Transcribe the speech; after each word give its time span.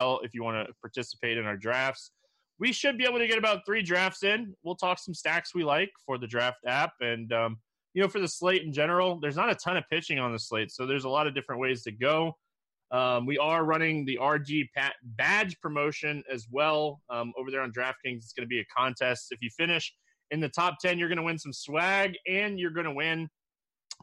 if 0.00 0.34
you 0.34 0.42
want 0.42 0.66
to 0.66 0.72
participate 0.80 1.38
in 1.38 1.44
our 1.44 1.56
drafts. 1.56 2.10
We 2.58 2.72
should 2.72 2.98
be 2.98 3.04
able 3.04 3.18
to 3.18 3.26
get 3.26 3.38
about 3.38 3.64
three 3.64 3.82
drafts 3.82 4.24
in. 4.24 4.54
We'll 4.62 4.74
talk 4.74 4.98
some 4.98 5.14
stacks 5.14 5.54
we 5.54 5.64
like 5.64 5.90
for 6.04 6.18
the 6.18 6.26
draft 6.26 6.58
app. 6.66 6.92
And, 7.00 7.32
um, 7.32 7.58
you 7.94 8.02
know, 8.02 8.08
for 8.08 8.18
the 8.18 8.28
slate 8.28 8.62
in 8.62 8.72
general, 8.72 9.20
there's 9.20 9.36
not 9.36 9.50
a 9.50 9.54
ton 9.54 9.76
of 9.76 9.84
pitching 9.90 10.18
on 10.18 10.32
the 10.32 10.38
slate. 10.38 10.72
So 10.72 10.86
there's 10.86 11.04
a 11.04 11.08
lot 11.08 11.26
of 11.26 11.34
different 11.34 11.60
ways 11.60 11.82
to 11.84 11.92
go. 11.92 12.36
Um, 12.90 13.26
we 13.26 13.38
are 13.38 13.64
running 13.64 14.04
the 14.06 14.18
RG 14.20 14.70
Pat 14.74 14.94
badge 15.02 15.60
promotion 15.60 16.22
as 16.32 16.46
well 16.50 17.00
um, 17.10 17.32
over 17.38 17.50
there 17.50 17.60
on 17.60 17.70
DraftKings. 17.70 18.16
It's 18.16 18.32
going 18.32 18.46
to 18.46 18.48
be 18.48 18.60
a 18.60 18.64
contest. 18.76 19.28
If 19.30 19.40
you 19.42 19.50
finish 19.50 19.92
in 20.30 20.40
the 20.40 20.48
top 20.48 20.78
10, 20.80 20.98
you're 20.98 21.08
going 21.08 21.18
to 21.18 21.22
win 21.22 21.38
some 21.38 21.52
swag 21.52 22.14
and 22.26 22.58
you're 22.58 22.70
going 22.70 22.86
to 22.86 22.92
win 22.92 23.28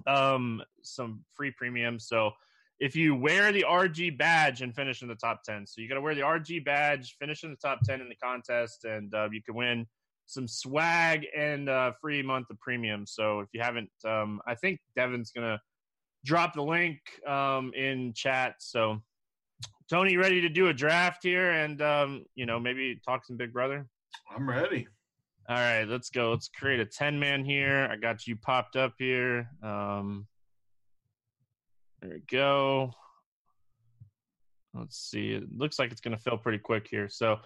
um, 0.07 0.61
some 0.83 1.23
free 1.33 1.51
premium. 1.57 1.99
So 1.99 2.31
if 2.79 2.95
you 2.95 3.15
wear 3.15 3.51
the 3.51 3.65
RG 3.67 4.17
badge 4.17 4.61
and 4.61 4.75
finish 4.75 5.01
in 5.01 5.07
the 5.07 5.15
top 5.15 5.43
10, 5.43 5.65
so 5.65 5.81
you 5.81 5.87
got 5.87 5.95
to 5.95 6.01
wear 6.01 6.15
the 6.15 6.21
RG 6.21 6.65
badge, 6.65 7.15
finish 7.19 7.43
in 7.43 7.51
the 7.51 7.57
top 7.57 7.79
10 7.83 8.01
in 8.01 8.09
the 8.09 8.15
contest, 8.15 8.83
and 8.83 9.13
uh, 9.13 9.29
you 9.31 9.41
can 9.41 9.55
win 9.55 9.85
some 10.25 10.47
swag 10.47 11.25
and 11.37 11.69
uh, 11.69 11.91
free 12.01 12.21
month 12.21 12.49
of 12.49 12.59
premium. 12.59 13.05
So 13.05 13.39
if 13.39 13.47
you 13.53 13.61
haven't, 13.61 13.89
um, 14.05 14.41
I 14.47 14.55
think 14.55 14.79
Devin's 14.95 15.31
going 15.31 15.47
to 15.47 15.59
drop 16.25 16.53
the 16.53 16.63
link 16.63 16.99
um, 17.27 17.71
in 17.75 18.13
chat. 18.13 18.55
So, 18.59 19.01
Tony, 19.89 20.17
ready 20.17 20.41
to 20.41 20.49
do 20.49 20.67
a 20.67 20.73
draft 20.73 21.23
here 21.23 21.51
and, 21.51 21.81
um, 21.81 22.25
you 22.33 22.45
know, 22.45 22.59
maybe 22.59 22.99
talk 23.05 23.23
some 23.23 23.37
Big 23.37 23.53
Brother? 23.53 23.87
I'm 24.35 24.49
ready. 24.49 24.87
All 25.47 25.55
right, 25.55 25.87
let's 25.87 26.09
go. 26.09 26.31
Let's 26.31 26.49
create 26.49 26.79
a 26.79 26.85
10 26.85 27.19
man 27.19 27.45
here. 27.45 27.87
I 27.91 27.95
got 27.97 28.25
you 28.25 28.35
popped 28.35 28.75
up 28.75 28.93
here. 28.97 29.47
Um, 29.61 30.25
there 32.05 32.15
we 32.15 32.23
go. 32.29 32.91
Let's 34.73 34.97
see. 34.97 35.31
It 35.31 35.43
looks 35.55 35.79
like 35.79 35.91
it's 35.91 36.01
going 36.01 36.15
to 36.15 36.21
fill 36.21 36.37
pretty 36.37 36.59
quick 36.59 36.87
here. 36.89 37.09
So 37.09 37.39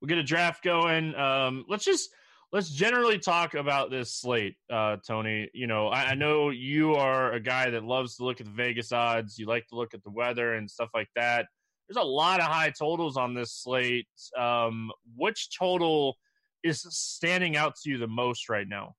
we'll 0.00 0.08
get 0.08 0.18
a 0.18 0.22
draft 0.22 0.62
going. 0.62 1.14
Um, 1.14 1.64
let's 1.68 1.84
just 1.84 2.10
let's 2.52 2.70
generally 2.70 3.18
talk 3.18 3.54
about 3.54 3.90
this 3.90 4.14
slate, 4.14 4.56
uh, 4.70 4.98
Tony. 5.06 5.50
You 5.54 5.66
know, 5.66 5.88
I, 5.88 6.10
I, 6.10 6.14
know 6.14 6.50
you 6.50 6.94
are 6.94 7.32
a 7.32 7.40
guy 7.40 7.70
that 7.70 7.84
loves 7.84 8.16
to 8.16 8.24
look 8.24 8.40
at 8.40 8.46
the 8.46 8.52
Vegas 8.52 8.92
odds. 8.92 9.38
You 9.38 9.46
like 9.46 9.66
to 9.68 9.76
look 9.76 9.94
at 9.94 10.04
the 10.04 10.10
weather 10.10 10.54
and 10.54 10.70
stuff 10.70 10.90
like 10.94 11.08
that. 11.16 11.46
There's 11.88 12.02
a 12.02 12.06
lot 12.06 12.40
of 12.40 12.46
high 12.46 12.70
totals 12.78 13.16
on 13.16 13.34
this 13.34 13.52
slate. 13.52 14.06
Um, 14.38 14.92
which 15.16 15.56
total 15.58 16.16
is 16.62 16.86
standing 16.90 17.56
out 17.56 17.74
to 17.82 17.90
you 17.90 17.98
the 17.98 18.06
most 18.06 18.48
right 18.48 18.68
now? 18.68 18.94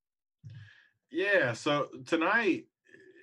Yeah, 1.11 1.53
so 1.53 1.87
tonight 2.05 2.65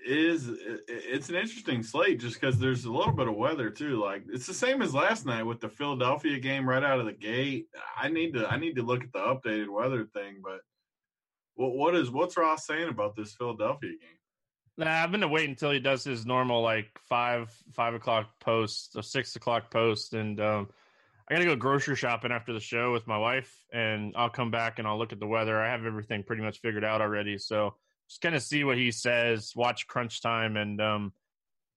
is 0.04 0.50
it's 0.88 1.28
an 1.28 1.34
interesting 1.34 1.82
slate 1.82 2.20
just 2.20 2.40
because 2.40 2.58
there's 2.58 2.84
a 2.84 2.92
little 2.92 3.12
bit 3.12 3.28
of 3.28 3.36
weather 3.36 3.70
too. 3.70 4.02
Like 4.02 4.24
it's 4.28 4.46
the 4.46 4.54
same 4.54 4.82
as 4.82 4.94
last 4.94 5.26
night 5.26 5.44
with 5.44 5.60
the 5.60 5.68
Philadelphia 5.68 6.38
game 6.38 6.68
right 6.68 6.82
out 6.82 7.00
of 7.00 7.06
the 7.06 7.12
gate. 7.12 7.66
I 7.96 8.08
need 8.08 8.34
to 8.34 8.46
I 8.46 8.58
need 8.58 8.76
to 8.76 8.82
look 8.82 9.04
at 9.04 9.12
the 9.12 9.18
updated 9.18 9.68
weather 9.68 10.04
thing, 10.12 10.36
but 10.42 10.60
what 11.54 11.74
what 11.74 11.94
is 11.94 12.10
what's 12.10 12.36
Ross 12.36 12.66
saying 12.66 12.88
about 12.88 13.16
this 13.16 13.34
Philadelphia 13.34 13.90
game? 13.90 14.18
Nah, 14.78 15.02
I've 15.02 15.12
been 15.12 15.20
to 15.20 15.28
wait 15.28 15.48
until 15.48 15.70
he 15.70 15.80
does 15.80 16.02
his 16.02 16.24
normal 16.24 16.62
like 16.62 16.88
five 17.08 17.54
five 17.72 17.94
o'clock 17.94 18.30
post 18.40 18.96
or 18.96 19.02
six 19.02 19.36
o'clock 19.36 19.70
post, 19.70 20.14
and 20.14 20.40
um, 20.40 20.68
I 21.28 21.34
gotta 21.34 21.44
go 21.44 21.56
grocery 21.56 21.96
shopping 21.96 22.32
after 22.32 22.52
the 22.52 22.60
show 22.60 22.92
with 22.92 23.06
my 23.06 23.18
wife, 23.18 23.54
and 23.72 24.14
I'll 24.16 24.30
come 24.30 24.50
back 24.50 24.78
and 24.78 24.88
I'll 24.88 24.98
look 24.98 25.12
at 25.12 25.20
the 25.20 25.26
weather. 25.26 25.60
I 25.60 25.70
have 25.70 25.84
everything 25.84 26.22
pretty 26.22 26.42
much 26.42 26.60
figured 26.60 26.84
out 26.84 27.02
already, 27.02 27.36
so 27.38 27.74
just 28.12 28.20
kind 28.20 28.34
of 28.34 28.42
see 28.42 28.62
what 28.62 28.76
he 28.76 28.90
says, 28.90 29.54
watch 29.56 29.86
crunch 29.86 30.20
time, 30.20 30.58
and 30.58 30.82
um, 30.82 31.12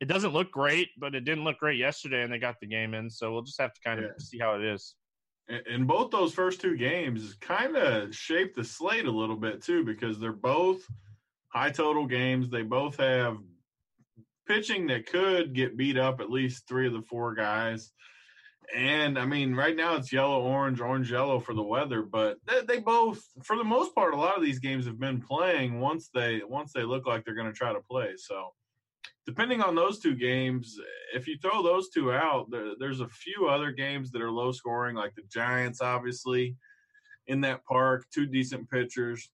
it 0.01 0.05
doesn't 0.05 0.33
look 0.33 0.51
great, 0.51 0.89
but 0.97 1.15
it 1.15 1.21
didn't 1.21 1.45
look 1.45 1.59
great 1.59 1.79
yesterday, 1.79 2.23
and 2.23 2.33
they 2.33 2.39
got 2.39 2.59
the 2.59 2.67
game 2.67 2.93
in. 2.93 3.09
So 3.09 3.31
we'll 3.31 3.43
just 3.43 3.61
have 3.61 3.73
to 3.73 3.79
kind 3.81 3.99
of 3.99 4.05
yeah. 4.05 4.11
see 4.17 4.37
how 4.37 4.55
it 4.55 4.61
is. 4.61 4.95
And 5.47 5.87
both 5.87 6.11
those 6.11 6.33
first 6.33 6.59
two 6.59 6.75
games 6.75 7.37
kind 7.39 7.77
of 7.77 8.13
shaped 8.13 8.57
the 8.57 8.65
slate 8.65 9.05
a 9.05 9.11
little 9.11 9.37
bit 9.37 9.63
too, 9.63 9.85
because 9.85 10.19
they're 10.19 10.33
both 10.33 10.81
high 11.47 11.69
total 11.69 12.05
games. 12.05 12.49
They 12.49 12.63
both 12.63 12.97
have 12.97 13.37
pitching 14.45 14.87
that 14.87 15.05
could 15.05 15.53
get 15.53 15.77
beat 15.77 15.97
up 15.97 16.19
at 16.19 16.29
least 16.29 16.67
three 16.67 16.85
of 16.85 16.93
the 16.93 17.01
four 17.01 17.33
guys. 17.33 17.93
And 18.73 19.19
I 19.19 19.25
mean, 19.25 19.53
right 19.53 19.75
now 19.75 19.95
it's 19.95 20.11
yellow, 20.11 20.41
orange, 20.41 20.79
orange, 20.79 21.11
yellow 21.11 21.39
for 21.39 21.53
the 21.53 21.63
weather, 21.63 22.01
but 22.01 22.37
they, 22.45 22.61
they, 22.61 22.79
both, 22.79 23.23
for 23.43 23.57
the 23.57 23.63
most 23.63 23.93
part, 23.93 24.13
a 24.13 24.17
lot 24.17 24.37
of 24.37 24.43
these 24.43 24.59
games 24.59 24.85
have 24.85 24.99
been 24.99 25.21
playing 25.21 25.79
once 25.79 26.09
they 26.13 26.41
once 26.47 26.71
they 26.73 26.83
look 26.83 27.05
like 27.05 27.25
they're 27.25 27.35
going 27.35 27.51
to 27.51 27.53
try 27.53 27.73
to 27.73 27.81
play. 27.81 28.13
So, 28.17 28.53
depending 29.25 29.61
on 29.61 29.75
those 29.75 29.99
two 29.99 30.15
games, 30.15 30.79
if 31.13 31.27
you 31.27 31.37
throw 31.37 31.63
those 31.63 31.89
two 31.89 32.13
out, 32.13 32.49
there, 32.49 32.73
there's 32.79 33.01
a 33.01 33.07
few 33.07 33.47
other 33.47 33.71
games 33.71 34.11
that 34.11 34.21
are 34.21 34.31
low 34.31 34.51
scoring, 34.51 34.95
like 34.95 35.15
the 35.15 35.23
Giants, 35.31 35.81
obviously, 35.81 36.55
in 37.27 37.41
that 37.41 37.65
park, 37.65 38.05
two 38.13 38.25
decent 38.25 38.69
pitchers. 38.69 39.29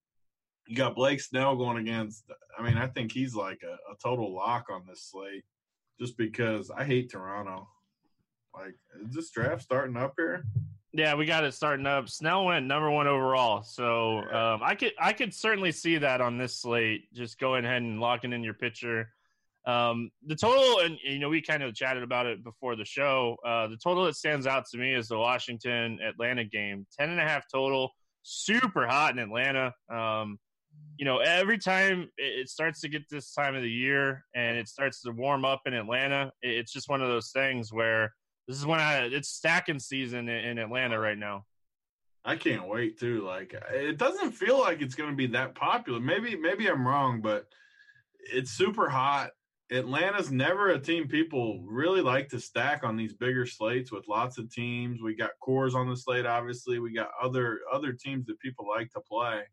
You 0.68 0.76
got 0.76 0.96
Blake 0.96 1.22
Snell 1.22 1.56
going 1.56 1.78
against. 1.78 2.26
I 2.58 2.64
mean, 2.64 2.78
I 2.78 2.88
think 2.88 3.12
he's 3.12 3.36
like 3.36 3.62
a, 3.64 3.74
a 3.92 3.96
total 4.02 4.34
lock 4.34 4.68
on 4.72 4.84
this 4.88 5.10
slate, 5.12 5.44
just 6.00 6.18
because 6.18 6.72
I 6.72 6.86
hate 6.86 7.12
Toronto. 7.12 7.68
Like, 8.54 8.76
is 9.06 9.14
this 9.14 9.32
draft 9.32 9.62
starting 9.62 9.98
up 9.98 10.14
here? 10.18 10.46
Yeah, 10.94 11.16
we 11.16 11.26
got 11.26 11.46
it 11.46 11.54
starting 11.54 11.88
up. 11.88 12.10
Snell 12.10 12.46
went 12.46 12.66
number 12.66 12.92
one 12.92 13.08
overall, 13.08 13.64
so 13.64 14.20
um, 14.20 14.62
I 14.62 14.76
could 14.76 14.92
I 15.00 15.14
could 15.14 15.34
certainly 15.34 15.72
see 15.72 15.98
that 15.98 16.20
on 16.20 16.38
this 16.38 16.60
slate. 16.60 17.04
Just 17.14 17.40
going 17.40 17.64
ahead 17.64 17.82
and 17.82 18.02
locking 18.02 18.34
in 18.34 18.44
your 18.44 18.54
pitcher. 18.54 19.10
Um, 19.66 20.10
the 20.26 20.36
total, 20.36 20.80
and 20.80 20.98
you 21.04 21.20
know, 21.20 21.30
we 21.30 21.42
kind 21.42 21.64
of 21.64 21.74
chatted 21.76 22.04
about 22.04 22.26
it 22.26 22.44
before 22.44 22.76
the 22.76 22.84
show. 22.84 23.38
Uh, 23.46 23.68
the 23.68 23.78
total 23.78 24.06
that 24.06 24.16
stands 24.16 24.46
out 24.46 24.66
to 24.72 24.78
me 24.78 24.94
is 24.94 25.08
the 25.08 25.18
Washington 25.18 26.00
Atlanta 26.06 26.44
game, 26.44 26.86
ten 27.00 27.10
and 27.10 27.22
a 27.22 27.24
half 27.24 27.46
total. 27.50 27.92
Super 28.24 28.86
hot 28.86 29.14
in 29.14 29.20
Atlanta. 29.20 29.74
Um, 29.90 30.40
you 30.98 31.06
know, 31.06 31.20
every 31.20 31.58
time 31.58 32.10
it 32.18 32.50
starts 32.50 32.82
to 32.82 32.90
get 32.90 33.10
this 33.10 33.34
time 33.34 33.56
of 33.56 33.62
the 33.62 33.70
year 33.70 34.26
and 34.36 34.58
it 34.58 34.68
starts 34.68 35.02
to 35.02 35.12
warm 35.12 35.46
up 35.46 35.62
in 35.66 35.74
Atlanta, 35.74 36.32
it's 36.42 36.72
just 36.72 36.90
one 36.90 37.02
of 37.02 37.08
those 37.08 37.32
things 37.32 37.72
where 37.72 38.14
this 38.52 38.60
is 38.60 38.66
when 38.66 38.82
I 38.82 39.06
it's 39.06 39.30
stacking 39.30 39.80
season 39.80 40.28
in, 40.28 40.46
in 40.46 40.58
Atlanta 40.58 41.00
right 41.00 41.18
now. 41.18 41.46
I 42.26 42.36
can't 42.36 42.68
wait 42.68 43.00
too. 43.00 43.22
Like 43.26 43.56
it 43.74 43.98
doesn't 43.98 44.34
feel 44.34 44.60
like 44.60 44.82
it's 44.82 44.94
going 44.94 45.10
to 45.10 45.16
be 45.16 45.28
that 45.28 45.56
popular. 45.56 46.02
Maybe 46.02 46.36
maybe 46.36 46.68
I'm 46.68 46.86
wrong, 46.86 47.22
but 47.22 47.46
it's 48.20 48.52
super 48.52 48.90
hot. 48.90 49.32
Atlanta's 49.72 50.32
never 50.32 50.72
a 50.72 50.80
team 50.80 51.08
people 51.08 51.64
really 51.66 52.02
like 52.02 52.28
to 52.30 52.42
stack 52.42 52.84
on 52.84 52.98
these 52.98 53.14
bigger 53.14 53.46
slates 53.46 53.90
with 53.90 54.10
lots 54.10 54.38
of 54.38 54.52
teams. 54.52 55.02
We 55.02 55.16
got 55.16 55.32
Coors 55.42 55.74
on 55.74 55.90
the 55.90 55.96
slate, 55.96 56.26
obviously. 56.26 56.80
We 56.80 56.94
got 56.94 57.12
other 57.24 57.62
other 57.72 57.94
teams 57.94 58.26
that 58.26 58.40
people 58.40 58.68
like 58.68 58.92
to 58.92 59.00
play. 59.00 59.44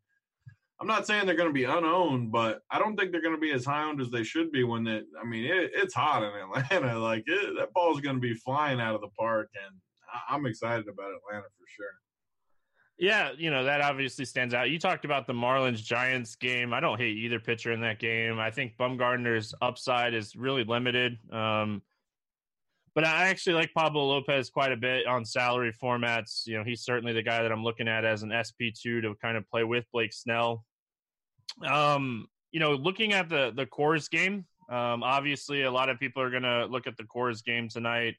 I'm 0.81 0.87
not 0.87 1.07
saying 1.07 1.27
they're 1.27 1.35
going 1.35 1.49
to 1.49 1.55
be 1.55 1.65
unowned, 1.65 2.31
but 2.31 2.61
I 2.71 2.79
don't 2.79 2.97
think 2.97 3.11
they're 3.11 3.23
going 3.23 3.35
to 3.35 3.41
be 3.41 3.51
as 3.51 3.65
high 3.65 3.83
owned 3.83 4.01
as 4.01 4.11
they 4.11 4.23
should 4.23 4.53
be 4.53 4.63
when 4.63 4.87
it. 4.87 5.07
I 5.21 5.27
mean, 5.27 5.45
it, 5.45 5.73
it's 5.75 5.95
hot 5.95 6.23
in 6.23 6.31
Atlanta. 6.71 6.99
Like 6.99 7.25
it, 7.27 7.55
that 7.59 7.73
ball's 7.75 8.01
going 8.01 8.17
to 8.17 8.21
be 8.21 8.35
flying 8.35 8.81
out 8.81 8.95
of 8.95 9.01
the 9.01 9.09
park, 9.19 9.51
and 9.67 9.77
I'm 10.29 10.47
excited 10.47 10.87
about 10.89 11.11
Atlanta 11.11 11.47
for 11.59 11.67
sure. 11.67 11.87
Yeah, 12.99 13.31
you 13.37 13.51
know 13.51 13.65
that 13.65 13.81
obviously 13.81 14.25
stands 14.25 14.55
out. 14.55 14.71
You 14.71 14.79
talked 14.79 15.05
about 15.05 15.27
the 15.27 15.33
Marlins 15.33 15.83
Giants 15.83 16.35
game. 16.35 16.73
I 16.73 16.81
don't 16.81 16.99
hate 16.99 17.17
either 17.17 17.39
pitcher 17.39 17.73
in 17.73 17.81
that 17.83 18.01
game. 18.01 18.39
I 18.41 18.51
think 18.51 18.77
Bumgarner's 18.77 19.55
upside 19.63 20.15
is 20.15 20.35
really 20.35 20.65
limited. 20.65 21.17
Um, 21.33 21.83
but 22.97 23.05
I 23.05 23.29
actually 23.29 23.55
like 23.55 23.73
Pablo 23.73 24.05
Lopez 24.09 24.51
quite 24.51 24.73
a 24.73 24.77
bit 24.77 25.07
on 25.07 25.25
salary 25.25 25.73
formats. 25.81 26.47
You 26.47 26.59
know, 26.59 26.65
he's 26.65 26.83
certainly 26.83 27.13
the 27.13 27.23
guy 27.23 27.43
that 27.43 27.53
I'm 27.53 27.63
looking 27.63 27.87
at 27.87 28.05
as 28.05 28.25
an 28.25 28.33
SP 28.35 28.75
two 28.75 29.01
to 29.03 29.15
kind 29.23 29.37
of 29.37 29.49
play 29.49 29.63
with 29.63 29.85
Blake 29.93 30.13
Snell. 30.13 30.65
Um, 31.67 32.29
you 32.53 32.61
know, 32.61 32.73
looking 32.73 33.13
at 33.13 33.29
the 33.29 33.53
the 33.55 33.67
Coors 33.67 34.11
game, 34.11 34.47
um, 34.71 35.03
obviously 35.03 35.63
a 35.63 35.71
lot 35.71 35.89
of 35.89 35.99
people 35.99 36.23
are 36.23 36.31
gonna 36.31 36.67
look 36.67 36.87
at 36.87 36.97
the 36.97 37.05
Coors 37.05 37.45
game 37.45 37.69
tonight. 37.69 38.15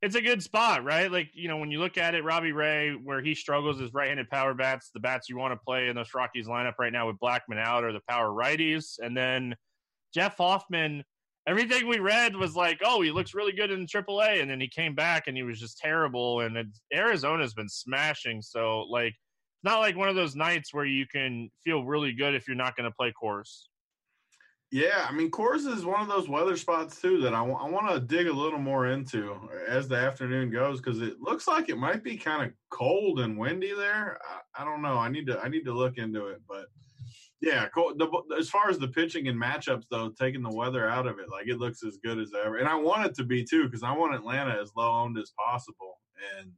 It's 0.00 0.16
a 0.16 0.20
good 0.20 0.42
spot, 0.42 0.82
right? 0.82 1.12
Like, 1.12 1.30
you 1.32 1.46
know, 1.46 1.58
when 1.58 1.70
you 1.70 1.78
look 1.78 1.96
at 1.96 2.16
it, 2.16 2.24
Robbie 2.24 2.50
Ray, 2.50 2.90
where 2.90 3.22
he 3.22 3.36
struggles 3.36 3.80
is 3.80 3.94
right-handed 3.94 4.28
power 4.30 4.52
bats. 4.52 4.90
The 4.92 4.98
bats 4.98 5.28
you 5.28 5.36
want 5.36 5.52
to 5.52 5.64
play 5.64 5.88
in 5.88 5.94
this 5.94 6.12
Rockies 6.12 6.48
lineup 6.48 6.74
right 6.80 6.92
now 6.92 7.06
with 7.06 7.20
Blackman 7.20 7.58
out 7.58 7.84
or 7.84 7.92
the 7.92 8.00
power 8.08 8.30
righties. 8.30 8.98
And 8.98 9.16
then 9.16 9.54
Jeff 10.12 10.38
Hoffman, 10.38 11.04
everything 11.46 11.86
we 11.86 12.00
read 12.00 12.34
was 12.34 12.56
like, 12.56 12.80
oh, 12.84 13.00
he 13.00 13.12
looks 13.12 13.32
really 13.32 13.52
good 13.52 13.70
in 13.70 13.86
AAA, 13.86 14.42
and 14.42 14.50
then 14.50 14.60
he 14.60 14.68
came 14.68 14.96
back 14.96 15.28
and 15.28 15.36
he 15.36 15.44
was 15.44 15.60
just 15.60 15.78
terrible. 15.78 16.40
And 16.40 16.72
Arizona's 16.92 17.54
been 17.54 17.68
smashing, 17.68 18.42
so 18.42 18.80
like 18.90 19.14
not 19.62 19.80
like 19.80 19.96
one 19.96 20.08
of 20.08 20.16
those 20.16 20.34
nights 20.34 20.74
where 20.74 20.84
you 20.84 21.06
can 21.06 21.50
feel 21.64 21.84
really 21.84 22.12
good 22.12 22.34
if 22.34 22.48
you're 22.48 22.56
not 22.56 22.76
going 22.76 22.90
to 22.90 22.94
play 22.94 23.12
Coors. 23.20 23.64
Yeah, 24.72 25.06
I 25.06 25.12
mean, 25.12 25.30
Coors 25.30 25.70
is 25.70 25.84
one 25.84 26.00
of 26.00 26.08
those 26.08 26.30
weather 26.30 26.56
spots 26.56 26.98
too 26.98 27.20
that 27.20 27.34
I, 27.34 27.46
w- 27.46 27.58
I 27.58 27.68
want 27.68 27.90
to 27.90 28.00
dig 28.00 28.26
a 28.26 28.32
little 28.32 28.58
more 28.58 28.86
into 28.86 29.36
as 29.68 29.86
the 29.86 29.96
afternoon 29.96 30.50
goes 30.50 30.80
because 30.80 31.02
it 31.02 31.20
looks 31.20 31.46
like 31.46 31.68
it 31.68 31.76
might 31.76 32.02
be 32.02 32.16
kind 32.16 32.42
of 32.42 32.54
cold 32.70 33.20
and 33.20 33.36
windy 33.36 33.74
there. 33.74 34.18
I, 34.26 34.62
I, 34.62 34.64
don't 34.64 34.80
know. 34.80 34.96
I 34.96 35.10
need 35.10 35.26
to 35.26 35.38
I 35.40 35.48
need 35.48 35.66
to 35.66 35.74
look 35.74 35.98
into 35.98 36.28
it, 36.28 36.40
but 36.48 36.68
yeah. 37.42 37.68
The, 37.74 38.22
as 38.38 38.48
far 38.48 38.70
as 38.70 38.78
the 38.78 38.88
pitching 38.88 39.28
and 39.28 39.38
matchups 39.38 39.84
though, 39.90 40.08
taking 40.08 40.42
the 40.42 40.56
weather 40.56 40.88
out 40.88 41.06
of 41.06 41.18
it, 41.18 41.28
like 41.30 41.48
it 41.48 41.58
looks 41.58 41.84
as 41.84 41.98
good 42.02 42.18
as 42.18 42.32
ever, 42.34 42.56
and 42.56 42.66
I 42.66 42.76
want 42.76 43.04
it 43.04 43.14
to 43.16 43.24
be 43.24 43.44
too 43.44 43.64
because 43.64 43.82
I 43.82 43.92
want 43.92 44.14
Atlanta 44.14 44.58
as 44.58 44.72
low 44.74 44.90
owned 44.90 45.18
as 45.18 45.34
possible. 45.38 46.00
And 46.38 46.50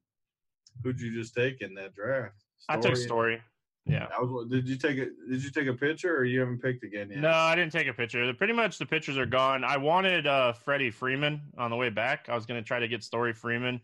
who'd 0.84 1.00
you 1.00 1.12
just 1.12 1.34
take 1.34 1.62
in 1.62 1.74
that 1.74 1.96
draft? 1.96 2.44
I 2.68 2.76
took 2.78 2.96
Story. 2.96 3.40
Yeah. 3.86 4.06
That 4.08 4.22
was, 4.22 4.48
did 4.48 4.66
you 4.66 4.76
take 4.76 4.96
a 4.96 5.06
Did 5.28 5.44
you 5.44 5.50
take 5.50 5.66
a 5.66 5.74
picture, 5.74 6.16
or 6.16 6.24
you 6.24 6.40
haven't 6.40 6.62
picked 6.62 6.84
again 6.84 7.10
yet? 7.10 7.18
No, 7.18 7.30
I 7.30 7.54
didn't 7.54 7.72
take 7.72 7.86
a 7.86 7.92
picture. 7.92 8.32
Pretty 8.32 8.54
much 8.54 8.78
the 8.78 8.86
pictures 8.86 9.18
are 9.18 9.26
gone. 9.26 9.62
I 9.62 9.76
wanted 9.76 10.26
uh, 10.26 10.54
Freddie 10.54 10.90
Freeman 10.90 11.42
on 11.58 11.70
the 11.70 11.76
way 11.76 11.90
back. 11.90 12.28
I 12.30 12.34
was 12.34 12.46
going 12.46 12.58
to 12.62 12.66
try 12.66 12.78
to 12.78 12.88
get 12.88 13.04
Story 13.04 13.34
Freeman, 13.34 13.80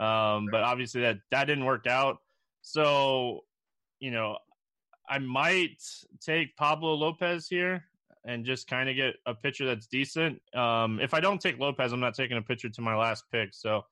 um, 0.00 0.48
but 0.50 0.62
obviously 0.62 1.02
that 1.02 1.18
that 1.30 1.44
didn't 1.44 1.66
work 1.66 1.86
out. 1.86 2.18
So, 2.62 3.40
you 4.00 4.10
know, 4.10 4.38
I 5.08 5.18
might 5.18 5.82
take 6.20 6.56
Pablo 6.56 6.94
Lopez 6.94 7.46
here 7.46 7.84
and 8.24 8.46
just 8.46 8.68
kind 8.68 8.88
of 8.88 8.96
get 8.96 9.16
a 9.26 9.34
pitcher 9.34 9.66
that's 9.66 9.86
decent. 9.86 10.40
Um, 10.54 11.00
if 11.00 11.12
I 11.12 11.20
don't 11.20 11.40
take 11.40 11.58
Lopez, 11.58 11.92
I'm 11.92 12.00
not 12.00 12.14
taking 12.14 12.38
a 12.38 12.42
pitcher 12.42 12.70
to 12.70 12.80
my 12.80 12.96
last 12.96 13.24
pick. 13.30 13.50
So 13.52 13.84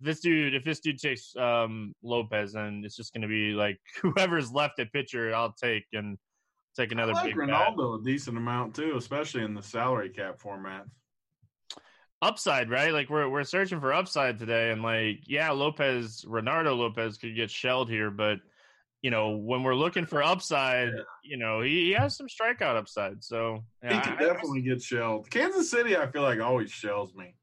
this 0.00 0.20
dude, 0.20 0.54
if 0.54 0.64
this 0.64 0.80
dude 0.80 0.98
takes 0.98 1.34
um, 1.36 1.94
Lopez, 2.02 2.52
then 2.52 2.82
it's 2.84 2.96
just 2.96 3.12
going 3.12 3.22
to 3.22 3.28
be 3.28 3.52
like 3.52 3.78
whoever's 4.02 4.52
left 4.52 4.78
at 4.78 4.92
pitcher, 4.92 5.34
I'll 5.34 5.52
take 5.52 5.84
and 5.92 6.18
take 6.76 6.92
another. 6.92 7.12
I 7.14 7.22
like 7.22 7.34
Reynaldo 7.34 7.98
bat. 7.98 8.00
a 8.00 8.12
decent 8.12 8.36
amount 8.36 8.74
too, 8.74 8.94
especially 8.96 9.42
in 9.42 9.54
the 9.54 9.62
salary 9.62 10.10
cap 10.10 10.38
format. 10.38 10.84
Upside, 12.20 12.70
right? 12.70 12.92
Like 12.92 13.10
we're 13.10 13.28
we're 13.28 13.44
searching 13.44 13.80
for 13.80 13.92
upside 13.92 14.38
today, 14.38 14.70
and 14.70 14.82
like 14.82 15.20
yeah, 15.26 15.50
Lopez, 15.50 16.24
Reynaldo 16.26 16.76
Lopez 16.76 17.16
could 17.16 17.36
get 17.36 17.50
shelled 17.50 17.88
here, 17.88 18.10
but 18.10 18.38
you 19.02 19.10
know 19.12 19.36
when 19.36 19.62
we're 19.62 19.76
looking 19.76 20.04
for 20.04 20.22
upside, 20.22 20.88
yeah. 20.88 21.02
you 21.22 21.36
know 21.36 21.60
he, 21.60 21.86
he, 21.86 21.92
has 21.92 22.16
some 22.16 22.26
strikeout 22.26 22.76
upside, 22.76 23.22
so 23.22 23.62
yeah, 23.84 23.94
he 23.94 24.00
can 24.00 24.12
I, 24.14 24.20
definitely 24.20 24.60
I, 24.60 24.74
get 24.74 24.82
shelled. 24.82 25.30
Kansas 25.30 25.70
City, 25.70 25.96
I 25.96 26.10
feel 26.10 26.22
like 26.22 26.40
always 26.40 26.72
shells 26.72 27.14
me 27.14 27.36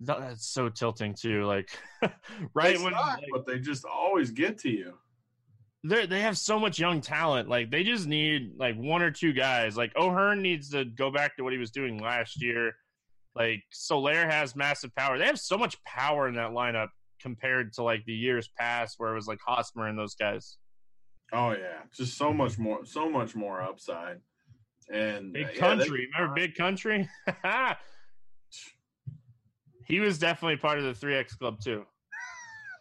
that's 0.00 0.46
so 0.46 0.68
tilting 0.68 1.14
too. 1.14 1.44
Like 1.44 1.70
right 2.54 2.80
when, 2.80 2.92
like, 2.92 3.24
but 3.32 3.46
they 3.46 3.58
just 3.58 3.84
always 3.84 4.30
get 4.30 4.58
to 4.58 4.70
you. 4.70 4.94
They 5.84 6.06
they 6.06 6.20
have 6.20 6.36
so 6.36 6.58
much 6.58 6.78
young 6.78 7.00
talent. 7.00 7.48
Like 7.48 7.70
they 7.70 7.84
just 7.84 8.06
need 8.06 8.52
like 8.58 8.76
one 8.76 9.02
or 9.02 9.10
two 9.10 9.32
guys. 9.32 9.76
Like 9.76 9.92
O'Hearn 9.96 10.42
needs 10.42 10.70
to 10.70 10.84
go 10.84 11.10
back 11.10 11.36
to 11.36 11.44
what 11.44 11.52
he 11.52 11.58
was 11.58 11.70
doing 11.70 11.98
last 11.98 12.42
year. 12.42 12.72
Like 13.34 13.62
Soler 13.70 14.26
has 14.26 14.56
massive 14.56 14.94
power. 14.94 15.18
They 15.18 15.26
have 15.26 15.38
so 15.38 15.56
much 15.56 15.82
power 15.84 16.28
in 16.28 16.34
that 16.34 16.50
lineup 16.50 16.88
compared 17.20 17.72
to 17.74 17.82
like 17.82 18.04
the 18.06 18.12
years 18.12 18.48
past 18.58 18.94
where 18.98 19.12
it 19.12 19.14
was 19.14 19.26
like 19.26 19.38
Hosmer 19.44 19.86
and 19.86 19.98
those 19.98 20.14
guys. 20.14 20.56
Oh 21.32 21.52
yeah, 21.52 21.82
just 21.94 22.16
so 22.18 22.32
much 22.32 22.58
more, 22.58 22.84
so 22.84 23.08
much 23.08 23.36
more 23.36 23.62
upside. 23.62 24.18
And 24.92 25.32
big 25.32 25.54
country, 25.54 26.08
yeah, 26.10 26.18
they, 26.18 26.22
remember 26.22 26.34
big 26.34 26.54
country? 26.56 27.08
He 29.90 29.98
was 29.98 30.18
definitely 30.18 30.56
part 30.56 30.78
of 30.78 30.84
the 30.84 30.94
three 30.94 31.16
X 31.16 31.34
club 31.34 31.60
too. 31.60 31.84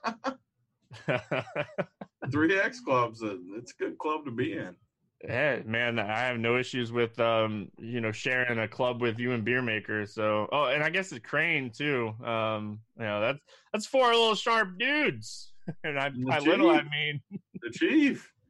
Three 2.31 2.59
X 2.59 2.81
clubs, 2.81 3.21
it's 3.23 3.71
a 3.71 3.75
good 3.83 3.97
club 3.97 4.25
to 4.25 4.31
be 4.31 4.53
in. 4.53 4.75
Yeah, 5.23 5.59
man, 5.65 5.99
I 5.99 6.19
have 6.19 6.37
no 6.37 6.57
issues 6.57 6.91
with 6.91 7.19
um, 7.19 7.69
you 7.77 7.99
know, 7.99 8.11
sharing 8.11 8.59
a 8.59 8.67
club 8.67 9.01
with 9.01 9.19
you 9.19 9.33
and 9.33 9.43
beer 9.43 9.61
maker. 9.61 10.05
So, 10.05 10.47
oh, 10.51 10.65
and 10.65 10.83
I 10.83 10.89
guess 10.89 11.11
it's 11.11 11.25
Crane 11.25 11.71
too. 11.71 12.13
Um, 12.23 12.79
you 12.97 13.05
know, 13.05 13.19
that's 13.19 13.39
that's 13.73 13.85
four 13.87 14.07
little 14.07 14.35
sharp 14.35 14.77
dudes, 14.77 15.51
and 15.83 15.99
I, 15.99 16.09
by 16.09 16.39
little 16.39 16.69
I 16.69 16.83
mean 16.83 17.21
the 17.61 17.71
chief. 17.71 18.31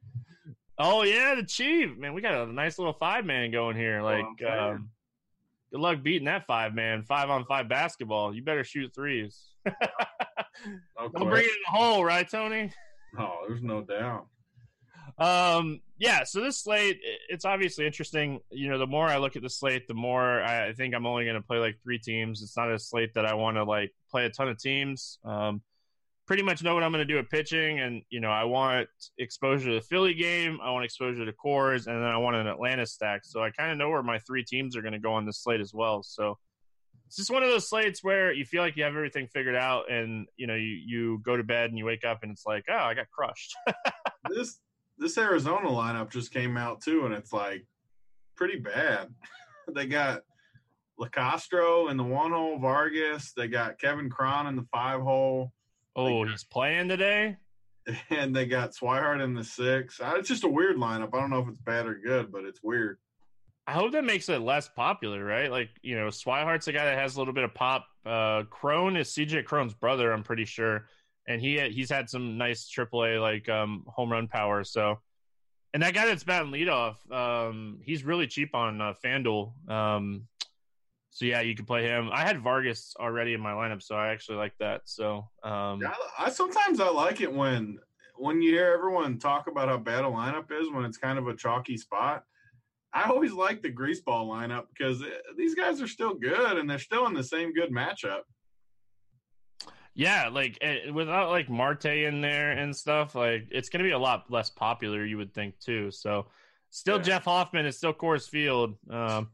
Oh 0.82 1.02
yeah, 1.02 1.34
the 1.34 1.42
chief. 1.42 1.98
Man, 1.98 2.14
we 2.14 2.22
got 2.22 2.48
a 2.48 2.50
nice 2.50 2.78
little 2.78 2.94
five 2.94 3.26
man 3.26 3.50
going 3.50 3.76
here. 3.76 4.00
Like, 4.00 4.24
um, 4.48 4.88
good 5.72 5.80
luck 5.80 6.02
beating 6.02 6.26
that 6.26 6.46
five 6.46 6.74
man 6.74 7.02
five 7.02 7.30
on 7.30 7.44
five 7.44 7.68
basketball. 7.68 8.34
You 8.34 8.42
better 8.42 8.64
shoot 8.64 8.94
threes. 8.94 9.40
Don't 9.64 11.12
bring 11.12 11.44
it 11.44 11.50
in 11.50 11.62
the 11.66 11.78
hole, 11.78 12.04
right, 12.04 12.28
Tony? 12.28 12.72
Oh, 13.18 13.44
there's 13.48 13.62
no 13.62 13.82
doubt. 13.82 14.26
Um, 15.18 15.80
yeah. 15.98 16.24
So 16.24 16.40
this 16.40 16.62
slate, 16.62 17.00
it's 17.28 17.44
obviously 17.44 17.86
interesting. 17.86 18.40
You 18.50 18.70
know, 18.70 18.78
the 18.78 18.86
more 18.86 19.06
I 19.06 19.18
look 19.18 19.36
at 19.36 19.42
the 19.42 19.50
slate, 19.50 19.86
the 19.88 19.94
more 19.94 20.42
I 20.42 20.72
think 20.72 20.94
I'm 20.94 21.06
only 21.06 21.24
going 21.24 21.36
to 21.36 21.42
play 21.42 21.58
like 21.58 21.76
three 21.82 21.98
teams. 21.98 22.42
It's 22.42 22.56
not 22.56 22.70
a 22.70 22.78
slate 22.78 23.14
that 23.14 23.26
I 23.26 23.34
want 23.34 23.56
to 23.56 23.64
like 23.64 23.92
play 24.10 24.24
a 24.24 24.30
ton 24.30 24.48
of 24.48 24.58
teams. 24.58 25.18
Um, 25.24 25.62
pretty 26.30 26.44
much 26.44 26.62
know 26.62 26.74
what 26.74 26.84
I'm 26.84 26.92
going 26.92 27.04
to 27.04 27.12
do 27.12 27.18
at 27.18 27.28
pitching, 27.28 27.80
and 27.80 28.02
you 28.08 28.20
know 28.20 28.30
I 28.30 28.44
want 28.44 28.88
exposure 29.18 29.70
to 29.70 29.74
the 29.74 29.80
Philly 29.80 30.14
game, 30.14 30.60
I 30.62 30.70
want 30.70 30.84
exposure 30.84 31.26
to 31.26 31.32
Coors, 31.32 31.88
and 31.88 31.96
then 31.96 32.04
I 32.04 32.18
want 32.18 32.36
an 32.36 32.46
Atlanta 32.46 32.86
stack. 32.86 33.22
So 33.24 33.42
I 33.42 33.50
kind 33.50 33.72
of 33.72 33.78
know 33.78 33.90
where 33.90 34.04
my 34.04 34.20
three 34.20 34.44
teams 34.44 34.76
are 34.76 34.80
going 34.80 34.92
to 34.92 35.00
go 35.00 35.12
on 35.12 35.26
this 35.26 35.42
slate 35.42 35.60
as 35.60 35.74
well. 35.74 36.04
So 36.04 36.38
it's 37.08 37.16
just 37.16 37.32
one 37.32 37.42
of 37.42 37.48
those 37.48 37.68
slates 37.68 38.04
where 38.04 38.32
you 38.32 38.44
feel 38.44 38.62
like 38.62 38.76
you 38.76 38.84
have 38.84 38.94
everything 38.94 39.26
figured 39.26 39.56
out, 39.56 39.90
and 39.90 40.28
you 40.36 40.46
know 40.46 40.54
you 40.54 40.78
you 40.86 41.20
go 41.24 41.36
to 41.36 41.42
bed 41.42 41.70
and 41.70 41.76
you 41.76 41.84
wake 41.84 42.04
up 42.04 42.20
and 42.22 42.30
it's 42.30 42.46
like, 42.46 42.64
oh, 42.70 42.76
I 42.76 42.94
got 42.94 43.10
crushed. 43.10 43.52
this 44.30 44.60
this 44.98 45.18
Arizona 45.18 45.68
lineup 45.68 46.12
just 46.12 46.32
came 46.32 46.56
out 46.56 46.80
too, 46.80 47.06
and 47.06 47.12
it's 47.12 47.32
like 47.32 47.66
pretty 48.36 48.60
bad. 48.60 49.08
they 49.74 49.86
got 49.86 50.20
Locastro 50.96 51.90
in 51.90 51.96
the 51.96 52.04
one 52.04 52.30
hole, 52.30 52.60
Vargas. 52.60 53.32
They 53.36 53.48
got 53.48 53.80
Kevin 53.80 54.08
Cron 54.08 54.46
in 54.46 54.54
the 54.54 54.66
five 54.72 55.00
hole. 55.00 55.52
Oh, 55.96 56.24
he's 56.24 56.44
playing 56.44 56.88
today. 56.88 57.36
And 58.10 58.36
they 58.36 58.46
got 58.46 58.72
Swihart 58.72 59.24
in 59.24 59.34
the 59.34 59.42
six. 59.42 60.00
Uh, 60.00 60.12
it's 60.16 60.28
just 60.28 60.44
a 60.44 60.48
weird 60.48 60.76
lineup. 60.76 61.14
I 61.14 61.20
don't 61.20 61.30
know 61.30 61.40
if 61.40 61.48
it's 61.48 61.60
bad 61.62 61.86
or 61.86 61.94
good, 61.94 62.30
but 62.30 62.44
it's 62.44 62.62
weird. 62.62 62.98
I 63.66 63.72
hope 63.72 63.92
that 63.92 64.04
makes 64.04 64.28
it 64.28 64.42
less 64.42 64.68
popular, 64.68 65.24
right? 65.24 65.50
Like, 65.50 65.70
you 65.82 65.96
know, 65.96 66.06
Swihart's 66.08 66.68
a 66.68 66.72
guy 66.72 66.84
that 66.84 66.98
has 66.98 67.16
a 67.16 67.18
little 67.18 67.34
bit 67.34 67.42
of 67.42 67.54
pop. 67.54 67.86
Uh 68.04 68.44
Cron 68.44 68.96
is 68.96 69.08
CJ 69.08 69.44
Cron's 69.44 69.74
brother, 69.74 70.12
I'm 70.12 70.22
pretty 70.22 70.44
sure. 70.44 70.86
And 71.26 71.40
he 71.40 71.58
he's 71.70 71.90
had 71.90 72.08
some 72.08 72.38
nice 72.38 72.70
AAA 72.70 73.20
like 73.20 73.48
um 73.48 73.84
home 73.88 74.12
run 74.12 74.28
power. 74.28 74.62
So 74.62 74.98
and 75.72 75.82
that 75.82 75.94
guy 75.94 76.06
that's 76.06 76.24
batting 76.24 76.50
leadoff, 76.50 76.96
um, 77.12 77.80
he's 77.84 78.04
really 78.04 78.26
cheap 78.26 78.54
on 78.54 78.80
uh, 78.80 78.94
FanDuel. 79.04 79.70
Um, 79.70 80.26
so 81.10 81.24
yeah, 81.24 81.40
you 81.40 81.54
can 81.54 81.66
play 81.66 81.82
him. 81.82 82.08
I 82.12 82.22
had 82.22 82.40
Vargas 82.40 82.94
already 82.98 83.34
in 83.34 83.40
my 83.40 83.52
lineup, 83.52 83.82
so 83.82 83.96
I 83.96 84.08
actually 84.08 84.38
like 84.38 84.56
that. 84.58 84.82
So 84.84 85.28
um, 85.42 85.80
yeah, 85.82 85.94
I 86.18 86.30
sometimes 86.30 86.80
I 86.80 86.88
like 86.88 87.20
it 87.20 87.32
when 87.32 87.78
when 88.16 88.40
you 88.40 88.52
hear 88.52 88.72
everyone 88.72 89.18
talk 89.18 89.48
about 89.48 89.68
how 89.68 89.78
bad 89.78 90.04
a 90.04 90.08
lineup 90.08 90.52
is 90.52 90.70
when 90.70 90.84
it's 90.84 90.98
kind 90.98 91.18
of 91.18 91.26
a 91.26 91.34
chalky 91.34 91.76
spot. 91.76 92.24
I 92.92 93.08
always 93.08 93.32
like 93.32 93.62
the 93.62 93.72
greaseball 93.72 94.26
lineup 94.26 94.64
because 94.68 95.02
these 95.36 95.54
guys 95.54 95.80
are 95.80 95.86
still 95.88 96.14
good 96.14 96.58
and 96.58 96.68
they're 96.68 96.78
still 96.78 97.06
in 97.06 97.14
the 97.14 97.22
same 97.22 97.52
good 97.52 97.70
matchup. 97.70 98.22
Yeah, 99.94 100.28
like 100.28 100.58
eh, 100.60 100.90
without 100.90 101.30
like 101.30 101.48
Marte 101.48 101.86
in 101.86 102.20
there 102.20 102.52
and 102.52 102.74
stuff, 102.74 103.14
like 103.14 103.48
it's 103.50 103.68
going 103.68 103.78
to 103.78 103.88
be 103.88 103.92
a 103.92 103.98
lot 103.98 104.30
less 104.30 104.50
popular, 104.50 105.04
you 105.04 105.16
would 105.16 105.34
think 105.34 105.58
too. 105.58 105.90
So, 105.90 106.26
still 106.70 106.96
yeah. 106.96 107.02
Jeff 107.02 107.24
Hoffman 107.24 107.66
is 107.66 107.76
still 107.76 107.92
Coors 107.92 108.28
Field. 108.28 108.76
Um, 108.88 109.28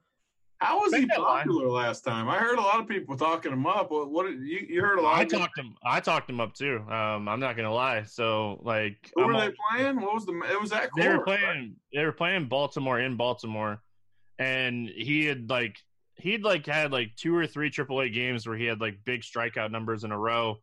how 0.61 0.81
was 0.81 0.95
he 0.95 1.07
popular 1.07 1.69
last 1.69 2.03
time? 2.03 2.29
I 2.29 2.39
heard 2.39 2.59
a 2.59 2.63
lot 2.63 2.81
of 2.81 2.89
people 2.89 3.17
talking 3.17 3.53
him 3.53 3.67
up. 3.67 3.91
What, 3.91 4.11
what 4.11 4.27
you, 4.31 4.67
you 4.69 4.81
heard 4.81 4.99
a 4.99 5.03
lot? 5.03 5.19
I 5.19 5.25
talked 5.25 5.59
him. 5.59 5.75
I 5.85 6.01
talked 6.01 6.31
him 6.31 6.41
up 6.41 6.55
too. 6.55 6.79
Um, 6.89 7.29
I'm 7.29 7.41
not 7.41 7.57
gonna 7.57 7.73
lie. 7.73 8.05
So 8.05 8.61
like, 8.63 9.11
who 9.15 9.25
I'm 9.25 9.33
were 9.33 9.41
they 9.41 9.55
playing? 9.71 10.01
What 10.01 10.15
was 10.15 10.25
the? 10.25 10.33
It 10.51 10.61
was 10.61 10.71
that. 10.71 10.91
They 10.97 11.09
were 11.09 11.21
playing. 11.21 11.43
Right? 11.43 11.71
They 11.93 12.05
were 12.05 12.13
playing 12.13 12.47
Baltimore 12.49 13.01
in 13.01 13.17
Baltimore, 13.17 13.83
and 14.39 14.89
he 14.89 15.27
had 15.27 15.51
like 15.51 15.77
he'd 16.17 16.43
like 16.43 16.67
had 16.67 16.91
like 16.91 17.15
two 17.17 17.37
or 17.37 17.47
three 17.47 17.71
AAA 17.71 18.13
games 18.15 18.47
where 18.47 18.57
he 18.57 18.65
had 18.65 18.81
like 18.81 18.99
big 19.05 19.23
strikeout 19.23 19.71
numbers 19.71 20.05
in 20.05 20.13
a 20.13 20.19
row. 20.19 20.57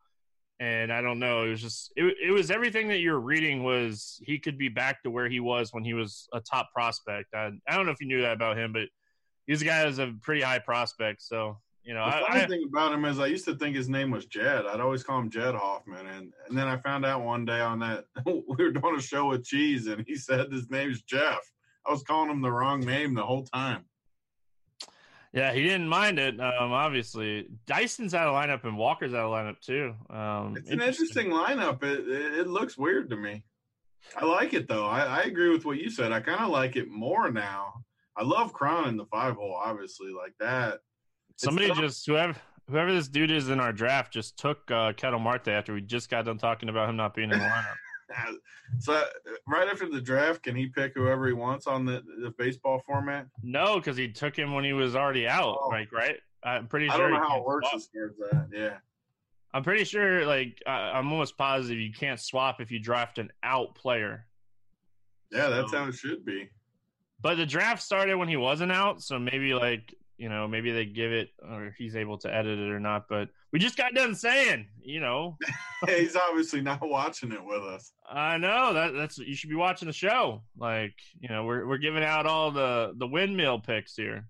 And 0.60 0.94
I 0.94 1.02
don't 1.02 1.20
know. 1.20 1.46
It 1.46 1.50
was 1.50 1.62
just 1.62 1.92
it, 1.96 2.16
it 2.24 2.32
was 2.32 2.50
everything 2.50 2.88
that 2.88 3.00
you're 3.00 3.20
reading 3.20 3.64
was 3.64 4.20
he 4.24 4.40
could 4.40 4.58
be 4.58 4.70
back 4.70 5.04
to 5.04 5.12
where 5.12 5.30
he 5.30 5.40
was 5.40 5.72
when 5.72 5.84
he 5.84 5.94
was 5.94 6.28
a 6.34 6.40
top 6.40 6.70
prospect. 6.74 7.34
I, 7.36 7.52
I 7.68 7.76
don't 7.76 7.86
know 7.86 7.92
if 7.92 8.02
you 8.02 8.08
knew 8.08 8.22
that 8.22 8.34
about 8.34 8.58
him, 8.58 8.74
but 8.74 8.88
he's 9.48 9.62
a 9.62 9.66
guy 9.66 9.86
who's 9.86 10.00
a 10.00 10.14
pretty 10.22 10.42
high 10.42 10.60
prospect. 10.60 11.22
So 11.22 11.58
you 11.84 11.94
know, 11.94 12.06
the 12.06 12.26
funny 12.28 12.42
I, 12.42 12.48
thing 12.48 12.66
about 12.68 12.94
him 12.94 13.04
is 13.04 13.20
I 13.20 13.26
used 13.26 13.46
to 13.46 13.56
think 13.56 13.76
his 13.76 13.90
name 13.90 14.10
was 14.10 14.26
Jed. 14.26 14.66
I'd 14.66 14.80
always 14.80 15.04
call 15.04 15.20
him 15.20 15.30
Jed 15.30 15.54
Hoffman, 15.54 16.08
and 16.08 16.32
and 16.48 16.58
then 16.58 16.68
I 16.68 16.78
found 16.78 17.06
out 17.06 17.24
one 17.24 17.44
day 17.46 17.60
on 17.60 17.80
that 17.80 18.06
we 18.26 18.42
were 18.48 18.72
doing 18.72 18.96
a 18.96 19.02
show 19.02 19.28
with 19.28 19.46
Cheese, 19.46 19.88
and 19.88 20.04
he 20.08 20.16
said 20.16 20.52
his 20.52 20.70
name's 20.70 21.02
Jeff. 21.02 21.40
I 21.86 21.92
was 21.92 22.04
calling 22.04 22.30
him 22.30 22.42
the 22.42 22.52
wrong 22.52 22.80
name 22.80 23.14
the 23.14 23.26
whole 23.26 23.44
time. 23.44 23.84
Yeah, 25.34 25.52
he 25.52 25.64
didn't 25.64 25.90
mind 25.90 26.20
it. 26.20 26.40
Um, 26.40 26.72
obviously, 26.72 27.48
Dyson's 27.66 28.14
out 28.14 28.28
of 28.28 28.36
lineup 28.36 28.64
and 28.66 28.78
Walker's 28.78 29.16
out 29.16 29.26
of 29.26 29.32
lineup 29.32 29.60
too. 29.60 29.96
Um, 30.10 30.56
it's 30.56 30.70
an 30.70 30.80
interesting, 30.80 31.32
interesting 31.32 31.32
lineup. 31.32 31.84
It, 31.84 32.08
it, 32.08 32.40
it 32.42 32.48
looks 32.48 32.78
weird 32.78 33.10
to 33.10 33.18
me. 33.18 33.44
I 34.16 34.26
like 34.26 34.54
it 34.54 34.68
though. 34.68 34.86
I, 34.86 35.02
I 35.02 35.22
agree 35.24 35.50
with 35.50 35.66
what 35.66 35.80
you 35.80 35.90
said. 35.90 36.12
I 36.12 36.20
kind 36.20 36.42
of 36.42 36.50
like 36.50 36.76
it 36.76 36.88
more 36.88 37.32
now 37.32 37.84
I 38.15 38.24
love 38.24 38.53
Cron 38.53 38.89
in 38.89 38.98
the 38.98 39.05
five 39.05 39.36
hole, 39.36 39.60
obviously, 39.63 40.12
like 40.12 40.34
that. 40.39 40.79
Somebody 41.38 41.72
just 41.74 42.05
whoever 42.05 42.36
whoever 42.70 42.93
this 42.93 43.08
dude 43.08 43.32
is 43.32 43.50
in 43.50 43.60
our 43.60 43.74
draft 43.74 44.13
just 44.13 44.38
took 44.38 44.70
uh, 44.72 44.93
Ketel 44.93 45.20
Marte 45.20 45.50
after 45.50 45.74
we 45.74 45.82
just 45.82 46.10
got 46.10 46.25
done 46.25 46.38
talking 46.38 46.70
about 46.70 46.89
him 46.89 46.96
not 46.96 47.13
being 47.13 47.32
in 47.32 47.39
the 47.39 47.46
lineup. 47.46 48.36
so 48.79 48.93
uh, 48.93 49.05
right 49.48 49.67
after 49.67 49.89
the 49.89 50.01
draft, 50.01 50.43
can 50.43 50.55
he 50.55 50.67
pick 50.67 50.93
whoever 50.96 51.27
he 51.27 51.34
wants 51.34 51.67
on 51.67 51.86
the, 51.86 52.03
the 52.22 52.34
baseball 52.38 52.82
format? 52.86 53.27
No, 53.41 53.77
because 53.77 53.98
he 53.98 54.08
took 54.08 54.38
him 54.38 54.53
when 54.53 54.63
he 54.63 54.74
was 54.74 54.96
already 54.96 55.27
out. 55.27 55.58
Oh. 55.62 55.67
Like 55.70 55.91
right, 55.91 56.17
I'm 56.43 56.67
pretty 56.67 56.88
sure. 56.88 56.96
I 56.96 56.98
don't 56.98 57.12
know 57.12 57.27
how 57.27 57.39
it 57.39 57.46
works 57.46 57.67
as 57.74 57.89
far 57.93 58.05
as 58.05 58.15
that. 58.32 58.48
Yeah. 58.51 58.77
I'm 59.55 59.63
pretty 59.63 59.84
sure, 59.84 60.25
like, 60.25 60.63
I, 60.65 60.72
I'm 60.72 61.12
almost 61.12 61.38
positive 61.38 61.77
you 61.79 61.93
can't 61.93 62.20
swap 62.20 62.60
if 62.60 62.72
you 62.72 62.79
draft 62.79 63.20
an 63.20 63.32
out 63.43 63.75
player. 63.75 64.25
Yeah, 65.32 65.50
that's 65.50 65.70
so, 65.70 65.77
how 65.77 65.88
it 65.89 65.93
should 65.93 66.25
be. 66.25 66.50
But 67.24 67.36
the 67.36 67.46
draft 67.46 67.82
started 67.82 68.18
when 68.18 68.27
he 68.27 68.36
wasn't 68.36 68.74
out, 68.74 69.01
so 69.01 69.18
maybe 69.18 69.53
like 69.53 69.96
you 70.18 70.27
know 70.27 70.46
maybe 70.46 70.72
they 70.72 70.86
give 70.86 71.12
it 71.13 71.30
or 71.42 71.74
he's 71.77 71.96
able 71.96 72.18
to 72.20 72.34
edit 72.34 72.60
it 72.60 72.70
or 72.70 72.82
not. 72.82 73.06
But 73.08 73.30
we 73.53 73.60
just 73.60 73.77
got 73.77 73.94
done 73.94 74.13
saying, 74.13 74.68
you 74.82 75.00
know, 75.00 75.38
he's 75.88 76.18
obviously 76.18 76.60
not 76.60 76.86
watching 76.86 77.32
it 77.32 77.44
with 77.44 77.63
us. 77.63 77.94
I 78.12 78.38
know 78.38 78.74
that 78.74 78.94
that's 78.94 79.18
you 79.18 79.36
should 79.36 79.50
be 79.50 79.56
watching 79.56 79.88
the 79.88 79.94
show. 79.94 80.44
Like 80.58 80.96
you 81.18 81.30
know 81.30 81.46
we're 81.46 81.65
we're 81.65 81.77
giving 81.77 82.03
out 82.03 82.25
all 82.25 82.51
the 82.51 82.94
the 82.98 83.08
windmill 83.08 83.60
picks 83.60 83.96
here. 83.96 84.27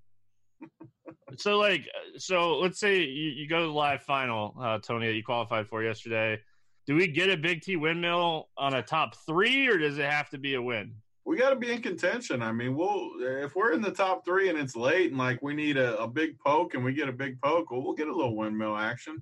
so 1.37 1.57
like 1.57 1.89
so 2.17 2.59
let's 2.59 2.79
say 2.79 2.99
you, 2.99 3.31
you 3.31 3.49
go 3.49 3.61
to 3.61 3.65
the 3.65 3.71
live 3.71 4.03
final, 4.03 4.55
uh, 4.61 4.77
Tony, 4.77 5.07
that 5.07 5.13
you 5.13 5.23
qualified 5.23 5.67
for 5.67 5.83
yesterday. 5.83 6.39
Do 6.85 6.93
we 6.95 7.07
get 7.07 7.31
a 7.31 7.37
Big 7.37 7.61
T 7.61 7.75
windmill 7.75 8.49
on 8.55 8.75
a 8.75 8.83
top 8.83 9.15
three, 9.25 9.67
or 9.67 9.79
does 9.79 9.97
it 9.97 10.05
have 10.05 10.29
to 10.29 10.37
be 10.37 10.53
a 10.53 10.61
win? 10.61 10.93
We 11.25 11.37
got 11.37 11.51
to 11.51 11.55
be 11.55 11.71
in 11.71 11.81
contention. 11.81 12.41
I 12.41 12.51
mean, 12.51 12.75
we'll 12.75 13.11
if 13.19 13.55
we're 13.55 13.71
in 13.71 13.81
the 13.81 13.91
top 13.91 14.25
three 14.25 14.49
and 14.49 14.57
it's 14.57 14.75
late 14.75 15.11
and 15.11 15.17
like 15.17 15.41
we 15.41 15.53
need 15.53 15.77
a, 15.77 15.97
a 15.99 16.07
big 16.07 16.37
poke 16.39 16.73
and 16.73 16.83
we 16.83 16.93
get 16.93 17.07
a 17.07 17.13
big 17.13 17.41
poke, 17.41 17.71
well, 17.71 17.81
we'll 17.81 17.93
get 17.93 18.07
a 18.07 18.15
little 18.15 18.35
windmill 18.35 18.75
action. 18.75 19.21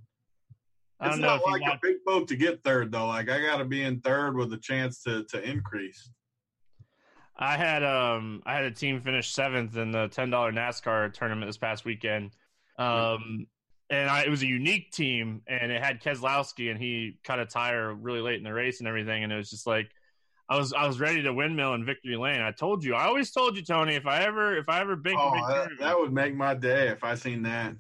It's 1.03 1.17
not 1.17 1.43
like 1.43 1.63
a 1.63 1.79
big 1.81 1.97
poke 2.07 2.27
to 2.27 2.35
get 2.35 2.63
third 2.63 2.91
though. 2.91 3.07
Like 3.07 3.29
I 3.29 3.41
got 3.41 3.57
to 3.57 3.65
be 3.65 3.83
in 3.83 4.01
third 4.01 4.35
with 4.35 4.53
a 4.53 4.57
chance 4.57 5.01
to 5.03 5.23
to 5.25 5.41
increase. 5.41 6.09
I 7.37 7.57
had 7.57 7.83
um 7.83 8.43
I 8.45 8.55
had 8.55 8.65
a 8.65 8.71
team 8.71 9.01
finish 9.01 9.31
seventh 9.31 9.75
in 9.77 9.91
the 9.91 10.07
ten 10.09 10.29
dollar 10.29 10.51
NASCAR 10.51 11.13
tournament 11.13 11.49
this 11.49 11.57
past 11.57 11.85
weekend. 11.85 12.31
Um, 12.77 13.47
and 13.89 14.09
I, 14.09 14.23
it 14.23 14.29
was 14.29 14.41
a 14.41 14.47
unique 14.47 14.91
team, 14.91 15.41
and 15.47 15.71
it 15.71 15.83
had 15.83 16.01
Keselowski, 16.01 16.71
and 16.71 16.79
he 16.79 17.19
cut 17.23 17.39
a 17.39 17.45
tire 17.45 17.93
really 17.93 18.21
late 18.21 18.37
in 18.37 18.43
the 18.43 18.53
race 18.53 18.79
and 18.79 18.87
everything, 18.87 19.23
and 19.23 19.33
it 19.33 19.35
was 19.35 19.49
just 19.49 19.67
like 19.67 19.89
I 20.51 20.57
was 20.57 20.73
I 20.73 20.85
was 20.85 20.99
ready 20.99 21.23
to 21.23 21.33
windmill 21.33 21.75
in 21.75 21.85
victory 21.85 22.17
lane. 22.17 22.41
I 22.41 22.51
told 22.51 22.83
you. 22.83 22.93
I 22.93 23.05
always 23.05 23.31
told 23.31 23.55
you, 23.55 23.63
Tony. 23.63 23.95
If 23.95 24.05
I 24.05 24.23
ever 24.23 24.57
if 24.57 24.67
I 24.67 24.81
ever 24.81 24.97
big, 24.97 25.15
oh, 25.17 25.31
that, 25.47 25.69
that, 25.79 25.97
would 25.97 26.11
make 26.11 26.35
my 26.35 26.53
day 26.53 26.89
if 26.89 27.05
I 27.05 27.15
seen 27.15 27.41
that. 27.43 27.73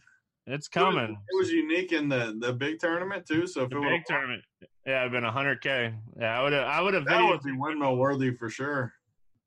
It's 0.47 0.69
coming. 0.69 1.03
It 1.03 1.09
was, 1.09 1.17
it 1.17 1.37
was, 1.37 1.51
unique 1.51 1.91
in 1.91 2.07
the 2.07 2.37
the 2.39 2.53
big 2.53 2.79
tournament 2.79 3.25
too. 3.25 3.45
So 3.45 3.63
if 3.63 3.71
the 3.71 3.81
it 3.81 3.89
big 3.89 4.05
tournament, 4.05 4.43
yeah, 4.87 5.01
it'd 5.01 5.11
been 5.11 5.25
hundred 5.25 5.59
k. 5.59 5.93
Yeah, 6.17 6.39
I 6.39 6.41
would 6.41 6.53
have. 6.53 6.63
I 6.65 6.79
would 6.79 6.93
have. 6.93 7.03
That 7.03 7.27
would 7.27 7.43
be 7.43 7.51
windmill 7.51 7.97
worthy 7.97 8.31
for 8.31 8.49
sure. 8.49 8.93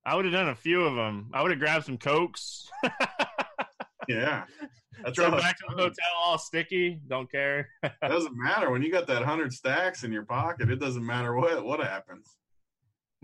I 0.05 0.17
would 0.17 0.27
have 0.27 0.35
done 0.35 0.51
a 0.51 0.55
few 0.55 0.85
of 0.85 0.95
them. 0.95 1.31
I 1.33 1.41
would 1.41 1.51
have 1.51 1.61
grabbed 1.61 1.87
some 1.87 1.97
cokes. 1.97 2.69
yeah. 4.07 4.45
That's 5.03 5.17
Drove 5.17 5.33
back 5.33 5.57
to 5.59 5.65
the 5.69 5.83
hotel 5.83 6.05
all 6.23 6.37
sticky. 6.37 7.01
Don't 7.09 7.31
care. 7.31 7.71
It 7.83 7.93
doesn't 8.03 8.37
matter 8.37 8.71
when 8.71 8.83
you 8.83 8.93
got 8.93 9.07
that 9.07 9.23
hundred 9.23 9.55
stacks 9.55 10.05
in 10.05 10.13
your 10.13 10.25
pocket. 10.25 10.71
It 10.71 10.79
doesn't 10.79 11.05
matter 11.05 11.35
what 11.35 11.65
what 11.65 11.81
happens. 11.81 12.37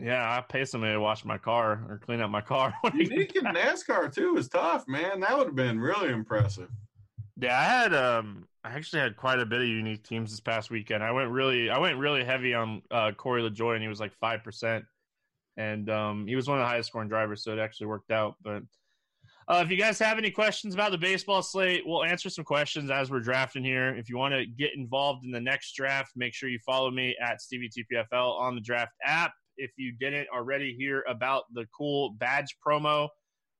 Yeah, 0.02 0.36
I 0.36 0.40
pay 0.40 0.64
somebody 0.64 0.94
to 0.94 1.00
wash 1.00 1.24
my 1.24 1.36
car 1.36 1.84
or 1.88 2.00
clean 2.04 2.20
up 2.20 2.30
my 2.30 2.40
car. 2.40 2.72
Unique 2.94 3.36
in 3.36 3.44
NASCAR 3.44 4.12
too 4.12 4.36
is 4.36 4.48
tough, 4.48 4.84
man. 4.88 5.20
That 5.20 5.36
would 5.36 5.48
have 5.48 5.56
been 5.56 5.78
really 5.78 6.10
impressive. 6.10 6.70
Yeah, 7.36 7.58
I 7.58 7.64
had 7.64 7.94
um 7.94 8.46
I 8.64 8.70
actually 8.70 9.00
had 9.00 9.16
quite 9.16 9.40
a 9.40 9.46
bit 9.46 9.60
of 9.60 9.66
unique 9.66 10.04
teams 10.04 10.30
this 10.30 10.40
past 10.40 10.70
weekend. 10.70 11.02
I 11.02 11.12
went 11.12 11.30
really 11.30 11.70
I 11.70 11.78
went 11.78 11.98
really 11.98 12.24
heavy 12.24 12.54
on 12.54 12.82
uh, 12.90 13.12
Corey 13.12 13.42
LaJoie 13.42 13.74
and 13.74 13.82
he 13.82 13.88
was 13.88 14.00
like 14.00 14.12
five 14.14 14.42
percent. 14.42 14.84
And 15.56 15.90
um 15.90 16.26
he 16.26 16.36
was 16.36 16.48
one 16.48 16.58
of 16.58 16.62
the 16.62 16.68
highest 16.68 16.88
scoring 16.88 17.08
drivers, 17.08 17.44
so 17.44 17.52
it 17.52 17.58
actually 17.58 17.88
worked 17.88 18.10
out. 18.10 18.36
But 18.42 18.62
uh, 19.48 19.62
if 19.64 19.70
you 19.70 19.76
guys 19.76 19.98
have 19.98 20.16
any 20.16 20.30
questions 20.30 20.74
about 20.74 20.92
the 20.92 20.98
baseball 20.98 21.42
slate, 21.42 21.82
we'll 21.84 22.04
answer 22.04 22.30
some 22.30 22.44
questions 22.44 22.88
as 22.88 23.10
we're 23.10 23.20
drafting 23.20 23.64
here. 23.64 23.94
If 23.96 24.08
you 24.08 24.16
want 24.16 24.32
to 24.32 24.46
get 24.46 24.76
involved 24.76 25.24
in 25.24 25.32
the 25.32 25.40
next 25.40 25.72
draft, 25.72 26.12
make 26.14 26.34
sure 26.34 26.48
you 26.48 26.60
follow 26.64 26.90
me 26.90 27.16
at 27.20 27.42
Stevie 27.42 27.68
TPFL 27.68 28.38
on 28.38 28.54
the 28.54 28.60
draft 28.60 28.92
app 29.04 29.32
if 29.60 29.72
you 29.76 29.92
didn't 29.92 30.28
already 30.34 30.74
hear 30.74 31.04
about 31.08 31.44
the 31.52 31.66
cool 31.76 32.10
badge 32.18 32.56
promo. 32.66 33.08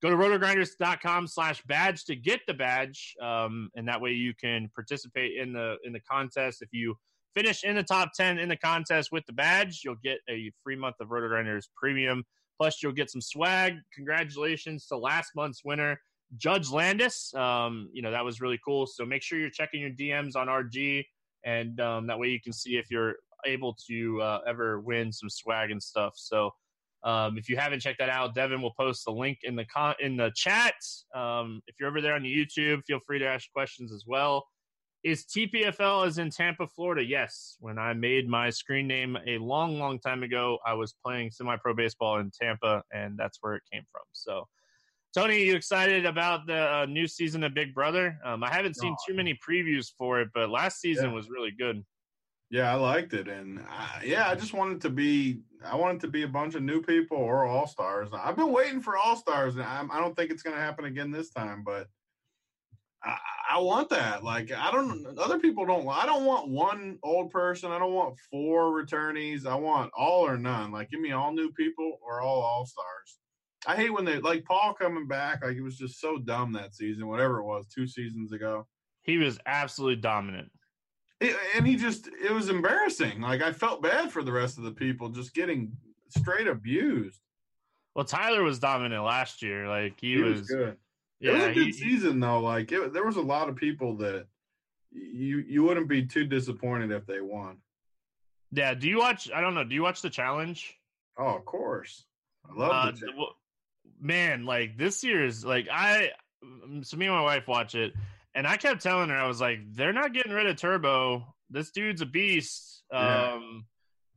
Go 0.03 0.09
to 0.09 0.17
rotogrinders.com 0.17 1.27
slash 1.27 1.63
badge 1.65 2.05
to 2.07 2.17
get 2.17 2.41
the 2.47 2.55
badge. 2.55 3.15
Um, 3.21 3.71
and 3.77 3.87
that 3.87 4.01
way 4.01 4.13
you 4.13 4.33
can 4.35 4.71
participate 4.75 5.37
in 5.37 5.53
the 5.53 5.77
in 5.85 5.93
the 5.93 6.01
contest. 6.01 6.63
If 6.63 6.71
you 6.73 6.97
finish 7.35 7.65
in 7.65 7.77
the 7.77 7.83
top 7.83 8.11
10 8.17 8.39
in 8.39 8.49
the 8.49 8.57
contest 8.57 9.11
with 9.13 9.25
the 9.27 9.33
badge, 9.33 9.83
you'll 9.85 9.97
get 10.03 10.19
a 10.29 10.51
free 10.65 10.77
month 10.77 10.97
of 11.01 11.09
Rotogrinders 11.09 11.65
premium. 11.77 12.25
Plus, 12.59 12.83
you'll 12.83 12.93
get 12.93 13.11
some 13.11 13.21
swag. 13.21 13.77
Congratulations 13.95 14.87
to 14.87 14.97
last 14.97 15.31
month's 15.35 15.65
winner, 15.65 16.01
Judge 16.37 16.71
Landis. 16.71 17.33
Um, 17.35 17.89
you 17.93 18.03
know, 18.03 18.11
that 18.11 18.25
was 18.25 18.41
really 18.41 18.59
cool. 18.65 18.87
So 18.87 19.05
make 19.07 19.23
sure 19.23 19.39
you're 19.39 19.51
checking 19.51 19.81
your 19.81 19.91
DMs 19.91 20.37
on 20.37 20.49
RG, 20.49 21.05
and 21.45 21.81
um, 21.81 22.07
that 22.07 22.19
way 22.19 22.29
you 22.29 22.41
can 22.41 22.53
see 22.53 22.77
if 22.77 22.91
you're 22.91 23.17
able 23.47 23.77
to 23.89 24.21
uh, 24.23 24.41
ever 24.47 24.81
win 24.81 25.13
some 25.13 25.31
swag 25.31 25.71
and 25.71 25.83
stuff. 25.83 26.15
So 26.17 26.51
um, 27.03 27.39
if 27.39 27.49
you 27.49 27.57
haven't 27.57 27.81
checked 27.81 27.99
that 27.99 28.11
out, 28.11 28.35
Devin 28.35 28.61
will 28.61 28.75
post 28.79 29.05
the 29.05 29.13
link 29.13 29.39
in 29.43 29.57
the 29.57 29.65
con- 29.65 29.95
in 30.01 30.17
the 30.17 30.31
chat. 30.35 30.75
Um, 31.15 31.63
if 31.67 31.77
you're 31.79 31.89
over 31.89 32.01
there 32.01 32.15
on 32.15 32.23
the 32.23 32.35
YouTube, 32.35 32.83
feel 32.87 33.01
free 33.07 33.19
to 33.19 33.27
ask 33.27 33.51
questions 33.53 33.93
as 33.93 34.05
well. 34.07 34.47
Is 35.03 35.25
TPFL 35.25 36.07
is 36.07 36.19
in 36.19 36.29
Tampa, 36.29 36.67
Florida? 36.67 37.03
Yes. 37.03 37.57
When 37.59 37.79
I 37.79 37.95
made 37.95 38.29
my 38.29 38.51
screen 38.51 38.87
name 38.87 39.17
a 39.27 39.39
long, 39.39 39.79
long 39.79 39.99
time 39.99 40.23
ago, 40.23 40.59
I 40.67 40.75
was 40.75 40.95
playing 41.03 41.31
semi-pro 41.31 41.73
baseball 41.73 42.19
in 42.19 42.31
Tampa, 42.31 42.83
and 42.93 43.19
that's 43.19 43.39
where 43.41 43.55
it 43.55 43.63
came 43.73 43.85
from. 43.91 44.03
So, 44.13 44.47
Tony, 45.17 45.43
you 45.43 45.55
excited 45.55 46.05
about 46.05 46.47
the 46.47 46.71
uh, 46.71 46.87
new 46.87 47.07
season 47.07 47.45
of 47.45 47.55
Big 47.55 47.75
Brother? 47.75 48.19
Um, 48.23 48.45
I 48.45 48.53
haven't 48.53 48.77
seen 48.77 48.95
too 49.09 49.15
many 49.15 49.39
previews 49.49 49.87
for 49.97 50.21
it, 50.21 50.29
but 50.35 50.51
last 50.51 50.81
season 50.81 51.07
yeah. 51.07 51.15
was 51.15 51.31
really 51.31 51.53
good. 51.59 51.83
Yeah, 52.51 52.73
I 52.73 52.75
liked 52.75 53.15
it, 53.15 53.29
and 53.29 53.61
I, 53.61 54.03
yeah, 54.05 54.29
I 54.29 54.35
just 54.35 54.53
wanted 54.53 54.81
to 54.83 54.91
be. 54.91 55.41
I 55.65 55.77
wanted 55.77 56.01
to 56.01 56.09
be 56.09 56.25
a 56.25 56.29
bunch 56.29 56.57
of 56.57 56.63
new 56.63 56.83
people 56.83 57.17
or 57.17 57.45
all 57.45 57.67
stars. 57.67 58.09
I've 58.13 58.37
been 58.37 58.51
waiting 58.51 58.81
for 58.81 58.97
all 58.97 59.15
stars, 59.15 59.55
and 59.55 59.63
I'm, 59.63 59.91
I 59.91 59.97
do 59.97 60.03
not 60.03 60.17
think 60.17 60.31
it's 60.31 60.43
going 60.43 60.57
to 60.57 60.63
happen 60.63 60.87
again 60.87 61.13
this 61.13 61.31
time. 61.31 61.63
But 61.65 61.87
I, 63.05 63.17
I, 63.53 63.59
want 63.61 63.89
that. 63.91 64.25
Like 64.25 64.51
I 64.51 64.73
don't. 64.73 65.17
Other 65.17 65.39
people 65.39 65.65
don't. 65.65 65.89
I 65.89 66.07
don't 66.07 66.25
want 66.25 66.49
one 66.49 66.99
old 67.05 67.31
person. 67.31 67.71
I 67.71 67.79
don't 67.79 67.95
want 67.95 68.19
four 68.31 68.73
returnees. 68.73 69.47
I 69.47 69.55
want 69.55 69.93
all 69.97 70.27
or 70.27 70.37
none. 70.37 70.73
Like 70.73 70.91
give 70.91 71.01
me 71.01 71.13
all 71.13 71.33
new 71.33 71.53
people 71.53 71.99
or 72.03 72.21
all 72.21 72.41
all 72.41 72.67
stars. 72.67 73.19
I 73.65 73.77
hate 73.77 73.91
when 73.91 74.05
they 74.05 74.19
like 74.19 74.45
Paul 74.45 74.75
coming 74.75 75.07
back. 75.07 75.45
Like 75.45 75.57
it 75.57 75.63
was 75.63 75.79
just 75.79 76.01
so 76.01 76.19
dumb 76.19 76.53
that 76.55 76.75
season. 76.75 77.07
Whatever 77.07 77.39
it 77.39 77.45
was, 77.45 77.67
two 77.69 77.87
seasons 77.87 78.33
ago. 78.33 78.67
He 79.03 79.19
was 79.19 79.39
absolutely 79.47 80.03
dominant. 80.03 80.51
It, 81.21 81.37
and 81.55 81.67
he 81.67 81.77
just 81.77 82.09
it 82.09 82.33
was 82.33 82.49
embarrassing. 82.49 83.21
Like 83.21 83.43
I 83.43 83.53
felt 83.53 83.83
bad 83.83 84.11
for 84.11 84.23
the 84.23 84.33
rest 84.33 84.57
of 84.57 84.65
the 84.65 84.73
people 84.73 85.11
just 85.11 85.35
getting 85.35 85.77
straight 86.09 86.47
abused. 86.47 87.21
Well, 87.95 88.05
Tyler 88.05 88.43
was 88.43 88.59
dominant 88.59 89.05
last 89.05 89.43
year. 89.43 89.69
Like 89.69 90.01
he, 90.01 90.15
he 90.15 90.23
was, 90.23 90.41
was, 90.41 90.49
good. 90.49 90.77
Yeah, 91.21 91.33
it 91.33 91.35
was 91.35 91.43
a 91.45 91.53
good 91.53 91.67
he, 91.67 91.73
season 91.73 92.21
though. 92.21 92.41
Like 92.41 92.73
it, 92.73 92.93
there 92.93 93.05
was 93.05 93.17
a 93.17 93.23
lot 93.23 93.49
of 93.49 93.57
people 93.57 93.97
that 93.99 94.27
you 94.91 95.45
you 95.47 95.63
wouldn't 95.63 95.89
be 95.89 96.07
too 96.07 96.25
disappointed 96.25 96.91
if 96.91 97.07
they 97.07 97.21
won. 97.21 97.59
Yeah. 98.53 98.75
Do 98.75 98.89
you 98.89 98.99
watch? 98.99 99.31
I 99.35 99.41
don't 99.43 99.55
know. 99.55 99.65
Do 99.65 99.75
you 99.75 99.83
watch 99.83 100.01
the 100.01 100.11
challenge? 100.11 100.79
Oh, 101.19 101.37
of 101.37 101.45
course. 101.45 102.07
I 102.49 102.59
love 102.59 102.71
uh, 102.73 102.93
the 102.93 103.27
man. 104.01 104.47
Like 104.47 104.79
this 104.79 105.05
year's 105.05 105.45
like 105.45 105.69
I. 105.71 106.11
So 106.81 106.97
me 106.97 107.05
and 107.05 107.15
my 107.15 107.21
wife 107.21 107.47
watch 107.47 107.75
it, 107.75 107.93
and 108.35 108.47
I 108.47 108.57
kept 108.57 108.83
telling 108.83 109.09
her, 109.11 109.17
I 109.17 109.27
was 109.27 109.41
like, 109.41 109.59
they're 109.73 109.93
not 109.93 110.13
getting 110.13 110.33
rid 110.33 110.47
of 110.47 110.57
Turbo. 110.57 111.35
This 111.51 111.71
dude's 111.71 112.01
a 112.01 112.07
beast. 112.07 112.85
Yeah. 112.93 113.33
Um, 113.35 113.67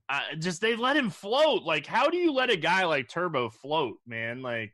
I, 0.10 0.36
just 0.38 0.62
they 0.62 0.75
let 0.75 0.98
him 0.98 1.10
float. 1.10 1.63
Like, 1.63 1.86
how 1.86 2.10
do 2.10 2.17
you 2.17 2.32
let 2.34 2.50
a 2.50 2.58
guy 2.58 2.86
like 2.86 3.10
Turbo 3.10 3.50
float, 3.50 3.98
man? 4.05 4.41
Like, 4.41 4.74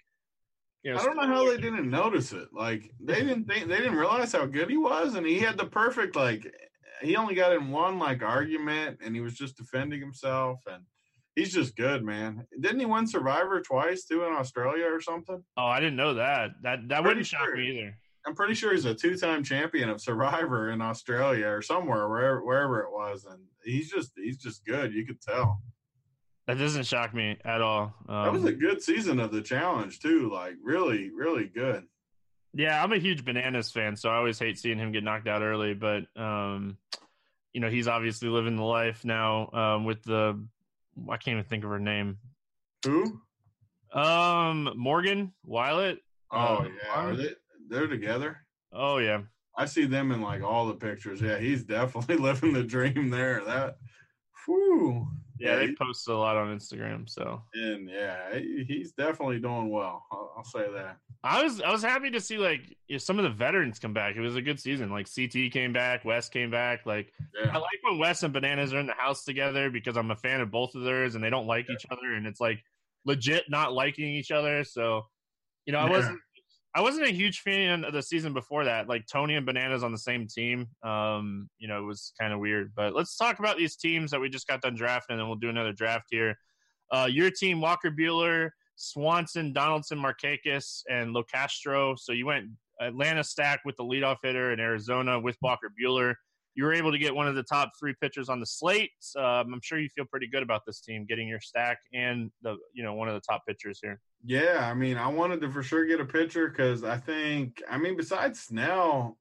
you 0.83 0.93
know, 0.93 0.99
I 0.99 1.03
don't 1.03 1.17
know 1.17 1.27
how 1.27 1.45
they 1.49 1.57
didn't 1.57 1.89
notice 1.89 2.31
it. 2.31 2.49
Like, 2.53 2.89
they 2.99 3.21
didn't 3.21 3.45
think 3.45 3.67
they 3.67 3.77
didn't 3.77 3.95
realize 3.95 4.31
how 4.31 4.45
good 4.45 4.69
he 4.69 4.77
was, 4.77 5.15
and 5.15 5.25
he 5.25 5.39
had 5.39 5.57
the 5.57 5.65
perfect 5.65 6.15
like. 6.15 6.51
He 7.01 7.15
only 7.15 7.35
got 7.35 7.53
in 7.53 7.71
one 7.71 7.97
like 7.99 8.23
argument, 8.23 8.99
and 9.03 9.15
he 9.15 9.21
was 9.21 9.35
just 9.35 9.55
defending 9.55 10.01
himself, 10.01 10.59
and 10.69 10.83
he's 11.35 11.53
just 11.53 11.77
good, 11.77 12.03
man. 12.03 12.45
Didn't 12.59 12.79
he 12.79 12.85
win 12.85 13.07
Survivor 13.07 13.61
twice 13.61 14.03
too 14.05 14.23
in 14.23 14.33
Australia 14.33 14.85
or 14.85 14.99
something? 14.99 15.41
Oh, 15.55 15.65
I 15.65 15.79
didn't 15.79 15.95
know 15.95 16.15
that. 16.15 16.51
That 16.63 16.79
that 16.89 17.03
wouldn't 17.03 17.25
shock 17.25 17.53
me 17.53 17.71
either. 17.71 17.97
I'm 18.29 18.35
pretty 18.35 18.53
sure 18.53 18.73
he's 18.73 18.85
a 18.85 18.93
two-time 18.93 19.43
champion 19.43 19.89
of 19.89 19.99
Survivor 19.99 20.69
in 20.69 20.83
Australia 20.83 21.47
or 21.47 21.63
somewhere, 21.63 22.07
wherever 22.07 22.45
wherever 22.45 22.79
it 22.81 22.91
was, 22.91 23.25
and 23.25 23.39
he's 23.63 23.89
just 23.89 24.11
he's 24.15 24.37
just 24.37 24.63
good. 24.65 24.93
You 24.93 25.03
could 25.03 25.19
tell. 25.19 25.63
That 26.45 26.59
doesn't 26.59 26.85
shock 26.85 27.11
me 27.11 27.37
at 27.43 27.59
all. 27.61 27.95
Um, 28.07 28.25
that 28.25 28.33
was 28.33 28.45
a 28.45 28.49
um, 28.49 28.59
good 28.59 28.83
season 28.83 29.19
of 29.19 29.31
the 29.31 29.41
challenge 29.41 29.99
too. 29.99 30.29
Like 30.31 30.53
really, 30.61 31.09
really 31.09 31.45
good. 31.45 31.85
Yeah, 32.53 32.83
I'm 32.83 32.93
a 32.93 32.99
huge 32.99 33.25
bananas 33.25 33.71
fan, 33.71 33.95
so 33.95 34.09
I 34.09 34.17
always 34.17 34.37
hate 34.37 34.59
seeing 34.59 34.77
him 34.77 34.91
get 34.91 35.03
knocked 35.03 35.27
out 35.27 35.41
early. 35.41 35.73
But 35.73 36.03
um, 36.15 36.77
you 37.53 37.61
know, 37.61 37.69
he's 37.69 37.87
obviously 37.87 38.29
living 38.29 38.57
the 38.57 38.63
life 38.63 39.03
now 39.03 39.49
um, 39.53 39.85
with 39.85 40.03
the. 40.03 40.39
I 41.09 41.17
can't 41.17 41.33
even 41.33 41.45
think 41.45 41.63
of 41.63 41.71
her 41.71 41.79
name. 41.79 42.19
Who? 42.85 43.21
Um, 43.91 44.71
Morgan 44.75 45.33
Willett. 45.43 46.03
Oh 46.31 46.57
um, 46.57 46.77
yeah? 46.85 47.29
They're 47.69 47.87
together. 47.87 48.37
Oh 48.73 48.97
yeah. 48.97 49.21
I 49.55 49.65
see 49.65 49.85
them 49.85 50.11
in 50.11 50.21
like 50.21 50.41
all 50.41 50.67
the 50.67 50.73
pictures. 50.73 51.21
Yeah, 51.21 51.37
he's 51.37 51.63
definitely 51.63 52.15
living 52.17 52.53
the 52.53 52.63
dream 52.63 53.09
there. 53.09 53.43
That, 53.45 53.77
whew. 54.45 55.07
Yeah, 55.39 55.55
they 55.55 55.73
post 55.73 56.07
a 56.09 56.17
lot 56.17 56.35
on 56.35 56.53
Instagram. 56.57 57.09
So 57.09 57.41
and 57.53 57.89
yeah, 57.89 58.37
he's 58.67 58.91
definitely 58.91 59.39
doing 59.39 59.69
well. 59.69 60.03
I'll, 60.11 60.33
I'll, 60.37 60.43
say 60.43 60.69
that. 60.73 60.97
I 61.23 61.41
was 61.41 61.61
I 61.61 61.71
was 61.71 61.81
happy 61.81 62.09
to 62.11 62.19
see 62.19 62.37
like 62.37 62.61
some 62.97 63.19
of 63.19 63.23
the 63.23 63.29
veterans 63.29 63.79
come 63.79 63.93
back. 63.93 64.17
It 64.17 64.21
was 64.21 64.35
a 64.35 64.41
good 64.41 64.59
season. 64.59 64.89
Like 64.89 65.07
CT 65.13 65.51
came 65.53 65.71
back, 65.71 66.03
Wes 66.03 66.27
came 66.27 66.51
back. 66.51 66.85
Like 66.85 67.13
yeah. 67.41 67.51
I 67.51 67.57
like 67.57 67.79
when 67.83 67.99
Wes 67.99 68.23
and 68.23 68.33
Bananas 68.33 68.73
are 68.73 68.79
in 68.79 68.87
the 68.87 68.93
house 68.93 69.23
together 69.23 69.69
because 69.69 69.95
I'm 69.95 70.11
a 70.11 70.15
fan 70.15 70.41
of 70.41 70.51
both 70.51 70.75
of 70.75 70.83
theirs, 70.83 71.15
and 71.15 71.23
they 71.23 71.29
don't 71.29 71.47
like 71.47 71.67
yeah. 71.69 71.75
each 71.75 71.85
other, 71.89 72.15
and 72.15 72.27
it's 72.27 72.41
like 72.41 72.61
legit 73.05 73.45
not 73.49 73.71
liking 73.71 74.09
each 74.09 74.31
other. 74.31 74.65
So 74.65 75.05
you 75.65 75.73
know, 75.73 75.79
I 75.79 75.89
wasn't 75.89 76.19
I 76.75 76.81
wasn't 76.81 77.07
a 77.07 77.11
huge 77.11 77.39
fan 77.39 77.83
of 77.83 77.93
the 77.93 78.03
season 78.03 78.33
before 78.33 78.63
that. 78.65 78.87
Like 78.87 79.07
Tony 79.11 79.35
and 79.35 79.45
Bananas 79.45 79.83
on 79.83 79.91
the 79.91 79.97
same 79.97 80.27
team. 80.27 80.67
Um, 80.83 81.49
you 81.57 81.67
know, 81.67 81.79
it 81.79 81.85
was 81.85 82.13
kind 82.19 82.31
of 82.31 82.39
weird. 82.39 82.73
But 82.75 82.93
let's 82.93 83.17
talk 83.17 83.39
about 83.39 83.57
these 83.57 83.75
teams 83.75 84.11
that 84.11 84.19
we 84.19 84.29
just 84.29 84.47
got 84.47 84.61
done 84.61 84.75
drafting, 84.75 85.15
and 85.15 85.19
then 85.19 85.27
we'll 85.27 85.37
do 85.37 85.49
another 85.49 85.73
draft 85.73 86.07
here. 86.11 86.37
Uh, 86.91 87.07
your 87.09 87.31
team: 87.31 87.59
Walker 87.59 87.89
Buehler, 87.89 88.51
Swanson, 88.75 89.51
Donaldson, 89.51 89.97
Markakis, 89.97 90.83
and 90.89 91.15
Locastro. 91.15 91.97
So 91.97 92.11
you 92.11 92.27
went 92.27 92.45
Atlanta 92.79 93.23
stack 93.23 93.61
with 93.65 93.75
the 93.77 93.83
leadoff 93.83 94.17
hitter 94.23 94.53
in 94.53 94.59
Arizona 94.59 95.19
with 95.19 95.37
Walker 95.41 95.71
Buehler 95.81 96.15
you 96.59 96.65
were 96.65 96.73
able 96.73 96.91
to 96.91 96.97
get 96.97 97.15
one 97.15 97.25
of 97.25 97.35
the 97.35 97.43
top 97.43 97.71
three 97.79 97.95
pitchers 98.01 98.27
on 98.27 98.41
the 98.41 98.45
slate. 98.45 98.91
Um, 99.15 99.53
I'm 99.53 99.61
sure 99.63 99.79
you 99.79 99.87
feel 99.87 100.03
pretty 100.03 100.27
good 100.27 100.43
about 100.43 100.65
this 100.67 100.81
team 100.81 101.05
getting 101.07 101.25
your 101.25 101.39
stack 101.39 101.77
and 101.93 102.31
the 102.41 102.57
you 102.73 102.83
know 102.83 102.95
one 102.95 103.07
of 103.07 103.13
the 103.13 103.21
top 103.21 103.43
pitchers 103.47 103.79
here. 103.81 104.01
Yeah, 104.25 104.67
I 104.69 104.73
mean, 104.73 104.97
I 104.97 105.07
wanted 105.07 105.39
to 105.39 105.49
for 105.49 105.63
sure 105.63 105.85
get 105.85 106.01
a 106.01 106.05
pitcher 106.05 106.49
because 106.49 106.83
I 106.83 106.97
think, 106.97 107.63
I 107.71 107.77
mean, 107.77 107.95
besides 107.95 108.41
Snell, 108.41 109.17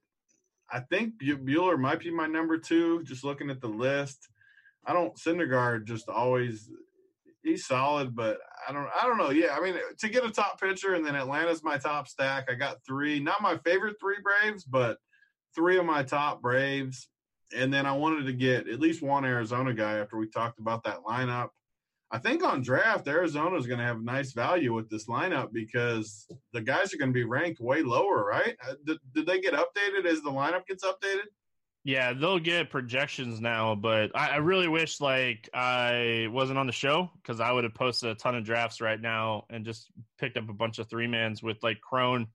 I 0.69 0.81
think 0.81 1.23
Buehler 1.23 1.79
might 1.79 2.01
be 2.01 2.11
my 2.11 2.27
number 2.27 2.59
two. 2.59 3.05
Just 3.05 3.23
looking 3.23 3.51
at 3.51 3.61
the 3.61 3.69
list, 3.69 4.27
I 4.85 4.93
don't 4.93 5.15
Syndergaard 5.15 5.85
just 5.85 6.09
always 6.09 6.69
he's 7.45 7.67
solid, 7.67 8.17
but 8.17 8.39
I 8.69 8.73
don't 8.73 8.89
I 9.01 9.07
don't 9.07 9.17
know. 9.17 9.31
Yeah, 9.31 9.57
I 9.57 9.61
mean, 9.61 9.77
to 9.97 10.09
get 10.09 10.27
a 10.27 10.31
top 10.33 10.61
pitcher 10.61 10.95
and 10.97 11.07
then 11.07 11.15
Atlanta's 11.15 11.63
my 11.63 11.79
top 11.79 12.09
stack. 12.09 12.49
I 12.51 12.55
got 12.55 12.79
three, 12.85 13.21
not 13.21 13.43
my 13.43 13.59
favorite 13.59 13.95
three 14.01 14.19
Braves, 14.25 14.65
but 14.65 14.99
three 15.55 15.79
of 15.79 15.85
my 15.85 16.03
top 16.03 16.43
Braves 16.43 17.09
and 17.57 17.73
then 17.73 17.87
I 17.87 17.93
wanted 17.93 18.27
to 18.27 18.33
get 18.33 18.69
at 18.69 18.81
least 18.81 19.03
one 19.03 19.25
Arizona 19.25 19.73
guy 19.73 19.99
after 19.99 20.17
we 20.17 20.29
talked 20.29 20.59
about 20.59 20.85
that 20.85 21.03
lineup. 21.07 21.49
I 22.11 22.19
think 22.19 22.43
on 22.43 22.63
draft, 22.63 23.07
Arizona 23.07 23.57
is 23.57 23.67
going 23.67 23.81
to 23.81 23.85
have 23.85 24.01
nice 24.01 24.33
value 24.33 24.73
with 24.73 24.89
this 24.89 25.07
lineup 25.07 25.53
because 25.53 26.27
the 26.53 26.61
guys 26.63 26.95
are 26.95 26.97
going 26.97 27.11
to 27.11 27.15
be 27.15 27.25
ranked 27.25 27.61
way 27.61 27.83
lower, 27.83 28.25
right? 28.25 28.57
Uh, 28.67 28.75
did, 28.87 28.99
did 29.15 29.27
they 29.27 29.41
get 29.41 29.53
updated 29.53 30.07
as 30.07 30.23
the 30.23 30.31
lineup 30.31 30.67
gets 30.67 30.85
updated? 30.85 31.27
Yeah, 31.85 32.13
they'll 32.13 32.39
get 32.39 32.71
projections 32.71 33.41
now, 33.41 33.75
but 33.75 34.11
I, 34.15 34.31
I 34.31 34.37
really 34.37 34.69
wish 34.69 35.01
like 35.01 35.49
I 35.55 36.29
wasn't 36.31 36.59
on 36.59 36.67
the 36.67 36.73
show 36.73 37.11
because 37.23 37.41
I 37.41 37.53
would 37.53 37.65
have 37.65 37.75
posted 37.75 38.11
a 38.11 38.15
ton 38.15 38.35
of 38.35 38.45
drafts 38.45 38.81
right 38.81 39.01
now 39.01 39.45
and 39.49 39.65
just 39.65 39.91
picked 40.19 40.37
up 40.37 40.49
a 40.49 40.55
bunch 40.55 40.79
of 40.79 40.89
three 40.89 41.07
mans 41.07 41.43
with 41.43 41.63
like 41.63 41.81
Cron 41.81 42.27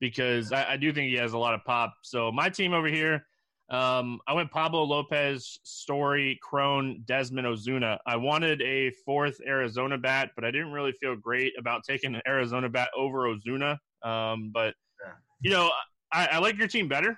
because 0.00 0.52
I, 0.52 0.72
I 0.72 0.76
do 0.76 0.92
think 0.92 1.10
he 1.10 1.16
has 1.16 1.32
a 1.32 1.38
lot 1.38 1.54
of 1.54 1.64
pop. 1.64 1.94
So 2.02 2.30
my 2.30 2.50
team 2.50 2.72
over 2.72 2.88
here 2.88 3.26
um, 3.70 4.20
I 4.26 4.32
went 4.32 4.50
Pablo 4.50 4.82
Lopez, 4.84 5.58
Story, 5.62 6.38
Cron, 6.42 7.02
Desmond 7.04 7.46
Ozuna. 7.46 7.98
I 8.06 8.16
wanted 8.16 8.62
a 8.62 8.90
fourth 9.04 9.40
Arizona 9.46 9.98
bat, 9.98 10.30
but 10.34 10.44
I 10.44 10.50
didn't 10.50 10.72
really 10.72 10.92
feel 10.92 11.16
great 11.16 11.52
about 11.58 11.82
taking 11.84 12.14
an 12.14 12.22
Arizona 12.26 12.68
bat 12.70 12.88
over 12.96 13.28
Ozuna. 13.28 13.76
Um, 14.02 14.50
but 14.54 14.74
you 15.40 15.50
know, 15.50 15.70
I, 16.12 16.26
I, 16.26 16.38
like 16.38 16.56
your 16.56 16.68
team 16.68 16.88
better. 16.88 17.10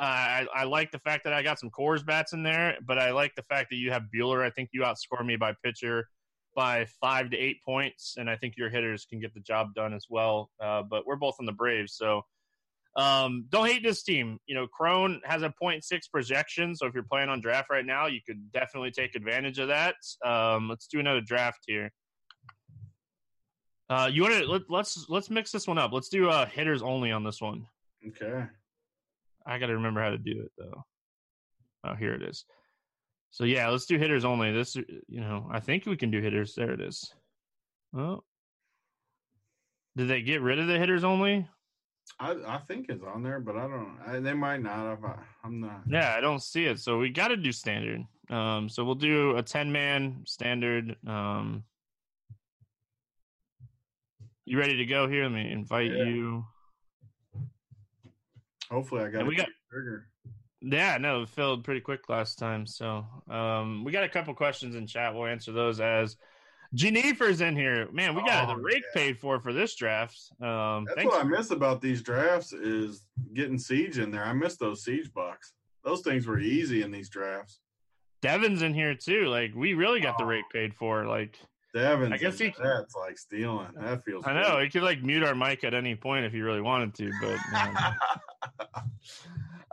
Uh, 0.00 0.04
I, 0.04 0.46
I, 0.54 0.64
like 0.64 0.90
the 0.92 0.98
fact 1.00 1.24
that 1.24 1.32
I 1.32 1.42
got 1.42 1.58
some 1.58 1.70
Coors 1.70 2.04
bats 2.04 2.32
in 2.32 2.42
there, 2.42 2.78
but 2.86 2.98
I 2.98 3.10
like 3.10 3.34
the 3.34 3.42
fact 3.42 3.68
that 3.70 3.76
you 3.76 3.90
have 3.90 4.04
Buehler. 4.14 4.42
I 4.42 4.50
think 4.50 4.70
you 4.72 4.82
outscore 4.82 5.24
me 5.24 5.36
by 5.36 5.54
pitcher 5.62 6.08
by 6.54 6.86
five 7.00 7.30
to 7.30 7.36
eight 7.36 7.62
points, 7.64 8.14
and 8.16 8.30
I 8.30 8.36
think 8.36 8.56
your 8.56 8.70
hitters 8.70 9.04
can 9.04 9.20
get 9.20 9.34
the 9.34 9.40
job 9.40 9.74
done 9.74 9.92
as 9.92 10.06
well. 10.08 10.50
Uh, 10.60 10.82
but 10.82 11.06
we're 11.06 11.16
both 11.16 11.36
on 11.38 11.46
the 11.46 11.52
Braves, 11.52 11.94
so 11.94 12.22
um, 12.98 13.44
don't 13.48 13.66
hate 13.66 13.84
this 13.84 14.02
team. 14.02 14.38
You 14.46 14.56
know, 14.56 14.66
Cron 14.66 15.20
has 15.24 15.42
a 15.42 15.54
0.6 15.62 15.82
projection, 16.12 16.74
so 16.74 16.86
if 16.86 16.94
you're 16.94 17.04
playing 17.04 17.28
on 17.28 17.40
draft 17.40 17.70
right 17.70 17.86
now, 17.86 18.06
you 18.06 18.18
could 18.26 18.50
definitely 18.50 18.90
take 18.90 19.14
advantage 19.14 19.60
of 19.60 19.68
that. 19.68 19.94
Um, 20.26 20.68
let's 20.68 20.88
do 20.88 20.98
another 20.98 21.20
draft 21.20 21.60
here. 21.68 21.92
Uh, 23.88 24.10
you 24.12 24.22
want 24.22 24.34
to 24.34 24.46
let, 24.50 24.62
let's 24.68 25.06
let's 25.08 25.30
mix 25.30 25.52
this 25.52 25.66
one 25.68 25.78
up. 25.78 25.92
Let's 25.92 26.08
do 26.08 26.28
uh, 26.28 26.44
hitters 26.46 26.82
only 26.82 27.12
on 27.12 27.22
this 27.22 27.40
one. 27.40 27.66
Okay. 28.06 28.44
I 29.46 29.58
got 29.58 29.66
to 29.66 29.74
remember 29.74 30.02
how 30.02 30.10
to 30.10 30.18
do 30.18 30.42
it 30.42 30.50
though. 30.58 30.84
Oh, 31.84 31.94
here 31.94 32.14
it 32.14 32.22
is. 32.22 32.44
So 33.30 33.44
yeah, 33.44 33.68
let's 33.68 33.86
do 33.86 33.96
hitters 33.96 34.24
only. 34.24 34.52
This, 34.52 34.74
you 34.74 35.20
know, 35.20 35.48
I 35.50 35.60
think 35.60 35.86
we 35.86 35.96
can 35.96 36.10
do 36.10 36.20
hitters. 36.20 36.54
There 36.54 36.72
it 36.72 36.80
is. 36.80 37.14
Oh, 37.96 38.24
did 39.96 40.08
they 40.08 40.20
get 40.20 40.42
rid 40.42 40.58
of 40.58 40.66
the 40.66 40.78
hitters 40.78 41.04
only? 41.04 41.46
I, 42.20 42.32
I 42.46 42.58
think 42.66 42.86
it's 42.88 43.02
on 43.04 43.22
there, 43.22 43.40
but 43.40 43.56
I 43.56 43.62
don't. 43.62 43.98
I, 44.06 44.18
they 44.20 44.32
might 44.32 44.62
not. 44.62 44.92
If 44.94 45.04
I, 45.04 45.16
I'm 45.44 45.60
not. 45.60 45.82
Yeah, 45.88 46.14
I 46.16 46.20
don't 46.20 46.42
see 46.42 46.64
it. 46.64 46.80
So 46.80 46.98
we 46.98 47.10
got 47.10 47.28
to 47.28 47.36
do 47.36 47.52
standard. 47.52 48.04
Um, 48.30 48.68
so 48.68 48.84
we'll 48.84 48.94
do 48.94 49.36
a 49.36 49.42
ten 49.42 49.72
man 49.72 50.22
standard. 50.26 50.96
Um, 51.06 51.64
you 54.44 54.58
ready 54.58 54.76
to 54.76 54.86
go 54.86 55.08
here? 55.08 55.24
Let 55.24 55.32
me 55.32 55.50
invite 55.50 55.92
yeah. 55.92 56.04
you. 56.04 56.44
Hopefully, 58.70 59.02
I 59.02 59.10
got. 59.10 59.26
we 59.26 59.36
got. 59.36 59.48
Burger. 59.70 60.08
Yeah, 60.60 60.98
no, 60.98 61.22
it 61.22 61.28
filled 61.28 61.64
pretty 61.64 61.80
quick 61.80 62.08
last 62.08 62.38
time. 62.38 62.66
So 62.66 63.06
um, 63.30 63.84
we 63.84 63.92
got 63.92 64.04
a 64.04 64.08
couple 64.08 64.34
questions 64.34 64.74
in 64.74 64.86
chat. 64.86 65.14
We'll 65.14 65.26
answer 65.26 65.52
those 65.52 65.80
as 65.80 66.16
Jennifer's 66.74 67.40
in 67.40 67.56
here. 67.56 67.88
Man, 67.92 68.14
we 68.14 68.22
got 68.22 68.48
oh, 68.48 68.54
the 68.54 68.60
rake 68.60 68.84
yeah. 68.94 69.00
paid 69.02 69.18
for 69.18 69.40
for 69.40 69.52
this 69.52 69.74
draft. 69.74 70.18
Um, 70.42 70.86
That's 70.86 71.04
what 71.04 71.24
I 71.24 71.28
miss 71.28 71.50
about 71.50 71.80
these 71.80 72.02
drafts 72.02 72.52
is 72.52 73.06
getting 73.32 73.58
siege 73.58 73.98
in 73.98 74.10
there. 74.10 74.24
I 74.24 74.32
miss 74.32 74.56
those 74.56 74.84
siege 74.84 75.12
bucks. 75.14 75.52
Those 75.84 76.02
things 76.02 76.26
were 76.26 76.38
easy 76.38 76.82
in 76.82 76.90
these 76.90 77.08
drafts. 77.08 77.60
Devin's 78.20 78.62
in 78.62 78.74
here 78.74 78.94
too. 78.94 79.26
Like 79.26 79.52
we 79.54 79.74
really 79.74 80.00
got 80.00 80.16
oh. 80.18 80.24
the 80.24 80.26
rake 80.26 80.44
paid 80.52 80.74
for. 80.74 81.06
Like 81.06 81.38
Devin, 81.74 82.12
I 82.12 82.18
guess 82.18 82.38
he 82.38 82.52
that's 82.62 82.94
like 82.94 83.18
stealing. 83.18 83.68
That 83.80 84.04
feels. 84.04 84.26
I 84.26 84.34
know 84.34 84.58
he 84.60 84.68
could 84.68 84.82
like 84.82 85.02
mute 85.02 85.22
our 85.22 85.34
mic 85.34 85.64
at 85.64 85.72
any 85.74 85.94
point 85.94 86.26
if 86.26 86.32
he 86.32 86.40
really 86.40 86.60
wanted 86.60 86.94
to, 86.94 87.10
but. 87.20 87.38
um, 88.60 88.70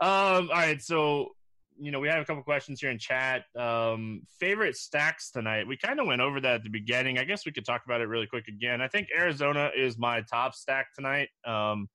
all 0.00 0.46
right, 0.48 0.80
so 0.80 1.35
you 1.78 1.90
know, 1.90 2.00
we 2.00 2.08
have 2.08 2.20
a 2.20 2.24
couple 2.24 2.42
questions 2.42 2.80
here 2.80 2.90
in 2.90 2.98
chat. 2.98 3.44
Um, 3.58 4.22
favorite 4.40 4.76
stacks 4.76 5.30
tonight. 5.30 5.66
We 5.66 5.76
kind 5.76 6.00
of 6.00 6.06
went 6.06 6.20
over 6.20 6.40
that 6.40 6.54
at 6.54 6.62
the 6.62 6.70
beginning. 6.70 7.18
I 7.18 7.24
guess 7.24 7.44
we 7.44 7.52
could 7.52 7.64
talk 7.64 7.82
about 7.84 8.00
it 8.00 8.04
really 8.04 8.26
quick 8.26 8.48
again. 8.48 8.80
I 8.80 8.88
think 8.88 9.08
Arizona 9.16 9.70
is 9.76 9.98
my 9.98 10.22
top 10.22 10.54
stack 10.54 10.94
tonight. 10.94 11.28
Um, 11.46 11.88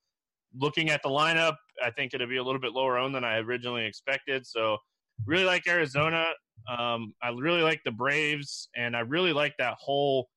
looking 0.56 0.90
at 0.90 1.02
the 1.04 1.10
lineup, 1.10 1.56
I 1.84 1.92
think 1.92 2.14
it'll 2.14 2.28
be 2.28 2.38
a 2.38 2.44
little 2.44 2.62
bit 2.62 2.74
lower 2.74 2.98
owned 2.98 3.16
than 3.16 3.24
I 3.24 3.38
originally 3.38 3.86
expected. 3.86 4.46
So, 4.46 4.78
really 5.26 5.46
like 5.46 5.68
Arizona. 5.68 6.28
Um, 6.70 7.14
I 7.22 7.30
really 7.30 7.62
like 7.62 7.82
the 7.84 7.92
Braves, 7.92 8.70
and 8.76 8.96
I 8.96 9.02
really 9.02 9.34
like 9.34 9.56
that 9.58 9.76
whole 9.80 10.30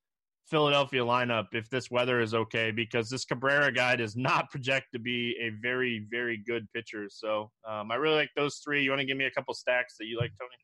Philadelphia 0.54 1.00
lineup 1.00 1.48
if 1.50 1.68
this 1.68 1.90
weather 1.90 2.20
is 2.20 2.32
okay, 2.32 2.70
because 2.70 3.10
this 3.10 3.24
Cabrera 3.24 3.72
guy 3.72 3.96
does 3.96 4.14
not 4.14 4.50
project 4.52 4.86
to 4.92 5.00
be 5.00 5.34
a 5.42 5.50
very, 5.60 6.06
very 6.08 6.36
good 6.36 6.68
pitcher. 6.72 7.08
So 7.08 7.50
um, 7.68 7.90
I 7.90 7.96
really 7.96 8.14
like 8.14 8.30
those 8.36 8.60
three. 8.64 8.84
You 8.84 8.90
want 8.90 9.00
to 9.00 9.04
give 9.04 9.16
me 9.16 9.24
a 9.24 9.32
couple 9.32 9.52
stacks 9.52 9.96
that 9.98 10.06
you 10.06 10.16
like, 10.16 10.30
Tony? 10.38 10.54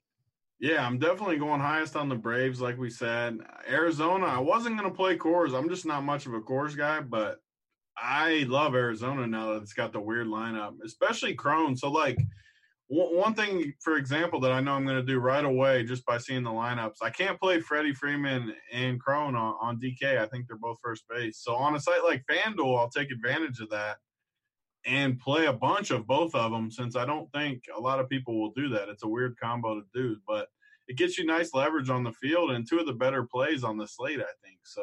Yeah, 0.60 0.86
I'm 0.86 1.00
definitely 1.00 1.38
going 1.38 1.60
highest 1.60 1.96
on 1.96 2.08
the 2.08 2.14
Braves, 2.14 2.60
like 2.60 2.78
we 2.78 2.88
said. 2.88 3.38
Arizona, 3.68 4.26
I 4.26 4.38
wasn't 4.38 4.78
going 4.78 4.88
to 4.88 4.96
play 4.96 5.16
Coors. 5.16 5.58
I'm 5.58 5.68
just 5.68 5.84
not 5.84 6.04
much 6.04 6.26
of 6.26 6.34
a 6.34 6.40
Coors 6.40 6.76
guy, 6.76 7.00
but 7.00 7.38
I 7.98 8.44
love 8.46 8.76
Arizona 8.76 9.26
now 9.26 9.54
that 9.54 9.62
it's 9.62 9.72
got 9.72 9.92
the 9.92 10.00
weird 10.00 10.28
lineup, 10.28 10.74
especially 10.84 11.34
Cron. 11.34 11.76
So, 11.76 11.90
like, 11.90 12.18
one 12.92 13.34
thing, 13.34 13.72
for 13.78 13.96
example, 13.96 14.40
that 14.40 14.50
I 14.50 14.60
know 14.60 14.72
I'm 14.72 14.84
going 14.84 14.96
to 14.96 15.02
do 15.02 15.20
right 15.20 15.44
away 15.44 15.84
just 15.84 16.04
by 16.04 16.18
seeing 16.18 16.42
the 16.42 16.50
lineups, 16.50 16.96
I 17.00 17.10
can't 17.10 17.38
play 17.38 17.60
Freddie 17.60 17.94
Freeman 17.94 18.52
and 18.72 19.00
Cron 19.00 19.36
on, 19.36 19.54
on 19.60 19.80
DK. 19.80 20.18
I 20.18 20.26
think 20.26 20.48
they're 20.48 20.56
both 20.56 20.78
first 20.82 21.04
base. 21.08 21.38
So 21.38 21.54
on 21.54 21.76
a 21.76 21.80
site 21.80 22.02
like 22.02 22.24
FanDuel, 22.28 22.76
I'll 22.76 22.90
take 22.90 23.12
advantage 23.12 23.60
of 23.60 23.70
that 23.70 23.98
and 24.84 25.20
play 25.20 25.46
a 25.46 25.52
bunch 25.52 25.92
of 25.92 26.06
both 26.06 26.34
of 26.34 26.50
them 26.50 26.68
since 26.70 26.96
I 26.96 27.04
don't 27.04 27.30
think 27.32 27.62
a 27.76 27.80
lot 27.80 28.00
of 28.00 28.08
people 28.08 28.40
will 28.40 28.52
do 28.56 28.68
that. 28.70 28.88
It's 28.88 29.04
a 29.04 29.08
weird 29.08 29.36
combo 29.40 29.76
to 29.76 29.86
do, 29.94 30.16
but 30.26 30.48
it 30.88 30.96
gets 30.96 31.16
you 31.16 31.24
nice 31.24 31.54
leverage 31.54 31.90
on 31.90 32.02
the 32.02 32.12
field 32.12 32.50
and 32.50 32.68
two 32.68 32.80
of 32.80 32.86
the 32.86 32.92
better 32.92 33.22
plays 33.22 33.62
on 33.62 33.76
the 33.76 33.86
slate, 33.86 34.18
I 34.18 34.32
think. 34.44 34.58
So 34.64 34.82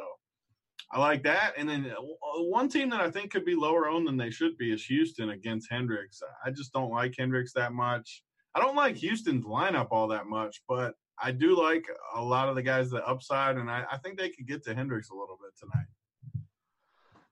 I 0.92 1.00
like 1.00 1.24
that. 1.24 1.54
And 1.58 1.68
then 1.68 1.86
uh, 1.92 2.42
one 2.44 2.70
team 2.70 2.90
that 2.92 3.02
I 3.02 3.12
think 3.12 3.32
could 3.32 3.46
be 3.46 3.56
lower 3.56 3.88
owned 3.88 4.08
than 4.08 4.18
they 4.18 4.30
should 4.30 4.58
be 4.58 4.72
is 4.72 4.86
Houston 4.86 5.32
against 5.32 5.70
Hendricks. 5.70 6.22
I 6.46 6.52
just 6.52 6.72
don't 6.72 6.92
like 6.92 7.14
Hendricks 7.18 7.54
that 7.54 7.74
much. 7.74 8.24
I 8.56 8.62
don't 8.62 8.76
like 8.76 8.96
Houston's 8.98 9.46
lineup 9.46 9.90
all 9.92 10.08
that 10.08 10.28
much, 10.28 10.62
but 10.68 10.96
I 11.22 11.32
do 11.32 11.62
like 11.62 11.86
a 12.16 12.22
lot 12.22 12.48
of 12.48 12.56
the 12.56 12.64
guys 12.64 12.90
that 12.92 13.04
upside, 13.08 13.58
and 13.58 13.70
I, 13.70 13.84
I 13.92 13.98
think 13.98 14.18
they 14.18 14.30
could 14.30 14.48
get 14.48 14.64
to 14.66 14.74
Hendricks 14.74 15.10
a 15.10 15.16
little 15.16 15.38
bit 15.42 15.52
tonight. 15.60 15.88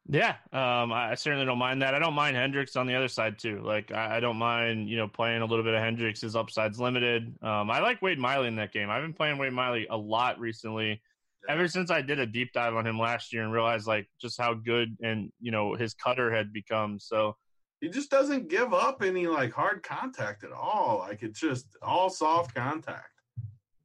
Yeah, 0.07 0.35
um, 0.53 0.93
I 0.93 1.15
certainly 1.15 1.47
don't 1.47 1.57
mind 1.57 1.81
that. 1.81 1.95
I 1.95 1.99
don't 1.99 2.13
mind 2.13 2.37
Hendricks 2.37 2.75
on 2.75 2.85
the 2.85 2.93
other 2.93 3.07
side 3.07 3.39
too. 3.39 3.61
Like 3.63 3.91
I, 3.91 4.17
I 4.17 4.19
don't 4.19 4.37
mind, 4.37 4.87
you 4.87 4.97
know, 4.97 5.07
playing 5.07 5.41
a 5.41 5.45
little 5.45 5.63
bit 5.63 5.73
of 5.73 5.81
Hendricks. 5.81 6.21
His 6.21 6.35
upside's 6.35 6.79
limited. 6.79 7.35
Um, 7.41 7.71
I 7.71 7.79
like 7.79 8.03
Wade 8.03 8.19
Miley 8.19 8.47
in 8.47 8.55
that 8.57 8.71
game. 8.71 8.91
I've 8.91 9.01
been 9.01 9.13
playing 9.13 9.39
Wade 9.39 9.53
Miley 9.53 9.87
a 9.89 9.97
lot 9.97 10.39
recently. 10.39 11.01
Ever 11.47 11.67
since 11.67 11.91
I 11.91 12.01
did 12.01 12.19
a 12.19 12.25
deep 12.25 12.53
dive 12.53 12.75
on 12.75 12.85
him 12.85 12.99
last 12.99 13.33
year 13.33 13.43
and 13.43 13.51
realized 13.51 13.87
like 13.87 14.07
just 14.19 14.39
how 14.39 14.53
good 14.53 14.97
and 15.01 15.31
you 15.39 15.51
know 15.51 15.75
his 15.75 15.93
cutter 15.93 16.33
had 16.33 16.51
become. 16.53 16.99
So 16.99 17.35
he 17.81 17.89
just 17.89 18.09
doesn't 18.09 18.49
give 18.49 18.73
up 18.73 19.03
any 19.03 19.27
like 19.27 19.53
hard 19.53 19.83
contact 19.83 20.43
at 20.43 20.51
all. 20.51 20.99
Like 21.07 21.21
it's 21.21 21.39
just 21.39 21.67
all 21.81 22.09
soft 22.09 22.55
contact. 22.55 23.09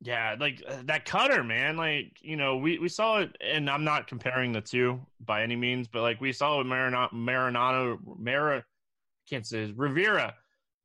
Yeah, 0.03 0.37
like 0.41 0.63
uh, 0.67 0.79
that 0.85 1.05
cutter, 1.05 1.45
man. 1.45 1.77
Like 1.77 2.17
you 2.23 2.37
know, 2.37 2.57
we, 2.57 2.79
we 2.79 2.89
saw 2.89 3.19
it, 3.19 3.37
and 3.41 3.69
I'm 3.69 3.85
not 3.85 4.07
comparing 4.07 4.53
the 4.53 4.63
two 4.63 4.99
by 5.27 5.43
any 5.43 5.57
means, 5.57 5.89
but 5.89 6.01
like 6.01 6.21
we 6.21 6.33
saw 6.33 6.55
it 6.55 6.59
with 6.59 6.69
Marinano, 6.69 7.13
Marinano, 7.13 7.99
Mara, 8.19 8.65
can't 9.29 9.47
say 9.47 9.61
his, 9.61 9.73
Rivera. 9.73 10.35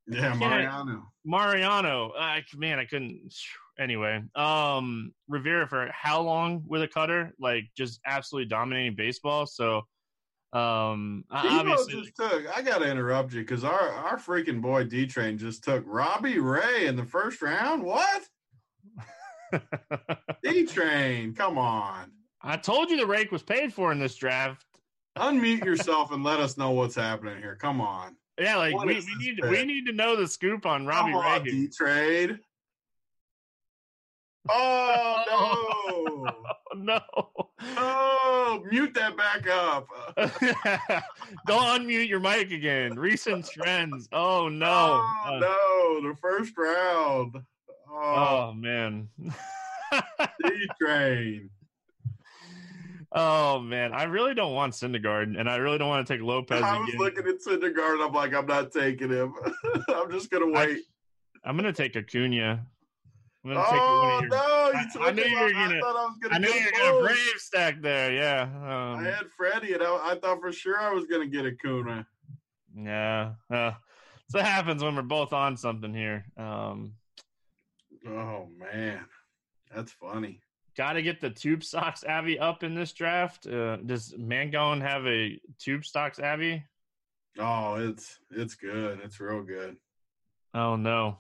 Yeah, 0.08 0.34
Mariano. 0.34 1.04
Mariano. 1.24 2.12
I, 2.20 2.44
man, 2.56 2.78
I 2.78 2.86
couldn't. 2.86 3.34
Anyway, 3.78 4.22
um, 4.36 5.12
Rivera 5.28 5.68
for 5.68 5.90
how 5.92 6.22
long 6.22 6.64
with 6.68 6.82
a 6.82 6.88
cutter? 6.88 7.34
Like 7.40 7.66
just 7.76 8.00
absolutely 8.06 8.48
dominating 8.48 8.96
baseball. 8.96 9.46
So, 9.46 9.82
um, 10.54 11.26
obviously, 11.30 12.04
just 12.04 12.16
took. 12.16 12.58
I 12.58 12.62
got 12.62 12.80
to 12.80 12.90
interrupt 12.90 13.34
you 13.34 13.42
because 13.42 13.66
our 13.66 13.90
our 13.92 14.18
freaking 14.18 14.62
boy 14.62 14.86
D 14.86 15.06
Train 15.06 15.38
just 15.38 15.64
took 15.64 15.84
Robbie 15.86 16.40
Ray 16.40 16.88
in 16.88 16.96
the 16.96 17.04
first 17.04 17.42
round. 17.42 17.84
What? 17.84 18.24
D 20.44 20.66
Train, 20.66 21.34
come 21.34 21.58
on. 21.58 22.12
I 22.42 22.58
told 22.58 22.90
you 22.90 22.98
the 22.98 23.08
rake 23.08 23.32
was 23.32 23.44
paid 23.44 23.74
for 23.74 23.92
in 23.92 24.00
this 24.00 24.16
draft. 24.16 24.66
Unmute 25.18 25.66
yourself 25.66 26.12
and 26.12 26.24
let 26.24 26.40
us 26.40 26.58
know 26.58 26.72
what's 26.72 26.96
happening 26.96 27.38
here. 27.40 27.58
Come 27.60 27.82
on. 27.82 28.16
Yeah, 28.40 28.58
like 28.58 28.78
we, 28.86 28.96
we 28.96 29.16
need 29.18 29.38
pick? 29.42 29.50
we 29.50 29.66
need 29.66 29.86
to 29.88 29.94
know 29.94 30.16
the 30.16 30.28
scoop 30.28 30.66
on 30.66 30.86
Robbie 30.86 31.12
Come 31.12 31.22
on, 31.22 31.44
D 31.44 31.68
Trade. 31.68 32.40
Oh 34.52 36.28
no! 36.76 36.76
no! 36.76 37.00
Oh, 37.78 38.64
mute 38.70 38.94
that 38.94 39.18
back 39.18 39.50
up. 39.50 39.88
Don't 41.48 41.82
unmute 41.82 42.08
your 42.08 42.20
mic 42.20 42.52
again. 42.52 42.94
Recent 42.94 43.48
trends. 43.48 44.08
Oh 44.12 44.48
no! 44.48 45.02
Oh, 45.04 45.24
uh, 45.26 45.40
no! 45.40 46.10
The 46.10 46.16
first 46.22 46.56
round. 46.58 47.38
Oh, 47.90 48.52
oh 48.52 48.54
man. 48.54 49.08
D 49.20 50.70
train. 50.80 51.50
Oh 53.18 53.60
man, 53.60 53.94
I 53.94 54.04
really 54.04 54.34
don't 54.34 54.54
want 54.54 54.74
Syndergaard, 54.74 55.40
and 55.40 55.50
I 55.50 55.56
really 55.56 55.78
don't 55.78 55.88
want 55.88 56.06
to 56.06 56.14
take 56.14 56.22
Lopez. 56.22 56.62
I 56.62 56.78
was 56.78 56.90
again. 56.90 57.00
looking 57.00 57.26
at 57.28 57.42
Syndergaard. 57.42 58.06
I'm 58.06 58.12
like, 58.12 58.34
I'm 58.34 58.46
not 58.46 58.74
taking 58.74 59.10
him. 59.10 59.34
I'm 59.88 60.12
just 60.12 60.30
gonna 60.30 60.48
wait. 60.52 60.84
I, 61.44 61.50
am 61.50 61.56
gonna 61.56 61.72
take 61.72 61.96
Acuna. 61.96 62.66
I'm 63.46 63.54
gonna 63.54 63.66
oh 63.68 64.20
take 64.22 64.30
no! 64.32 64.80
You 64.80 64.88
took 64.92 65.02
I, 65.04 65.08
I 65.08 65.12
knew 65.12 65.24
you 65.24 65.40
were 65.40 65.52
gonna. 65.52 65.78
I, 65.78 65.80
thought 65.80 65.96
I 65.96 66.06
was 66.06 66.18
gonna. 66.22 66.36
I 66.36 66.38
knew 66.40 66.50
you 66.50 66.66
were 66.66 66.92
gonna 66.92 67.08
brave 67.08 67.18
stack 67.38 67.82
there. 67.82 68.12
Yeah. 68.12 68.42
Um, 68.44 69.00
I 69.00 69.04
had 69.04 69.30
Freddie, 69.38 69.74
and 69.74 69.84
I, 69.84 70.12
I, 70.12 70.16
thought 70.16 70.42
for 70.42 70.52
sure 70.52 70.80
I 70.80 70.92
was 70.92 71.06
gonna 71.06 71.28
get 71.28 71.46
Acuna. 71.46 72.08
Yeah. 72.76 73.34
Uh, 73.50 73.72
so 74.30 74.40
that 74.40 74.46
happens 74.46 74.84
when 74.84 74.96
we're 74.96 75.04
both 75.04 75.32
on 75.32 75.56
something 75.58 75.94
here. 75.94 76.26
Um, 76.38 76.94
Oh 78.08 78.48
man, 78.58 79.06
that's 79.74 79.92
funny. 79.92 80.42
Got 80.78 80.94
to 80.94 81.02
get 81.02 81.22
the 81.22 81.30
tube 81.30 81.64
stocks 81.64 82.04
Avi 82.04 82.38
up 82.38 82.64
in 82.64 82.76
this 82.76 82.92
draft. 82.92 83.48
Uh, 83.48 83.78
does 83.78 84.14
Mangone 84.20 84.82
have 84.82 85.08
a 85.08 85.40
tube 85.58 85.86
stocks 85.86 86.20
Avi? 86.20 86.64
Oh, 87.40 87.76
it's 87.76 88.20
it's 88.32 88.56
good. 88.56 89.00
It's 89.04 89.20
real 89.20 89.42
good. 89.42 89.78
Oh 90.54 90.76
no, 90.76 91.18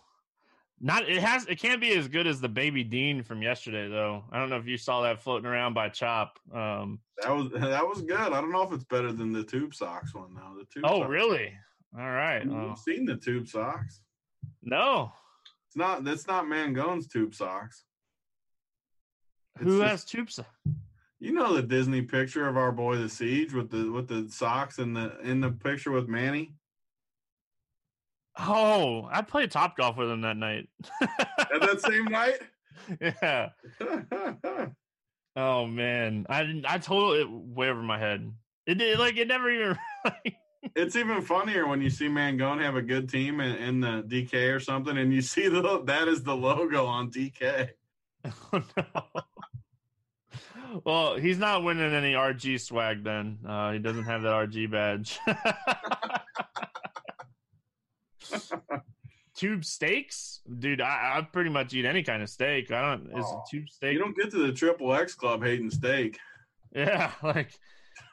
not 0.82 1.08
it 1.08 1.22
has. 1.22 1.46
It 1.46 1.58
can't 1.58 1.80
be 1.80 1.96
as 1.96 2.08
good 2.08 2.28
as 2.28 2.42
the 2.42 2.50
baby 2.50 2.84
Dean 2.84 3.24
from 3.24 3.42
yesterday 3.42 3.88
though. 3.88 4.24
I 4.32 4.40
don't 4.40 4.50
know 4.50 4.58
if 4.58 4.68
you 4.68 4.78
saw 4.78 5.02
that 5.04 5.22
floating 5.22 5.46
around 5.46 5.74
by 5.74 5.90
Chop. 5.90 6.38
Um, 6.54 7.00
that 7.24 7.32
was 7.32 7.50
that 7.56 7.88
was 7.88 8.02
good. 8.02 8.20
I 8.20 8.42
don't 8.42 8.52
know 8.52 8.64
if 8.64 8.74
it's 8.74 8.84
better 8.84 9.12
than 9.12 9.32
the 9.32 9.44
tube 9.44 9.74
socks 9.74 10.14
one 10.14 10.34
though. 10.36 10.60
The 10.60 10.66
tube. 10.66 10.84
Oh 10.86 11.04
really? 11.04 11.54
All 11.98 12.12
right. 12.12 12.44
You've 12.44 12.54
oh. 12.54 12.76
seen 12.76 13.06
the 13.06 13.16
tube 13.16 13.48
socks? 13.48 14.02
No. 14.62 15.14
It's 15.68 15.78
not. 15.78 16.04
That's 16.04 16.28
not 16.28 16.48
Mangone's 16.48 17.08
tube 17.08 17.34
socks. 17.34 17.86
It's 19.56 19.64
Who 19.64 19.80
just, 19.80 19.90
has 19.90 20.06
tube 20.06 20.30
socks? 20.30 20.50
You 21.20 21.32
know 21.32 21.54
the 21.54 21.64
Disney 21.64 22.02
picture 22.02 22.48
of 22.50 22.58
our 22.58 22.74
boy 22.74 22.98
the 22.98 23.08
Siege 23.08 23.54
with 23.54 23.70
the 23.70 23.90
with 23.92 24.10
the 24.10 24.30
socks 24.30 24.80
in 24.80 24.94
the 24.94 25.18
in 25.22 25.40
the 25.40 25.52
picture 25.52 25.92
with 25.92 26.10
Manny. 26.10 26.54
Oh, 28.38 29.08
I 29.12 29.22
played 29.22 29.52
top 29.52 29.78
golf 29.78 29.98
with 29.98 30.10
him 30.10 30.22
that 30.22 30.38
night. 30.38 30.68
At 31.02 31.62
that 31.62 31.82
same 31.82 32.06
night. 32.06 32.40
Yeah. 33.02 33.50
oh 35.36 35.66
man, 35.66 36.28
I 36.30 36.62
I 36.68 36.78
totally 36.78 37.22
it 37.22 37.32
way 37.32 37.70
over 37.70 37.82
my 37.82 37.98
head. 37.98 38.32
It 38.68 38.76
did 38.76 39.00
like 39.00 39.18
it 39.18 39.28
never 39.28 39.50
even. 39.50 39.78
it's 40.76 40.96
even 40.96 41.22
funnier 41.22 41.66
when 41.68 41.82
you 41.82 41.90
see 41.90 42.08
Mangone 42.08 42.62
have 42.62 42.76
a 42.76 42.84
good 42.84 43.10
team 43.10 43.40
in, 43.40 43.56
in, 43.56 43.80
the 43.80 44.04
DK 44.04 44.54
or 44.54 44.60
something, 44.60 44.98
and 44.98 45.14
you 45.14 45.22
see 45.22 45.48
the 45.48 45.82
that 45.86 46.08
is 46.08 46.22
the 46.22 46.36
logo 46.36 46.86
on 46.86 47.10
DK. 47.10 47.70
Oh, 48.26 48.64
no. 48.78 49.06
Well, 50.84 51.16
he's 51.16 51.38
not 51.38 51.64
winning 51.64 51.94
any 51.94 52.14
RG 52.14 52.60
swag 52.60 53.04
then. 53.04 53.40
Uh, 53.48 53.72
he 53.72 53.80
doesn't 53.80 54.06
have 54.06 54.24
that 54.24 54.34
RG 54.34 54.70
badge. 54.70 55.20
tube 59.36 59.66
steaks, 59.66 60.42
dude. 60.60 60.82
I, 60.82 61.18
I 61.18 61.22
pretty 61.22 61.50
much 61.50 61.74
eat 61.74 61.86
any 61.86 62.04
kind 62.04 62.24
of 62.24 62.30
steak. 62.30 62.72
I 62.72 62.82
don't. 62.82 63.18
Is 63.18 63.26
oh, 63.28 63.44
tube 63.50 63.70
steak? 63.70 63.94
You 63.94 64.00
don't 64.00 64.16
get 64.16 64.32
to 64.32 64.46
the 64.46 64.54
triple 64.54 64.94
X 64.94 65.14
club 65.14 65.44
hating 65.44 65.72
steak. 65.72 66.18
Yeah, 66.74 67.12
like 67.24 67.52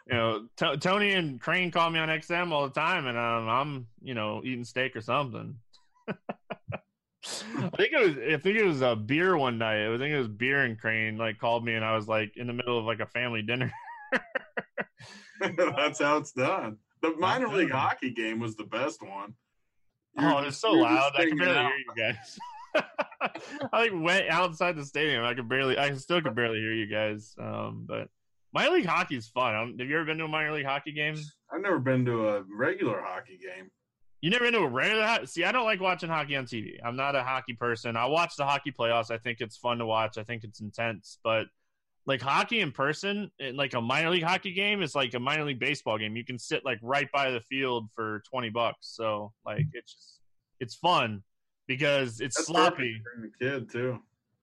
you 0.07 0.15
know, 0.15 0.47
T- 0.57 0.77
Tony 0.79 1.13
and 1.13 1.41
Crane 1.41 1.71
call 1.71 1.91
me 1.91 1.99
on 1.99 2.09
XM 2.09 2.53
all 2.53 2.69
the 2.69 2.75
time, 2.75 3.07
and 3.07 3.17
um, 3.17 3.49
I'm, 3.49 3.87
you 4.03 4.15
know, 4.15 4.43
eating 4.45 4.65
steak 4.65 4.97
or 4.97 5.01
something. 5.01 5.57
I 6.09 7.71
think 7.77 7.93
it 7.93 8.01
was. 8.01 8.17
I 8.17 8.37
think 8.39 8.59
it 8.59 8.65
was 8.65 8.83
a 8.83 8.97
beer 8.97 9.37
one 9.37 9.59
night. 9.59 9.87
I 9.87 9.97
think 9.99 10.13
it 10.13 10.19
was 10.19 10.29
beer 10.29 10.63
and 10.63 10.79
Crane 10.79 11.17
like 11.17 11.39
called 11.39 11.65
me, 11.65 11.75
and 11.75 11.85
I 11.85 11.95
was 11.95 12.09
like 12.09 12.37
in 12.37 12.49
the 12.49 12.53
middle 12.53 12.79
of 12.79 12.85
like 12.85 13.01
a 13.01 13.07
family 13.07 13.43
dinner. 13.43 13.73
That's 15.41 16.01
how 16.01 16.17
it's 16.19 16.33
done. 16.33 16.79
The 17.01 17.15
minor 17.17 17.49
league 17.49 17.71
hockey 17.71 18.11
game 18.11 18.41
was 18.41 18.57
the 18.57 18.65
best 18.65 19.03
one. 19.03 19.35
Oh, 20.19 20.39
it's 20.39 20.59
so 20.59 20.73
loud. 20.73 21.13
I 21.17 21.27
can 21.27 21.39
barely 21.39 21.55
hear 21.55 21.77
you 21.77 21.95
guys. 21.97 22.39
I 23.73 23.81
like 23.81 23.93
went 23.95 24.29
outside 24.29 24.77
the 24.77 24.85
stadium. 24.85 25.25
I 25.25 25.35
could 25.35 25.49
barely. 25.49 25.79
I 25.79 25.95
still 25.95 26.21
could 26.21 26.35
barely 26.35 26.59
hear 26.59 26.73
you 26.73 26.87
guys. 26.87 27.35
Um, 27.39 27.85
but 27.89 28.09
minor 28.53 28.73
league 28.73 28.87
hockey 28.87 29.17
is 29.17 29.29
fun. 29.29 29.77
Have 29.79 29.89
you 29.89 29.97
ever 29.97 30.05
been 30.05 30.19
to 30.19 30.25
a 30.25 30.29
minor 30.29 30.53
league 30.53 30.67
hockey 30.67 30.93
game? 30.93 31.17
I've 31.53 31.61
never 31.61 31.79
been 31.79 32.05
to 32.07 32.29
a 32.29 32.45
regular 32.55 33.01
hockey 33.01 33.39
game. 33.39 33.71
You 34.21 34.31
never 34.31 34.45
been 34.45 34.55
to 34.55 34.61
a 34.61 34.69
regular 34.69 35.05
hockey? 35.05 35.27
See, 35.27 35.45
I 35.45 35.53
don't 35.53 35.65
like 35.65 35.81
watching 35.81 36.09
hockey 36.09 36.37
on 36.37 36.45
TV. 36.45 36.77
I'm 36.85 36.97
not 36.97 37.17
a 37.17 37.23
hockey 37.23 37.55
person. 37.55 37.97
I 37.97 38.07
watch 38.07 38.37
the 38.37 38.45
hockey 38.45 38.73
playoffs. 38.73 39.11
I 39.11 39.19
think 39.19 39.41
it's 39.41 39.57
fun 39.57 39.79
to 39.79 39.87
watch. 39.87 40.17
I 40.17 40.23
think 40.23 40.45
it's 40.45 40.61
intense, 40.61 41.19
but 41.25 41.47
like 42.07 42.21
hockey 42.21 42.61
in 42.61 42.73
person, 42.73 43.31
like 43.55 43.75
a 43.75 43.81
minor 43.81 44.11
league 44.11 44.25
hockey 44.25 44.53
game 44.53 44.83
is 44.83 44.95
like 44.95 45.15
a 45.15 45.21
minor 45.21 45.45
league 45.45 45.61
baseball 45.61 45.99
game. 45.99 46.17
You 46.17 46.25
can 46.25 46.39
sit 46.39 46.65
like 46.65 46.79
right 46.83 47.11
by 47.13 47.31
the 47.31 47.41
field 47.41 47.91
for 47.95 48.23
20 48.31 48.51
bucks. 48.51 48.79
So 48.81 49.33
like 49.47 49.67
it's 49.73 49.93
just, 49.93 50.21
it's 50.59 50.75
fun 50.75 51.23
because 51.67 52.21
it's 52.21 52.37
That's 52.37 52.49
sloppy. 52.49 53.01
The 53.21 53.31
kid 53.41 53.71
too. 53.71 54.01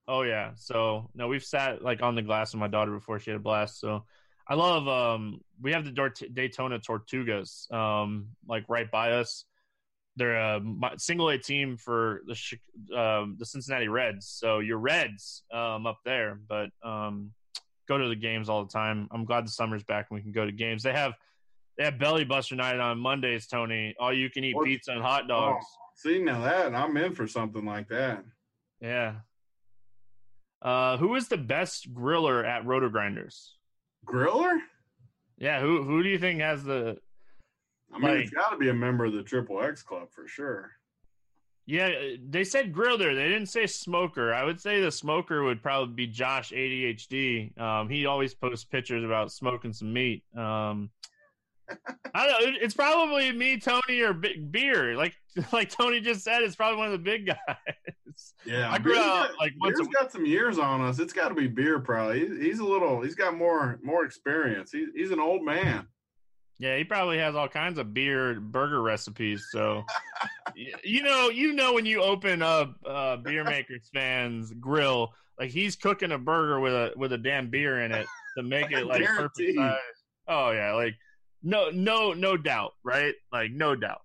Oh 0.07 0.21
yeah. 0.21 0.51
So 0.55 1.09
no, 1.13 1.27
we've 1.27 1.43
sat 1.43 1.83
like 1.83 2.01
on 2.01 2.15
the 2.15 2.21
glass 2.21 2.53
with 2.53 2.59
my 2.59 2.67
daughter 2.67 2.91
before 2.91 3.19
she 3.19 3.29
had 3.29 3.39
a 3.39 3.43
blast. 3.43 3.79
So 3.79 4.05
I 4.47 4.55
love. 4.55 4.87
Um, 4.87 5.41
we 5.61 5.71
have 5.73 5.85
the 5.85 6.11
Daytona 6.33 6.79
Tortugas, 6.79 7.71
um, 7.71 8.29
like 8.47 8.63
right 8.67 8.89
by 8.89 9.11
us. 9.11 9.45
They're 10.15 10.35
a 10.35 10.61
single 10.97 11.29
A 11.29 11.37
team 11.37 11.77
for 11.77 12.21
the 12.25 12.97
um, 12.97 13.35
the 13.37 13.45
Cincinnati 13.45 13.87
Reds. 13.87 14.27
So 14.27 14.59
your 14.59 14.79
Reds 14.79 15.43
um, 15.53 15.85
up 15.85 15.99
there, 16.03 16.39
but 16.47 16.71
um, 16.83 17.31
go 17.89 17.97
to 17.97 18.07
the 18.07 18.15
games 18.15 18.47
all 18.47 18.63
the 18.63 18.71
time. 18.71 19.09
I'm 19.11 19.25
glad 19.25 19.45
the 19.45 19.51
summer's 19.51 19.83
back 19.83 20.07
and 20.09 20.17
we 20.17 20.21
can 20.21 20.31
go 20.31 20.45
to 20.45 20.51
games. 20.51 20.83
They 20.83 20.93
have 20.93 21.13
they 21.77 21.83
have 21.85 21.97
Belly 21.97 22.23
Buster 22.23 22.55
night 22.55 22.79
on 22.79 22.99
Mondays, 22.99 23.47
Tony. 23.47 23.95
All 23.99 24.13
you 24.13 24.29
can 24.29 24.43
eat 24.43 24.55
what? 24.55 24.65
pizza 24.65 24.91
and 24.91 25.01
hot 25.01 25.27
dogs. 25.27 25.65
Oh, 25.67 25.77
see 25.95 26.21
now 26.21 26.41
that 26.41 26.73
I'm 26.73 26.95
in 26.95 27.13
for 27.13 27.27
something 27.27 27.65
like 27.65 27.89
that. 27.89 28.23
Yeah, 28.79 29.15
uh, 30.61 30.97
who 30.97 31.15
is 31.15 31.27
the 31.27 31.37
best 31.37 31.93
griller 31.93 32.45
at 32.45 32.65
Roto 32.65 32.89
Grinders? 32.89 33.55
Griller? 34.05 34.57
Yeah, 35.37 35.59
who 35.59 35.83
who 35.83 36.03
do 36.03 36.09
you 36.09 36.19
think 36.19 36.41
has 36.41 36.63
the? 36.63 36.97
I 37.91 37.97
mean, 37.97 38.11
like, 38.11 38.25
it's 38.25 38.29
got 38.29 38.51
to 38.51 38.57
be 38.57 38.69
a 38.69 38.73
member 38.73 39.05
of 39.05 39.13
the 39.13 39.23
Triple 39.23 39.61
X 39.61 39.81
Club 39.81 40.09
for 40.11 40.27
sure. 40.27 40.71
Yeah, 41.69 41.91
they 42.27 42.43
said 42.43 42.73
griller. 42.73 43.13
They 43.13 43.27
didn't 43.27 43.45
say 43.45 43.67
smoker. 43.67 44.33
I 44.33 44.43
would 44.43 44.59
say 44.59 44.81
the 44.81 44.91
smoker 44.91 45.43
would 45.43 45.61
probably 45.61 45.93
be 45.93 46.07
Josh 46.07 46.51
ADHD. 46.51 47.55
Um, 47.61 47.87
he 47.87 48.07
always 48.07 48.33
posts 48.33 48.65
pictures 48.65 49.03
about 49.03 49.31
smoking 49.31 49.71
some 49.71 49.93
meat. 49.93 50.23
Um, 50.35 50.89
I 52.15 52.25
don't 52.25 52.53
know. 52.53 52.57
It's 52.59 52.73
probably 52.73 53.31
me, 53.33 53.59
Tony, 53.59 53.99
or 54.01 54.13
Big 54.13 54.51
Beer. 54.51 54.95
Like 54.95 55.13
like 55.53 55.69
Tony 55.69 56.01
just 56.01 56.23
said, 56.23 56.41
it's 56.41 56.55
probably 56.55 56.79
one 56.79 56.87
of 56.87 56.93
the 56.93 56.97
big 56.97 57.27
guys. 57.47 58.33
Yeah, 58.47 58.71
I 58.71 58.79
grew 58.79 58.97
up 58.97 59.29
got, 59.29 59.37
like 59.37 59.53
once 59.61 59.77
Beer's 59.77 59.87
a 59.89 59.91
got 59.91 60.11
some 60.11 60.25
years 60.25 60.57
on 60.57 60.81
us. 60.81 60.97
It's 60.97 61.13
got 61.13 61.29
to 61.29 61.35
be 61.35 61.45
beer, 61.45 61.77
probably. 61.79 62.27
He's, 62.27 62.37
he's 62.39 62.59
a 62.59 62.65
little. 62.65 62.99
He's 62.99 63.13
got 63.13 63.37
more 63.37 63.79
more 63.83 64.05
experience. 64.05 64.71
He's 64.71 64.87
he's 64.95 65.11
an 65.11 65.19
old 65.19 65.45
man. 65.45 65.85
Yeah, 66.59 66.77
he 66.77 66.83
probably 66.83 67.17
has 67.19 67.35
all 67.35 67.47
kinds 67.47 67.79
of 67.79 67.93
beer 67.93 68.37
burger 68.39 68.81
recipes. 68.81 69.47
So, 69.49 69.85
you 70.83 71.03
know, 71.03 71.29
you 71.29 71.53
know 71.53 71.73
when 71.73 71.85
you 71.85 72.01
open 72.01 72.41
up 72.41 72.75
uh, 72.85 73.15
Beer 73.15 73.45
Makers 73.45 73.89
fans 73.93 74.53
grill, 74.59 75.13
like 75.39 75.51
he's 75.51 75.77
cooking 75.77 76.11
a 76.11 76.17
burger 76.17 76.59
with 76.59 76.73
a 76.73 76.91
with 76.97 77.13
a 77.13 77.17
damn 77.17 77.49
beer 77.49 77.81
in 77.81 77.93
it 77.93 78.05
to 78.37 78.43
make 78.43 78.71
it 78.71 78.85
like 78.85 79.05
perfect 79.05 79.55
size. 79.55 79.77
Oh 80.27 80.51
yeah, 80.51 80.73
like 80.73 80.95
no 81.41 81.69
no 81.69 82.11
no 82.11 82.35
doubt, 82.35 82.73
right? 82.83 83.15
Like 83.31 83.51
no 83.51 83.73
doubt. 83.75 84.01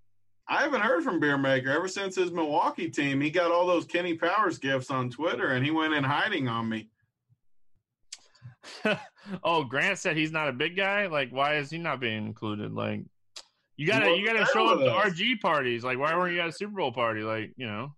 I 0.47 0.63
haven't 0.63 0.83
heard 0.83 1.03
from 1.03 1.21
Beer 1.21 1.39
Maker 1.39 1.71
ever 1.71 1.89
since 1.89 2.15
his 2.15 2.31
Milwaukee 2.31 2.91
team. 2.91 3.21
He 3.21 3.31
got 3.31 3.51
all 3.51 3.67
those 3.67 3.87
Kenny 3.87 4.15
Powers 4.15 4.59
gifts 4.59 4.91
on 4.91 5.11
Twitter, 5.11 5.53
and 5.53 5.65
he 5.65 5.71
went 5.71 5.95
in 5.95 6.05
hiding 6.05 6.49
on 6.49 6.69
me. 6.69 6.91
oh, 9.45 9.65
Grant 9.65 9.99
said 9.99 10.17
he's 10.17 10.33
not 10.33 10.49
a 10.49 10.53
big 10.53 10.77
guy. 10.77 11.07
Like, 11.07 11.31
why 11.31 11.57
is 11.57 11.71
he 11.71 11.79
not 11.79 12.01
being 12.01 12.27
included? 12.27 12.73
Like, 12.73 13.01
you 13.77 13.87
gotta 13.87 14.07
Well, 14.07 14.17
you 14.17 14.27
gotta 14.27 14.47
show 14.53 14.67
up 14.67 14.79
to 14.81 15.11
RG 15.11 15.41
parties. 15.41 15.85
Like, 15.85 15.99
why 15.99 16.15
weren't 16.17 16.35
you 16.35 16.41
at 16.41 16.49
a 16.49 16.53
Super 16.53 16.77
Bowl 16.77 16.93
party? 16.93 17.23
Like, 17.23 17.53
you 17.57 17.67
know. 17.67 17.95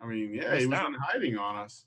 I 0.00 0.06
mean, 0.06 0.34
yeah, 0.34 0.56
he 0.56 0.66
was 0.66 0.78
in 0.80 0.94
hiding 0.94 1.38
on 1.38 1.56
us. 1.56 1.84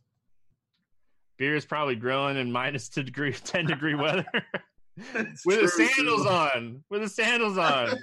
beer 1.38 1.56
is 1.56 1.66
probably 1.66 1.96
grilling 1.96 2.38
in 2.38 2.52
minus 2.52 2.90
two 2.90 3.04
degree, 3.04 3.34
ten 3.44 3.66
degree 3.66 3.96
weather 3.96 4.26
with 5.46 5.62
his 5.62 5.74
true, 5.74 5.88
sandals 5.88 6.24
too. 6.24 6.30
on. 6.30 6.84
With 6.90 7.02
the 7.02 7.10
sandals 7.10 7.58
on. 7.58 7.98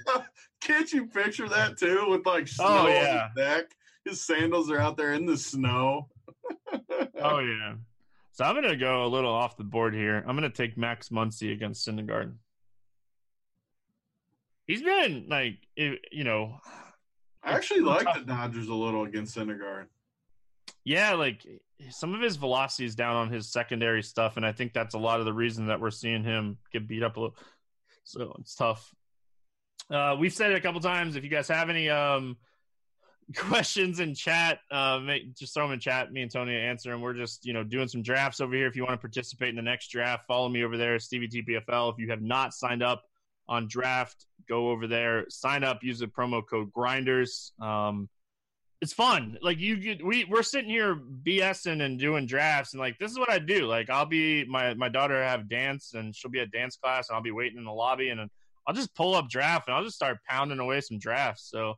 Can't 0.61 0.93
you 0.93 1.07
picture 1.07 1.49
that 1.49 1.79
too? 1.79 2.07
With 2.09 2.27
like 2.27 2.45
oh, 2.45 2.47
snow 2.47 2.67
Oh, 2.67 2.79
on 2.87 2.89
yeah. 2.91 3.29
his 3.29 3.37
neck, 3.37 3.65
his 4.05 4.23
sandals 4.25 4.71
are 4.71 4.79
out 4.79 4.97
there 4.97 5.15
in 5.15 5.25
the 5.27 5.37
snow. 5.37 6.09
oh 7.23 7.39
yeah. 7.39 7.75
So 8.33 8.45
I'm 8.45 8.55
gonna 8.55 8.77
go 8.77 9.05
a 9.05 9.09
little 9.09 9.33
off 9.33 9.57
the 9.57 9.65
board 9.65 9.95
here. 9.95 10.25
I'm 10.27 10.35
gonna 10.35 10.49
take 10.51 10.77
Max 10.79 11.11
Muncy 11.11 11.53
against 11.53 11.87
Syndergaard. 11.87 12.35
He's 14.67 14.83
been 14.83 15.27
like, 15.29 15.59
you 15.77 16.25
know, 16.25 16.59
I 17.43 17.53
actually 17.53 17.81
like 17.81 18.05
tough. 18.05 18.21
the 18.21 18.25
Dodgers 18.25 18.69
a 18.69 18.75
little 18.75 19.05
against 19.05 19.37
Syndergaard. 19.37 19.87
yeah, 20.85 21.13
like 21.13 21.47
some 21.91 22.15
of 22.15 22.21
his 22.23 22.37
velocity 22.37 22.87
is 22.87 22.95
down 22.95 23.17
on 23.17 23.31
his 23.31 23.53
secondary 23.53 24.03
stuff, 24.03 24.37
and 24.37 24.47
I 24.47 24.53
think 24.53 24.73
that's 24.73 24.95
a 24.95 24.99
lot 24.99 25.21
of 25.21 25.27
the 25.27 25.33
reason 25.33 25.67
that 25.67 25.81
we're 25.81 25.91
seeing 25.91 26.23
him 26.25 26.57
get 26.73 26.89
beat 26.89 27.03
up 27.03 27.17
a 27.17 27.21
little. 27.21 27.37
So 28.05 28.35
it's 28.41 28.55
tough. 28.55 28.95
Uh, 29.91 30.17
we've 30.19 30.33
said 30.33 30.53
it 30.53 30.57
a 30.57 30.61
couple 30.61 30.81
times. 30.81 31.17
If 31.17 31.25
you 31.25 31.31
guys 31.31 31.49
have 31.49 31.69
any 31.69 31.91
um, 31.91 32.37
questions 33.37 34.01
in 34.01 34.15
chat, 34.15 34.61
uh, 34.71 34.99
make, 34.99 35.35
just 35.35 35.55
throw 35.55 35.65
them 35.65 35.75
in 35.75 35.81
chat. 35.81 36.13
Me 36.13 36.23
and 36.23 36.31
Tony 36.31 36.57
answer 36.57 36.91
them. 36.91 37.01
We're 37.01 37.15
just 37.15 37.45
you 37.45 37.53
know 37.53 37.65
doing 37.65 37.89
some 37.89 38.03
drafts 38.03 38.41
over 38.41 38.55
here. 38.55 38.67
If 38.67 38.77
you 38.77 38.83
want 38.83 38.95
to 38.95 39.01
participate 39.01 39.51
in 39.51 39.57
the 39.57 39.63
next 39.63 39.89
draft, 39.89 40.27
follow 40.27 40.49
me 40.49 40.65
over 40.65 40.77
there, 40.77 40.99
Stevie 40.99 41.29
TPFL. 41.29 41.93
If 41.93 41.99
you 41.99 42.11
have 42.11 42.23
not 42.23 42.55
signed 42.55 42.83
up 42.83 43.05
on 43.49 43.69
draft, 43.69 44.27
go 44.49 44.71
over 44.71 44.87
there, 44.87 45.27
sign 45.29 45.65
up, 45.65 45.83
use 45.83 45.99
the 45.99 46.07
promo 46.07 46.43
code 46.47 46.73
Grinders. 46.73 47.53
Um, 47.61 48.09
it's 48.81 48.93
fun. 48.93 49.39
Like 49.41 49.59
you 49.59 49.77
get, 49.77 50.05
we 50.05 50.25
we're 50.25 50.43
sitting 50.43 50.69
here 50.69 51.01
BSing 51.25 51.83
and 51.83 51.99
doing 51.99 52.27
drafts, 52.27 52.73
and 52.73 52.81
like 52.81 52.99
this 52.99 53.13
is 53.13 53.19
what 53.19 53.31
I 53.31 53.39
do. 53.39 53.67
Like 53.67 53.89
I'll 53.91 54.07
be 54.07 54.45
my 54.45 54.75
my 54.75 54.89
daughter 54.89 55.23
have 55.23 55.49
dance, 55.49 55.95
and 55.95 56.15
she'll 56.15 56.33
be 56.33 56.41
at 56.41 56.51
dance 56.51 56.77
class, 56.77 57.09
and 57.09 57.17
I'll 57.17 57.23
be 57.23 57.31
waiting 57.31 57.59
in 57.59 57.65
the 57.65 57.73
lobby, 57.73 58.09
and 58.09 58.29
I'll 58.67 58.75
just 58.75 58.95
pull 58.97 59.15
up 59.15 59.29
draft, 59.29 59.69
and 59.69 59.77
I'll 59.77 59.85
just 59.85 59.97
start 59.97 60.19
pounding 60.29 60.59
away 60.59 60.81
some 60.81 60.99
drafts. 60.99 61.49
So 61.49 61.75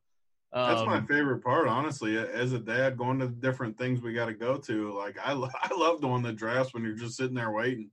That's 0.54 0.80
um, 0.82 0.86
my 0.86 1.00
favorite 1.00 1.42
part, 1.42 1.66
honestly. 1.66 2.16
As 2.16 2.52
a 2.52 2.58
dad, 2.60 2.96
going 2.96 3.18
to 3.18 3.26
different 3.28 3.76
things 3.76 4.00
we 4.00 4.12
got 4.14 4.26
to 4.26 4.34
go 4.34 4.56
to. 4.56 4.92
Like 4.96 5.16
I, 5.24 5.32
lo- 5.32 5.48
I 5.62 5.74
love 5.76 6.00
doing 6.00 6.22
the 6.22 6.32
drafts 6.32 6.72
when 6.72 6.84
you're 6.84 6.94
just 6.94 7.16
sitting 7.16 7.34
there 7.34 7.50
waiting. 7.50 7.90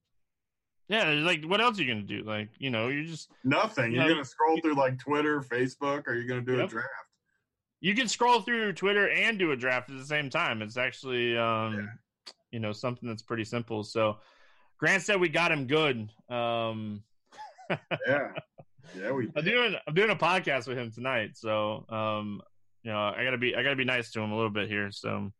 yeah. 0.87 1.09
Like 1.11 1.43
what 1.45 1.59
else 1.59 1.79
are 1.79 1.83
you 1.83 1.91
gonna 1.91 2.05
do? 2.05 2.21
Like 2.23 2.49
you 2.59 2.69
know, 2.69 2.89
you're 2.89 3.03
just 3.05 3.31
Nothing. 3.43 3.93
You're 3.93 4.03
No. 4.03 4.09
gonna 4.09 4.25
scroll 4.25 4.59
through 4.61 4.75
like 4.75 4.99
Twitter, 4.99 5.41
Facebook, 5.41 6.03
or 6.07 6.13
you're 6.13 6.27
gonna 6.27 6.41
do 6.41 6.61
a 6.61 6.67
draft. 6.67 6.87
you 7.79 7.95
can 7.95 8.07
scroll 8.07 8.41
through 8.41 8.73
Twitter 8.73 9.09
and 9.09 9.39
do 9.39 9.51
a 9.53 9.55
draft 9.57 9.89
at 9.89 9.97
the 9.97 10.05
same 10.05 10.29
time. 10.29 10.61
It's 10.61 10.77
actually, 10.77 11.35
um, 11.37 11.73
Yeah. 12.27 12.31
you 12.51 12.59
know, 12.59 12.73
something 12.73 13.09
that's 13.09 13.23
pretty 13.23 13.43
simple. 13.45 13.83
So, 13.83 14.17
Grant 14.77 15.01
said 15.01 15.19
we 15.19 15.29
got 15.29 15.51
him 15.51 15.65
good. 15.65 16.09
Um, 16.29 17.01
Yeah, 18.07 18.33
yeah. 18.95 19.11
We 19.11 19.29
I'm 19.35 19.43
doing 19.45 19.75
I'm 19.87 19.93
doing 19.95 20.09
a 20.11 20.15
podcast 20.15 20.67
with 20.67 20.77
him 20.77 20.91
tonight, 20.91 21.37
so 21.37 21.85
um, 21.89 22.41
you 22.83 22.91
know, 22.91 22.97
I 22.99 23.23
gotta 23.23 23.37
be 23.37 23.55
I 23.55 23.63
gotta 23.63 23.75
be 23.75 23.85
nice 23.85 24.11
to 24.11 24.21
him 24.21 24.31
a 24.31 24.35
little 24.35 24.49
bit 24.51 24.67
here. 24.67 24.91
So, 24.91 25.31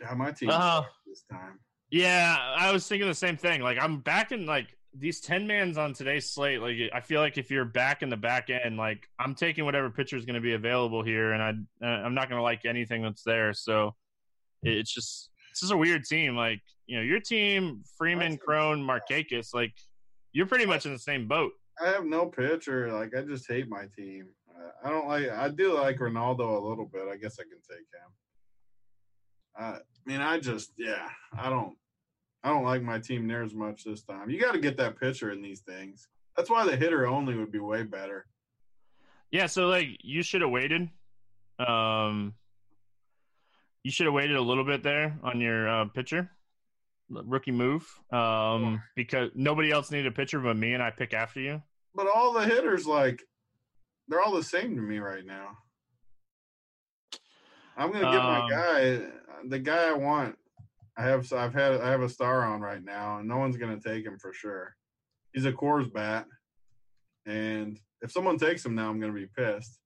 God, 0.00 0.16
my 0.16 0.32
team 0.32 0.50
Uh, 0.50 0.82
this 1.06 1.22
time. 1.30 1.58
yeah, 1.90 2.36
I 2.56 2.72
was 2.72 2.86
thinking 2.86 3.08
the 3.08 3.14
same 3.14 3.36
thing. 3.36 3.60
Like 3.62 3.78
I'm 3.80 4.00
back 4.00 4.32
in 4.32 4.46
like 4.46 4.76
these 4.92 5.20
ten 5.20 5.46
mans 5.46 5.78
on 5.78 5.92
today's 5.92 6.30
slate. 6.30 6.60
Like 6.60 6.76
I 6.92 7.00
feel 7.00 7.20
like 7.20 7.38
if 7.38 7.50
you're 7.50 7.64
back 7.64 8.02
in 8.02 8.08
the 8.10 8.16
back 8.16 8.50
end, 8.50 8.76
like 8.76 9.08
I'm 9.18 9.34
taking 9.34 9.64
whatever 9.64 9.88
pitcher 9.90 10.16
is 10.16 10.24
going 10.24 10.34
to 10.34 10.40
be 10.40 10.54
available 10.54 11.02
here, 11.02 11.32
and 11.32 11.42
I 11.42 11.50
uh, 11.86 11.88
I'm 12.04 12.14
not 12.14 12.28
going 12.28 12.38
to 12.38 12.42
like 12.42 12.64
anything 12.64 13.02
that's 13.02 13.22
there. 13.22 13.52
So 13.52 13.94
it's 14.62 14.92
just 14.92 15.30
it's 15.50 15.60
just 15.60 15.72
a 15.72 15.76
weird 15.76 16.04
team. 16.04 16.36
Like 16.36 16.60
you 16.86 16.96
know, 16.96 17.02
your 17.02 17.20
team 17.20 17.82
Freeman, 17.98 18.36
Cron, 18.36 18.82
Markakis, 18.82 19.54
like 19.54 19.74
you're 20.32 20.46
pretty 20.46 20.66
much 20.66 20.86
in 20.86 20.92
the 20.92 20.98
same 20.98 21.28
boat. 21.28 21.52
I 21.80 21.86
have 21.88 22.04
no 22.04 22.26
pitcher. 22.26 22.92
Like 22.92 23.14
I 23.16 23.22
just 23.22 23.46
hate 23.48 23.68
my 23.68 23.84
team. 23.96 24.26
I 24.84 24.90
don't 24.90 25.08
like. 25.08 25.30
I 25.30 25.48
do 25.48 25.74
like 25.74 25.98
Reynaldo 25.98 26.56
a 26.56 26.66
little 26.66 26.86
bit. 26.86 27.02
I 27.10 27.16
guess 27.16 27.38
I 27.38 27.44
can 27.44 27.60
take 27.68 27.78
him. 27.78 28.10
I 29.56 29.78
mean, 30.06 30.20
I 30.20 30.38
just 30.38 30.72
yeah. 30.78 31.08
I 31.36 31.48
don't. 31.50 31.76
I 32.42 32.48
don't 32.48 32.64
like 32.64 32.82
my 32.82 32.98
team 32.98 33.26
near 33.26 33.42
as 33.42 33.54
much 33.54 33.84
this 33.84 34.02
time. 34.02 34.30
You 34.30 34.40
got 34.40 34.52
to 34.52 34.60
get 34.60 34.78
that 34.78 34.98
pitcher 34.98 35.30
in 35.30 35.42
these 35.42 35.60
things. 35.60 36.08
That's 36.36 36.48
why 36.48 36.64
the 36.64 36.76
hitter 36.76 37.06
only 37.06 37.34
would 37.34 37.52
be 37.52 37.58
way 37.58 37.82
better. 37.82 38.26
Yeah, 39.30 39.46
so 39.46 39.66
like 39.66 39.88
you 40.02 40.22
should 40.22 40.40
have 40.40 40.50
waited. 40.50 40.88
Um, 41.58 42.34
you 43.82 43.90
should 43.90 44.06
have 44.06 44.14
waited 44.14 44.36
a 44.36 44.42
little 44.42 44.64
bit 44.64 44.82
there 44.82 45.18
on 45.22 45.40
your 45.40 45.68
uh, 45.68 45.84
pitcher 45.86 46.30
rookie 47.10 47.52
move. 47.52 47.86
Um, 48.12 48.82
because 48.96 49.30
nobody 49.34 49.70
else 49.70 49.90
needed 49.90 50.06
a 50.06 50.12
pitcher 50.12 50.40
but 50.40 50.56
me, 50.56 50.74
and 50.74 50.82
I 50.82 50.90
pick 50.90 51.14
after 51.14 51.40
you. 51.40 51.62
But 51.94 52.06
all 52.14 52.32
the 52.32 52.44
hitters, 52.44 52.86
like, 52.86 53.22
they're 54.10 54.20
all 54.20 54.34
the 54.34 54.42
same 54.42 54.74
to 54.74 54.82
me 54.82 54.98
right 54.98 55.24
now. 55.24 55.56
I'm 57.76 57.92
gonna 57.92 58.10
get 58.10 58.22
my 58.22 58.40
Um, 58.40 58.50
guy, 58.50 59.10
the 59.48 59.58
guy 59.58 59.88
I 59.88 59.92
want. 59.92 60.36
I 60.98 61.02
have, 61.04 61.32
I've 61.32 61.54
had, 61.54 61.80
I 61.80 61.88
have 61.90 62.02
a 62.02 62.08
star 62.08 62.44
on 62.44 62.60
right 62.60 62.82
now, 62.84 63.18
and 63.18 63.28
no 63.28 63.38
one's 63.38 63.56
gonna 63.56 63.80
take 63.80 64.04
him 64.04 64.18
for 64.18 64.34
sure. 64.34 64.76
He's 65.32 65.46
a 65.46 65.52
Coors 65.52 65.90
bat, 65.90 66.26
and 67.24 67.80
if 68.02 68.10
someone 68.10 68.36
takes 68.36 68.66
him 68.66 68.74
now, 68.74 68.90
I'm 68.90 69.00
gonna 69.00 69.12
be 69.12 69.26
pissed. 69.26 69.78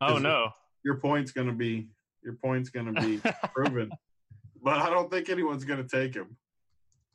Oh 0.00 0.18
no! 0.18 0.48
Your 0.82 0.96
point's 0.96 1.30
gonna 1.30 1.52
be, 1.52 1.90
your 2.24 2.34
point's 2.42 2.70
gonna 2.70 2.98
be 3.00 3.20
proven, 3.54 3.90
but 4.62 4.78
I 4.78 4.88
don't 4.90 5.10
think 5.10 5.28
anyone's 5.28 5.64
gonna 5.64 5.86
take 5.86 6.14
him. 6.14 6.36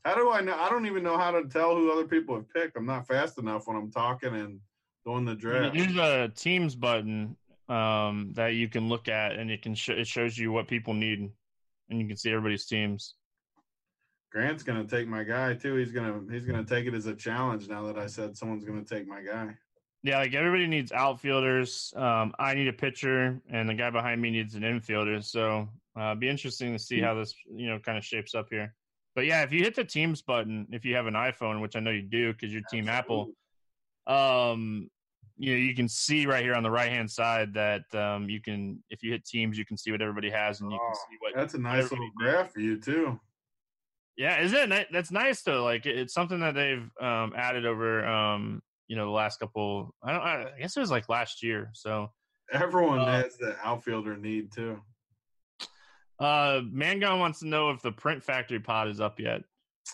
How 0.06 0.15
do 0.15 0.32
I 0.32 0.41
know? 0.41 0.56
I 0.56 0.69
don't 0.69 0.86
even 0.86 1.02
know 1.04 1.17
how 1.17 1.32
to 1.32 1.45
tell 1.49 1.76
who 1.76 1.91
other 1.91 2.06
people 2.08 2.36
have 2.36 2.49
picked. 2.49 2.78
I'm 2.78 2.86
not 2.86 3.08
fast 3.08 3.38
enough 3.39 3.67
when 3.67 3.76
I'm 3.76 3.91
talking 3.91 4.36
and 4.36 4.60
doing 5.06 5.26
the 5.26 5.36
draft. 5.36 5.76
There's 5.76 5.96
a 5.98 6.30
Teams 6.36 6.76
button 6.76 7.36
um, 7.70 8.32
that 8.34 8.56
you 8.56 8.68
can 8.68 8.89
look 8.89 9.08
at, 9.08 9.34
and 9.34 9.50
it 9.50 9.62
can 9.62 9.76
sh- 9.76 9.89
it 9.89 10.08
shows 10.08 10.38
you 10.38 10.52
what 10.52 10.68
people 10.68 10.94
need, 10.94 11.30
and 11.89 12.00
you 12.00 12.08
can 12.08 12.18
see 12.18 12.30
everybody's 12.30 12.66
teams. 12.66 13.16
Grant's 14.32 14.63
gonna 14.63 14.86
take 14.86 15.08
my 15.08 15.24
guy 15.24 15.54
too. 15.54 15.76
He's 15.76 15.92
gonna 15.92 16.22
he's 16.32 16.46
gonna 16.46 16.66
take 16.66 16.86
it 16.86 16.94
as 16.94 17.06
a 17.06 17.16
challenge 17.16 17.68
now 17.68 17.86
that 17.86 17.98
I 17.98 18.08
said 18.08 18.36
someone's 18.36 18.66
gonna 18.66 18.84
take 18.84 19.08
my 19.08 19.22
guy. 19.22 19.56
Yeah, 20.02 20.18
like 20.18 20.34
everybody 20.34 20.68
needs 20.68 20.92
outfielders. 20.92 21.94
Um, 21.96 22.34
I 22.38 22.54
need 22.56 22.68
a 22.68 22.74
pitcher, 22.74 23.39
and 23.50 23.70
the 23.70 23.74
guy 23.74 23.89
behind 23.89 24.22
me 24.22 24.32
needs 24.32 24.56
an 24.56 24.63
infielder. 24.63 25.24
So 25.24 25.70
uh, 25.96 26.16
be 26.16 26.28
interesting 26.28 26.74
to 26.74 26.80
see 26.80 27.00
how 27.00 27.13
this 27.13 27.34
you 27.50 27.68
know 27.68 27.80
kind 27.80 27.98
of 27.98 28.04
shapes 28.04 28.36
up 28.36 28.48
here. 28.50 28.74
But 29.16 29.28
yeah, 29.28 29.44
if 29.44 29.54
you 29.54 29.60
hit 29.60 29.76
the 29.76 29.86
Teams 29.86 30.22
button, 30.22 30.68
if 30.72 30.84
you 30.84 30.96
have 30.96 31.06
an 31.06 31.13
iPhone, 31.13 31.62
which 31.62 31.76
I 31.76 31.80
know 31.80 31.92
you 31.92 32.02
do 32.02 32.34
because 32.34 32.52
you're 32.52 32.63
Team 32.70 32.89
Apple, 32.89 33.32
um, 34.08 34.89
you 35.38 35.52
know 35.54 35.58
you 35.60 35.76
can 35.76 35.88
see 35.89 36.26
right 36.26 36.44
here 36.44 36.54
on 36.56 36.63
the 36.63 36.70
right 36.72 36.89
hand 36.92 37.10
side 37.10 37.54
that 37.56 37.84
um, 37.96 38.30
you 38.30 38.42
can 38.42 38.84
if 38.89 39.02
you 39.04 39.12
hit 39.12 39.26
Teams, 39.26 39.58
you 39.58 39.66
can 39.66 39.78
see 39.78 39.92
what 39.92 40.02
everybody 40.02 40.30
has, 40.30 40.62
and 40.62 40.72
you 40.72 40.78
can 40.78 40.88
Oh, 40.92 40.94
see 40.94 41.18
what. 41.20 41.34
That's 41.36 41.54
a 41.56 41.60
nice 41.60 41.89
little 41.92 42.10
graph 42.16 42.52
for 42.54 42.60
you 42.60 42.80
too. 42.80 43.20
Yeah, 44.16 44.39
isn't 44.42 44.72
it? 44.72 44.88
That's 44.92 45.12
nice 45.12 45.42
though. 45.42 45.63
Like 45.63 45.86
it's 45.86 46.13
something 46.13 46.39
that 46.42 46.54
they've 46.54 46.88
um, 47.02 47.34
added 47.36 47.66
over 47.66 48.06
um, 48.06 48.62
you 48.88 48.96
know 48.96 49.06
the 49.06 49.12
last 49.12 49.39
couple. 49.39 49.94
I 50.04 50.12
don't. 50.12 50.22
I 50.22 50.52
guess 50.60 50.78
it 50.78 50.82
was 50.82 50.92
like 50.92 51.10
last 51.10 51.42
year. 51.44 51.70
So. 51.74 52.12
Everyone 52.52 53.00
Uh, 53.00 53.24
has 53.24 53.38
the 53.38 53.56
outfielder 53.63 54.16
need 54.18 54.52
too. 54.52 54.80
Uh, 56.20 56.60
Mangone 56.72 57.20
wants 57.20 57.39
to 57.39 57.48
know 57.48 57.72
if 57.72 57.82
the 57.82 57.92
print 57.92 58.24
factory 58.24 58.60
pod 58.60 58.89
is 58.89 59.00
up 59.02 59.20
yet. 59.20 59.42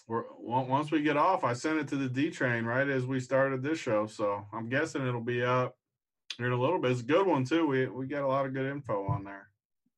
We're, 0.07 0.23
once 0.39 0.91
we 0.91 1.01
get 1.01 1.17
off, 1.17 1.43
I 1.43 1.53
sent 1.53 1.79
it 1.79 1.87
to 1.89 1.95
the 1.95 2.09
D 2.09 2.29
train 2.29 2.65
right 2.65 2.87
as 2.87 3.05
we 3.05 3.19
started 3.19 3.63
this 3.63 3.79
show, 3.79 4.05
so 4.05 4.45
I'm 4.53 4.69
guessing 4.69 5.05
it'll 5.05 5.21
be 5.21 5.43
up 5.43 5.75
here 6.37 6.47
in 6.47 6.53
a 6.53 6.59
little 6.59 6.79
bit. 6.79 6.91
It's 6.91 7.01
a 7.01 7.05
good 7.05 7.27
one 7.27 7.43
too. 7.43 7.67
We 7.67 7.87
we 7.87 8.07
got 8.07 8.23
a 8.23 8.27
lot 8.27 8.45
of 8.45 8.53
good 8.53 8.71
info 8.71 9.07
on 9.07 9.23
there. 9.23 9.49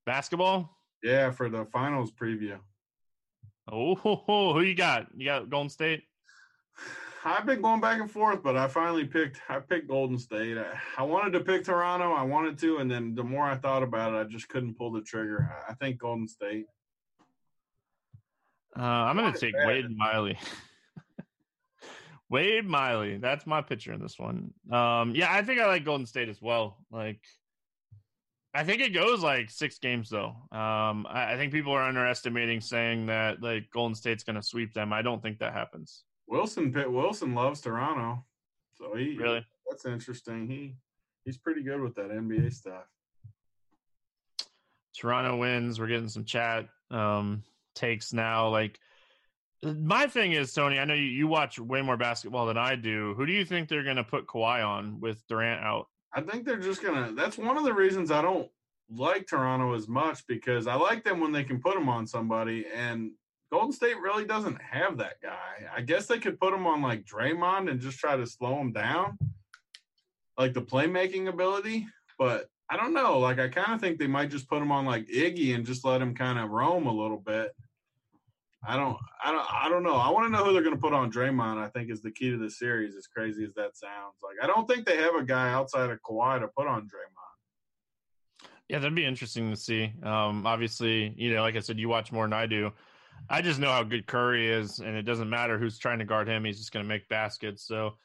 Basketball? 0.06 0.78
Yeah, 1.04 1.32
for 1.32 1.50
the 1.50 1.66
finals 1.66 2.12
preview. 2.12 2.60
Oh, 3.72 3.96
who 4.54 4.62
you 4.62 4.76
got? 4.76 5.08
You 5.16 5.26
got 5.26 5.50
Golden 5.50 5.70
State? 5.70 6.04
I've 7.24 7.46
been 7.46 7.62
going 7.62 7.82
back 7.82 8.00
and 8.02 8.10
forth, 8.10 8.42
but 8.42 8.58
I 8.58 8.68
finally 8.68 9.06
picked. 9.06 9.42
I 9.48 9.60
picked 9.60 9.88
Golden 9.88 10.18
State. 10.18 10.58
I, 10.58 10.74
I, 10.98 11.04
wanted 11.04 11.34
to 11.34 11.42
pick 11.42 11.64
Toronto. 11.64 12.14
I 12.14 12.24
wanted 12.24 12.58
to, 12.60 12.78
and 12.78 12.90
then 12.90 13.14
the 13.14 13.24
more 13.24 13.46
I 13.46 13.56
thought 13.56 13.84
about 13.84 14.14
it, 14.14 14.18
I 14.18 14.24
just 14.24 14.50
couldn't 14.50 14.76
pull 14.76 14.92
the 14.92 15.02
trigger. 15.02 15.56
I, 15.68 15.72
I 15.72 15.76
think 15.76 16.00
Golden 16.00 16.28
State. 16.28 16.66
Uh, 18.78 18.82
I'm 18.82 19.18
going 19.18 19.32
to 19.32 19.40
take 19.40 19.56
Wade 19.66 19.86
Miley. 19.96 20.38
Wade 22.30 22.66
Miley. 22.66 23.18
That's 23.18 23.46
my 23.46 23.62
pitcher 23.62 23.94
in 23.94 24.02
this 24.02 24.18
one. 24.18 24.54
Um, 24.72 25.14
yeah, 25.14 25.28
I 25.30 25.44
think 25.44 25.60
I 25.60 25.68
like 25.68 25.84
Golden 25.84 26.06
State 26.06 26.30
as 26.30 26.42
well. 26.42 26.78
Like, 26.90 27.20
I 28.54 28.64
think 28.64 28.82
it 28.82 28.94
goes 28.94 29.22
like 29.22 29.50
six 29.50 29.80
games 29.80 30.10
though. 30.10 30.36
Um, 30.52 31.06
I, 31.10 31.34
I 31.34 31.38
think 31.38 31.52
people 31.52 31.74
are 31.74 31.84
underestimating 31.84 32.62
saying 32.62 33.06
that 33.08 33.42
like 33.42 33.70
Golden 33.72 33.96
State's 33.96 34.24
going 34.24 34.36
to 34.36 34.44
sweep 34.44 34.74
them. 34.74 34.92
I 34.92 35.02
don't 35.02 35.22
think 35.22 35.40
that 35.40 35.54
happens. 35.54 36.04
Wilson 36.28 36.72
Pitt 36.72 36.90
Wilson 36.90 37.36
loves 37.36 37.62
Toronto, 37.62 38.24
so 38.74 38.96
he 38.96 39.18
really 39.18 39.46
that's 39.70 39.86
interesting. 39.86 40.48
He 40.48 40.76
he's 41.26 41.38
pretty 41.38 41.64
good 41.64 41.82
with 41.82 41.96
that 41.96 42.10
NBA 42.10 42.54
stuff. 42.54 42.86
Toronto 44.98 45.38
wins. 45.38 45.80
We're 45.80 45.88
getting 45.88 46.10
some 46.10 46.26
chat 46.26 46.68
um, 46.90 47.44
takes 47.76 48.14
now. 48.14 48.50
Like 48.50 48.80
my 49.64 50.08
thing 50.08 50.32
is, 50.32 50.54
Tony. 50.54 50.80
I 50.80 50.86
know 50.86 50.94
you, 50.94 51.04
you 51.04 51.28
watch 51.28 51.60
way 51.60 51.82
more 51.82 51.98
basketball 51.98 52.48
than 52.48 52.58
I 52.58 52.76
do. 52.76 53.14
Who 53.16 53.26
do 53.26 53.34
you 53.34 53.46
think 53.46 53.70
they're 53.70 53.84
going 53.84 53.98
to 53.98 54.04
put 54.04 54.28
Kawhi 54.28 54.66
on 54.66 55.00
with 55.00 55.26
Durant 55.28 55.64
out? 55.64 55.88
I 56.14 56.22
think 56.22 56.46
they're 56.46 56.58
just 56.58 56.84
gonna. 56.84 57.14
That's 57.14 57.38
one 57.38 57.58
of 57.58 57.64
the 57.64 57.74
reasons 57.74 58.12
I 58.12 58.22
don't 58.22 58.50
like 58.90 59.28
Toronto 59.28 59.74
as 59.74 59.88
much 59.88 60.26
because 60.28 60.68
I 60.68 60.76
like 60.76 61.04
them 61.04 61.22
when 61.22 61.32
they 61.32 61.44
can 61.44 61.62
put 61.62 61.74
them 61.74 61.88
on 61.88 62.06
somebody, 62.06 62.66
and 62.76 63.12
Golden 63.52 63.72
State 63.72 64.00
really 64.00 64.26
doesn't 64.26 64.62
have 64.62 64.98
that 64.98 65.22
guy. 65.22 65.68
I 65.74 65.82
guess 65.82 66.08
they 66.08 66.20
could 66.20 66.40
put 66.40 66.54
him 66.54 66.68
on 66.68 66.82
like 66.82 67.06
Draymond 67.06 67.72
and 67.72 67.80
just 67.80 68.00
try 68.00 68.18
to 68.18 68.26
slow 68.26 68.60
him 68.60 68.74
down, 68.74 69.18
like 70.38 70.54
the 70.54 70.62
playmaking 70.62 71.30
ability. 71.30 71.88
But 72.20 72.50
I 72.72 72.78
don't 72.78 72.94
know. 72.94 73.20
Like 73.20 73.38
I 73.38 73.50
kind 73.50 73.74
of 73.74 73.82
think 73.82 74.00
they 74.00 74.08
might 74.08 74.32
just 74.32 74.48
put 74.48 74.62
him 74.62 74.72
on 74.72 74.86
like 74.86 75.06
Iggy 75.08 75.54
and 75.54 75.66
just 75.66 75.84
let 75.84 76.02
him 76.02 76.16
kind 76.16 76.40
of 76.40 76.52
roam 76.52 76.88
a 76.88 76.94
little 76.94 77.18
bit. 77.18 77.52
I 78.66 78.78
don't, 78.78 78.98
I 79.24 79.32
don't, 79.32 79.46
I 79.52 79.70
don't 79.70 79.84
know. 79.84 79.96
I 79.96 80.10
want 80.10 80.28
to 80.28 80.32
know 80.32 80.46
who 80.46 80.54
they're 80.54 80.62
going 80.62 80.76
to 80.76 80.82
put 80.82 80.94
on 80.94 81.12
Draymond. 81.12 81.58
I 81.58 81.68
think 81.68 81.92
is 81.92 82.02
the 82.02 82.12
key 82.12 82.30
to 82.30 82.38
the 82.38 82.50
series. 82.50 82.96
As 82.96 83.08
crazy 83.08 83.44
as 83.44 83.54
that 83.56 83.76
sounds, 83.76 84.16
like 84.24 84.38
I 84.42 84.48
don't 84.48 84.68
think 84.70 84.86
they 84.86 84.98
have 84.98 85.16
a 85.16 85.24
guy 85.24 85.52
outside 85.52 85.90
of 85.90 86.00
Kawhi 86.02 86.40
to 86.40 86.48
put 86.48 86.68
on 86.68 86.84
Draymond. 86.84 88.48
Yeah, 88.70 88.80
that'd 88.80 88.96
be 88.96 89.06
interesting 89.06 89.50
to 89.50 89.58
see. 89.58 89.92
Um, 90.02 90.48
obviously, 90.48 91.14
you 91.18 91.34
know, 91.34 91.42
like 91.42 91.58
I 91.58 91.60
said, 91.60 91.78
you 91.78 91.90
watch 91.90 92.14
more 92.14 92.24
than 92.24 92.32
I 92.32 92.46
do. 92.46 92.72
I 93.30 93.42
just 93.42 93.60
know 93.60 93.70
how 93.70 93.84
good 93.84 94.08
Curry 94.08 94.50
is, 94.50 94.80
and 94.80 94.96
it 94.96 95.04
doesn't 95.04 95.30
matter 95.30 95.58
who's 95.58 95.78
trying 95.78 96.00
to 96.00 96.06
guard 96.06 96.30
him; 96.30 96.46
he's 96.46 96.58
just 96.58 96.72
going 96.72 96.86
to 96.86 96.90
make 96.90 97.10
baskets. 97.10 97.68
So, 97.68 97.98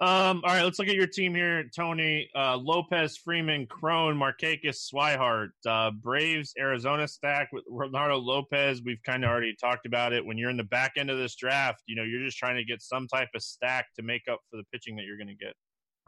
um, 0.00 0.42
all 0.44 0.52
right, 0.52 0.64
let's 0.64 0.80
look 0.80 0.88
at 0.88 0.96
your 0.96 1.06
team 1.06 1.34
here, 1.34 1.70
Tony. 1.74 2.28
Uh, 2.34 2.56
Lopez, 2.56 3.16
Freeman, 3.16 3.66
Cron, 3.66 4.16
Markakis, 4.16 4.90
Swihart, 4.92 5.50
uh, 5.66 5.92
Braves, 5.92 6.52
Arizona 6.58 7.06
stack 7.06 7.48
with 7.52 7.64
Reynaldo 7.70 8.20
Lopez. 8.20 8.82
We've 8.84 9.02
kind 9.04 9.24
of 9.24 9.30
already 9.30 9.54
talked 9.54 9.86
about 9.86 10.12
it. 10.12 10.26
When 10.26 10.36
you're 10.36 10.50
in 10.50 10.56
the 10.56 10.64
back 10.64 10.94
end 10.96 11.10
of 11.10 11.18
this 11.18 11.36
draft, 11.36 11.82
you 11.86 11.94
know 11.94 12.02
you're 12.02 12.24
just 12.24 12.38
trying 12.38 12.56
to 12.56 12.64
get 12.64 12.82
some 12.82 13.06
type 13.06 13.28
of 13.36 13.42
stack 13.42 13.86
to 13.94 14.02
make 14.02 14.22
up 14.28 14.40
for 14.50 14.56
the 14.56 14.64
pitching 14.72 14.96
that 14.96 15.04
you're 15.04 15.16
going 15.16 15.28
to 15.28 15.34
get. 15.36 15.54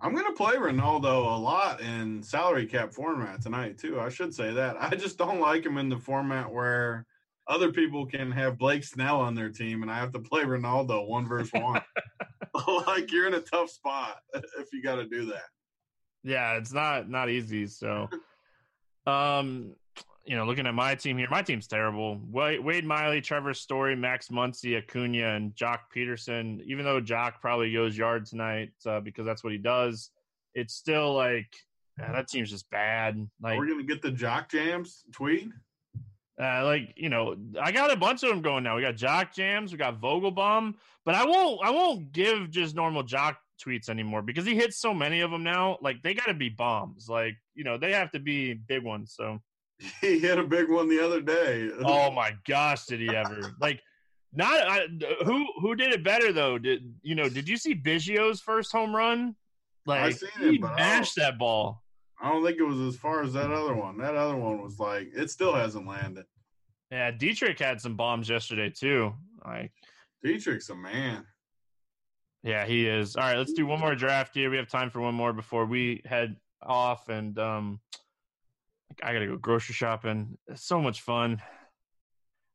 I'm 0.00 0.12
going 0.12 0.26
to 0.26 0.32
play 0.32 0.56
Reynaldo 0.56 1.36
a 1.36 1.38
lot 1.38 1.80
in 1.80 2.22
salary 2.22 2.66
cap 2.66 2.92
format 2.92 3.40
tonight 3.40 3.78
too. 3.78 4.00
I 4.00 4.08
should 4.08 4.34
say 4.34 4.52
that. 4.52 4.76
I 4.80 4.96
just 4.96 5.16
don't 5.16 5.40
like 5.40 5.64
him 5.64 5.78
in 5.78 5.88
the 5.88 5.96
format 5.96 6.52
where 6.52 7.06
other 7.48 7.72
people 7.72 8.06
can 8.06 8.30
have 8.32 8.58
Blake 8.58 8.84
Snell 8.84 9.20
on 9.20 9.34
their 9.34 9.50
team, 9.50 9.82
and 9.82 9.90
I 9.90 9.96
have 9.96 10.12
to 10.12 10.18
play 10.18 10.42
Reynaldo 10.42 11.06
one 11.06 11.28
versus 11.28 11.52
one. 11.52 11.82
like 12.86 13.12
you're 13.12 13.26
in 13.26 13.34
a 13.34 13.40
tough 13.40 13.70
spot 13.70 14.18
if 14.34 14.72
you 14.72 14.82
got 14.82 14.96
to 14.96 15.06
do 15.06 15.26
that. 15.26 15.44
Yeah, 16.22 16.56
it's 16.56 16.72
not 16.72 17.08
not 17.08 17.30
easy. 17.30 17.66
So, 17.66 18.08
um, 19.06 19.74
you 20.24 20.36
know, 20.36 20.44
looking 20.44 20.66
at 20.66 20.74
my 20.74 20.94
team 20.96 21.18
here, 21.18 21.28
my 21.30 21.42
team's 21.42 21.68
terrible. 21.68 22.20
Wade, 22.28 22.64
Wade 22.64 22.84
Miley, 22.84 23.20
Trevor 23.20 23.54
Story, 23.54 23.94
Max 23.94 24.28
Muncy, 24.28 24.76
Acuna, 24.76 25.36
and 25.36 25.54
Joc 25.54 25.80
Pederson. 25.94 26.60
Even 26.64 26.84
though 26.84 27.00
Joc 27.00 27.34
probably 27.40 27.72
goes 27.72 27.96
yard 27.96 28.26
tonight 28.26 28.70
uh, 28.86 29.00
because 29.00 29.24
that's 29.24 29.44
what 29.44 29.52
he 29.52 29.58
does, 29.58 30.10
it's 30.54 30.74
still 30.74 31.14
like 31.14 31.54
man, 31.96 32.12
that 32.12 32.28
team's 32.28 32.50
just 32.50 32.68
bad. 32.70 33.28
Like 33.40 33.58
we're 33.58 33.68
gonna 33.68 33.84
get 33.84 34.02
the 34.02 34.10
Jock 34.10 34.50
Jams 34.50 35.04
tweet. 35.12 35.48
Uh, 36.40 36.64
like 36.64 36.92
you 36.96 37.08
know, 37.08 37.34
I 37.60 37.72
got 37.72 37.92
a 37.92 37.96
bunch 37.96 38.22
of 38.22 38.28
them 38.28 38.42
going 38.42 38.62
now. 38.62 38.76
We 38.76 38.82
got 38.82 38.96
Jock 38.96 39.32
Jams, 39.32 39.72
we 39.72 39.78
got 39.78 40.00
Vogelbaum, 40.00 40.74
but 41.04 41.14
I 41.14 41.24
won't 41.24 41.60
I 41.64 41.70
won't 41.70 42.12
give 42.12 42.50
just 42.50 42.74
normal 42.74 43.04
Joc 43.04 43.36
tweets 43.64 43.88
anymore 43.88 44.20
because 44.20 44.44
he 44.44 44.54
hits 44.54 44.76
so 44.78 44.92
many 44.92 45.20
of 45.20 45.30
them 45.30 45.42
now. 45.42 45.78
Like 45.80 46.02
they 46.02 46.12
got 46.12 46.26
to 46.26 46.34
be 46.34 46.50
bombs. 46.50 47.08
Like 47.08 47.36
you 47.54 47.64
know 47.64 47.78
they 47.78 47.92
have 47.92 48.10
to 48.12 48.18
be 48.18 48.52
big 48.52 48.84
ones. 48.84 49.14
So 49.16 49.40
he 50.00 50.18
hit 50.18 50.38
a 50.38 50.44
big 50.44 50.68
one 50.68 50.88
the 50.88 51.02
other 51.02 51.22
day. 51.22 51.70
oh 51.84 52.10
my 52.10 52.36
gosh, 52.46 52.84
did 52.84 53.00
he 53.00 53.14
ever? 53.14 53.54
like 53.60 53.80
not 54.34 54.52
I, 54.52 54.88
who 55.24 55.46
who 55.60 55.74
did 55.74 55.92
it 55.92 56.04
better 56.04 56.32
though? 56.32 56.58
Did 56.58 56.94
you 57.02 57.14
know? 57.14 57.30
Did 57.30 57.48
you 57.48 57.56
see 57.56 57.74
Biggio's 57.74 58.40
first 58.40 58.72
home 58.72 58.94
run? 58.94 59.36
Like 59.86 60.16
he 60.38 60.56
it, 60.56 60.60
mashed 60.60 61.16
that 61.16 61.38
ball. 61.38 61.82
I 62.20 62.30
don't 62.30 62.44
think 62.44 62.58
it 62.58 62.64
was 62.64 62.80
as 62.80 62.96
far 62.96 63.22
as 63.22 63.32
that 63.34 63.50
other 63.50 63.74
one. 63.74 63.98
That 63.98 64.16
other 64.16 64.36
one 64.36 64.62
was 64.62 64.78
like 64.78 65.10
it 65.14 65.30
still 65.30 65.54
hasn't 65.54 65.86
landed. 65.86 66.24
Yeah, 66.90 67.10
Dietrich 67.10 67.58
had 67.58 67.80
some 67.80 67.96
bombs 67.96 68.28
yesterday 68.28 68.70
too. 68.70 69.14
Like 69.44 69.72
Dietrich's 70.22 70.70
a 70.70 70.74
man. 70.74 71.26
Yeah, 72.42 72.64
he 72.64 72.86
is. 72.86 73.16
All 73.16 73.24
right, 73.24 73.36
let's 73.36 73.52
do 73.52 73.66
one 73.66 73.80
more 73.80 73.94
draft 73.94 74.34
here. 74.34 74.50
We 74.50 74.56
have 74.56 74.68
time 74.68 74.90
for 74.90 75.00
one 75.00 75.14
more 75.14 75.32
before 75.32 75.66
we 75.66 76.02
head 76.04 76.36
off, 76.62 77.08
and 77.08 77.36
um, 77.38 77.80
I 79.02 79.12
gotta 79.12 79.26
go 79.26 79.36
grocery 79.36 79.74
shopping. 79.74 80.38
It's 80.46 80.64
so 80.64 80.80
much 80.80 81.02
fun. 81.02 81.42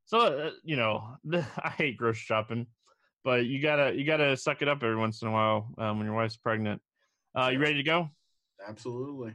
So 0.05 0.19
uh, 0.19 0.51
you 0.63 0.75
know, 0.75 1.17
I 1.33 1.69
hate 1.69 1.97
grocery 1.97 2.23
shopping, 2.25 2.67
but 3.23 3.45
you 3.45 3.61
gotta 3.61 3.93
you 3.95 4.05
gotta 4.05 4.35
suck 4.37 4.61
it 4.61 4.67
up 4.67 4.81
every 4.81 4.97
once 4.97 5.21
in 5.21 5.27
a 5.27 5.31
while 5.31 5.67
um, 5.77 5.97
when 5.97 6.07
your 6.07 6.15
wife's 6.15 6.37
pregnant. 6.37 6.81
Uh, 7.37 7.49
you 7.49 7.59
ready 7.59 7.75
to 7.75 7.83
go? 7.83 8.09
Absolutely. 8.67 9.33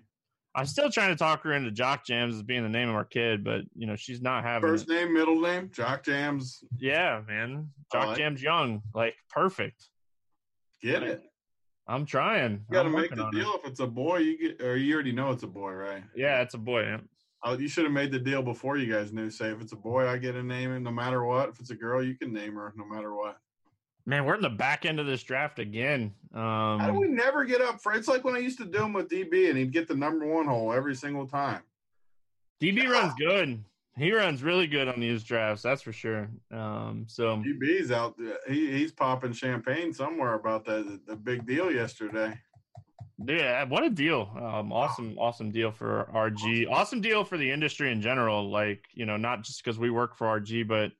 I'm 0.56 0.64
still 0.64 0.90
trying 0.90 1.10
to 1.10 1.16
talk 1.16 1.42
her 1.42 1.52
into 1.52 1.70
Jock 1.70 2.06
Jams 2.06 2.34
as 2.34 2.42
being 2.42 2.62
the 2.62 2.70
name 2.70 2.88
of 2.88 2.94
our 2.94 3.04
kid, 3.04 3.44
but 3.44 3.60
you 3.74 3.86
know 3.86 3.94
she's 3.94 4.22
not 4.22 4.42
having 4.42 4.68
first 4.68 4.88
it. 4.88 4.94
name, 4.94 5.12
middle 5.12 5.38
name, 5.38 5.70
Jock 5.70 6.02
Jams. 6.02 6.64
Yeah, 6.78 7.20
man, 7.28 7.68
Jock 7.92 8.06
like 8.06 8.16
Jams 8.16 8.42
Young, 8.42 8.80
like 8.94 9.14
perfect. 9.28 9.88
Get 10.82 11.02
it. 11.02 11.22
I'm 11.86 12.06
trying. 12.06 12.64
You 12.68 12.72
got 12.72 12.84
to 12.84 12.90
make 12.90 13.10
the 13.10 13.30
deal. 13.30 13.54
It. 13.54 13.60
If 13.60 13.66
it's 13.66 13.80
a 13.80 13.86
boy, 13.86 14.18
you 14.18 14.38
get, 14.38 14.62
or 14.62 14.76
you 14.76 14.94
already 14.94 15.12
know 15.12 15.30
it's 15.30 15.42
a 15.44 15.46
boy, 15.48 15.72
right? 15.72 16.02
Yeah, 16.16 16.40
it's 16.40 16.54
a 16.54 16.58
boy. 16.58 16.82
Yeah. 16.82 16.98
Oh, 17.44 17.56
you 17.56 17.68
should 17.68 17.84
have 17.84 17.92
made 17.92 18.10
the 18.10 18.18
deal 18.18 18.42
before 18.42 18.76
you 18.76 18.92
guys 18.92 19.12
knew. 19.12 19.30
Say, 19.30 19.50
if 19.50 19.60
it's 19.60 19.72
a 19.72 19.76
boy, 19.76 20.08
I 20.08 20.16
get 20.16 20.34
a 20.34 20.42
name, 20.42 20.72
and 20.72 20.82
no 20.82 20.90
matter 20.90 21.24
what. 21.24 21.50
If 21.50 21.60
it's 21.60 21.70
a 21.70 21.76
girl, 21.76 22.02
you 22.02 22.16
can 22.16 22.32
name 22.32 22.54
her, 22.54 22.72
no 22.76 22.84
matter 22.84 23.14
what. 23.14 23.38
Man, 24.08 24.24
we're 24.24 24.36
in 24.36 24.42
the 24.42 24.48
back 24.48 24.86
end 24.86 25.00
of 25.00 25.06
this 25.06 25.24
draft 25.24 25.58
again. 25.58 26.14
Um, 26.32 26.78
How 26.78 26.90
do 26.92 27.00
we 27.00 27.08
never 27.08 27.44
get 27.44 27.60
up 27.60 27.80
for? 27.80 27.92
It's 27.92 28.06
like 28.06 28.22
when 28.22 28.36
I 28.36 28.38
used 28.38 28.58
to 28.58 28.64
do 28.64 28.84
him 28.84 28.92
with 28.92 29.08
DB, 29.08 29.48
and 29.48 29.58
he'd 29.58 29.72
get 29.72 29.88
the 29.88 29.96
number 29.96 30.24
one 30.24 30.46
hole 30.46 30.72
every 30.72 30.94
single 30.94 31.26
time. 31.26 31.62
DB 32.62 32.84
yeah. 32.84 32.90
runs 32.90 33.14
good. 33.18 33.64
He 33.98 34.12
runs 34.12 34.42
really 34.42 34.66
good 34.66 34.88
on 34.88 35.00
these 35.00 35.24
drafts, 35.24 35.62
that's 35.62 35.82
for 35.82 35.92
sure. 35.92 36.28
Um, 36.52 37.06
so 37.08 37.38
DB's 37.38 37.90
out. 37.90 38.14
He, 38.46 38.70
he's 38.70 38.92
popping 38.92 39.32
champagne 39.32 39.92
somewhere 39.92 40.34
about 40.34 40.66
that 40.66 41.00
the 41.06 41.16
big 41.16 41.46
deal 41.46 41.72
yesterday. 41.72 42.38
Yeah, 43.26 43.64
what 43.64 43.82
a 43.82 43.90
deal! 43.90 44.30
Um, 44.36 44.70
awesome, 44.70 45.16
awesome 45.18 45.50
deal 45.50 45.72
for 45.72 46.11
RG. 46.14 46.70
Awesome 46.70 47.00
deal 47.00 47.24
for 47.24 47.38
the 47.38 47.50
industry 47.50 47.90
in 47.90 48.02
general. 48.02 48.50
Like 48.50 48.84
you 48.92 49.07
know, 49.07 49.16
not 49.16 49.42
just 49.42 49.64
because 49.64 49.78
we 49.78 49.90
work 49.90 50.14
for 50.14 50.26
RG, 50.26 50.68
but 50.68 50.92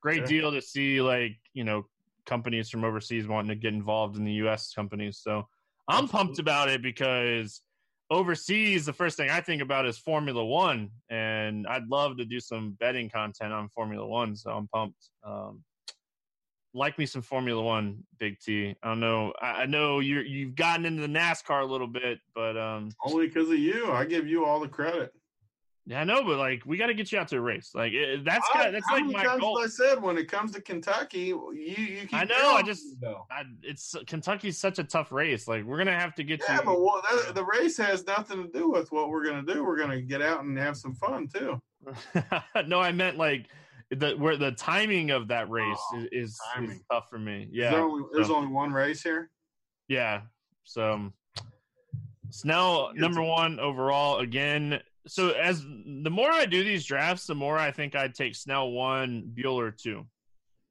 great 0.00 0.24
deal 0.24 0.50
to 0.50 0.62
see 0.62 1.02
like 1.02 1.36
you 1.52 1.64
know 1.64 1.84
companies 2.28 2.68
from 2.68 2.84
overseas 2.84 3.26
wanting 3.26 3.48
to 3.48 3.56
get 3.56 3.72
involved 3.72 4.16
in 4.16 4.24
the 4.24 4.32
U.S. 4.34 4.72
companies. 4.74 5.18
So 5.22 5.48
I'm 5.88 6.06
pumped 6.06 6.38
about 6.38 6.68
it 6.68 6.82
because 6.82 7.62
overseas, 8.10 8.86
the 8.86 8.92
first 8.92 9.16
thing 9.16 9.30
I 9.30 9.40
think 9.40 9.62
about 9.62 9.86
is 9.86 9.98
Formula 9.98 10.44
One, 10.44 10.90
and 11.10 11.66
I'd 11.66 11.88
love 11.88 12.18
to 12.18 12.24
do 12.24 12.38
some 12.38 12.76
betting 12.78 13.08
content 13.08 13.52
on 13.52 13.68
Formula 13.70 14.06
One. 14.06 14.36
So 14.36 14.50
I'm 14.50 14.68
pumped. 14.68 15.10
Um, 15.24 15.64
like 16.74 16.98
me 16.98 17.06
some 17.06 17.22
Formula 17.22 17.62
One, 17.62 18.04
Big 18.18 18.38
T. 18.38 18.76
I 18.82 18.88
don't 18.88 19.00
know. 19.00 19.32
I, 19.40 19.62
I 19.62 19.66
know 19.66 20.00
you 20.00 20.20
you've 20.20 20.54
gotten 20.54 20.84
into 20.84 21.00
the 21.00 21.08
NASCAR 21.08 21.62
a 21.62 21.66
little 21.66 21.86
bit, 21.86 22.18
but 22.34 22.56
um, 22.58 22.90
only 23.04 23.26
because 23.26 23.48
of 23.48 23.58
you. 23.58 23.90
I 23.90 24.04
give 24.04 24.28
you 24.28 24.44
all 24.44 24.60
the 24.60 24.68
credit. 24.68 25.12
Yeah, 25.88 26.02
I 26.02 26.04
know, 26.04 26.22
but 26.22 26.36
like 26.36 26.64
we 26.66 26.76
got 26.76 26.88
to 26.88 26.94
get 26.94 27.10
you 27.10 27.18
out 27.18 27.28
to 27.28 27.38
a 27.38 27.40
race. 27.40 27.70
Like 27.74 27.94
it, 27.94 28.22
that's 28.22 28.46
I, 28.54 28.70
that's 28.70 28.84
like 28.92 29.06
my 29.06 29.38
goal. 29.38 29.58
I 29.64 29.68
said 29.68 30.02
when 30.02 30.18
it 30.18 30.30
comes 30.30 30.52
to 30.52 30.60
Kentucky, 30.60 31.20
you 31.20 31.50
you. 31.54 32.06
I 32.12 32.24
know. 32.24 32.56
I 32.56 32.62
just 32.62 32.84
I, 33.02 33.44
it's 33.62 33.96
Kentucky's 34.06 34.58
such 34.58 34.78
a 34.78 34.84
tough 34.84 35.12
race. 35.12 35.48
Like 35.48 35.64
we're 35.64 35.78
gonna 35.78 35.98
have 35.98 36.14
to 36.16 36.24
get. 36.24 36.42
Yeah, 36.46 36.56
you, 36.56 36.62
but 36.66 36.82
well, 36.82 37.02
that, 37.10 37.34
the 37.34 37.42
race 37.42 37.78
has 37.78 38.06
nothing 38.06 38.42
to 38.42 38.50
do 38.50 38.68
with 38.68 38.92
what 38.92 39.08
we're 39.08 39.24
gonna 39.24 39.42
do. 39.42 39.64
We're 39.64 39.78
gonna 39.78 40.02
get 40.02 40.20
out 40.20 40.44
and 40.44 40.58
have 40.58 40.76
some 40.76 40.94
fun 40.94 41.26
too. 41.26 41.58
no, 42.66 42.80
I 42.80 42.92
meant 42.92 43.16
like 43.16 43.46
the 43.90 44.10
where 44.10 44.36
the 44.36 44.52
timing 44.52 45.10
of 45.10 45.28
that 45.28 45.46
oh, 45.48 45.52
race 45.52 45.78
oh, 45.94 46.00
is, 46.12 46.38
is, 46.58 46.70
is, 46.70 46.80
tough 46.92 47.08
for 47.08 47.18
me. 47.18 47.48
Yeah, 47.50 47.70
there 47.70 47.80
only, 47.80 48.04
there's 48.12 48.26
so, 48.26 48.36
only 48.36 48.52
one 48.52 48.72
race 48.72 49.02
here. 49.02 49.30
Yeah, 49.88 50.20
so 50.64 51.14
Snell 52.30 52.90
number 52.94 53.22
one 53.22 53.58
overall 53.58 54.18
again 54.18 54.80
so 55.08 55.30
as 55.30 55.62
the 55.62 56.10
more 56.10 56.30
I 56.30 56.46
do 56.46 56.62
these 56.62 56.84
drafts, 56.84 57.26
the 57.26 57.34
more 57.34 57.58
I 57.58 57.70
think 57.70 57.96
I'd 57.96 58.14
take 58.14 58.34
Snell 58.34 58.70
one, 58.70 59.32
Buehler 59.34 59.76
two. 59.76 60.06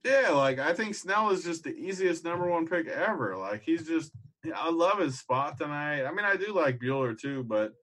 Yeah, 0.03 0.29
like 0.29 0.59
I 0.59 0.73
think 0.73 0.95
Snell 0.95 1.31
is 1.31 1.43
just 1.43 1.63
the 1.63 1.75
easiest 1.75 2.23
number 2.23 2.49
one 2.49 2.67
pick 2.67 2.87
ever. 2.87 3.35
Like 3.35 3.63
he's 3.63 3.87
just, 3.87 4.11
I 4.55 4.69
love 4.69 4.99
his 4.99 5.19
spot 5.19 5.57
tonight. 5.57 6.05
I 6.05 6.11
mean, 6.11 6.25
I 6.25 6.37
do 6.37 6.53
like 6.53 6.79
Buehler 6.79 7.19
too, 7.19 7.43
but 7.43 7.73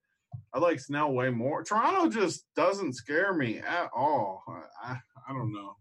I 0.55 0.59
like 0.59 0.81
Snell 0.81 1.13
way 1.13 1.31
more. 1.31 1.63
Toronto 1.63 2.09
just 2.09 2.47
doesn't 2.57 2.95
scare 2.95 3.35
me 3.35 3.59
at 3.59 3.91
all. 3.95 4.43
I, 4.49 4.93
I, 4.93 5.01
I 5.29 5.33
don't 5.33 5.53
know. 5.53 5.77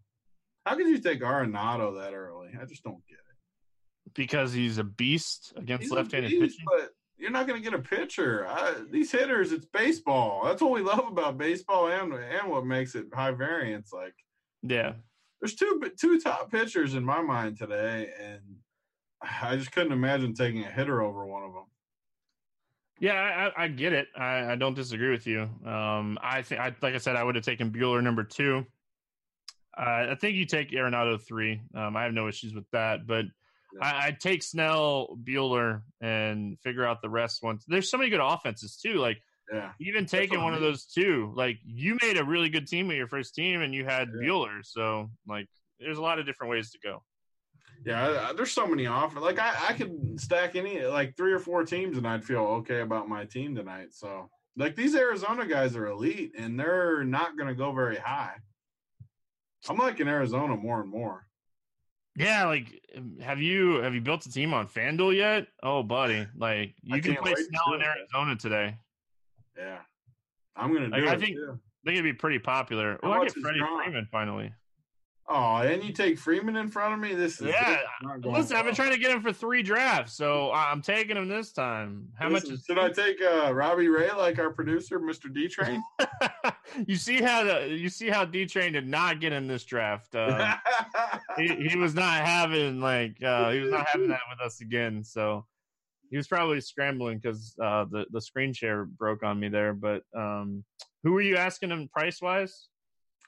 How 0.66 0.76
could 0.76 0.88
you 0.88 0.98
take 0.98 1.20
Arenado 1.20 2.00
that 2.00 2.14
early? 2.14 2.50
I 2.60 2.64
just 2.64 2.82
don't 2.82 3.06
get 3.06 3.18
it. 3.18 4.14
Because 4.14 4.52
he's 4.52 4.78
a 4.78 4.84
beast 4.84 5.52
against 5.56 5.84
he's 5.84 5.92
left-handed 5.92 6.30
beast, 6.30 6.58
pitching. 6.58 6.64
But 6.66 6.90
you're 7.16 7.30
not 7.30 7.46
going 7.46 7.62
to 7.62 7.70
get 7.70 7.78
a 7.78 7.82
pitcher. 7.82 8.46
I, 8.48 8.74
these 8.90 9.10
hitters, 9.10 9.52
it's 9.52 9.66
baseball. 9.66 10.44
That's 10.44 10.62
what 10.62 10.72
we 10.72 10.82
love 10.82 11.06
about 11.08 11.38
baseball, 11.38 11.88
and 11.88 12.12
and 12.12 12.50
what 12.50 12.66
makes 12.66 12.94
it 12.94 13.06
high 13.12 13.32
variance. 13.32 13.92
Like, 13.92 14.14
yeah, 14.62 14.92
there's 15.40 15.54
two 15.54 15.80
two 15.98 16.20
top 16.20 16.50
pitchers 16.50 16.94
in 16.94 17.04
my 17.04 17.20
mind 17.20 17.58
today, 17.58 18.10
and 18.20 18.40
I 19.42 19.56
just 19.56 19.72
couldn't 19.72 19.92
imagine 19.92 20.34
taking 20.34 20.64
a 20.64 20.70
hitter 20.70 21.02
over 21.02 21.26
one 21.26 21.42
of 21.42 21.52
them. 21.52 21.64
Yeah, 23.00 23.50
I, 23.56 23.64
I 23.64 23.68
get 23.68 23.92
it. 23.92 24.08
I, 24.16 24.52
I, 24.52 24.54
don't 24.56 24.74
disagree 24.74 25.10
with 25.10 25.26
you. 25.26 25.42
Um, 25.66 26.16
I 26.22 26.42
think, 26.42 26.60
I, 26.60 26.72
like 26.80 26.94
I 26.94 26.98
said, 26.98 27.16
I 27.16 27.24
would 27.24 27.34
have 27.34 27.44
taken 27.44 27.72
Buehler 27.72 28.02
number 28.02 28.22
two. 28.22 28.64
Uh, 29.76 30.06
I 30.10 30.16
think 30.20 30.36
you 30.36 30.46
take 30.46 30.70
Arenado 30.70 31.20
three. 31.20 31.60
Um, 31.74 31.96
I 31.96 32.04
have 32.04 32.12
no 32.12 32.28
issues 32.28 32.54
with 32.54 32.70
that, 32.70 33.06
but 33.06 33.24
I, 33.80 34.06
would 34.06 34.20
take 34.20 34.42
Snell, 34.42 35.16
Buehler, 35.22 35.82
and 36.00 36.58
figure 36.60 36.86
out 36.86 37.02
the 37.02 37.08
rest 37.08 37.42
once. 37.42 37.64
There's 37.66 37.90
so 37.90 37.98
many 37.98 38.10
good 38.10 38.20
offenses 38.22 38.76
too. 38.76 38.94
Like 38.94 39.18
yeah. 39.52 39.72
even 39.80 40.06
taking 40.06 40.42
one 40.42 40.54
of 40.54 40.60
those 40.60 40.86
two, 40.86 41.32
like 41.36 41.58
you 41.64 41.98
made 42.02 42.16
a 42.16 42.24
really 42.24 42.48
good 42.48 42.66
team 42.66 42.88
with 42.88 42.96
your 42.96 43.08
first 43.08 43.34
team, 43.34 43.62
and 43.62 43.74
you 43.74 43.84
had 43.84 44.08
yeah. 44.08 44.28
Buehler. 44.28 44.60
So 44.62 45.10
like, 45.26 45.48
there's 45.80 45.98
a 45.98 46.02
lot 46.02 46.18
of 46.18 46.26
different 46.26 46.50
ways 46.50 46.70
to 46.72 46.78
go. 46.82 47.02
Yeah, 47.84 48.32
there's 48.34 48.52
so 48.52 48.66
many 48.66 48.86
offers. 48.86 49.22
Like 49.22 49.38
I, 49.38 49.54
I 49.68 49.72
could 49.74 50.18
stack 50.18 50.56
any 50.56 50.82
like 50.82 51.16
three 51.16 51.32
or 51.32 51.38
four 51.38 51.64
teams, 51.64 51.98
and 51.98 52.06
I'd 52.06 52.24
feel 52.24 52.40
okay 52.40 52.80
about 52.80 53.08
my 53.08 53.24
team 53.24 53.54
tonight. 53.54 53.88
So 53.92 54.30
like 54.56 54.76
these 54.76 54.94
Arizona 54.94 55.46
guys 55.46 55.76
are 55.76 55.86
elite, 55.86 56.32
and 56.38 56.58
they're 56.58 57.04
not 57.04 57.36
going 57.36 57.48
to 57.48 57.54
go 57.54 57.72
very 57.72 57.96
high. 57.96 58.34
I'm 59.68 59.78
liking 59.78 60.08
Arizona 60.08 60.56
more 60.56 60.80
and 60.80 60.90
more. 60.90 61.26
Yeah, 62.16 62.46
like 62.46 62.80
um, 62.96 63.18
have 63.20 63.40
you 63.40 63.76
have 63.76 63.94
you 63.94 64.00
built 64.00 64.24
a 64.26 64.30
team 64.30 64.54
on 64.54 64.68
FanDuel 64.68 65.16
yet? 65.16 65.48
Oh, 65.62 65.82
buddy, 65.82 66.26
like 66.36 66.74
you 66.82 66.96
I 66.96 67.00
can 67.00 67.16
play 67.16 67.34
Snell 67.34 67.74
in 67.74 67.82
Arizona 67.82 68.36
today. 68.36 68.76
Yeah, 69.58 69.78
I'm 70.56 70.72
gonna 70.72 70.86
do 70.86 70.92
like, 70.92 71.02
it. 71.02 71.08
I 71.08 71.16
think 71.16 71.36
too. 71.36 71.58
Think 71.84 71.98
it'd 71.98 72.04
be 72.04 72.12
pretty 72.14 72.38
popular. 72.38 72.98
Oh, 73.02 73.12
I 73.12 73.24
get 73.24 73.34
Freddie 73.34 73.60
Freeman 73.60 74.08
finally. 74.10 74.52
Oh, 75.26 75.56
and 75.56 75.82
you 75.82 75.90
take 75.90 76.18
Freeman 76.18 76.56
in 76.56 76.68
front 76.68 76.92
of 76.92 77.00
me. 77.00 77.14
This 77.14 77.40
is 77.40 77.46
yeah. 77.46 77.78
Listen, 78.24 78.56
I've 78.56 78.66
been 78.66 78.74
trying 78.74 78.92
to 78.92 78.98
get 78.98 79.10
him 79.10 79.22
for 79.22 79.32
three 79.32 79.62
drafts, 79.62 80.12
so 80.12 80.52
I'm 80.52 80.82
taking 80.82 81.16
him 81.16 81.28
this 81.28 81.50
time. 81.50 82.08
How 82.18 82.28
Listen, 82.28 82.50
much? 82.50 82.58
Is- 82.58 82.64
should 82.66 82.78
I 82.78 82.90
take 82.90 83.16
uh, 83.22 83.54
Robbie 83.54 83.88
Ray 83.88 84.12
like 84.12 84.38
our 84.38 84.50
producer, 84.50 85.00
Mr. 85.00 85.32
D 85.32 85.48
Train? 85.48 85.82
you 86.86 86.96
see 86.96 87.22
how 87.22 87.42
the 87.42 87.68
you 87.68 87.88
see 87.88 88.10
how 88.10 88.26
D 88.26 88.44
Train 88.44 88.74
did 88.74 88.86
not 88.86 89.18
get 89.20 89.32
in 89.32 89.46
this 89.46 89.64
draft. 89.64 90.14
Uh, 90.14 90.56
he, 91.38 91.68
he, 91.68 91.76
was 91.78 91.94
not 91.94 92.20
having 92.20 92.80
like 92.80 93.16
uh, 93.22 93.50
he 93.50 93.60
was 93.60 93.70
not 93.70 93.86
having 93.90 94.08
that 94.08 94.20
with 94.30 94.44
us 94.44 94.60
again. 94.60 95.02
So 95.02 95.46
he 96.10 96.18
was 96.18 96.26
probably 96.26 96.60
scrambling 96.60 97.18
because 97.18 97.56
uh, 97.62 97.86
the 97.90 98.04
the 98.10 98.20
screen 98.20 98.52
share 98.52 98.84
broke 98.84 99.22
on 99.22 99.40
me 99.40 99.48
there. 99.48 99.72
But 99.72 100.02
um, 100.14 100.64
who 101.02 101.12
were 101.12 101.22
you 101.22 101.38
asking 101.38 101.70
him 101.70 101.88
price 101.88 102.20
wise? 102.20 102.68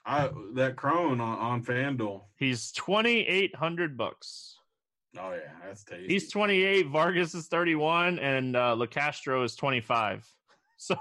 I 0.07 0.29
that 0.53 0.77
Cron 0.77 1.19
on, 1.19 1.37
on 1.37 1.63
FanDuel. 1.63 2.21
He's 2.37 2.71
twenty 2.71 3.27
eight 3.27 3.53
hundred 3.55 3.97
bucks. 3.97 4.55
Oh 5.19 5.31
yeah, 5.31 5.51
that's 5.65 5.83
tasty. 5.83 6.07
He's 6.07 6.31
twenty 6.31 6.63
eight. 6.63 6.87
Vargas 6.87 7.35
is 7.35 7.47
thirty 7.47 7.75
one, 7.75 8.17
and 8.19 8.55
uh, 8.55 8.75
Locastro 8.77 9.43
is 9.43 9.55
twenty 9.55 9.81
five. 9.81 10.25
So 10.79 10.95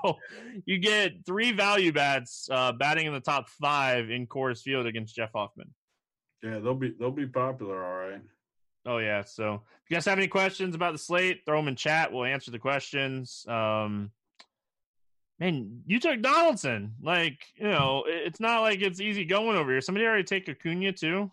you 0.64 0.78
get 0.78 1.26
three 1.26 1.52
value 1.52 1.92
bats 1.92 2.48
uh, 2.50 2.72
batting 2.72 3.06
in 3.06 3.12
the 3.12 3.20
top 3.20 3.50
five 3.50 4.08
in 4.08 4.26
Coors 4.26 4.62
Field 4.62 4.86
against 4.86 5.14
Jeff 5.14 5.32
Hoffman. 5.34 5.68
Yeah, 6.42 6.60
they'll 6.60 6.74
be 6.74 6.94
they'll 6.98 7.10
be 7.10 7.26
popular, 7.26 7.84
all 7.84 8.08
right. 8.08 8.22
Oh 8.86 8.96
yeah. 8.96 9.22
So 9.24 9.62
if 9.84 9.90
you 9.90 9.96
guys 9.96 10.06
have 10.06 10.16
any 10.16 10.28
questions 10.28 10.74
about 10.74 10.92
the 10.92 10.98
slate, 10.98 11.42
throw 11.44 11.58
them 11.58 11.68
in 11.68 11.76
chat. 11.76 12.10
We'll 12.10 12.24
answer 12.24 12.50
the 12.50 12.58
questions. 12.58 13.44
Um, 13.46 14.12
man, 15.38 15.82
you 15.86 16.00
took 16.00 16.22
Donaldson. 16.22 16.94
Like, 17.02 17.38
you 17.56 17.68
know, 17.68 18.04
it's 18.06 18.40
not 18.40 18.62
like 18.62 18.80
it's 18.80 19.00
easy 19.00 19.24
going 19.24 19.56
over 19.56 19.70
here. 19.70 19.80
Somebody 19.80 20.06
already 20.06 20.24
take 20.24 20.48
Acuna 20.48 20.92
too. 20.92 21.30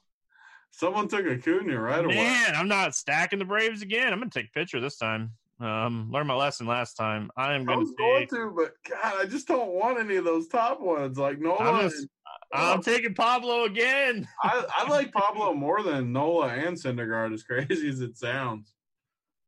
Someone 0.71 1.07
took 1.07 1.25
Acuna 1.25 1.79
right 1.79 2.03
away. 2.03 2.15
Man, 2.15 2.55
I'm 2.55 2.67
not 2.67 2.95
stacking 2.95 3.39
the 3.39 3.45
Braves 3.45 3.81
again. 3.81 4.11
I'm 4.11 4.19
gonna 4.19 4.31
take 4.31 4.53
pitcher 4.53 4.81
this 4.81 4.97
time. 4.97 5.33
Um, 5.59 6.09
learned 6.11 6.27
my 6.27 6.33
lesson 6.33 6.65
last 6.65 6.95
time. 6.95 7.29
I 7.37 7.53
am 7.53 7.63
gonna 7.63 7.85
going 7.97 8.27
to, 8.29 8.53
but 8.55 8.73
God, 8.89 9.13
I 9.21 9.25
just 9.25 9.47
don't 9.47 9.69
want 9.69 9.99
any 9.99 10.15
of 10.15 10.25
those 10.25 10.47
top 10.47 10.81
ones. 10.81 11.17
Like 11.17 11.39
Nola. 11.39 11.59
I'm, 11.59 11.89
just, 11.89 12.07
I'm 12.51 12.81
taking 12.81 13.13
Pablo 13.13 13.65
again. 13.65 14.27
I, 14.41 14.65
I 14.77 14.89
like 14.89 15.13
Pablo 15.13 15.53
more 15.53 15.83
than 15.83 16.11
Nola 16.11 16.47
and 16.47 16.75
Syndergaard. 16.75 17.33
As 17.33 17.43
crazy 17.43 17.87
as 17.87 18.01
it 18.01 18.17
sounds. 18.17 18.73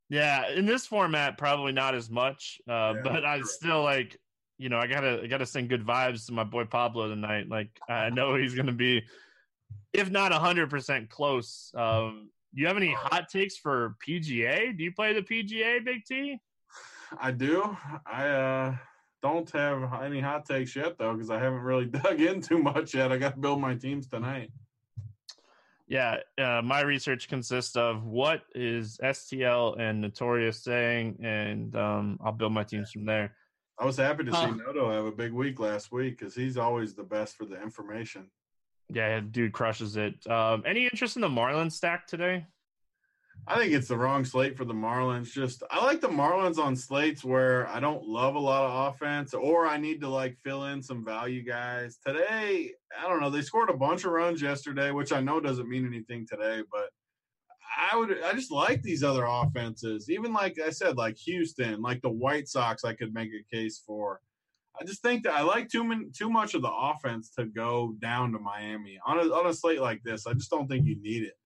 Yeah, 0.07 0.51
in 0.51 0.67
this 0.67 0.85
format, 0.85 1.39
probably 1.39 1.71
not 1.71 1.95
as 1.95 2.11
much. 2.11 2.61
Uh, 2.69 2.93
yeah, 2.95 3.01
but 3.03 3.25
I 3.25 3.41
still 3.41 3.81
like 3.81 4.19
you 4.57 4.69
know, 4.69 4.77
I 4.77 4.87
gotta 4.87 5.21
I 5.23 5.27
gotta 5.27 5.45
send 5.45 5.69
good 5.69 5.85
vibes 5.85 6.25
to 6.27 6.33
my 6.33 6.43
boy 6.43 6.65
Pablo 6.65 7.07
tonight. 7.07 7.49
Like 7.49 7.69
I 7.89 8.09
know 8.13 8.35
he's 8.35 8.55
gonna 8.55 8.71
be, 8.73 9.03
if 9.93 10.09
not 10.09 10.31
hundred 10.31 10.69
percent 10.69 11.09
close. 11.09 11.71
Um, 11.75 12.29
do 12.53 12.61
you 12.61 12.67
have 12.67 12.77
any 12.77 12.93
hot 12.93 13.27
takes 13.29 13.57
for 13.57 13.95
PGA? 14.07 14.77
Do 14.77 14.83
you 14.83 14.93
play 14.93 15.13
the 15.13 15.21
PGA, 15.21 15.83
Big 15.83 16.05
T? 16.05 16.39
I 17.19 17.31
do. 17.31 17.75
I 18.05 18.27
uh, 18.27 18.75
don't 19.21 19.49
have 19.51 20.01
any 20.03 20.21
hot 20.21 20.45
takes 20.45 20.75
yet 20.75 20.97
though, 20.97 21.13
because 21.13 21.29
I 21.29 21.39
haven't 21.39 21.61
really 21.61 21.85
dug 22.03 22.21
in 22.21 22.41
too 22.41 22.59
much 22.59 22.93
yet. 22.93 23.11
I 23.11 23.17
got 23.17 23.33
to 23.33 23.39
build 23.39 23.59
my 23.59 23.75
teams 23.75 24.07
tonight. 24.07 24.51
Yeah, 25.87 26.17
uh, 26.39 26.61
my 26.63 26.81
research 26.81 27.27
consists 27.27 27.75
of 27.75 28.05
what 28.05 28.41
is 28.55 28.97
STL 29.03 29.79
and 29.79 30.01
Notorious 30.01 30.63
saying, 30.63 31.19
and 31.23 31.75
um, 31.75 32.19
I'll 32.23 32.31
build 32.31 32.53
my 32.53 32.63
teams 32.63 32.91
from 32.91 33.05
there. 33.05 33.35
I 33.77 33.85
was 33.85 33.97
happy 33.97 34.23
to 34.23 34.31
see 34.33 34.51
Noto 34.51 34.89
have 34.91 35.05
a 35.05 35.11
big 35.11 35.33
week 35.33 35.59
last 35.59 35.91
week 35.91 36.17
because 36.17 36.33
he's 36.33 36.57
always 36.57 36.93
the 36.93 37.03
best 37.03 37.35
for 37.35 37.45
the 37.45 37.61
information. 37.61 38.29
Yeah, 38.89 39.19
dude 39.19 39.51
crushes 39.51 39.97
it. 39.97 40.25
Um, 40.27 40.63
any 40.65 40.85
interest 40.85 41.17
in 41.17 41.21
the 41.21 41.27
Marlins 41.27 41.73
stack 41.73 42.07
today? 42.07 42.45
I 43.47 43.57
think 43.57 43.73
it's 43.73 43.87
the 43.87 43.97
wrong 43.97 44.25
slate 44.25 44.57
for 44.57 44.65
the 44.65 44.73
Marlins. 44.73 45.31
Just 45.31 45.61
I 45.69 45.83
like 45.83 46.01
the 46.01 46.07
Marlins 46.07 46.57
on 46.57 46.75
slates 46.75 47.23
where 47.23 47.67
I 47.67 47.79
don't 47.79 48.07
love 48.07 48.35
a 48.35 48.39
lot 48.39 48.63
of 48.63 48.93
offense 48.93 49.33
or 49.33 49.67
I 49.67 49.77
need 49.77 50.01
to 50.01 50.09
like 50.09 50.37
fill 50.43 50.65
in 50.65 50.81
some 50.81 51.05
value 51.05 51.43
guys. 51.43 51.99
Today, 52.05 52.71
I 52.97 53.07
don't 53.07 53.19
know, 53.19 53.29
they 53.29 53.41
scored 53.41 53.69
a 53.69 53.77
bunch 53.77 54.05
of 54.05 54.13
runs 54.13 54.41
yesterday, 54.41 54.91
which 54.91 55.11
I 55.11 55.19
know 55.19 55.39
doesn't 55.39 55.69
mean 55.69 55.85
anything 55.85 56.25
today, 56.25 56.61
but 56.71 56.89
I 57.75 57.97
would 57.97 58.21
I 58.23 58.33
just 58.33 58.51
like 58.51 58.81
these 58.81 59.03
other 59.03 59.25
offenses. 59.25 60.09
Even 60.09 60.33
like 60.33 60.57
I 60.59 60.69
said, 60.69 60.97
like 60.97 61.17
Houston, 61.17 61.81
like 61.81 62.01
the 62.01 62.09
White 62.09 62.47
Sox, 62.47 62.83
I 62.83 62.93
could 62.93 63.13
make 63.13 63.29
a 63.29 63.55
case 63.55 63.81
for. 63.85 64.21
I 64.79 64.83
just 64.83 65.01
think 65.01 65.23
that 65.23 65.33
I 65.33 65.41
like 65.41 65.69
too 65.69 65.85
many, 65.85 66.05
too 66.13 66.29
much 66.29 66.53
of 66.53 66.61
the 66.61 66.71
offense 66.71 67.29
to 67.39 67.45
go 67.45 67.95
down 67.99 68.33
to 68.33 68.39
Miami 68.39 68.99
on 69.05 69.19
a 69.19 69.23
on 69.33 69.47
a 69.47 69.53
slate 69.53 69.79
like 69.79 70.03
this. 70.03 70.27
I 70.27 70.33
just 70.33 70.49
don't 70.49 70.67
think 70.67 70.85
you 70.85 71.01
need 71.01 71.23
it. 71.23 71.37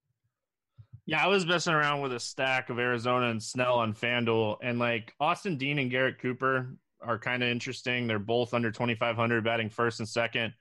Yeah, 1.05 1.23
I 1.23 1.27
was 1.27 1.45
messing 1.45 1.73
around 1.73 2.01
with 2.01 2.13
a 2.13 2.19
stack 2.19 2.69
of 2.69 2.77
Arizona 2.77 3.29
and 3.29 3.41
Snell 3.41 3.75
on 3.75 3.93
FanDuel, 3.93 4.57
and 4.61 4.77
like 4.77 5.13
Austin 5.19 5.57
Dean 5.57 5.79
and 5.79 5.89
Garrett 5.89 6.19
Cooper 6.19 6.75
are 7.01 7.17
kind 7.17 7.41
of 7.41 7.49
interesting. 7.49 8.07
They're 8.07 8.19
both 8.19 8.53
under 8.53 8.71
twenty 8.71 8.95
five 8.95 9.15
hundred, 9.15 9.43
batting 9.43 9.69
first 9.69 9.99
and 9.99 10.07
second. 10.07 10.53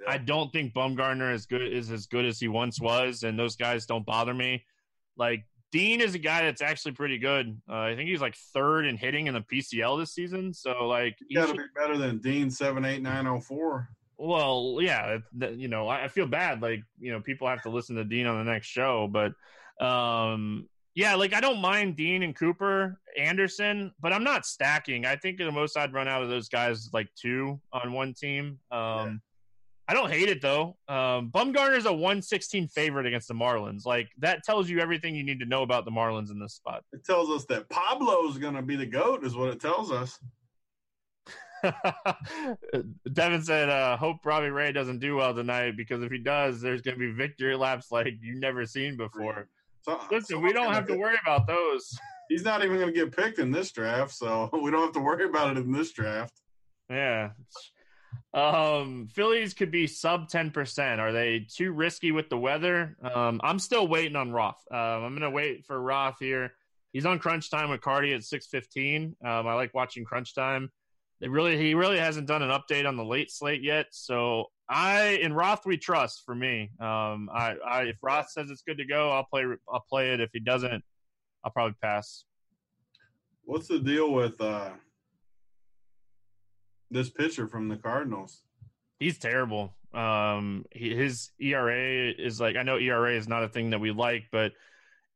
Yeah. 0.00 0.12
I 0.12 0.18
don't 0.18 0.52
think 0.52 0.74
Bumgarner 0.74 1.32
is 1.32 1.46
good 1.46 1.62
is 1.62 1.90
as 1.90 2.06
good 2.06 2.24
as 2.24 2.38
he 2.38 2.48
once 2.48 2.80
was, 2.80 3.22
and 3.22 3.38
those 3.38 3.56
guys 3.56 3.86
don't 3.86 4.06
bother 4.06 4.34
me. 4.34 4.64
Like 5.16 5.44
Dean 5.72 6.00
is 6.00 6.14
a 6.14 6.18
guy 6.18 6.42
that's 6.42 6.62
actually 6.62 6.92
pretty 6.92 7.18
good. 7.18 7.60
Uh, 7.68 7.80
I 7.80 7.96
think 7.96 8.08
he's 8.08 8.20
like 8.20 8.36
third 8.54 8.86
in 8.86 8.96
hitting 8.96 9.26
in 9.26 9.34
the 9.34 9.40
PCL 9.40 9.98
this 9.98 10.12
season. 10.12 10.52
So 10.54 10.86
like, 10.86 11.16
you 11.28 11.38
got 11.38 11.48
to 11.48 11.54
be 11.54 11.64
better 11.78 11.98
than 11.98 12.18
Dean 12.18 12.50
seven 12.50 12.84
eight 12.84 13.02
nine 13.02 13.24
zero 13.24 13.40
four. 13.40 13.88
Well, 14.18 14.78
yeah, 14.80 15.18
you 15.54 15.68
know, 15.68 15.88
I 15.88 16.08
feel 16.08 16.26
bad. 16.26 16.62
Like, 16.62 16.80
you 16.98 17.12
know, 17.12 17.20
people 17.20 17.46
have 17.48 17.62
to 17.62 17.70
listen 17.70 17.96
to 17.96 18.04
Dean 18.04 18.26
on 18.26 18.42
the 18.42 18.50
next 18.50 18.68
show, 18.68 19.08
but 19.12 19.32
um, 19.84 20.68
yeah, 20.94 21.14
like 21.14 21.34
I 21.34 21.40
don't 21.40 21.60
mind 21.60 21.96
Dean 21.96 22.22
and 22.22 22.34
Cooper 22.34 22.98
Anderson, 23.18 23.92
but 24.00 24.14
I'm 24.14 24.24
not 24.24 24.46
stacking. 24.46 25.04
I 25.04 25.16
think 25.16 25.36
the 25.36 25.52
most 25.52 25.76
I'd 25.76 25.92
run 25.92 26.08
out 26.08 26.22
of 26.22 26.30
those 26.30 26.48
guys 26.48 26.88
like 26.94 27.08
two 27.14 27.60
on 27.72 27.92
one 27.92 28.14
team. 28.14 28.58
Um, 28.70 28.80
yeah. 28.80 29.12
I 29.88 29.94
don't 29.94 30.10
hate 30.10 30.28
it 30.28 30.42
though. 30.42 30.76
Um, 30.88 31.30
is 31.34 31.86
a 31.86 31.92
116 31.92 32.68
favorite 32.68 33.06
against 33.06 33.28
the 33.28 33.34
Marlins. 33.34 33.86
Like 33.86 34.08
that 34.18 34.42
tells 34.42 34.68
you 34.68 34.80
everything 34.80 35.14
you 35.14 35.22
need 35.22 35.40
to 35.40 35.46
know 35.46 35.62
about 35.62 35.84
the 35.84 35.90
Marlins 35.90 36.30
in 36.30 36.40
this 36.40 36.54
spot. 36.54 36.82
It 36.92 37.04
tells 37.04 37.30
us 37.30 37.44
that 37.46 37.68
Pablo's 37.68 38.38
going 38.38 38.54
to 38.54 38.62
be 38.62 38.76
the 38.76 38.86
goat, 38.86 39.24
is 39.24 39.36
what 39.36 39.50
it 39.50 39.60
tells 39.60 39.92
us. 39.92 40.18
Devin 43.12 43.42
said, 43.42 43.68
uh, 43.68 43.96
"Hope 43.96 44.24
Robbie 44.24 44.50
Ray 44.50 44.72
doesn't 44.72 44.98
do 44.98 45.16
well 45.16 45.34
tonight 45.34 45.76
because 45.76 46.02
if 46.02 46.10
he 46.10 46.18
does, 46.18 46.60
there's 46.60 46.82
going 46.82 46.98
to 46.98 46.98
be 46.98 47.12
victory 47.12 47.56
laps 47.56 47.90
like 47.90 48.14
you've 48.20 48.40
never 48.40 48.66
seen 48.66 48.96
before." 48.96 49.48
So, 49.82 50.00
Listen, 50.10 50.42
we 50.42 50.52
don't 50.52 50.72
have 50.72 50.86
to 50.88 50.96
worry 50.96 51.16
about 51.22 51.46
those. 51.46 51.96
He's 52.28 52.42
not 52.42 52.64
even 52.64 52.76
going 52.78 52.92
to 52.92 53.00
get 53.00 53.16
picked 53.16 53.38
in 53.38 53.52
this 53.52 53.70
draft, 53.70 54.12
so 54.12 54.50
we 54.62 54.70
don't 54.70 54.82
have 54.82 54.92
to 54.92 55.00
worry 55.00 55.26
about 55.26 55.56
it 55.56 55.60
in 55.60 55.70
this 55.70 55.92
draft. 55.92 56.40
Yeah. 56.90 57.30
Um, 58.34 59.08
Phillies 59.12 59.54
could 59.54 59.70
be 59.70 59.86
sub 59.86 60.28
ten 60.28 60.50
percent. 60.50 61.00
Are 61.00 61.12
they 61.12 61.46
too 61.48 61.72
risky 61.72 62.12
with 62.12 62.28
the 62.28 62.38
weather? 62.38 62.96
Um, 63.02 63.40
I'm 63.42 63.58
still 63.58 63.88
waiting 63.88 64.16
on 64.16 64.32
Roth. 64.32 64.62
Um, 64.70 64.78
I'm 64.78 65.12
going 65.12 65.22
to 65.22 65.30
wait 65.30 65.64
for 65.64 65.80
Roth 65.80 66.18
here. 66.20 66.52
He's 66.92 67.06
on 67.06 67.18
crunch 67.18 67.50
time 67.50 67.70
with 67.70 67.80
Carty 67.80 68.14
at 68.14 68.24
six 68.24 68.46
fifteen. 68.46 69.16
Um, 69.24 69.46
I 69.46 69.54
like 69.54 69.74
watching 69.74 70.04
crunch 70.04 70.34
time. 70.34 70.70
They 71.20 71.28
really 71.28 71.56
he 71.56 71.74
really 71.74 71.98
hasn't 71.98 72.26
done 72.26 72.42
an 72.42 72.50
update 72.50 72.86
on 72.86 72.96
the 72.96 73.04
late 73.04 73.30
slate 73.30 73.62
yet. 73.62 73.86
So 73.90 74.46
I 74.68 75.18
in 75.22 75.32
Roth 75.32 75.64
we 75.64 75.78
trust 75.78 76.24
for 76.26 76.34
me. 76.34 76.70
Um, 76.80 77.30
I, 77.32 77.54
I 77.66 77.82
if 77.84 77.96
Roth 78.02 78.30
says 78.30 78.50
it's 78.50 78.62
good 78.62 78.78
to 78.78 78.84
go, 78.84 79.10
I'll 79.10 79.24
play 79.24 79.44
I'll 79.72 79.84
play 79.88 80.12
it. 80.12 80.20
If 80.20 80.30
he 80.32 80.40
doesn't, 80.40 80.84
I'll 81.44 81.52
probably 81.52 81.76
pass. 81.82 82.24
What's 83.44 83.68
the 83.68 83.78
deal 83.78 84.12
with 84.12 84.40
uh, 84.40 84.70
this 86.90 87.10
pitcher 87.10 87.46
from 87.46 87.68
the 87.68 87.76
Cardinals? 87.76 88.42
He's 88.98 89.18
terrible. 89.18 89.74
Um, 89.92 90.64
he, 90.70 90.94
his 90.94 91.30
ERA 91.40 92.10
is 92.10 92.40
like 92.40 92.56
I 92.56 92.62
know 92.62 92.78
ERA 92.78 93.16
is 93.16 93.28
not 93.28 93.44
a 93.44 93.48
thing 93.48 93.70
that 93.70 93.80
we 93.80 93.90
like, 93.90 94.24
but 94.30 94.52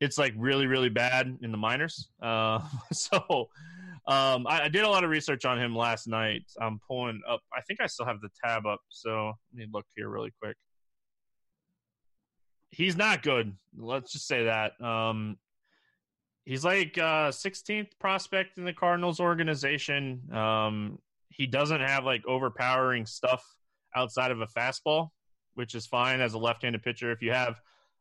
it's 0.00 0.18
like 0.18 0.32
really 0.36 0.66
really 0.66 0.88
bad 0.88 1.38
in 1.42 1.50
the 1.50 1.58
minors. 1.58 2.08
Uh, 2.22 2.60
so 2.92 3.48
um, 4.06 4.46
I, 4.46 4.62
I, 4.64 4.68
did 4.68 4.82
a 4.82 4.88
lot 4.88 5.04
of 5.04 5.10
research 5.10 5.44
on 5.44 5.58
him 5.58 5.76
last 5.76 6.08
night. 6.08 6.42
I'm 6.60 6.80
pulling 6.86 7.20
up. 7.28 7.40
I 7.54 7.60
think 7.60 7.80
I 7.80 7.86
still 7.86 8.06
have 8.06 8.20
the 8.20 8.30
tab 8.42 8.66
up. 8.66 8.80
So 8.88 9.32
let 9.52 9.58
me 9.58 9.66
look 9.72 9.86
here 9.94 10.08
really 10.08 10.32
quick. 10.42 10.56
He's 12.70 12.96
not 12.96 13.22
good. 13.22 13.52
Let's 13.76 14.12
just 14.12 14.26
say 14.26 14.44
that. 14.44 14.80
Um, 14.80 15.36
he's 16.44 16.64
like 16.64 16.96
uh, 16.96 17.30
16th 17.30 17.90
prospect 17.98 18.58
in 18.58 18.64
the 18.64 18.72
Cardinals 18.72 19.20
organization. 19.20 20.22
Um, 20.32 20.98
he 21.40 21.46
doesn't 21.46 21.80
have 21.80 22.04
like 22.04 22.22
overpowering 22.26 23.06
stuff 23.06 23.42
outside 23.96 24.30
of 24.30 24.42
a 24.42 24.46
fastball, 24.46 25.08
which 25.54 25.74
is 25.74 25.86
fine 25.86 26.20
as 26.20 26.34
a 26.34 26.38
left-handed 26.38 26.82
pitcher. 26.82 27.10
If 27.12 27.22
you 27.22 27.32
have 27.32 27.58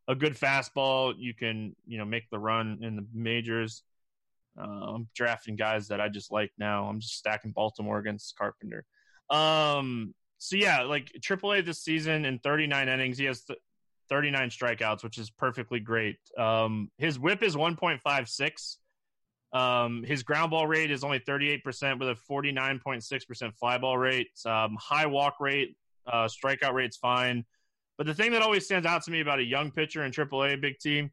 a 0.09 0.13
good 0.13 0.33
fastball, 0.37 1.13
you 1.17 1.33
can 1.33 1.73
you 1.87 1.97
know 1.97 2.03
make 2.03 2.29
the 2.29 2.37
run 2.37 2.79
in 2.81 2.97
the 2.97 3.05
majors. 3.13 3.83
Uh, 4.59 4.93
I'm 4.93 5.07
drafting 5.15 5.55
guys 5.55 5.87
that 5.87 6.01
I 6.01 6.09
just 6.09 6.33
like 6.33 6.51
now. 6.57 6.89
I'm 6.89 6.99
just 6.99 7.15
stacking 7.15 7.51
Baltimore 7.51 7.99
against 7.99 8.37
Carpenter. 8.37 8.83
Um, 9.29 10.13
so 10.37 10.57
yeah, 10.57 10.81
like 10.81 11.09
AAA 11.21 11.65
this 11.65 11.81
season 11.81 12.25
in 12.25 12.39
39 12.39 12.89
innings, 12.89 13.17
he 13.17 13.23
has 13.23 13.43
th- 13.45 13.59
39 14.09 14.49
strikeouts, 14.49 15.01
which 15.01 15.17
is 15.17 15.29
perfectly 15.29 15.79
great. 15.79 16.17
Um, 16.37 16.91
his 16.97 17.17
WHIP 17.17 17.41
is 17.43 17.55
1.56. 17.55 18.75
Um, 19.51 20.03
his 20.03 20.23
ground 20.23 20.51
ball 20.51 20.67
rate 20.67 20.91
is 20.91 21.03
only 21.03 21.19
38% 21.19 21.99
with 21.99 22.09
a 22.09 22.15
49.6% 22.31 23.55
fly 23.55 23.77
ball 23.77 23.97
rate. 23.97 24.27
Um, 24.45 24.77
high 24.79 25.07
walk 25.07 25.35
rate, 25.39 25.75
uh, 26.05 26.27
strikeout 26.27 26.73
rate's 26.73 26.97
fine. 26.97 27.45
But 27.97 28.07
the 28.07 28.13
thing 28.13 28.31
that 28.31 28.41
always 28.41 28.65
stands 28.65 28.85
out 28.85 29.03
to 29.03 29.11
me 29.11 29.21
about 29.21 29.39
a 29.39 29.43
young 29.43 29.71
pitcher 29.71 30.05
in 30.05 30.11
AAA, 30.11 30.61
big 30.61 30.77
team, 30.79 31.11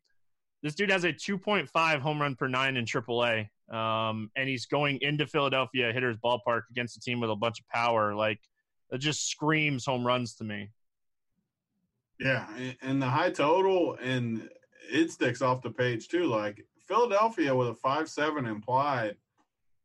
this 0.63 0.75
dude 0.75 0.91
has 0.91 1.05
a 1.05 1.13
2.5 1.13 2.01
home 2.01 2.21
run 2.21 2.35
per 2.35 2.49
nine 2.49 2.77
in 2.77 2.85
AAA, 2.85 3.49
um, 3.73 4.31
and 4.37 4.49
he's 4.49 4.67
going 4.67 4.99
into 5.01 5.27
Philadelphia 5.27 5.93
Hitters 5.93 6.17
Ballpark 6.17 6.63
against 6.71 6.97
a 6.97 7.01
team 7.01 7.21
with 7.21 7.31
a 7.31 7.37
bunch 7.37 7.61
of 7.61 7.69
power. 7.69 8.15
Like 8.15 8.41
it 8.91 8.99
just 8.99 9.29
screams 9.29 9.85
home 9.85 10.07
runs 10.07 10.35
to 10.37 10.45
me. 10.45 10.71
Yeah, 12.19 12.47
and 12.81 13.03
the 13.03 13.07
high 13.07 13.31
total 13.31 13.97
and 14.01 14.49
it 14.91 15.11
sticks 15.11 15.43
off 15.43 15.63
the 15.63 15.71
page 15.71 16.09
too. 16.09 16.25
Like 16.25 16.65
Philadelphia 16.87 17.55
with 17.55 17.69
a 17.69 17.75
five 17.75 18.09
seven 18.09 18.47
implied 18.47 19.17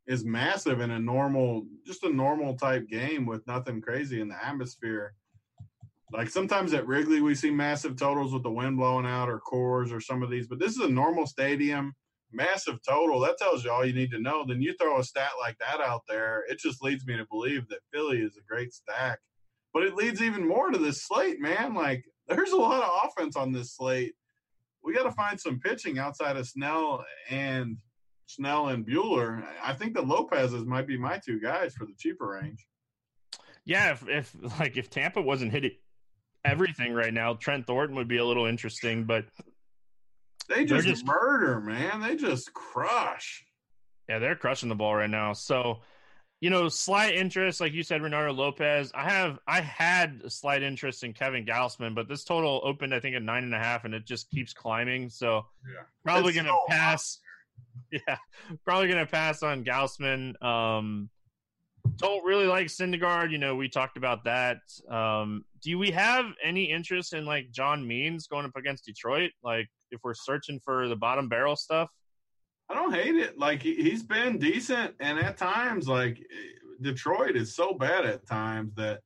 is 0.06 0.24
massive 0.24 0.80
in 0.80 0.90
a 0.90 0.98
normal, 0.98 1.64
just 1.86 2.04
a 2.04 2.12
normal 2.12 2.56
type 2.56 2.88
game 2.88 3.26
with 3.26 3.46
nothing 3.46 3.80
crazy 3.80 4.20
in 4.20 4.28
the 4.28 4.44
atmosphere. 4.44 5.14
Like 6.12 6.28
sometimes 6.28 6.74
at 6.74 6.86
Wrigley, 6.86 7.20
we 7.20 7.34
see 7.34 7.50
massive 7.50 7.96
totals 7.96 8.32
with 8.32 8.42
the 8.42 8.50
wind 8.50 8.76
blowing 8.76 9.06
out 9.06 9.28
or 9.28 9.40
Coors 9.40 9.92
or 9.92 10.00
some 10.00 10.22
of 10.22 10.30
these, 10.30 10.46
but 10.46 10.58
this 10.58 10.72
is 10.72 10.80
a 10.84 10.88
normal 10.88 11.26
stadium, 11.26 11.94
massive 12.32 12.78
total. 12.86 13.20
That 13.20 13.38
tells 13.38 13.64
you 13.64 13.70
all 13.70 13.86
you 13.86 13.94
need 13.94 14.10
to 14.10 14.20
know. 14.20 14.44
Then 14.46 14.60
you 14.60 14.74
throw 14.74 14.98
a 14.98 15.04
stat 15.04 15.30
like 15.40 15.56
that 15.58 15.80
out 15.80 16.02
there, 16.08 16.44
it 16.48 16.58
just 16.58 16.82
leads 16.82 17.06
me 17.06 17.16
to 17.16 17.26
believe 17.30 17.68
that 17.68 17.78
Philly 17.92 18.18
is 18.18 18.36
a 18.36 18.46
great 18.46 18.74
stack. 18.74 19.20
But 19.72 19.84
it 19.84 19.94
leads 19.94 20.20
even 20.20 20.46
more 20.46 20.70
to 20.70 20.78
this 20.78 21.02
slate, 21.06 21.40
man. 21.40 21.74
Like 21.74 22.04
there's 22.28 22.52
a 22.52 22.56
lot 22.56 22.82
of 22.82 23.08
offense 23.08 23.36
on 23.36 23.52
this 23.52 23.74
slate. 23.74 24.14
We 24.84 24.94
got 24.94 25.04
to 25.04 25.12
find 25.12 25.40
some 25.40 25.60
pitching 25.60 25.98
outside 25.98 26.36
of 26.36 26.46
Snell 26.46 27.04
and 27.30 27.76
Snell 28.26 28.68
and 28.68 28.86
Buehler. 28.86 29.44
I 29.62 29.74
think 29.74 29.94
the 29.94 30.02
Lopez's 30.02 30.64
might 30.64 30.86
be 30.86 30.98
my 30.98 31.20
two 31.24 31.40
guys 31.40 31.74
for 31.74 31.86
the 31.86 31.94
cheaper 31.98 32.28
range. 32.28 32.66
Yeah, 33.64 33.92
if, 33.92 34.08
if 34.08 34.34
like 34.58 34.76
if 34.76 34.90
Tampa 34.90 35.22
wasn't 35.22 35.52
hitting 35.52 35.72
everything 36.44 36.92
right 36.92 37.12
now. 37.12 37.34
Trent 37.34 37.66
Thornton 37.66 37.96
would 37.96 38.08
be 38.08 38.18
a 38.18 38.24
little 38.24 38.46
interesting, 38.46 39.04
but 39.04 39.24
they 40.48 40.64
just, 40.64 40.86
just 40.86 41.06
murder, 41.06 41.60
man. 41.60 42.00
They 42.00 42.16
just 42.16 42.52
crush. 42.52 43.44
Yeah, 44.08 44.18
they're 44.18 44.36
crushing 44.36 44.68
the 44.68 44.74
ball 44.74 44.94
right 44.94 45.10
now. 45.10 45.32
So, 45.32 45.80
you 46.42 46.50
know, 46.50 46.68
slight 46.68 47.14
interest, 47.14 47.60
like 47.60 47.72
you 47.72 47.84
said, 47.84 48.00
Reynaldo 48.00 48.36
Lopez. 48.36 48.90
I 48.96 49.08
have, 49.08 49.38
I 49.46 49.60
had 49.60 50.22
a 50.24 50.28
slight 50.28 50.64
interest 50.64 51.04
in 51.04 51.12
Kevin 51.12 51.46
Gausman, 51.46 51.94
but 51.94 52.08
this 52.08 52.24
total 52.24 52.60
opened, 52.64 52.92
I 52.92 52.98
think, 52.98 53.14
at 53.14 53.22
nine 53.22 53.44
and 53.44 53.54
a 53.54 53.60
half, 53.60 53.84
and 53.84 53.94
it 53.94 54.04
just 54.04 54.28
keeps 54.28 54.52
climbing. 54.52 55.08
So, 55.08 55.46
yeah. 55.64 55.84
probably 56.04 56.32
going 56.32 56.46
to 56.46 56.50
so 56.50 56.64
pass. 56.68 57.20
Yeah, 57.90 58.16
probably 58.64 58.88
going 58.88 59.04
to 59.04 59.10
pass 59.10 59.42
on 59.42 59.64
Gausman. 59.64 60.42
Um, 60.42 61.08
don't 61.96 62.24
really 62.24 62.46
like 62.46 62.66
Syndergaard. 62.66 63.30
You 63.30 63.38
know, 63.38 63.54
we 63.54 63.68
talked 63.68 63.96
about 63.96 64.24
that. 64.24 64.58
Um, 64.90 65.44
do 65.62 65.78
we 65.78 65.90
have 65.92 66.26
any 66.42 66.64
interest 66.64 67.14
in 67.14 67.24
like 67.24 67.50
John 67.50 67.86
Means 67.86 68.26
going 68.26 68.44
up 68.44 68.56
against 68.56 68.84
Detroit? 68.84 69.30
Like, 69.44 69.68
if 69.90 70.00
we're 70.02 70.14
searching 70.14 70.60
for 70.62 70.88
the 70.88 70.96
bottom 70.96 71.28
barrel 71.28 71.56
stuff, 71.56 71.88
I 72.72 72.74
don't 72.74 72.94
hate 72.94 73.16
it. 73.16 73.38
Like 73.38 73.62
he's 73.62 74.02
been 74.02 74.38
decent, 74.38 74.94
and 74.98 75.18
at 75.18 75.36
times, 75.36 75.88
like 75.88 76.24
Detroit 76.80 77.36
is 77.36 77.54
so 77.54 77.74
bad 77.74 78.06
at 78.06 78.26
times 78.26 78.74
that 78.76 79.00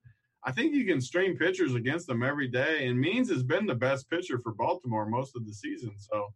I 0.45 0.53
think 0.53 0.73
you 0.73 0.85
can 0.85 1.01
stream 1.01 1.37
pitchers 1.37 1.75
against 1.75 2.07
them 2.07 2.23
every 2.23 2.47
day. 2.47 2.87
And 2.87 2.99
Means 2.99 3.29
has 3.31 3.43
been 3.43 3.67
the 3.67 3.75
best 3.75 4.09
pitcher 4.09 4.39
for 4.39 4.55
Baltimore 4.55 5.07
most 5.07 5.35
of 5.35 5.45
the 5.45 5.53
season, 5.53 5.93
so 5.99 6.29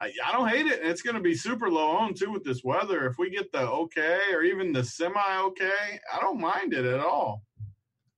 I, 0.00 0.12
I 0.26 0.32
don't 0.32 0.48
hate 0.48 0.66
it. 0.66 0.80
And 0.80 0.90
it's 0.90 1.02
going 1.02 1.14
to 1.14 1.22
be 1.22 1.36
super 1.36 1.70
low 1.70 1.90
on 1.90 2.14
too 2.14 2.32
with 2.32 2.42
this 2.42 2.64
weather. 2.64 3.06
If 3.06 3.16
we 3.18 3.30
get 3.30 3.52
the 3.52 3.60
okay 3.60 4.20
or 4.32 4.42
even 4.42 4.72
the 4.72 4.82
semi 4.82 5.38
okay, 5.38 6.00
I 6.12 6.20
don't 6.20 6.40
mind 6.40 6.74
it 6.74 6.84
at 6.84 6.98
all. 6.98 7.44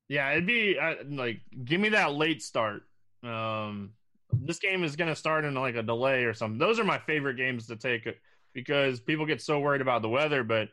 Yeah, 0.09 0.31
it'd 0.33 0.47
be 0.47 0.79
uh, 0.79 0.95
like 1.11 1.43
give 1.65 1.81
me 1.81 1.91
that 1.91 2.15
late 2.15 2.43
start. 2.43 2.85
Um, 3.23 3.91
this 4.33 4.59
game 4.59 4.85
is 4.85 4.97
going 4.97 5.11
to 5.11 5.17
start 5.17 5.45
in 5.45 5.55
like 5.55 5.77
a 5.77 5.83
delay 5.83 6.25
or 6.25 6.33
something. 6.33 6.59
Those 6.59 6.79
are 6.79 6.85
my 6.85 6.99
favorite 6.99 7.37
games 7.37 7.67
to 7.67 7.77
take 7.77 8.07
because 8.55 9.01
people 9.01 9.27
get 9.27 9.43
so 9.43 9.59
worried 9.61 9.81
about 9.81 10.03
the 10.03 10.09
weather. 10.09 10.45
But 10.45 10.69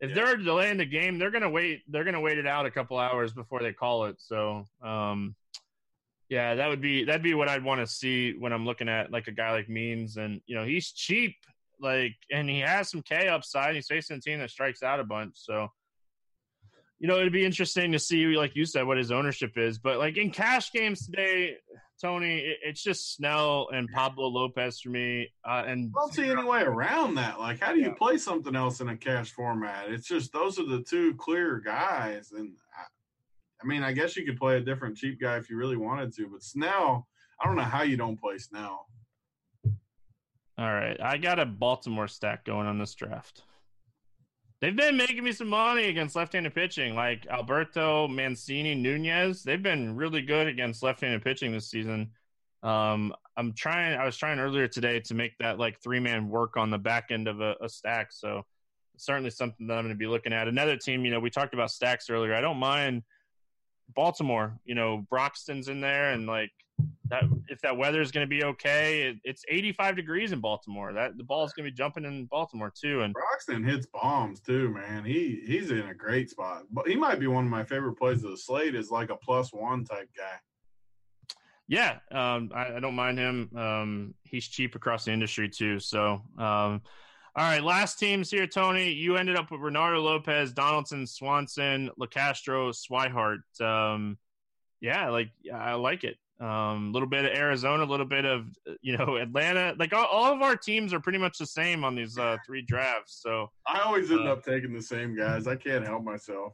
if 0.00 0.10
yeah. 0.10 0.14
they're 0.14 0.36
delaying 0.36 0.78
the 0.78 0.86
game, 0.86 1.18
they're 1.18 1.30
going 1.30 1.42
to 1.42 1.50
wait. 1.50 1.82
They're 1.88 2.04
to 2.04 2.20
wait 2.20 2.38
it 2.38 2.46
out 2.46 2.66
a 2.66 2.70
couple 2.70 2.98
hours 2.98 3.32
before 3.32 3.62
they 3.62 3.72
call 3.72 4.06
it. 4.06 4.16
So, 4.18 4.64
um, 4.82 5.36
yeah, 6.28 6.56
that 6.56 6.68
would 6.68 6.80
be 6.80 7.04
that'd 7.04 7.22
be 7.22 7.34
what 7.34 7.48
I'd 7.48 7.64
want 7.64 7.80
to 7.80 7.86
see 7.86 8.32
when 8.32 8.52
I'm 8.52 8.66
looking 8.66 8.88
at 8.88 9.12
like 9.12 9.28
a 9.28 9.32
guy 9.32 9.52
like 9.52 9.68
Means, 9.68 10.16
and 10.16 10.40
you 10.46 10.56
know 10.56 10.64
he's 10.64 10.90
cheap, 10.90 11.36
like, 11.80 12.16
and 12.32 12.50
he 12.50 12.60
has 12.60 12.90
some 12.90 13.02
K 13.02 13.28
upside. 13.28 13.74
He's 13.74 13.86
facing 13.86 14.16
a 14.16 14.20
team 14.20 14.40
that 14.40 14.50
strikes 14.50 14.82
out 14.82 14.98
a 14.98 15.04
bunch, 15.04 15.34
so 15.36 15.68
you 16.98 17.06
know 17.06 17.18
it'd 17.20 17.32
be 17.32 17.44
interesting 17.44 17.92
to 17.92 17.98
see, 17.98 18.26
like 18.36 18.56
you 18.56 18.64
said, 18.64 18.86
what 18.86 18.98
his 18.98 19.12
ownership 19.12 19.56
is. 19.56 19.78
But 19.78 19.98
like 19.98 20.16
in 20.16 20.30
cash 20.30 20.72
games 20.72 21.06
today, 21.06 21.58
Tony, 22.00 22.38
it, 22.40 22.58
it's 22.62 22.82
just 22.82 23.14
Snell 23.14 23.68
and 23.72 23.88
Pablo 23.90 24.26
Lopez 24.28 24.80
for 24.80 24.90
me. 24.90 25.28
Uh, 25.44 25.64
and 25.66 25.92
I 25.96 26.00
don't 26.00 26.12
see 26.14 26.30
any 26.30 26.44
way 26.44 26.62
around 26.62 27.14
that. 27.14 27.38
Like, 27.40 27.60
how 27.60 27.72
do 27.72 27.78
you 27.80 27.88
Yeah. 27.88 27.94
play 27.94 28.18
something 28.18 28.54
else 28.54 28.80
in 28.80 28.88
a 28.90 28.96
cash 28.96 29.30
format? 29.32 29.90
It's 29.90 30.06
just 30.06 30.32
those 30.32 30.58
are 30.58 30.66
the 30.66 30.82
two 30.82 31.14
clear 31.14 31.58
guys, 31.58 32.32
and 32.32 32.52
I, 32.76 32.82
I 33.62 33.66
mean, 33.66 33.82
I 33.82 33.92
guess 33.92 34.16
you 34.16 34.26
could 34.26 34.38
play 34.38 34.56
a 34.58 34.60
different 34.60 34.96
cheap 34.98 35.18
guy 35.20 35.36
if 35.38 35.48
you 35.48 35.56
really 35.56 35.78
wanted 35.78 36.12
to, 36.16 36.28
but 36.28 36.42
Snell, 36.42 37.08
I 37.40 37.46
don't 37.46 37.56
know 37.56 37.62
how 37.62 37.82
you 37.82 37.96
don't 37.96 38.20
play 38.20 38.36
Snell. 38.38 38.86
All 40.58 40.72
right, 40.72 40.98
I 41.00 41.16
got 41.18 41.38
a 41.38 41.46
Baltimore 41.46 42.08
stack 42.08 42.44
going 42.44 42.66
on 42.66 42.78
this 42.78 42.94
draft. 42.94 43.42
They've 44.60 44.74
been 44.74 44.96
making 44.96 45.22
me 45.22 45.32
some 45.32 45.48
money 45.48 45.84
against 45.88 46.16
left-handed 46.16 46.54
pitching, 46.54 46.94
like 46.94 47.26
Alberto 47.26 48.08
Mancini 48.08 48.74
Nunez. 48.74 49.42
They've 49.42 49.62
been 49.62 49.94
really 49.94 50.22
good 50.22 50.46
against 50.46 50.82
left-handed 50.82 51.22
pitching 51.22 51.52
this 51.52 51.68
season. 51.68 52.10
Um, 52.62 53.14
I'm 53.36 53.52
trying. 53.52 53.98
I 53.98 54.06
was 54.06 54.16
trying 54.16 54.38
earlier 54.38 54.66
today 54.66 55.00
to 55.00 55.14
make 55.14 55.36
that 55.38 55.58
like 55.58 55.78
three-man 55.82 56.30
work 56.30 56.56
on 56.56 56.70
the 56.70 56.78
back 56.78 57.10
end 57.10 57.28
of 57.28 57.40
a, 57.42 57.54
a 57.60 57.68
stack. 57.68 58.12
So 58.12 58.46
certainly 58.96 59.28
something 59.28 59.66
that 59.66 59.74
I'm 59.74 59.84
going 59.84 59.94
to 59.94 59.98
be 59.98 60.06
looking 60.06 60.32
at. 60.32 60.48
Another 60.48 60.76
team, 60.76 61.04
you 61.04 61.10
know, 61.10 61.20
we 61.20 61.28
talked 61.28 61.52
about 61.52 61.70
stacks 61.70 62.08
earlier. 62.08 62.34
I 62.34 62.40
don't 62.40 62.56
mind 62.56 63.02
Baltimore. 63.94 64.58
You 64.64 64.74
know, 64.74 65.06
Broxton's 65.12 65.68
in 65.68 65.82
there, 65.82 66.12
and 66.12 66.26
like 66.26 66.50
that. 67.08 67.24
If 67.48 67.60
that 67.60 67.76
weather 67.76 68.00
is 68.00 68.10
going 68.10 68.26
to 68.26 68.28
be 68.28 68.44
okay, 68.44 69.02
it, 69.02 69.16
it's 69.24 69.44
85 69.48 69.96
degrees 69.96 70.32
in 70.32 70.40
Baltimore. 70.40 70.92
That 70.92 71.16
the 71.16 71.24
ball 71.24 71.44
is 71.44 71.52
going 71.52 71.64
to 71.64 71.70
be 71.70 71.76
jumping 71.76 72.04
in 72.04 72.26
Baltimore 72.26 72.72
too, 72.74 73.02
and 73.02 73.14
Broxton 73.14 73.64
hits 73.64 73.86
bombs 73.86 74.40
too, 74.40 74.70
man. 74.70 75.04
He 75.04 75.42
he's 75.46 75.70
in 75.70 75.88
a 75.88 75.94
great 75.94 76.30
spot, 76.30 76.64
but 76.70 76.88
he 76.88 76.96
might 76.96 77.20
be 77.20 77.26
one 77.26 77.44
of 77.44 77.50
my 77.50 77.64
favorite 77.64 77.94
plays 77.94 78.24
of 78.24 78.30
the 78.30 78.36
slate. 78.36 78.74
Is 78.74 78.90
like 78.90 79.10
a 79.10 79.16
plus 79.16 79.52
one 79.52 79.84
type 79.84 80.08
guy. 80.16 80.38
yeah, 81.68 81.98
um, 82.10 82.50
I, 82.54 82.76
I 82.76 82.80
don't 82.80 82.94
mind 82.94 83.18
him. 83.18 83.50
Um, 83.56 84.14
he's 84.24 84.46
cheap 84.46 84.74
across 84.74 85.04
the 85.04 85.12
industry 85.12 85.48
too. 85.48 85.78
So, 85.78 86.22
um, 86.38 86.82
all 87.38 87.44
right, 87.44 87.62
last 87.62 87.98
teams 87.98 88.30
here, 88.30 88.46
Tony. 88.46 88.90
You 88.92 89.16
ended 89.16 89.36
up 89.36 89.50
with 89.50 89.60
Reynaldo 89.60 90.02
Lopez, 90.02 90.52
Donaldson, 90.52 91.06
Swanson, 91.06 91.90
Locastro, 92.00 92.72
Swihart. 92.74 93.60
Um, 93.60 94.18
yeah, 94.80 95.10
like 95.10 95.30
I 95.52 95.74
like 95.74 96.04
it. 96.04 96.16
A 96.40 96.44
um, 96.44 96.92
little 96.92 97.08
bit 97.08 97.24
of 97.24 97.30
Arizona, 97.32 97.84
a 97.84 97.86
little 97.86 98.04
bit 98.06 98.24
of 98.26 98.46
you 98.82 98.96
know 98.98 99.16
Atlanta. 99.20 99.74
Like 99.78 99.92
all, 99.94 100.04
all 100.06 100.32
of 100.32 100.42
our 100.42 100.54
teams 100.56 100.92
are 100.92 101.00
pretty 101.00 101.18
much 101.18 101.38
the 101.38 101.46
same 101.46 101.82
on 101.84 101.94
these 101.94 102.18
uh, 102.18 102.36
three 102.46 102.62
drafts. 102.62 103.20
So, 103.22 103.50
I 103.66 103.80
always 103.80 104.10
end 104.10 104.28
Uh, 104.28 104.32
up 104.32 104.44
taking 104.44 104.72
the 104.74 104.82
same 104.82 105.16
guys. 105.16 105.46
I 105.46 105.56
can't 105.56 105.86
help 105.86 106.04
myself. 106.04 106.52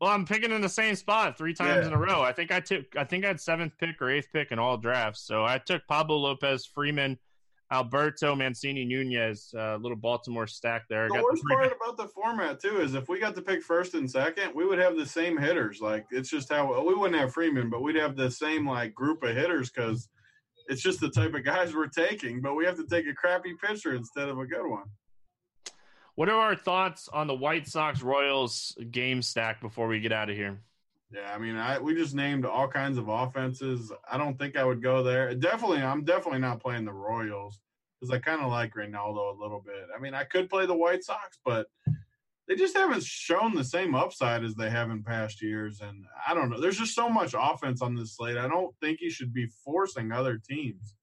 well, 0.00 0.10
I'm 0.10 0.24
picking 0.24 0.50
in 0.50 0.60
the 0.60 0.68
same 0.68 0.94
spot 0.96 1.36
three 1.38 1.54
times 1.54 1.82
Yeah. 1.82 1.88
in 1.88 1.92
a 1.92 1.98
row. 1.98 2.22
I 2.22 2.32
think 2.32 2.50
I 2.50 2.58
took, 2.60 2.84
I 2.96 3.04
think 3.04 3.24
I 3.24 3.28
had 3.28 3.40
seventh 3.40 3.74
pick 3.78 4.00
or 4.02 4.10
eighth 4.10 4.28
pick 4.32 4.50
in 4.50 4.58
all 4.58 4.76
drafts. 4.76 5.20
So 5.26 5.44
I 5.44 5.58
took 5.58 5.86
Pablo 5.86 6.16
Lopez, 6.16 6.66
Freeman, 6.66 7.18
Alberto 7.72 8.34
Mancini, 8.34 8.84
Nunez, 8.84 9.54
uh, 9.56 9.76
little 9.76 9.96
Baltimore 9.96 10.46
stack 10.46 10.82
there. 10.88 11.06
The 11.08 11.14
Got 11.14 11.22
worst 11.24 11.42
three- 11.42 11.54
part 11.56 11.72
about 11.84 11.96
the 11.96 12.08
format 12.08 12.60
too 12.60 12.80
is 12.80 12.94
if 12.94 13.08
we 13.08 13.20
got 13.20 13.34
to 13.36 13.42
pick 13.42 13.62
first 13.62 13.94
and 13.94 14.10
second, 14.10 14.52
we 14.54 14.66
would 14.66 14.78
have 14.78 14.96
the 14.96 15.06
same 15.06 15.36
hitters. 15.38 15.80
Like 15.80 16.06
it's 16.10 16.28
just 16.30 16.50
how 16.52 16.84
we 16.86 16.94
wouldn't 16.94 17.20
have 17.20 17.32
Freeman, 17.32 17.70
but 17.70 17.82
we'd 17.82 17.96
have 17.96 18.16
the 18.16 18.30
same 18.30 18.66
like 18.66 18.94
group 18.94 19.22
of 19.22 19.36
hitters 19.36 19.70
because 19.70 20.08
it's 20.66 20.82
just 20.82 21.00
the 21.00 21.10
type 21.10 21.34
of 21.34 21.44
guys 21.44 21.74
we're 21.74 21.86
taking. 21.86 22.40
But 22.40 22.54
we 22.54 22.64
have 22.66 22.76
to 22.76 22.86
take 22.86 23.06
a 23.06 23.14
crappy 23.14 23.54
pitcher 23.62 23.94
instead 23.94 24.28
of 24.28 24.38
a 24.38 24.46
good 24.46 24.68
one. 24.68 24.84
What 26.16 26.28
are 26.28 26.38
our 26.40 26.56
thoughts 26.56 27.08
on 27.08 27.28
the 27.28 27.34
White 27.34 27.66
Sox 27.68 28.02
Royals 28.02 28.76
game 28.90 29.22
stack 29.22 29.60
before 29.60 29.86
we 29.86 30.00
get 30.00 30.12
out 30.12 30.28
of 30.28 30.36
here? 30.36 30.60
Yeah, 31.12 31.32
I 31.34 31.38
mean, 31.38 31.56
I 31.56 31.78
we 31.78 31.94
just 31.94 32.14
named 32.14 32.44
all 32.44 32.68
kinds 32.68 32.96
of 32.96 33.08
offenses. 33.08 33.92
I 34.10 34.16
don't 34.16 34.38
think 34.38 34.56
I 34.56 34.64
would 34.64 34.82
go 34.82 35.02
there. 35.02 35.34
Definitely, 35.34 35.82
I'm 35.82 36.04
definitely 36.04 36.38
not 36.38 36.60
playing 36.60 36.84
the 36.84 36.92
Royals 36.92 37.58
because 38.00 38.14
I 38.14 38.18
kind 38.18 38.40
of 38.40 38.50
like 38.50 38.74
Reynaldo 38.74 39.36
a 39.36 39.40
little 39.42 39.60
bit. 39.64 39.88
I 39.94 40.00
mean, 40.00 40.14
I 40.14 40.24
could 40.24 40.48
play 40.48 40.66
the 40.66 40.74
White 40.74 41.02
Sox, 41.02 41.38
but 41.44 41.66
they 42.46 42.54
just 42.54 42.76
haven't 42.76 43.04
shown 43.04 43.54
the 43.54 43.64
same 43.64 43.94
upside 43.94 44.44
as 44.44 44.54
they 44.54 44.70
have 44.70 44.90
in 44.90 45.02
past 45.02 45.42
years. 45.42 45.80
And 45.80 46.04
I 46.26 46.34
don't 46.34 46.48
know. 46.48 46.60
There's 46.60 46.78
just 46.78 46.94
so 46.94 47.08
much 47.08 47.34
offense 47.36 47.82
on 47.82 47.94
this 47.94 48.16
slate. 48.16 48.36
I 48.36 48.48
don't 48.48 48.74
think 48.80 49.00
you 49.00 49.10
should 49.10 49.32
be 49.32 49.46
forcing 49.64 50.12
other 50.12 50.36
teams. 50.38 50.94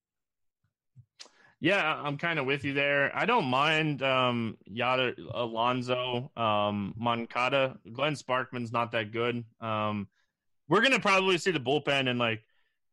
Yeah, 1.60 1.96
I'm 1.96 2.18
kind 2.18 2.38
of 2.38 2.46
with 2.46 2.64
you 2.64 2.74
there. 2.74 3.16
I 3.16 3.26
don't 3.26 3.46
mind 3.46 4.04
um, 4.04 4.58
Yonder 4.66 5.16
Alonso, 5.34 6.32
um, 6.38 6.94
Moncada. 6.96 7.78
Glenn 7.92 8.14
Sparkman's 8.14 8.72
not 8.72 8.92
that 8.92 9.12
good. 9.12 9.44
Um, 9.60 10.08
we're 10.70 10.82
gonna 10.82 11.00
probably 11.00 11.38
see 11.38 11.52
the 11.52 11.60
bullpen 11.60 12.10
and 12.10 12.20
like 12.20 12.44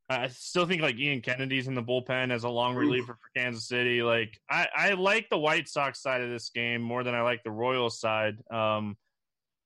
I 0.09 0.29
still 0.29 0.67
think 0.67 0.83
like 0.83 0.99
Ian 0.99 1.23
Kennedy's 1.23 1.67
in 1.67 1.75
the 1.75 1.83
bullpen 1.83 2.31
as 2.31 2.45
a 2.45 2.49
long 2.49 2.75
reliever 2.75 3.15
for 3.15 3.41
Kansas 3.41 3.67
City. 3.67 4.03
Like 4.03 4.39
I, 4.51 4.69
I 4.77 4.93
like 4.93 5.29
the 5.31 5.39
White 5.39 5.69
Sox 5.69 6.01
side 6.01 6.21
of 6.21 6.31
this 6.31 6.51
game 6.51 6.83
more 6.83 7.03
than 7.03 7.15
I 7.15 7.23
like 7.23 7.43
the 7.43 7.51
Royals 7.51 7.99
side. 8.01 8.37
Um, 8.51 8.97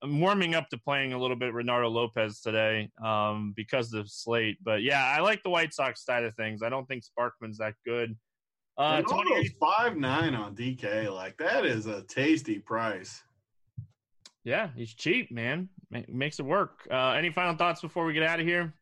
I'm 0.00 0.20
warming 0.20 0.54
up 0.54 0.68
to 0.68 0.78
playing 0.78 1.12
a 1.12 1.18
little 1.18 1.36
bit 1.36 1.52
Reynaldo 1.52 1.90
Lopez 1.90 2.40
today 2.40 2.88
um, 3.04 3.52
because 3.56 3.92
of 3.92 4.04
the 4.04 4.10
slate. 4.10 4.58
But 4.62 4.82
yeah, 4.82 5.04
I 5.04 5.20
like 5.20 5.42
the 5.42 5.50
White 5.50 5.74
Sox 5.74 6.04
side 6.04 6.22
of 6.22 6.36
things. 6.36 6.62
I 6.62 6.68
don't 6.68 6.86
think 6.86 7.02
Sparkman's 7.04 7.58
that 7.58 7.74
good. 7.84 8.16
Uh, 8.78 8.94
And 8.98 9.06
all 9.06 9.22
28 9.22 9.34
those 9.42 9.52
five 9.58 9.96
nine 9.96 10.34
on 10.34 10.54
DK, 10.54 11.12
like 11.12 11.36
that 11.38 11.66
is 11.66 11.86
a 11.86 12.02
tasty 12.04 12.58
price. 12.60 13.22
Yeah, 14.44 14.68
he's 14.76 14.94
cheap, 14.94 15.30
man. 15.32 15.68
Makes 16.08 16.38
it 16.38 16.44
work. 16.46 16.86
Uh, 16.90 17.10
any 17.10 17.30
final 17.30 17.54
thoughts 17.56 17.80
before 17.80 18.04
we 18.06 18.12
get 18.12 18.22
out 18.22 18.40
of 18.40 18.46
here? 18.46 18.72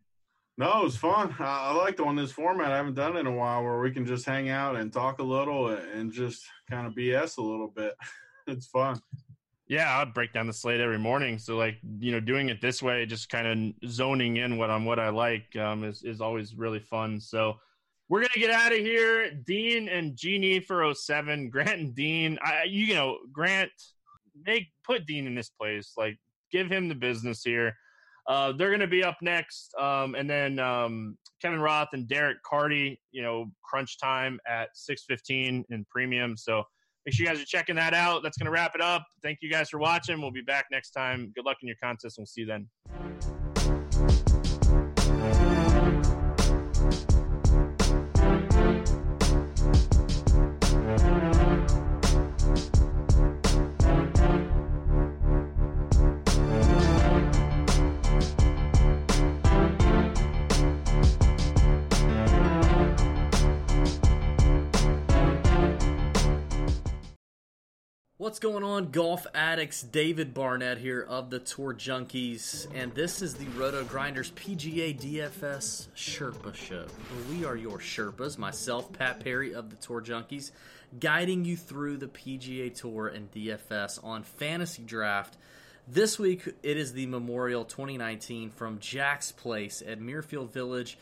No, 0.59 0.81
it 0.81 0.85
was 0.85 0.97
fun. 0.97 1.35
I, 1.39 1.69
I 1.71 1.73
like 1.73 1.97
the 1.97 2.05
one 2.05 2.17
this 2.17 2.33
format. 2.33 2.73
I 2.73 2.77
haven't 2.77 2.95
done 2.95 3.17
it 3.17 3.21
in 3.21 3.27
a 3.27 3.33
while 3.33 3.63
where 3.63 3.79
we 3.81 3.91
can 3.91 4.07
just 4.07 4.25
hang 4.25 4.49
out 4.49 4.77
and 4.77 4.93
talk 4.93 5.19
a 5.19 5.23
little 5.23 5.69
and 5.69 6.13
just 6.13 6.45
kind 6.71 6.87
of 6.87 6.95
BS 6.95 7.39
a 7.39 7.43
little 7.43 7.69
bit. 7.69 7.95
It's 8.49 8.69
fun. 8.69 9.01
Yeah, 9.67 9.99
I'd 9.99 10.15
break 10.15 10.33
down 10.33 10.47
the 10.47 10.53
slate 10.53 10.81
every 10.81 11.01
morning. 11.01 11.37
So, 11.37 11.57
like, 11.57 11.79
you 11.99 12.13
know, 12.13 12.21
doing 12.21 12.49
it 12.49 12.61
this 12.61 12.81
way, 12.81 13.05
just 13.07 13.29
kind 13.29 13.75
of 13.83 13.91
zoning 13.91 14.37
in 14.37 14.57
what 14.57 14.71
on 14.71 14.85
what 14.85 15.01
I 15.01 15.09
like, 15.09 15.57
um, 15.57 15.83
is 15.83 16.05
is 16.05 16.21
always 16.21 16.55
really 16.55 16.79
fun. 16.79 17.19
So, 17.21 17.59
we're 18.09 18.21
gonna 18.21 18.31
get 18.37 18.51
out 18.51 18.73
of 18.73 18.79
here. 18.79 19.31
Dean 19.47 19.89
and 19.89 20.17
Genie 20.17 20.61
for 20.61 20.95
07. 20.95 21.51
Grant 21.51 21.81
and 21.81 21.95
Dean. 21.95 22.39
I, 22.43 22.65
you 22.65 22.95
know, 22.95 23.19
Grant, 23.33 23.71
make 24.45 24.69
put 24.85 25.07
Dean 25.07 25.27
in 25.27 25.35
this 25.35 25.51
place. 25.51 25.93
Like, 25.97 26.17
give 26.53 26.71
him 26.71 26.89
the 26.89 26.95
business 26.95 27.43
here. 27.43 27.75
Uh, 28.29 28.53
they're 28.53 28.71
to 28.81 28.87
be 28.87 29.05
up 29.05 29.17
next. 29.23 29.73
Um, 29.79 30.15
and 30.15 30.29
then 30.29 30.59
um, 30.59 31.17
Kevin 31.41 31.61
Roth 31.61 31.91
and 31.93 32.09
Derek 32.09 32.43
Carty, 32.43 33.01
you 33.13 33.23
know, 33.23 33.47
crunch 33.65 33.99
time 33.99 34.41
at 34.49 34.71
6.15 34.75 35.65
in 35.71 35.87
premium. 35.91 36.37
So 36.37 36.65
make 37.05 37.15
sure 37.15 37.25
you 37.25 37.33
guys 37.33 37.41
are 37.41 37.47
checking 37.47 37.77
that 37.77 37.95
out. 37.95 38.23
That's 38.23 38.37
to 38.47 38.51
wrap 38.51 38.75
it 38.75 38.81
up. 38.81 39.05
Thank 39.23 39.39
you 39.43 39.51
guys 39.51 39.71
for 39.71 39.79
watching. 39.79 40.21
We'll 40.21 40.33
be 40.33 40.43
back 40.43 40.67
next 40.73 40.91
time. 40.91 41.33
Good 41.37 41.45
luck 41.45 41.59
in 41.63 41.69
your 41.69 41.77
contest. 41.81 42.17
We'll 42.19 42.27
see 42.27 42.43
you 42.43 42.47
then. 42.49 43.36
What's 68.19 68.39
going 68.39 68.64
on, 68.64 68.93
golf 68.93 69.27
addicts? 69.35 69.83
David 69.83 70.33
Barnett 70.33 70.79
here 70.79 71.03
of 71.07 71.29
the 71.29 71.39
Tour 71.39 71.75
Junkies, 71.75 72.67
and 72.75 72.95
this 72.95 73.21
is 73.21 73.35
the 73.35 73.45
Roto 73.49 73.85
Grinders 73.85 74.31
PGA 74.31 74.99
DFS 74.99 75.89
Sherpa 75.95 76.55
Show. 76.55 76.87
We 77.29 77.45
are 77.45 77.57
your 77.57 77.77
Sherpas, 77.77 78.39
myself, 78.39 78.91
Pat 78.91 79.21
Perry 79.21 79.55
of 79.55 79.69
the 79.69 79.77
Tour 79.77 80.01
Junkies, 80.01 80.53
guiding 80.99 81.45
you 81.45 81.59
through 81.59 81.99
the 81.99 82.07
PGA 82.07 82.75
Tour 82.75 83.09
and 83.09 83.31
DFS 83.33 84.03
on 84.03 84.23
Fantasy 84.23 84.83
Draft. 84.83 85.37
This 85.87 86.19
week, 86.19 86.49
it 86.62 86.79
is 86.79 86.95
the 86.95 87.05
Memorial 87.05 87.67
2019 87.67 88.49
from 88.49 88.79
Jack's 88.79 89.31
Place 89.31 89.83
at 89.87 90.01
Muirfield 90.01 90.51
Village 90.51 90.97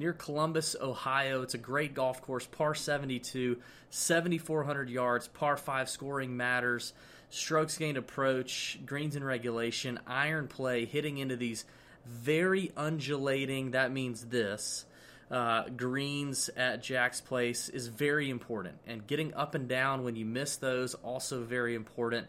near 0.00 0.12
Columbus, 0.14 0.74
Ohio. 0.80 1.42
It's 1.42 1.54
a 1.54 1.58
great 1.58 1.94
golf 1.94 2.22
course, 2.22 2.46
par 2.46 2.74
72, 2.74 3.58
7,400 3.90 4.88
yards, 4.88 5.28
par 5.28 5.58
5 5.58 5.88
scoring 5.90 6.36
matters, 6.36 6.94
strokes 7.28 7.76
gained 7.76 7.98
approach, 7.98 8.78
greens 8.86 9.14
in 9.14 9.22
regulation, 9.22 10.00
iron 10.06 10.48
play, 10.48 10.86
hitting 10.86 11.18
into 11.18 11.36
these 11.36 11.66
very 12.06 12.72
undulating, 12.76 13.72
that 13.72 13.92
means 13.92 14.24
this. 14.24 14.86
Uh, 15.30 15.68
greens 15.68 16.48
at 16.56 16.82
Jack's 16.82 17.20
Place 17.20 17.68
is 17.68 17.86
very 17.86 18.30
important, 18.30 18.76
and 18.86 19.06
getting 19.06 19.34
up 19.34 19.54
and 19.54 19.68
down 19.68 20.02
when 20.02 20.16
you 20.16 20.24
miss 20.24 20.56
those 20.56 20.94
also 20.94 21.42
very 21.42 21.74
important. 21.74 22.26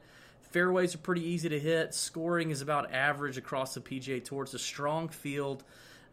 Fairways 0.51 0.93
are 0.93 0.99
pretty 0.99 1.25
easy 1.25 1.47
to 1.47 1.57
hit. 1.57 1.93
Scoring 1.95 2.51
is 2.51 2.61
about 2.61 2.93
average 2.93 3.37
across 3.37 3.73
the 3.73 3.79
PGA 3.79 4.23
Tour. 4.23 4.43
It's 4.43 4.53
a 4.53 4.59
strong 4.59 5.07
field. 5.07 5.63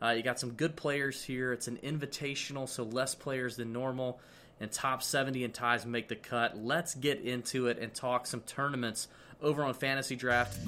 Uh, 0.00 0.10
you 0.10 0.22
got 0.22 0.38
some 0.38 0.52
good 0.52 0.76
players 0.76 1.24
here. 1.24 1.52
It's 1.52 1.66
an 1.66 1.78
invitational, 1.82 2.68
so 2.68 2.84
less 2.84 3.14
players 3.14 3.56
than 3.56 3.72
normal. 3.72 4.20
And 4.60 4.70
top 4.70 5.02
70 5.02 5.44
and 5.44 5.54
ties 5.54 5.86
make 5.86 6.08
the 6.08 6.16
cut. 6.16 6.56
Let's 6.56 6.94
get 6.94 7.20
into 7.20 7.66
it 7.68 7.78
and 7.78 7.94
talk 7.94 8.26
some 8.26 8.40
tournaments 8.40 9.08
over 9.40 9.62
on 9.64 9.74
Fantasy 9.74 10.16
Draft. 10.16 10.58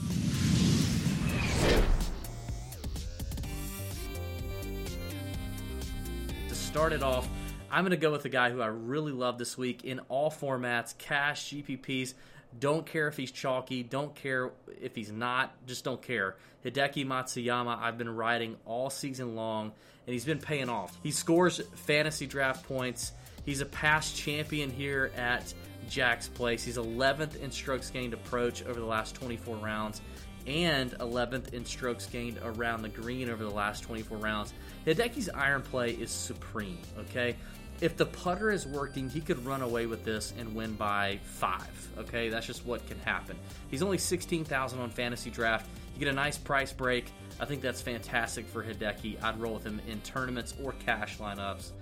To 6.49 6.55
start 6.55 6.93
it 6.93 7.03
off, 7.03 7.29
I'm 7.71 7.85
going 7.85 7.91
to 7.91 7.97
go 7.97 8.11
with 8.11 8.25
a 8.25 8.29
guy 8.29 8.51
who 8.51 8.61
I 8.61 8.67
really 8.67 9.13
love 9.13 9.39
this 9.39 9.57
week 9.57 9.85
in 9.85 10.01
all 10.09 10.31
formats 10.31 10.97
cash, 10.99 11.53
GPPs. 11.53 12.15
Don't 12.59 12.85
care 12.85 13.09
if 13.09 13.17
he's 13.17 13.31
chalky. 13.31 13.83
Don't 13.83 14.15
care 14.15 14.51
if 14.81 14.95
he's 14.95 15.13
not. 15.13 15.55
Just 15.67 15.85
don't 15.85 16.03
care. 16.03 16.37
Hideki 16.65 17.07
Matsuyama, 17.07 17.79
I've 17.79 17.97
been 17.97 18.15
riding 18.15 18.57
all 18.67 18.91
season 18.91 19.35
long, 19.35 19.73
and 20.07 20.13
he's 20.13 20.25
been 20.25 20.41
paying 20.41 20.69
off. 20.69 20.99
He 21.03 21.11
scores 21.11 21.61
fantasy 21.75 22.27
draft 22.27 22.67
points. 22.67 23.13
He's 23.47 23.61
a 23.61 23.67
past 23.67 24.17
champion 24.17 24.71
here 24.71 25.11
at 25.17 25.55
Jack's 25.89 26.29
Place. 26.29 26.63
He's 26.63 26.77
11th 26.77 27.41
in 27.41 27.51
strokes 27.51 27.89
gained 27.89 28.13
approach 28.13 28.63
over 28.65 28.79
the 28.79 28.87
last 28.87 29.15
24 29.15 29.57
rounds 29.57 30.03
and 30.47 30.93
11th 30.93 31.53
in 31.53 31.65
strokes 31.65 32.07
gained 32.07 32.39
around 32.43 32.83
the 32.83 32.89
green 32.89 33.31
over 33.31 33.43
the 33.43 33.51
last 33.51 33.83
24 33.83 34.19
rounds. 34.19 34.53
Hideki's 34.87 35.29
iron 35.31 35.63
play 35.63 35.93
is 35.93 36.11
supreme, 36.11 36.79
okay? 36.99 37.37
If 37.81 37.97
the 37.97 38.07
putter 38.07 38.51
is 38.51 38.67
working, 38.67 39.09
he 39.09 39.21
could 39.21 39.45
run 39.45 39.63
away 39.63 39.87
with 39.87 40.05
this 40.05 40.33
and 40.39 40.55
win 40.55 40.75
by 40.75 41.19
five. 41.25 41.89
Okay, 41.99 42.29
that's 42.29 42.47
just 42.47 42.65
what 42.67 42.87
can 42.87 42.99
happen. 43.01 43.37
He's 43.71 43.83
only 43.83 43.99
sixteen 43.99 44.45
thousand 44.45 44.81
on 44.81 44.91
fantasy 44.91 45.31
draft. 45.31 45.69
You 45.95 46.01
get 46.01 46.09
a 46.09 46.17
nice 46.17 46.39
price 46.39 46.73
break. 46.73 47.07
I 47.39 47.45
think 47.45 47.63
that's 47.63 47.81
fantastic 47.81 48.47
for 48.47 48.63
Hideki. 48.63 49.23
I'd 49.23 49.41
roll 49.41 49.55
with 49.55 49.65
him 49.65 49.81
in 49.89 50.01
tournaments 50.01 50.55
or 50.63 50.73
cash 50.85 51.19
lineups. 51.19 51.73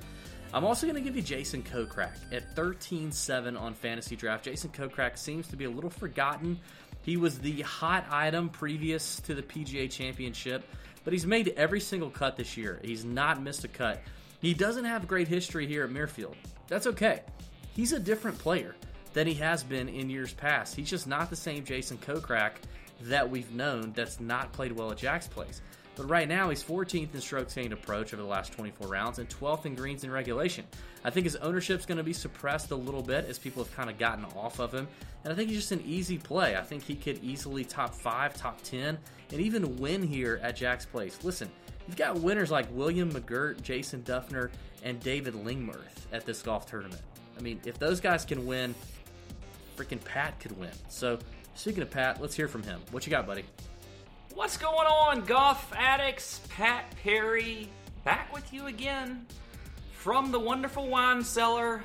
I'm 0.54 0.64
also 0.64 0.86
going 0.86 0.94
to 0.96 1.02
give 1.02 1.14
you 1.14 1.20
Jason 1.20 1.62
Kokrak 1.62 2.16
at 2.32 2.56
13-7 2.56 3.60
on 3.60 3.74
fantasy 3.74 4.16
draft. 4.16 4.44
Jason 4.44 4.70
Kokrak 4.70 5.18
seems 5.18 5.46
to 5.48 5.56
be 5.56 5.66
a 5.66 5.70
little 5.70 5.90
forgotten. 5.90 6.58
He 7.02 7.18
was 7.18 7.38
the 7.38 7.60
hot 7.62 8.06
item 8.10 8.48
previous 8.48 9.20
to 9.20 9.34
the 9.34 9.42
PGA 9.42 9.90
Championship, 9.90 10.64
but 11.04 11.12
he's 11.12 11.26
made 11.26 11.52
every 11.56 11.80
single 11.80 12.08
cut 12.08 12.36
this 12.36 12.56
year. 12.56 12.80
He's 12.82 13.04
not 13.04 13.42
missed 13.42 13.64
a 13.64 13.68
cut. 13.68 14.00
He 14.40 14.54
doesn't 14.54 14.84
have 14.84 15.08
great 15.08 15.28
history 15.28 15.66
here 15.66 15.84
at 15.84 15.90
Muirfield. 15.90 16.36
That's 16.68 16.86
okay. 16.86 17.22
He's 17.74 17.92
a 17.92 18.00
different 18.00 18.38
player 18.38 18.74
than 19.12 19.26
he 19.26 19.34
has 19.34 19.64
been 19.64 19.88
in 19.88 20.10
years 20.10 20.32
past. 20.32 20.76
He's 20.76 20.90
just 20.90 21.06
not 21.06 21.30
the 21.30 21.36
same 21.36 21.64
Jason 21.64 21.98
Kokrak 21.98 22.52
that 23.02 23.28
we've 23.28 23.52
known 23.52 23.92
that's 23.94 24.20
not 24.20 24.52
played 24.52 24.72
well 24.72 24.90
at 24.90 24.98
Jack's 24.98 25.26
Place. 25.26 25.60
But 25.96 26.08
right 26.08 26.28
now, 26.28 26.48
he's 26.48 26.62
14th 26.62 27.12
in 27.12 27.20
strokes 27.20 27.54
gained 27.54 27.72
approach 27.72 28.14
over 28.14 28.22
the 28.22 28.28
last 28.28 28.52
24 28.52 28.86
rounds 28.86 29.18
and 29.18 29.28
12th 29.28 29.66
in 29.66 29.74
greens 29.74 30.04
in 30.04 30.12
regulation. 30.12 30.64
I 31.04 31.10
think 31.10 31.24
his 31.24 31.34
ownership's 31.36 31.86
going 31.86 31.98
to 31.98 32.04
be 32.04 32.12
suppressed 32.12 32.70
a 32.70 32.76
little 32.76 33.02
bit 33.02 33.24
as 33.24 33.36
people 33.36 33.64
have 33.64 33.74
kind 33.74 33.90
of 33.90 33.98
gotten 33.98 34.24
off 34.36 34.60
of 34.60 34.72
him. 34.72 34.86
And 35.24 35.32
I 35.32 35.36
think 35.36 35.50
he's 35.50 35.58
just 35.58 35.72
an 35.72 35.82
easy 35.84 36.16
play. 36.16 36.54
I 36.54 36.62
think 36.62 36.84
he 36.84 36.94
could 36.94 37.18
easily 37.24 37.64
top 37.64 37.92
5, 37.92 38.36
top 38.36 38.62
10, 38.62 38.96
and 39.32 39.40
even 39.40 39.76
win 39.78 40.00
here 40.04 40.38
at 40.40 40.54
Jack's 40.54 40.86
Place. 40.86 41.18
Listen, 41.24 41.50
You've 41.88 41.96
got 41.96 42.20
winners 42.20 42.50
like 42.50 42.66
William 42.70 43.10
McGirt, 43.10 43.62
Jason 43.62 44.02
Dufner, 44.02 44.50
and 44.82 45.00
David 45.00 45.32
Lingmerth 45.32 46.06
at 46.12 46.26
this 46.26 46.42
golf 46.42 46.66
tournament. 46.66 47.00
I 47.36 47.40
mean, 47.40 47.60
if 47.64 47.78
those 47.78 47.98
guys 47.98 48.26
can 48.26 48.46
win, 48.46 48.74
freaking 49.74 50.04
Pat 50.04 50.38
could 50.38 50.56
win. 50.58 50.70
So, 50.88 51.18
speaking 51.54 51.82
of 51.82 51.90
Pat, 51.90 52.20
let's 52.20 52.34
hear 52.34 52.46
from 52.46 52.62
him. 52.62 52.80
What 52.90 53.06
you 53.06 53.10
got, 53.10 53.26
buddy? 53.26 53.44
What's 54.34 54.58
going 54.58 54.86
on, 54.86 55.22
golf 55.22 55.72
addicts? 55.74 56.42
Pat 56.50 56.94
Perry 57.02 57.70
back 58.04 58.32
with 58.34 58.52
you 58.52 58.66
again 58.66 59.26
from 59.92 60.30
the 60.30 60.38
wonderful 60.38 60.88
wine 60.88 61.24
cellar 61.24 61.82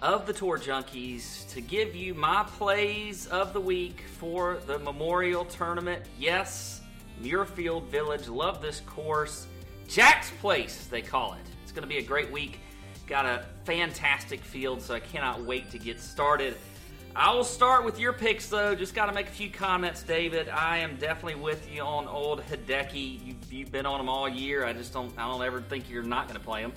of 0.00 0.26
the 0.26 0.32
Tour 0.32 0.58
Junkies 0.58 1.48
to 1.50 1.60
give 1.60 1.96
you 1.96 2.14
my 2.14 2.44
plays 2.56 3.26
of 3.26 3.52
the 3.52 3.60
week 3.60 4.04
for 4.18 4.58
the 4.66 4.78
Memorial 4.78 5.44
Tournament. 5.44 6.04
Yes, 6.18 6.82
Muirfield 7.22 7.86
Village. 7.88 8.28
Love 8.28 8.60
this 8.60 8.80
course. 8.80 9.46
Jack's 9.88 10.30
Place, 10.40 10.86
they 10.86 11.02
call 11.02 11.34
it. 11.34 11.46
It's 11.62 11.72
going 11.72 11.82
to 11.82 11.88
be 11.88 11.98
a 11.98 12.02
great 12.02 12.30
week. 12.30 12.60
Got 13.06 13.26
a 13.26 13.44
fantastic 13.64 14.40
field, 14.40 14.80
so 14.80 14.94
I 14.94 15.00
cannot 15.00 15.44
wait 15.44 15.70
to 15.72 15.78
get 15.78 16.00
started. 16.00 16.56
I 17.16 17.32
will 17.32 17.44
start 17.44 17.84
with 17.84 18.00
your 18.00 18.12
picks, 18.12 18.48
though. 18.48 18.74
Just 18.74 18.94
got 18.94 19.06
to 19.06 19.12
make 19.12 19.28
a 19.28 19.32
few 19.32 19.48
comments, 19.48 20.02
David. 20.02 20.48
I 20.48 20.78
am 20.78 20.96
definitely 20.96 21.40
with 21.40 21.70
you 21.70 21.82
on 21.82 22.08
old 22.08 22.42
Hideki. 22.42 23.24
You've, 23.24 23.52
you've 23.52 23.72
been 23.72 23.86
on 23.86 24.00
him 24.00 24.08
all 24.08 24.28
year. 24.28 24.64
I 24.64 24.72
just 24.72 24.92
don't. 24.92 25.16
I 25.16 25.28
don't 25.30 25.42
ever 25.44 25.60
think 25.60 25.88
you're 25.88 26.02
not 26.02 26.26
going 26.26 26.40
to 26.40 26.44
play 26.44 26.62
him. 26.62 26.72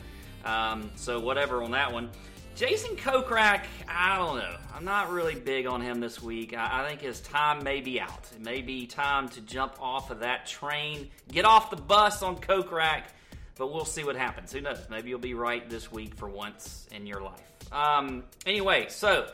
Um, 0.46 0.92
so 0.96 1.20
whatever 1.20 1.64
on 1.64 1.72
that 1.72 1.92
one. 1.92 2.12
Jason 2.58 2.95
Kokrak, 2.95 3.66
I 3.88 4.18
don't 4.18 4.39
know. 4.39 4.55
I'm 4.74 4.84
not 4.84 5.12
really 5.12 5.36
big 5.36 5.68
on 5.68 5.80
him 5.80 5.99
this 5.99 6.24
week. 6.24 6.58
I, 6.58 6.82
I, 6.82 6.88
think 6.88 7.01
his 7.01 7.22
time 7.22 7.64
may 7.64 7.82
be 7.82 8.01
out. 8.01 8.32
It 8.34 8.43
may 8.43 8.64
be 8.64 8.88
time 8.88 9.30
to 9.30 9.41
jump 9.41 9.76
off 9.80 10.10
of 10.10 10.22
that 10.22 10.47
train, 10.47 11.12
get 11.32 11.45
off 11.45 11.70
the 11.70 11.76
bus 11.76 12.24
on 12.24 12.36
Kokrak, 12.38 13.03
but 13.60 13.72
we'll 13.72 13.86
see 13.86 14.03
what 14.03 14.16
happens. 14.16 14.51
Who 14.51 14.62
knows? 14.62 14.80
Maybe 14.89 15.10
you'll 15.10 15.20
be 15.20 15.36
right 15.36 15.70
this 15.70 15.91
week 15.91 16.16
for 16.16 16.28
once 16.28 16.88
in 16.91 17.05
your 17.05 17.22
life. 17.22 17.43
Um, 17.72 18.24
anyway, 18.47 18.88
so 18.89 19.28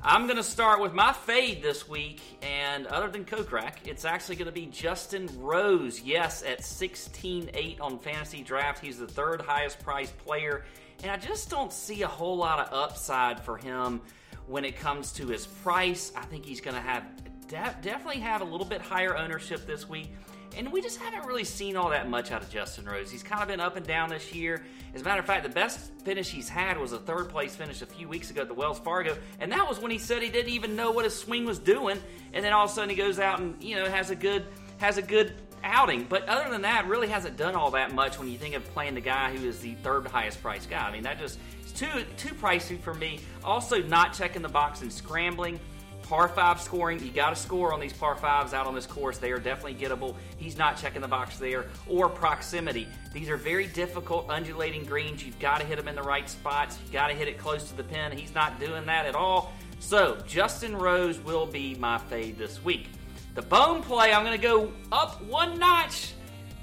I'm 0.00 0.26
going 0.26 0.36
to 0.36 0.44
start 0.44 0.80
with 0.80 0.92
my 0.92 1.12
fade 1.12 1.64
this 1.64 1.88
week, 1.88 2.20
and 2.42 2.86
other 2.86 3.08
than 3.08 3.24
Kokrak, 3.24 3.72
it's 3.86 4.04
actually 4.04 4.36
going 4.36 4.46
to 4.46 4.52
be 4.52 4.66
Justin 4.66 5.28
Rose. 5.38 6.00
Yes, 6.00 6.44
at 6.44 6.60
16-8 6.60 7.80
on 7.80 7.98
Fantasy 7.98 8.44
Draft, 8.44 8.84
he's 8.84 9.00
the 9.00 9.08
third 9.08 9.40
highest 9.40 9.80
priced 9.80 10.16
player 10.18 10.64
and 11.02 11.10
I 11.10 11.16
just 11.16 11.50
don't 11.50 11.72
see 11.72 12.02
a 12.02 12.08
whole 12.08 12.36
lot 12.36 12.60
of 12.60 12.72
upside 12.72 13.40
for 13.40 13.56
him 13.56 14.00
when 14.46 14.64
it 14.64 14.76
comes 14.76 15.12
to 15.12 15.26
his 15.26 15.46
price. 15.46 16.12
I 16.16 16.22
think 16.22 16.44
he's 16.44 16.60
going 16.60 16.76
to 16.76 16.82
have 16.82 17.04
de- 17.48 17.76
definitely 17.82 18.20
have 18.20 18.40
a 18.40 18.44
little 18.44 18.66
bit 18.66 18.80
higher 18.80 19.16
ownership 19.16 19.66
this 19.66 19.88
week. 19.88 20.12
And 20.56 20.70
we 20.70 20.82
just 20.82 21.00
haven't 21.00 21.26
really 21.26 21.44
seen 21.44 21.76
all 21.76 21.90
that 21.90 22.10
much 22.10 22.30
out 22.30 22.42
of 22.42 22.50
Justin 22.50 22.84
Rose. 22.84 23.10
He's 23.10 23.22
kind 23.22 23.40
of 23.40 23.48
been 23.48 23.60
up 23.60 23.76
and 23.76 23.86
down 23.86 24.10
this 24.10 24.34
year. 24.34 24.62
As 24.94 25.00
a 25.00 25.04
matter 25.04 25.20
of 25.20 25.26
fact, 25.26 25.44
the 25.44 25.48
best 25.48 25.78
finish 26.04 26.28
he's 26.28 26.48
had 26.48 26.78
was 26.78 26.92
a 26.92 26.98
third 26.98 27.30
place 27.30 27.56
finish 27.56 27.80
a 27.80 27.86
few 27.86 28.06
weeks 28.06 28.30
ago 28.30 28.42
at 28.42 28.48
the 28.48 28.54
Wells 28.54 28.78
Fargo. 28.78 29.16
And 29.40 29.50
that 29.52 29.66
was 29.66 29.80
when 29.80 29.90
he 29.90 29.98
said 29.98 30.22
he 30.22 30.28
didn't 30.28 30.52
even 30.52 30.76
know 30.76 30.90
what 30.90 31.04
his 31.04 31.18
swing 31.18 31.46
was 31.46 31.58
doing. 31.58 31.98
And 32.34 32.44
then 32.44 32.52
all 32.52 32.66
of 32.66 32.70
a 32.70 32.74
sudden 32.74 32.90
he 32.90 32.96
goes 32.96 33.18
out 33.18 33.40
and, 33.40 33.62
you 33.62 33.76
know, 33.76 33.86
has 33.88 34.10
a 34.10 34.16
good 34.16 34.44
has 34.76 34.98
a 34.98 35.02
good 35.02 35.32
outing. 35.64 36.06
But 36.08 36.28
other 36.28 36.50
than 36.50 36.62
that, 36.62 36.86
really 36.86 37.08
hasn't 37.08 37.36
done 37.36 37.54
all 37.54 37.70
that 37.72 37.94
much 37.94 38.18
when 38.18 38.28
you 38.28 38.38
think 38.38 38.54
of 38.54 38.64
playing 38.72 38.94
the 38.94 39.00
guy 39.00 39.34
who 39.36 39.46
is 39.46 39.60
the 39.60 39.74
third 39.76 40.06
highest 40.06 40.42
priced 40.42 40.70
guy. 40.70 40.88
I 40.88 40.92
mean, 40.92 41.02
that 41.02 41.18
just 41.18 41.38
is 41.64 41.72
too 41.72 41.88
too 42.16 42.34
pricey 42.34 42.78
for 42.80 42.94
me. 42.94 43.20
Also, 43.44 43.82
not 43.82 44.12
checking 44.12 44.42
the 44.42 44.48
box 44.48 44.82
and 44.82 44.92
scrambling. 44.92 45.58
Par 46.02 46.28
five 46.28 46.60
scoring, 46.60 47.02
you 47.02 47.10
got 47.10 47.30
to 47.30 47.36
score 47.36 47.72
on 47.72 47.80
these 47.80 47.92
par 47.92 48.16
fives 48.16 48.52
out 48.52 48.66
on 48.66 48.74
this 48.74 48.86
course. 48.86 49.18
They 49.18 49.30
are 49.30 49.38
definitely 49.38 49.76
gettable. 49.76 50.16
He's 50.36 50.58
not 50.58 50.76
checking 50.76 51.00
the 51.00 51.08
box 51.08 51.38
there. 51.38 51.66
Or 51.88 52.08
proximity. 52.08 52.88
These 53.14 53.30
are 53.30 53.36
very 53.36 53.66
difficult 53.68 54.28
undulating 54.28 54.84
greens. 54.84 55.24
You've 55.24 55.38
got 55.38 55.60
to 55.60 55.66
hit 55.66 55.78
them 55.78 55.88
in 55.88 55.94
the 55.94 56.02
right 56.02 56.28
spots. 56.28 56.78
You've 56.82 56.92
got 56.92 57.06
to 57.06 57.14
hit 57.14 57.28
it 57.28 57.38
close 57.38 57.68
to 57.70 57.76
the 57.76 57.84
pin. 57.84 58.12
He's 58.12 58.34
not 58.34 58.60
doing 58.60 58.84
that 58.86 59.06
at 59.06 59.14
all. 59.14 59.52
So, 59.78 60.18
Justin 60.26 60.76
Rose 60.76 61.18
will 61.20 61.46
be 61.46 61.76
my 61.76 61.98
fade 61.98 62.36
this 62.36 62.62
week. 62.62 62.88
The 63.34 63.40
bone 63.40 63.82
play, 63.82 64.12
I'm 64.12 64.26
going 64.26 64.38
to 64.38 64.46
go 64.46 64.70
up 64.92 65.22
one 65.22 65.58
notch 65.58 66.12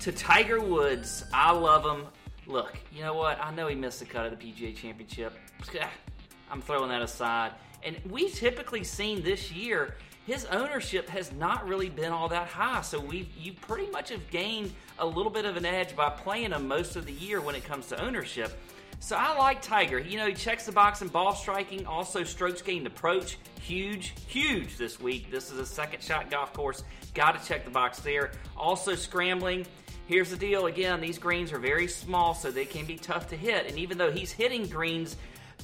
to 0.01 0.11
Tiger 0.11 0.59
Woods. 0.59 1.25
I 1.33 1.51
love 1.51 1.83
him. 1.83 2.05
Look, 2.45 2.77
you 2.93 3.01
know 3.01 3.15
what? 3.15 3.43
I 3.43 3.49
know 3.55 3.65
he 3.67 3.73
missed 3.73 4.01
the 4.01 4.05
cut 4.05 4.31
of 4.31 4.37
the 4.37 4.53
PGA 4.53 4.75
Championship. 4.75 5.33
I'm 6.51 6.61
throwing 6.61 6.89
that 6.89 7.01
aside. 7.01 7.53
And 7.81 7.97
we've 8.07 8.31
typically 8.35 8.83
seen 8.83 9.23
this 9.23 9.51
year 9.51 9.95
his 10.27 10.45
ownership 10.45 11.09
has 11.09 11.31
not 11.31 11.67
really 11.67 11.89
been 11.89 12.11
all 12.11 12.29
that 12.29 12.47
high. 12.47 12.81
So 12.81 12.99
we 12.99 13.27
you 13.35 13.53
pretty 13.53 13.89
much 13.89 14.09
have 14.09 14.29
gained 14.29 14.71
a 14.99 15.05
little 15.05 15.31
bit 15.31 15.45
of 15.45 15.57
an 15.57 15.65
edge 15.65 15.95
by 15.95 16.11
playing 16.11 16.51
him 16.51 16.67
most 16.67 16.95
of 16.95 17.07
the 17.07 17.13
year 17.13 17.41
when 17.41 17.55
it 17.55 17.63
comes 17.63 17.87
to 17.87 17.99
ownership. 17.99 18.55
So 18.99 19.15
I 19.15 19.37
like 19.37 19.61
Tiger. 19.61 19.99
You 19.99 20.17
know, 20.17 20.27
he 20.27 20.33
checks 20.33 20.65
the 20.65 20.71
box 20.71 21.01
in 21.01 21.07
ball 21.07 21.33
striking, 21.33 21.85
also 21.85 22.23
strokes 22.23 22.61
gained 22.61 22.85
approach. 22.85 23.37
Huge, 23.61 24.13
huge 24.27 24.77
this 24.77 24.99
week. 24.99 25.31
This 25.31 25.51
is 25.51 25.57
a 25.57 25.65
second 25.65 26.03
shot 26.03 26.29
golf 26.29 26.53
course. 26.53 26.83
Got 27.13 27.41
to 27.41 27.47
check 27.47 27.65
the 27.65 27.71
box 27.71 27.99
there. 27.99 28.31
Also 28.57 28.95
scrambling. 28.95 29.65
Here's 30.07 30.31
the 30.31 30.37
deal 30.37 30.65
again, 30.65 31.01
these 31.01 31.19
greens 31.19 31.53
are 31.53 31.59
very 31.59 31.87
small, 31.87 32.33
so 32.33 32.49
they 32.49 32.65
can 32.65 32.85
be 32.85 32.97
tough 32.97 33.29
to 33.29 33.37
hit. 33.37 33.67
And 33.67 33.77
even 33.77 33.97
though 33.97 34.11
he's 34.11 34.31
hitting 34.31 34.67
greens 34.67 35.17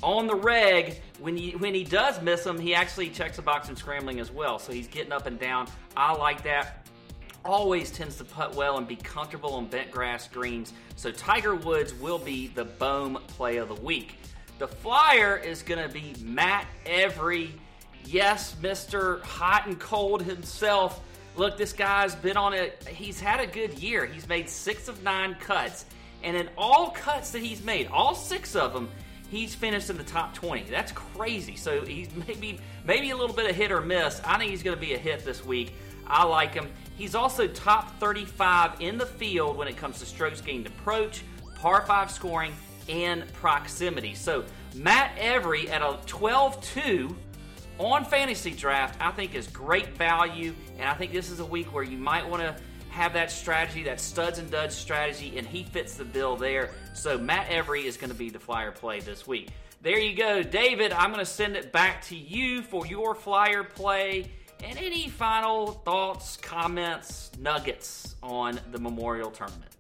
on 0.04 0.28
the 0.28 0.36
reg, 0.36 1.02
when 1.20 1.36
he, 1.36 1.52
when 1.52 1.74
he 1.74 1.84
does 1.84 2.22
miss 2.22 2.44
them, 2.44 2.60
he 2.60 2.76
actually 2.76 3.10
checks 3.10 3.38
the 3.38 3.42
box 3.42 3.70
in 3.70 3.76
scrambling 3.76 4.20
as 4.20 4.32
well. 4.32 4.60
So 4.60 4.72
he's 4.72 4.88
getting 4.88 5.12
up 5.12 5.26
and 5.26 5.40
down. 5.40 5.68
I 5.98 6.14
like 6.14 6.44
that 6.44 6.85
always 7.46 7.92
tends 7.92 8.18
to 8.18 8.26
putt 8.26 8.56
well 8.56 8.78
and 8.78 8.88
be 8.88 8.96
comfortable 8.96 9.54
on 9.54 9.68
bent 9.68 9.92
grass 9.92 10.28
greens. 10.28 10.74
So 10.96 11.12
Tiger 11.12 11.56
Woods 11.56 11.94
will 11.94 12.18
be 12.18 12.48
the 12.48 12.66
Bohm 12.66 13.20
play 13.28 13.58
of 13.58 13.70
the 13.70 13.76
week. 13.76 14.18
The 14.58 14.68
flyer 14.68 15.38
is 15.38 15.62
going 15.62 15.86
to 15.86 15.94
be 15.94 16.16
Matt 16.22 16.66
Every. 16.86 17.54
Yes, 18.06 18.56
Mr. 18.62 19.22
Hot 19.24 19.68
and 19.68 19.80
Cold 19.80 20.24
himself. 20.24 21.02
Look, 21.36 21.58
this 21.58 21.74
guy's 21.74 22.16
been 22.16 22.38
on 22.38 22.54
it. 22.54 22.88
He's 22.88 23.20
had 23.20 23.40
a 23.40 23.48
good 23.48 23.78
year. 23.80 24.06
He's 24.06 24.28
made 24.28 24.50
six 24.50 24.88
of 24.88 25.04
nine 25.04 25.36
cuts. 25.36 25.86
And 26.24 26.36
in 26.36 26.50
all 26.58 26.92
cuts 26.92 27.32
that 27.32 27.42
he's 27.42 27.64
made, 27.64 27.88
all 27.88 28.16
six 28.16 28.56
of 28.56 28.74
them, 28.74 28.90
he's 29.30 29.54
finished 29.54 29.90
in 29.90 29.98
the 29.98 30.04
top 30.04 30.34
20. 30.34 30.64
That's 30.70 30.92
crazy. 30.94 31.56
So 31.56 31.86
he's 31.86 32.10
maybe 32.28 32.60
maybe 32.86 33.12
a 33.12 33.18
little 33.18 33.36
bit 33.36 33.50
of 33.50 33.56
hit 33.56 33.72
or 33.72 33.82
miss. 33.82 34.22
I 34.24 34.38
think 34.38 34.52
he's 34.52 34.64
going 34.64 34.78
to 34.78 34.82
be 34.82 34.94
a 34.94 34.98
hit 34.98 35.26
this 35.26 35.44
week. 35.46 35.74
I 36.08 36.24
like 36.24 36.54
him. 36.54 36.70
He's 36.98 37.16
also 37.16 37.48
top 37.48 38.00
35 38.00 38.82
in 38.82 38.98
the 38.98 39.06
field 39.06 39.58
when 39.58 39.68
it 39.68 39.76
comes 39.76 40.00
to 40.00 40.06
strokes 40.06 40.42
gained 40.42 40.68
approach, 40.68 41.24
par 41.56 41.84
5 41.86 42.10
scoring, 42.10 42.54
and 42.88 43.32
proximity. 43.34 44.14
So 44.14 44.46
Matt 44.74 45.12
Every 45.18 45.70
at 45.70 45.82
a 45.82 46.00
12 46.06 46.62
2 46.62 47.16
on 47.78 48.06
fantasy 48.06 48.52
draft, 48.52 48.98
I 49.02 49.12
think 49.12 49.36
is 49.36 49.48
great 49.48 49.90
value. 49.98 50.54
And 50.78 50.88
I 50.88 50.94
think 50.94 51.12
this 51.12 51.30
is 51.30 51.40
a 51.40 51.46
week 51.46 51.74
where 51.74 51.84
you 51.84 51.98
might 51.98 52.28
want 52.28 52.42
to 52.42 52.56
have 52.90 53.12
that 53.14 53.30
strategy, 53.30 53.84
that 53.84 54.00
studs 54.00 54.40
and 54.40 54.50
duds 54.50 54.74
strategy, 54.74 55.38
and 55.38 55.46
he 55.46 55.64
fits 55.64 55.96
the 55.96 56.06
bill 56.06 56.38
there. 56.38 56.72
So 56.94 57.18
Matt 57.18 57.50
Every 57.50 57.86
is 57.86 57.98
going 57.98 58.12
to 58.12 58.16
be 58.16 58.30
the 58.30 58.40
flyer 58.40 58.72
play 58.72 59.02
this 59.02 59.28
week. 59.28 59.50
There 59.82 60.00
you 60.00 60.16
go, 60.16 60.42
David. 60.42 60.94
I'm 60.94 61.12
going 61.12 61.20
to 61.20 61.30
send 61.30 61.58
it 61.58 61.74
back 61.74 62.04
to 62.06 62.16
you 62.16 62.62
for 62.62 62.88
your 62.88 63.14
flyer 63.14 63.64
play 63.64 64.32
and 64.64 64.78
any 64.78 65.10
final 65.10 65.68
thoughts, 65.68 66.38
comments, 66.38 67.32
nuggets 67.40 68.16
on 68.24 68.60
the 68.72 68.80
Memorial 68.80 69.32
Tournament. 69.32 69.72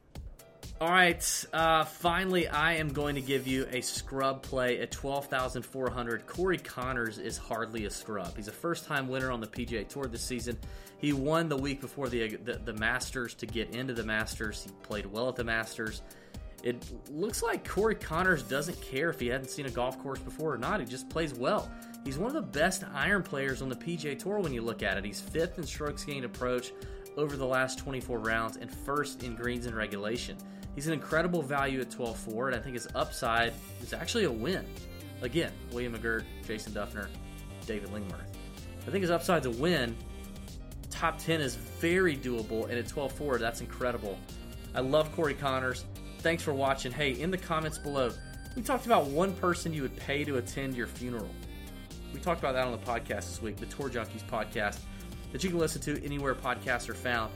All 0.82 0.90
right, 0.90 1.46
uh, 1.54 1.86
finally, 1.86 2.50
I 2.50 2.74
am 2.74 2.90
going 2.90 3.16
to 3.16 3.22
give 3.22 3.48
you 3.48 3.66
a 3.72 3.80
scrub 3.80 4.42
play 4.42 4.82
at 4.82 4.92
12,400. 4.92 6.28
Corey 6.28 6.58
Conners 6.58 7.18
is 7.18 7.38
hardly 7.38 7.86
a 7.86 7.90
scrub. 7.90 8.36
He's 8.36 8.50
a 8.50 8.52
first 8.52 8.86
time 8.86 9.08
winner 9.08 9.32
on 9.32 9.40
the 9.40 9.48
PGA 9.48 9.88
Tour 9.88 10.08
this 10.08 10.22
season. 10.22 10.58
He 10.98 11.14
won 11.14 11.48
the 11.48 11.56
week 11.56 11.80
before 11.80 12.10
the, 12.10 12.36
the, 12.36 12.58
the 12.58 12.74
Masters 12.74 13.36
to 13.36 13.46
get 13.46 13.74
into 13.74 13.94
the 13.94 14.04
Masters. 14.04 14.66
He 14.66 14.72
played 14.84 15.06
well 15.06 15.30
at 15.30 15.38
the 15.38 15.46
Masters. 15.46 16.02
It 16.62 16.84
looks 17.10 17.42
like 17.42 17.66
Corey 17.66 17.96
Conners 17.96 18.44
doesn't 18.44 18.82
care 18.82 19.10
if 19.10 19.20
he 19.20 19.28
hadn't 19.28 19.52
seen 19.52 19.68
a 19.68 19.72
golf 19.72 20.02
course 20.04 20.20
before 20.20 20.56
or 20.56 20.58
not. 20.58 20.82
He 20.82 20.86
just 20.86 21.08
plays 21.10 21.34
well. 21.34 21.72
He's 22.06 22.20
one 22.20 22.28
of 22.28 22.36
the 22.36 22.60
best 22.60 22.84
iron 22.93 23.24
players 23.24 23.64
on 23.64 23.70
the 23.70 23.76
PGA 23.76 24.18
Tour 24.18 24.39
when 24.39 24.53
you 24.53 24.62
look 24.62 24.84
at 24.84 24.95
it. 24.95 25.03
He's 25.03 25.20
fifth 25.20 25.58
in 25.58 25.66
strokes 25.66 26.06
gained 26.06 26.24
approach 26.24 26.72
over 27.18 27.36
the 27.36 27.45
last 27.45 27.80
24 27.80 28.20
rounds 28.20 28.58
and 28.58 28.72
first 28.72 29.24
in 29.24 29.36
greens 29.36 29.66
in 29.66 29.74
regulation. 29.74 30.38
He's 30.76 30.86
an 30.86 30.93
incredible 30.93 31.41
value 31.41 31.82
at 31.82 31.89
12-4, 31.89 32.47
and 32.47 32.56
I 32.56 32.60
think 32.60 32.76
his 32.76 32.88
upside 32.93 33.53
is 33.82 33.91
actually 33.91 34.26
a 34.26 34.32
win. 34.32 34.68
Again, 35.24 35.51
William 35.72 35.97
McGirt, 35.97 36.26
Jason 36.45 36.74
Dufner, 36.74 37.08
David 37.66 37.89
Lingmerth. 37.89 38.36
I 38.88 38.91
think 38.91 39.01
his 39.01 39.10
upside's 39.10 39.47
a 39.47 39.51
win. 39.51 39.95
Top 40.91 41.18
10 41.18 41.41
is 41.41 41.56
very 41.56 42.16
doable, 42.16 42.70
and 42.70 42.74
at 42.74 42.86
12-4, 42.86 43.39
that's 43.39 43.62
incredible. 43.62 44.20
I 44.76 44.82
love 44.82 45.12
Corey 45.16 45.34
Conners. 45.34 45.86
Thanks 46.20 46.43
for 46.43 46.53
watching. 46.53 46.91
Hey, 46.91 47.20
in 47.20 47.32
the 47.32 47.38
comments 47.38 47.80
below, 47.80 48.12
we 48.56 48.62
talked 48.62 48.86
about 48.86 49.08
one 49.08 49.34
person 49.34 49.74
you 49.74 49.82
would 49.82 49.95
pay 49.97 50.24
to 50.24 50.38
attend 50.38 50.76
your 50.76 50.88
funeral. 50.88 51.30
We 52.16 52.22
talked 52.22 52.39
about 52.39 52.53
that 52.53 52.66
on 52.66 52.72
the 52.72 52.78
podcast 52.78 53.28
this 53.28 53.41
week, 53.41 53.57
the 53.57 53.66
Tour 53.66 53.89
Junkies 53.89 54.24
podcast, 54.24 54.80
that 55.34 55.43
you 55.43 55.49
can 55.49 55.59
listen 55.59 55.82
to 55.82 56.01
anywhere 56.01 56.34
podcasts 56.34 56.88
are 56.88 56.93
found. 56.93 57.30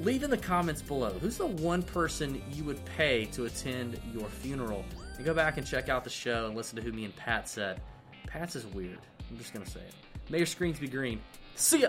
Leave 0.00 0.22
in 0.22 0.28
the 0.28 0.36
comments 0.36 0.82
below 0.82 1.08
who's 1.22 1.38
the 1.38 1.46
one 1.46 1.82
person 1.82 2.42
you 2.52 2.62
would 2.64 2.84
pay 2.84 3.24
to 3.32 3.46
attend 3.46 3.98
your 4.12 4.28
funeral? 4.28 4.84
And 5.16 5.24
go 5.24 5.32
back 5.32 5.56
and 5.56 5.66
check 5.66 5.88
out 5.88 6.04
the 6.04 6.10
show 6.10 6.44
and 6.44 6.54
listen 6.54 6.76
to 6.76 6.82
who 6.82 6.92
me 6.92 7.06
and 7.06 7.16
pat 7.16 7.48
said. 7.48 7.80
Pat's 8.26 8.56
is 8.56 8.66
weird. 8.66 8.98
I'm 9.30 9.38
just 9.38 9.54
gonna 9.54 9.64
say 9.64 9.80
it. 9.80 9.94
May 10.28 10.36
your 10.36 10.46
screens 10.46 10.78
be 10.78 10.86
green. 10.86 11.18
See 11.54 11.80
ya! 11.80 11.88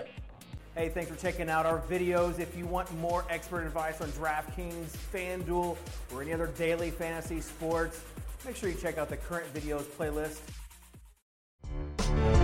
Hey, 0.74 0.88
thanks 0.88 1.10
for 1.10 1.16
checking 1.18 1.50
out 1.50 1.66
our 1.66 1.80
videos. 1.82 2.40
If 2.40 2.56
you 2.56 2.64
want 2.64 2.90
more 2.96 3.26
expert 3.28 3.66
advice 3.66 4.00
on 4.00 4.08
DraftKings, 4.12 4.96
FanDuel, 5.12 5.76
or 6.14 6.22
any 6.22 6.32
other 6.32 6.46
daily 6.46 6.90
fantasy 6.90 7.42
sports, 7.42 8.02
make 8.46 8.56
sure 8.56 8.70
you 8.70 8.74
check 8.74 8.96
out 8.96 9.10
the 9.10 9.18
current 9.18 9.52
videos 9.52 9.82
playlist 9.82 10.38
Thank 11.98 12.36
you. 12.36 12.41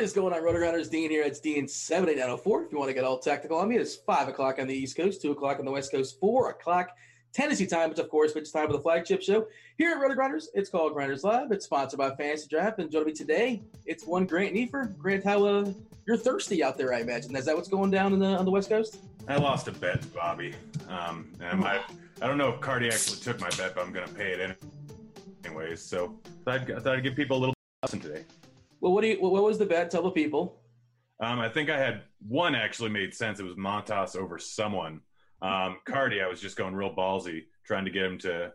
What 0.00 0.06
is 0.06 0.14
going 0.14 0.32
on, 0.32 0.40
Rotogrinders? 0.40 0.90
Dean 0.90 1.10
here. 1.10 1.22
It's 1.22 1.40
Dean 1.40 1.68
seven 1.68 2.08
eight 2.08 2.16
nine 2.16 2.28
zero 2.28 2.38
four. 2.38 2.64
If 2.64 2.72
you 2.72 2.78
want 2.78 2.88
to 2.88 2.94
get 2.94 3.04
all 3.04 3.18
technical 3.18 3.58
on 3.58 3.68
me, 3.68 3.76
it's 3.76 3.96
five 3.96 4.28
o'clock 4.28 4.58
on 4.58 4.66
the 4.66 4.74
East 4.74 4.96
Coast, 4.96 5.20
two 5.20 5.30
o'clock 5.32 5.58
on 5.58 5.66
the 5.66 5.70
West 5.70 5.92
Coast, 5.92 6.18
four 6.18 6.48
o'clock 6.48 6.96
Tennessee 7.34 7.66
time. 7.66 7.90
It's 7.90 8.00
of 8.00 8.08
course 8.08 8.32
it's 8.34 8.50
time 8.50 8.64
of 8.64 8.72
the 8.72 8.80
flagship 8.80 9.20
show 9.20 9.46
here 9.76 9.90
at 9.90 9.98
Rotogrinders. 9.98 10.44
It's 10.54 10.70
called 10.70 10.94
Grinders 10.94 11.22
Live. 11.22 11.52
It's 11.52 11.66
sponsored 11.66 11.98
by 11.98 12.14
Fantasy 12.14 12.48
Draft, 12.48 12.78
and 12.78 12.90
joining 12.90 13.08
me 13.08 13.12
today, 13.12 13.62
it's 13.84 14.06
one 14.06 14.24
Grant 14.24 14.54
Neefer. 14.54 14.86
Grant, 14.98 15.22
how 15.22 15.44
uh, 15.44 15.70
you're 16.06 16.16
thirsty 16.16 16.64
out 16.64 16.78
there? 16.78 16.94
I 16.94 17.00
imagine 17.00 17.36
is 17.36 17.44
that 17.44 17.54
what's 17.54 17.68
going 17.68 17.90
down 17.90 18.18
the 18.18 18.24
on 18.24 18.46
the 18.46 18.50
West 18.50 18.70
Coast? 18.70 19.00
I 19.28 19.36
lost 19.36 19.68
a 19.68 19.72
bet 19.72 20.02
Bobby, 20.14 20.54
um, 20.88 21.30
and 21.42 21.62
I, 21.62 21.82
I 22.22 22.26
don't 22.26 22.38
know 22.38 22.48
if 22.48 22.60
Carty 22.62 22.88
actually 22.88 23.18
took 23.18 23.38
my 23.38 23.50
bet, 23.50 23.74
but 23.74 23.84
I'm 23.84 23.92
going 23.92 24.08
to 24.08 24.14
pay 24.14 24.32
it 24.32 24.56
anyways. 25.44 25.82
So 25.82 26.18
I 26.24 26.52
thought, 26.52 26.60
I'd, 26.62 26.70
I 26.70 26.80
thought 26.80 26.96
I'd 26.96 27.02
give 27.02 27.16
people 27.16 27.36
a 27.36 27.40
little 27.40 27.54
lesson 27.82 28.00
today. 28.00 28.24
Well, 28.80 28.92
what 28.92 29.02
do 29.02 29.08
you? 29.08 29.20
What 29.20 29.42
was 29.42 29.58
the 29.58 29.66
bet? 29.66 29.90
Tell 29.90 30.02
the 30.02 30.10
people. 30.10 30.60
Um, 31.20 31.38
I 31.38 31.48
think 31.48 31.68
I 31.68 31.78
had 31.78 32.02
one 32.26 32.54
actually 32.54 32.90
made 32.90 33.14
sense. 33.14 33.40
It 33.40 33.44
was 33.44 33.54
Montas 33.54 34.16
over 34.16 34.38
someone. 34.38 35.00
Um, 35.42 35.78
Carty, 35.84 36.22
I 36.22 36.28
was 36.28 36.40
just 36.40 36.56
going 36.56 36.74
real 36.74 36.94
ballsy, 36.94 37.44
trying 37.66 37.84
to 37.84 37.90
get 37.90 38.04
him 38.04 38.18
to 38.18 38.52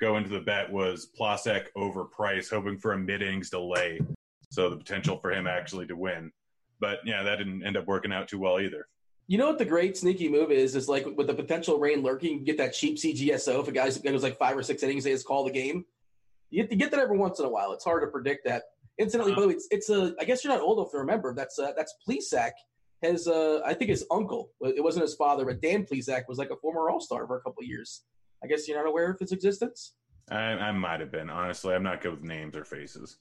go 0.00 0.16
into 0.16 0.30
the 0.30 0.40
bet 0.40 0.70
was 0.70 1.08
Plesac 1.18 1.66
over 1.76 2.04
Price, 2.04 2.48
hoping 2.48 2.78
for 2.78 2.92
a 2.92 2.98
mid 2.98 3.22
innings 3.22 3.50
delay, 3.50 4.00
so 4.50 4.70
the 4.70 4.76
potential 4.76 5.18
for 5.18 5.32
him 5.32 5.46
actually 5.46 5.86
to 5.86 5.96
win. 5.96 6.30
But 6.80 7.00
yeah, 7.04 7.22
that 7.22 7.36
didn't 7.36 7.64
end 7.64 7.76
up 7.76 7.86
working 7.86 8.12
out 8.12 8.28
too 8.28 8.38
well 8.38 8.60
either. 8.60 8.86
You 9.26 9.36
know 9.36 9.48
what 9.48 9.58
the 9.58 9.64
great 9.64 9.96
sneaky 9.96 10.28
move 10.28 10.50
is? 10.50 10.74
Is 10.74 10.88
like 10.88 11.06
with 11.16 11.26
the 11.26 11.34
potential 11.34 11.78
rain 11.78 12.02
lurking, 12.02 12.38
you 12.38 12.44
get 12.44 12.56
that 12.58 12.72
cheap 12.72 12.96
CGSO 12.96 13.60
if 13.60 13.68
a 13.68 13.72
guy 13.72 13.90
goes 13.90 14.22
like 14.22 14.38
five 14.38 14.56
or 14.56 14.62
six 14.62 14.82
innings, 14.82 15.04
they 15.04 15.12
just 15.12 15.26
call 15.26 15.44
the 15.44 15.50
game. 15.50 15.84
You 16.50 16.62
get 16.62 16.70
to 16.70 16.76
get 16.76 16.90
that 16.92 17.00
every 17.00 17.18
once 17.18 17.38
in 17.38 17.44
a 17.44 17.50
while. 17.50 17.72
It's 17.72 17.84
hard 17.84 18.02
to 18.02 18.06
predict 18.06 18.46
that. 18.46 18.62
Incidentally, 18.98 19.34
by 19.34 19.42
the 19.42 19.48
way, 19.48 19.54
it's, 19.54 19.68
it's 19.70 19.90
a. 19.90 20.14
I 20.20 20.24
guess 20.24 20.42
you're 20.42 20.52
not 20.52 20.62
old 20.62 20.78
enough 20.78 20.90
to 20.90 20.98
remember. 20.98 21.32
That's 21.32 21.58
uh, 21.58 21.72
that's 21.76 21.94
Plesac. 22.06 22.50
His 23.00 23.28
uh, 23.28 23.60
I 23.64 23.74
think 23.74 23.90
his 23.90 24.04
uncle. 24.10 24.50
It 24.60 24.82
wasn't 24.82 25.02
his 25.02 25.14
father, 25.14 25.44
but 25.44 25.62
Dan 25.62 25.84
Plesac 25.84 26.22
was 26.28 26.38
like 26.38 26.50
a 26.50 26.56
former 26.56 26.90
All 26.90 27.00
Star 27.00 27.26
for 27.26 27.36
a 27.36 27.40
couple 27.40 27.62
of 27.62 27.68
years. 27.68 28.02
I 28.42 28.48
guess 28.48 28.66
you're 28.66 28.76
not 28.76 28.88
aware 28.88 29.10
of 29.10 29.20
its 29.20 29.32
existence. 29.32 29.94
I, 30.30 30.36
I 30.36 30.72
might 30.72 31.00
have 31.00 31.12
been. 31.12 31.30
Honestly, 31.30 31.74
I'm 31.74 31.82
not 31.82 32.00
good 32.00 32.12
with 32.12 32.24
names 32.24 32.56
or 32.56 32.64
faces. 32.64 33.18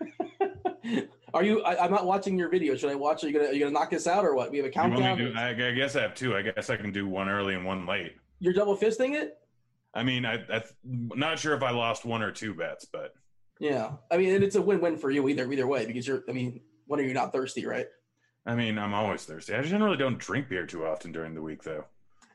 are 1.34 1.44
you? 1.44 1.62
I, 1.62 1.84
am 1.84 1.90
not 1.90 2.06
watching 2.06 2.38
your 2.38 2.48
video. 2.48 2.74
Should 2.74 2.90
I 2.90 2.94
watch? 2.94 3.22
Are 3.22 3.28
you 3.28 3.34
gonna? 3.34 3.50
Are 3.50 3.52
you 3.52 3.60
gonna 3.60 3.72
knock 3.72 3.90
this 3.90 4.06
out 4.06 4.24
or 4.24 4.34
what? 4.34 4.50
We 4.50 4.56
have 4.56 4.66
a 4.66 4.70
countdown. 4.70 5.18
Do, 5.18 5.32
I, 5.36 5.50
I, 5.50 5.72
guess 5.72 5.96
I 5.96 6.02
have 6.02 6.14
two. 6.14 6.34
I 6.34 6.42
guess 6.42 6.70
I 6.70 6.76
can 6.76 6.92
do 6.92 7.06
one 7.06 7.28
early 7.28 7.54
and 7.54 7.64
one 7.64 7.86
late. 7.86 8.16
You're 8.38 8.54
double 8.54 8.76
fisting 8.76 9.14
it. 9.14 9.36
I 9.92 10.02
mean, 10.02 10.24
I, 10.24 10.44
I'm 10.52 11.10
not 11.14 11.38
sure 11.38 11.54
if 11.54 11.62
I 11.62 11.70
lost 11.72 12.04
one 12.04 12.22
or 12.22 12.30
two 12.30 12.54
bets, 12.54 12.86
but 12.90 13.12
yeah, 13.60 13.92
I 14.10 14.16
mean, 14.16 14.34
and 14.34 14.42
it's 14.42 14.56
a 14.56 14.62
win-win 14.62 14.96
for 14.96 15.10
you 15.10 15.28
either 15.28 15.50
either 15.52 15.66
way 15.66 15.84
because 15.86 16.08
you're. 16.08 16.24
I 16.28 16.32
mean, 16.32 16.62
when 16.86 16.98
are 16.98 17.04
you 17.04 17.14
not 17.14 17.30
thirsty, 17.30 17.66
right? 17.66 17.86
I 18.46 18.54
mean, 18.54 18.78
I'm 18.78 18.94
always 18.94 19.24
thirsty. 19.24 19.54
I 19.54 19.62
generally 19.62 19.98
don't 19.98 20.18
drink 20.18 20.48
beer 20.48 20.66
too 20.66 20.86
often 20.86 21.12
during 21.12 21.34
the 21.34 21.42
week, 21.42 21.62
though. 21.62 21.84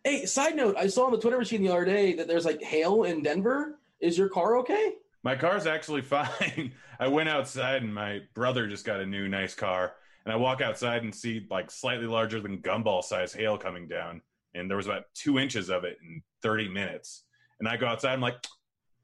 Hey, 0.04 0.28
side 0.28 0.56
note, 0.56 0.78
I 0.78 0.86
saw 0.86 1.06
on 1.06 1.12
the 1.12 1.18
Twitter 1.18 1.40
machine 1.40 1.64
the 1.64 1.72
other 1.72 1.84
day 1.84 2.14
that 2.14 2.28
there's 2.28 2.46
like 2.46 2.62
hail 2.62 3.04
in 3.04 3.24
Denver. 3.24 3.80
Is 4.00 4.20
your 4.20 4.30
car 4.30 4.60
okay? 4.60 4.94
My 5.24 5.36
car's 5.36 5.66
actually 5.66 6.02
fine. 6.04 6.74
I 7.00 7.08
went 7.08 7.28
outside 7.28 7.82
and 7.82 7.94
my 7.94 8.20
brother 8.36 8.68
just 8.68 8.86
got 8.86 9.00
a 9.00 9.06
new 9.06 9.28
nice 9.28 9.56
car. 9.56 9.94
And 10.24 10.32
I 10.32 10.38
walk 10.38 10.62
outside 10.62 11.04
and 11.04 11.14
see 11.14 11.48
like 11.50 11.72
slightly 11.72 12.06
larger 12.06 12.40
than 12.40 12.60
gumball 12.60 13.04
size 13.04 13.34
hail 13.34 13.58
coming 13.58 13.88
down. 13.88 14.22
And 14.54 14.70
there 14.70 14.78
was 14.78 14.86
about 14.86 15.06
two 15.16 15.40
inches 15.40 15.70
of 15.70 15.86
it 15.86 15.98
in 16.04 16.22
30 16.44 16.70
minutes. 16.70 17.24
And 17.60 17.68
I 17.68 17.78
go 17.78 17.88
outside, 17.88 18.14
I'm 18.14 18.22
like, 18.22 18.36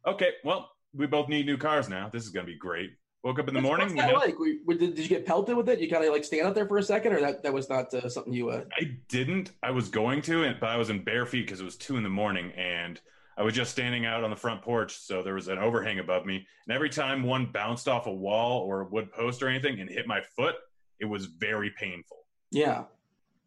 okay, 0.06 0.34
well, 0.44 0.70
we 0.94 1.08
both 1.08 1.30
need 1.30 1.46
new 1.46 1.58
cars 1.58 1.90
now. 1.90 2.10
This 2.10 2.24
is 2.24 2.30
going 2.30 2.46
to 2.46 2.52
be 2.52 2.58
great. 2.58 2.92
Woke 3.24 3.40
up 3.40 3.48
in 3.48 3.54
the 3.54 3.62
morning. 3.62 3.96
What's 3.96 4.08
that 4.10 4.16
like? 4.16 4.40
We, 4.40 4.62
we, 4.66 4.78
did, 4.78 4.96
did, 4.96 5.04
you 5.04 5.10
get 5.10 5.28
pelted 5.28 5.56
with 5.56 5.70
it? 5.70 5.80
You 5.80 5.88
kind 5.90 6.04
of 6.04 6.12
like 6.12 6.24
stand 6.24 6.48
out 6.48 6.56
there 6.56 6.66
for 6.66 6.80
a 6.80 6.84
second, 6.84 7.14
or 7.14 7.22
that, 7.22 7.44
that 7.44 7.54
was 7.54 7.70
not 7.70 7.94
uh, 7.94 8.10
something 8.10 8.34
you? 8.34 8.50
Uh... 8.50 8.64
I 8.80 8.98
didn't. 9.10 9.52
I 9.62 9.70
was 9.70 9.90
going 9.90 10.24
to, 10.24 10.56
but 10.60 10.70
I 10.70 10.78
was 10.78 10.90
in 10.90 11.04
bare 11.04 11.28
feet 11.28 11.46
because 11.46 11.62
it 11.62 11.64
was 11.64 11.78
two 11.78 11.98
in 11.98 12.04
the 12.04 12.10
morning, 12.10 12.52
and 12.54 13.00
I 13.38 13.44
was 13.44 13.54
just 13.54 13.72
standing 13.72 14.08
out 14.08 14.24
on 14.24 14.32
the 14.32 14.36
front 14.36 14.64
porch, 14.64 14.98
so 14.98 15.22
there 15.22 15.36
was 15.36 15.50
an 15.50 15.60
overhang 15.60 16.00
above 16.00 16.26
me. 16.26 16.48
And 16.68 16.76
every 16.76 16.90
time 16.90 17.22
one 17.22 17.46
bounced 17.46 17.88
off 17.88 18.08
a 18.08 18.14
wall 18.14 18.62
or 18.62 18.82
a 18.82 18.88
wood 18.88 19.12
post 19.12 19.44
or 19.44 19.48
anything 19.48 19.80
and 19.80 19.90
hit 19.90 20.08
my 20.08 20.22
foot, 20.36 20.56
it 21.00 21.06
was 21.06 21.28
very 21.28 21.70
painful. 21.70 22.26
Yeah, 22.50 22.86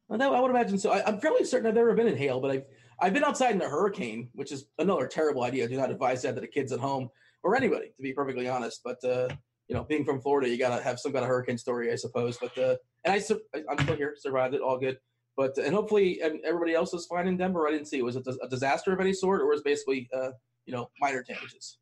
well, 0.09 0.19
that, 0.19 0.31
I 0.31 0.41
would 0.41 0.51
imagine 0.51 0.79
so. 0.79 0.93
I, 0.93 1.09
am 1.09 1.19
fairly 1.19 1.45
certain 1.45 1.67
I've 1.67 1.75
never 1.75 1.95
been 1.95 2.07
in 2.07 2.17
hail, 2.17 2.41
but 2.41 2.53
I've 2.53 2.65
I've 3.01 3.13
been 3.13 3.25
outside 3.25 3.57
in 3.57 3.63
a 3.63 3.69
hurricane, 3.69 4.29
which 4.35 4.53
is 4.53 4.67
another 4.79 5.09
terrible 5.09 5.43
idea. 5.43 5.65
I 5.65 5.67
do 5.67 5.77
not 5.77 5.91
advise 5.91 6.23
that 6.23 6.37
to 6.37 6.41
the 6.41 6.47
kids 6.47 6.71
at 6.71 6.79
home 6.79 7.11
or 7.45 7.57
anybody, 7.57 7.89
to 7.97 8.03
be 8.03 8.13
perfectly 8.13 8.49
honest. 8.49 8.81
But 8.83 9.05
uh, 9.05 9.29
you 9.69 9.77
know, 9.77 9.85
being 9.85 10.05
from 10.05 10.21
Florida, 10.21 10.49
you 10.49 10.59
gotta 10.59 10.83
have 10.83 10.99
some 10.99 11.13
kind 11.13 11.25
of 11.25 11.29
hurricane 11.29 11.59
story, 11.59 11.93
I 11.93 11.97
suppose. 11.97 12.39
But 12.39 12.57
uh, 12.59 12.77
and 13.05 13.15
I, 13.15 13.63
I'm 13.71 13.79
still 13.79 13.97
here, 13.97 14.15
survived 14.19 14.55
it, 14.55 14.61
all 14.61 14.79
good. 14.79 14.99
But 15.37 15.57
and 15.59 15.75
hopefully, 15.75 16.21
everybody 16.45 16.75
else 16.75 16.95
is 16.95 17.07
fine 17.07 17.27
in 17.27 17.37
Denver. 17.37 17.67
I 17.67 17.73
didn't 17.73 17.87
see 17.87 17.99
it 17.99 18.05
was 18.05 18.17
it 18.17 18.27
a 18.43 18.49
disaster 18.49 18.93
of 18.93 19.01
any 19.01 19.13
sort, 19.13 19.41
or 19.41 19.47
was 19.47 19.63
basically 19.63 20.09
uh, 20.15 20.31
you 20.67 20.75
know 20.75 20.91
minor 21.01 21.23
damages. 21.23 21.79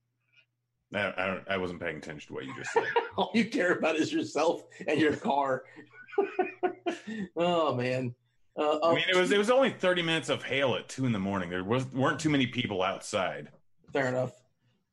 I, 0.94 1.06
I, 1.06 1.40
I, 1.54 1.56
wasn't 1.56 1.80
paying 1.80 1.96
attention 1.96 2.28
to 2.28 2.34
what 2.34 2.44
you 2.44 2.54
just 2.54 2.70
said. 2.72 2.84
All 3.16 3.30
you 3.32 3.46
care 3.46 3.72
about 3.72 3.96
is 3.96 4.12
yourself 4.12 4.62
and 4.86 5.00
your 5.00 5.16
car. 5.16 5.64
oh 7.36 7.74
man. 7.74 8.14
Uh, 8.58 8.78
I 8.82 8.94
mean, 8.94 9.04
it 9.08 9.16
was 9.16 9.32
it 9.32 9.38
was 9.38 9.50
only 9.50 9.70
thirty 9.70 10.02
minutes 10.02 10.28
of 10.28 10.42
hail 10.42 10.74
at 10.74 10.88
two 10.88 11.06
in 11.06 11.12
the 11.12 11.18
morning. 11.18 11.48
There 11.48 11.64
was 11.64 11.86
weren't 11.92 12.20
too 12.20 12.28
many 12.28 12.46
people 12.46 12.82
outside. 12.82 13.48
Fair 13.92 14.08
enough. 14.08 14.32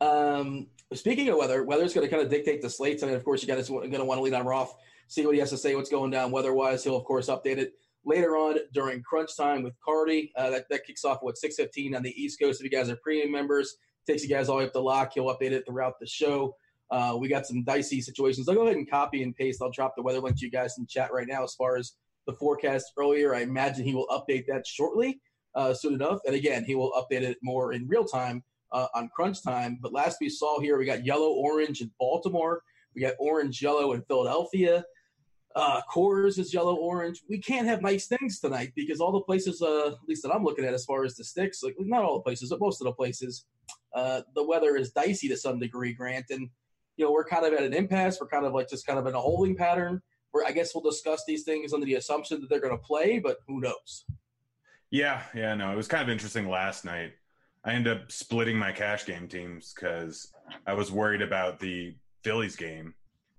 Um, 0.02 0.68
Speaking 0.92 1.30
of 1.30 1.38
weather, 1.38 1.64
weather's 1.64 1.94
going 1.94 2.08
to 2.08 2.10
kind 2.10 2.26
of 2.26 2.32
dictate 2.32 2.64
the 2.64 2.70
slate 2.70 2.98
tonight. 2.98 3.14
Of 3.14 3.24
course, 3.24 3.44
you 3.44 3.48
guys 3.48 3.70
are 3.70 3.74
going 3.74 3.92
to 3.92 4.06
want 4.06 4.18
to 4.18 4.24
lead 4.24 4.34
on 4.34 4.44
Ross, 4.44 4.74
see 5.08 5.24
what 5.24 5.36
he 5.36 5.40
has 5.40 5.52
to 5.52 5.58
say, 5.58 5.76
what's 5.76 5.92
going 5.92 6.10
down 6.10 6.32
weather-wise. 6.32 6.84
He'll 6.84 6.98
of 6.98 7.04
course 7.04 7.28
update 7.28 7.60
it 7.60 7.74
later 8.04 8.36
on 8.36 8.58
during 8.74 9.04
crunch 9.04 9.38
time 9.38 9.62
with 9.62 9.76
Cardi. 9.86 10.32
Uh, 10.36 10.50
that 10.50 10.66
that 10.72 10.88
kicks 10.88 11.06
off 11.06 11.20
what 11.22 11.38
six 11.38 11.58
fifteen 11.58 11.94
on 11.94 12.02
the 12.02 12.10
East 12.20 12.40
Coast. 12.40 12.60
If 12.60 12.64
you 12.64 12.72
guys 12.76 12.90
are 12.90 12.96
premium 13.04 13.32
members, 13.32 13.76
takes 14.08 14.24
you 14.24 14.30
guys 14.30 14.50
all 14.50 14.56
the 14.56 14.64
way 14.64 14.66
up 14.66 14.74
to 14.74 14.80
lock. 14.80 15.12
He'll 15.14 15.26
update 15.26 15.52
it 15.52 15.64
throughout 15.68 16.00
the 16.00 16.08
show. 16.08 16.56
Uh, 16.90 17.16
we 17.20 17.28
got 17.28 17.46
some 17.46 17.64
dicey 17.64 18.02
situations. 18.02 18.50
I'll 18.50 18.56
go 18.56 18.64
ahead 18.64 18.78
and 18.78 18.90
copy 18.90 19.22
and 19.22 19.36
paste. 19.36 19.62
I'll 19.62 19.70
drop 19.70 19.94
the 19.96 20.02
weather 20.02 20.22
link 20.22 20.40
to 20.40 20.46
you 20.46 20.52
guys 20.52 20.74
in 20.80 20.88
chat 20.88 21.14
right 21.14 21.28
now. 21.28 21.44
As 21.44 21.54
far 21.54 21.78
as 21.78 21.94
the 22.26 22.34
forecast 22.34 22.94
earlier, 22.98 23.36
I 23.36 23.42
imagine 23.42 23.86
he 23.86 23.94
will 23.94 24.08
update 24.08 24.48
that 24.48 24.66
shortly, 24.66 25.22
uh, 25.54 25.76
soon 25.76 25.94
enough. 25.94 26.22
And 26.26 26.36
again, 26.36 26.64
he 26.64 26.74
will 26.74 26.94
update 26.94 27.22
it 27.22 27.38
more 27.44 27.74
in 27.74 27.88
real 27.88 28.06
time 28.06 28.44
uh, 28.72 28.88
on 28.96 29.10
crunch 29.10 29.44
time. 29.44 29.80
But 29.82 29.94
last 29.94 30.18
we 30.22 30.30
saw 30.30 30.60
here, 30.60 30.78
we 30.78 30.86
got 30.86 31.06
yellow 31.06 31.30
orange 31.30 31.82
in 31.82 31.92
Baltimore. 32.00 32.64
We 32.96 33.02
got 33.02 33.14
orange 33.20 33.62
yellow 33.62 33.94
in 33.94 34.02
Philadelphia. 34.04 34.84
Uh, 35.56 35.82
Coors 35.92 36.38
is 36.38 36.54
yellow 36.54 36.76
orange. 36.76 37.22
We 37.28 37.40
can't 37.40 37.68
have 37.68 37.82
nice 37.82 38.08
things 38.08 38.40
tonight 38.40 38.72
because 38.76 39.02
all 39.02 39.12
the 39.12 39.22
places, 39.22 39.62
uh, 39.62 39.88
at 39.88 40.08
least 40.08 40.24
that 40.24 40.32
I'm 40.32 40.44
looking 40.44 40.66
at, 40.66 40.74
as 40.74 40.86
far 40.86 41.04
as 41.04 41.16
the 41.16 41.24
sticks, 41.24 41.64
like 41.64 41.76
not 41.80 42.04
all 42.04 42.16
the 42.16 42.24
places, 42.24 42.50
but 42.50 42.60
most 42.60 42.82
of 42.82 42.86
the 42.86 42.94
places, 42.94 43.46
uh, 43.94 44.22
the 44.36 44.44
weather 44.44 44.76
is 44.76 44.92
dicey 44.92 45.28
to 45.30 45.38
some 45.38 45.60
degree. 45.60 45.94
Grant, 45.94 46.28
and 46.30 46.50
you 46.98 47.06
know 47.06 47.12
we're 47.12 47.26
kind 47.26 47.46
of 47.46 47.54
at 47.54 47.64
an 47.64 47.74
impasse. 47.74 48.20
We're 48.22 48.28
kind 48.28 48.46
of 48.46 48.54
like 48.54 48.70
just 48.70 48.86
kind 48.86 49.00
of 49.00 49.08
in 49.08 49.16
a 49.16 49.20
holding 49.20 49.56
pattern. 49.56 50.02
Where 50.32 50.46
I 50.46 50.52
guess 50.52 50.76
we'll 50.76 50.84
discuss 50.84 51.24
these 51.26 51.44
things 51.44 51.74
under 51.74 51.88
the 51.88 51.96
assumption 51.96 52.40
that 52.42 52.50
they're 52.52 52.62
going 52.62 52.78
to 52.78 52.84
play, 52.84 53.18
but 53.18 53.38
who 53.48 53.60
knows? 53.60 54.06
Yeah, 54.92 55.24
yeah, 55.36 55.56
no, 55.56 55.72
it 55.72 55.76
was 55.76 55.88
kind 55.88 56.04
of 56.04 56.10
interesting 56.10 56.48
last 56.48 56.86
night. 56.86 57.14
I 57.64 57.74
ended 57.74 57.98
up 57.98 58.12
splitting 58.12 58.58
my 58.58 58.72
cash 58.72 59.06
game 59.06 59.28
teams 59.28 59.74
because 59.74 60.34
I 60.66 60.74
was 60.74 60.92
worried 60.92 61.22
about 61.22 61.60
the 61.60 61.96
Phillies 62.24 62.56
game. 62.56 62.94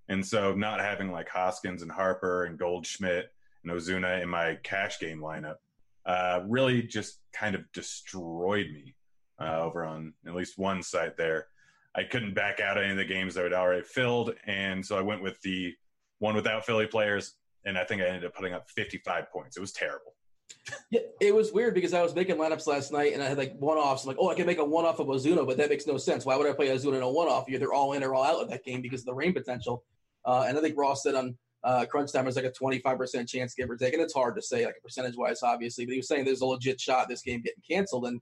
And 0.09 0.25
so 0.25 0.55
not 0.55 0.81
having 0.81 1.11
like 1.11 1.29
Hoskins 1.29 1.83
and 1.83 1.91
Harper 1.91 2.45
and 2.45 2.59
Goldschmidt 2.59 3.33
and 3.65 3.73
Ozuna 3.73 4.23
in 4.23 4.29
my 4.29 4.59
cash 4.63 4.99
game 4.99 5.21
lineup 5.21 5.57
uh, 6.05 6.41
really 6.47 6.83
just 6.83 7.21
kind 7.33 7.55
of 7.55 7.71
destroyed 7.73 8.67
me 8.73 8.95
uh, 9.41 9.61
over 9.61 9.85
on 9.85 10.13
at 10.27 10.35
least 10.35 10.59
one 10.59 10.83
site 10.83 11.17
there. 11.17 11.47
I 11.95 12.05
couldn't 12.05 12.35
back 12.35 12.61
out 12.61 12.79
any 12.79 12.91
of 12.91 12.97
the 12.97 13.05
games 13.05 13.35
that 13.35 13.45
had 13.45 13.53
already 13.53 13.83
filled. 13.83 14.35
And 14.47 14.85
so 14.85 14.99
I 14.99 15.03
went 15.03 15.23
with 15.23 15.41
the 15.43 15.75
one 16.19 16.35
without 16.35 16.67
Philly 16.67 16.87
players. 16.87 17.35
And 17.65 17.77
I 17.79 17.85
think 17.85 18.01
I 18.03 18.07
ended 18.07 18.25
up 18.25 18.35
putting 18.35 18.55
up 18.55 18.71
55 18.71 19.31
points. 19.31 19.57
It 19.57 19.61
was 19.61 19.73
terrible. 19.73 20.15
Yeah, 20.91 21.01
it 21.21 21.35
was 21.35 21.53
weird 21.53 21.75
because 21.75 21.95
I 21.95 22.03
was 22.03 22.15
making 22.15 22.37
lineups 22.37 22.67
last 22.67 22.93
night 22.93 23.13
and 23.13 23.23
I 23.23 23.29
had 23.29 23.39
like 23.39 23.55
one 23.59 23.79
offs. 23.79 24.05
I'm 24.05 24.09
like, 24.09 24.17
oh, 24.21 24.31
I 24.31 24.35
can 24.35 24.47
make 24.47 24.59
a 24.59 24.65
one 24.65 24.85
off 24.85 24.99
of 24.99 25.07
Ozuna, 25.07 25.47
but 25.47 25.57
that 25.57 25.69
makes 25.69 25.87
no 25.87 25.97
sense. 25.97 26.25
Why 26.25 26.37
would 26.37 26.49
I 26.49 26.53
play 26.53 26.69
Ozuna 26.69 26.97
in 26.97 27.03
a 27.03 27.11
one 27.11 27.29
off? 27.29 27.49
Either 27.49 27.73
all 27.73 27.93
in 27.93 28.03
or 28.03 28.15
all 28.15 28.25
out 28.25 28.43
of 28.43 28.51
that 28.51 28.65
game 28.65 28.83
because 28.83 29.01
of 29.01 29.07
the 29.07 29.15
rain 29.15 29.33
potential. 29.33 29.85
Uh, 30.25 30.45
and 30.47 30.59
I 30.59 30.61
think 30.61 30.77
Ross 30.77 31.03
said 31.03 31.15
on 31.15 31.37
uh, 31.63 31.87
Crunch 31.87 32.13
Time 32.13 32.25
there's 32.25 32.37
like 32.37 32.45
a 32.45 32.51
25% 32.51 33.29
chance 33.29 33.55
give 33.55 33.71
or 33.71 33.77
take. 33.77 33.95
And 33.95 34.03
it's 34.03 34.15
hard 34.15 34.37
to 34.37 34.43
say, 34.43 34.65
like 34.65 34.83
percentage 34.83 35.17
wise, 35.17 35.43
obviously. 35.43 35.87
But 35.87 35.93
he 35.93 35.99
was 35.99 36.09
saying 36.09 36.25
there's 36.25 36.41
a 36.41 36.47
legit 36.47 36.81
shot 36.81 37.09
this 37.09 37.23
game 37.23 37.43
getting 37.43 37.63
canceled. 37.69 38.07
And 38.07 38.21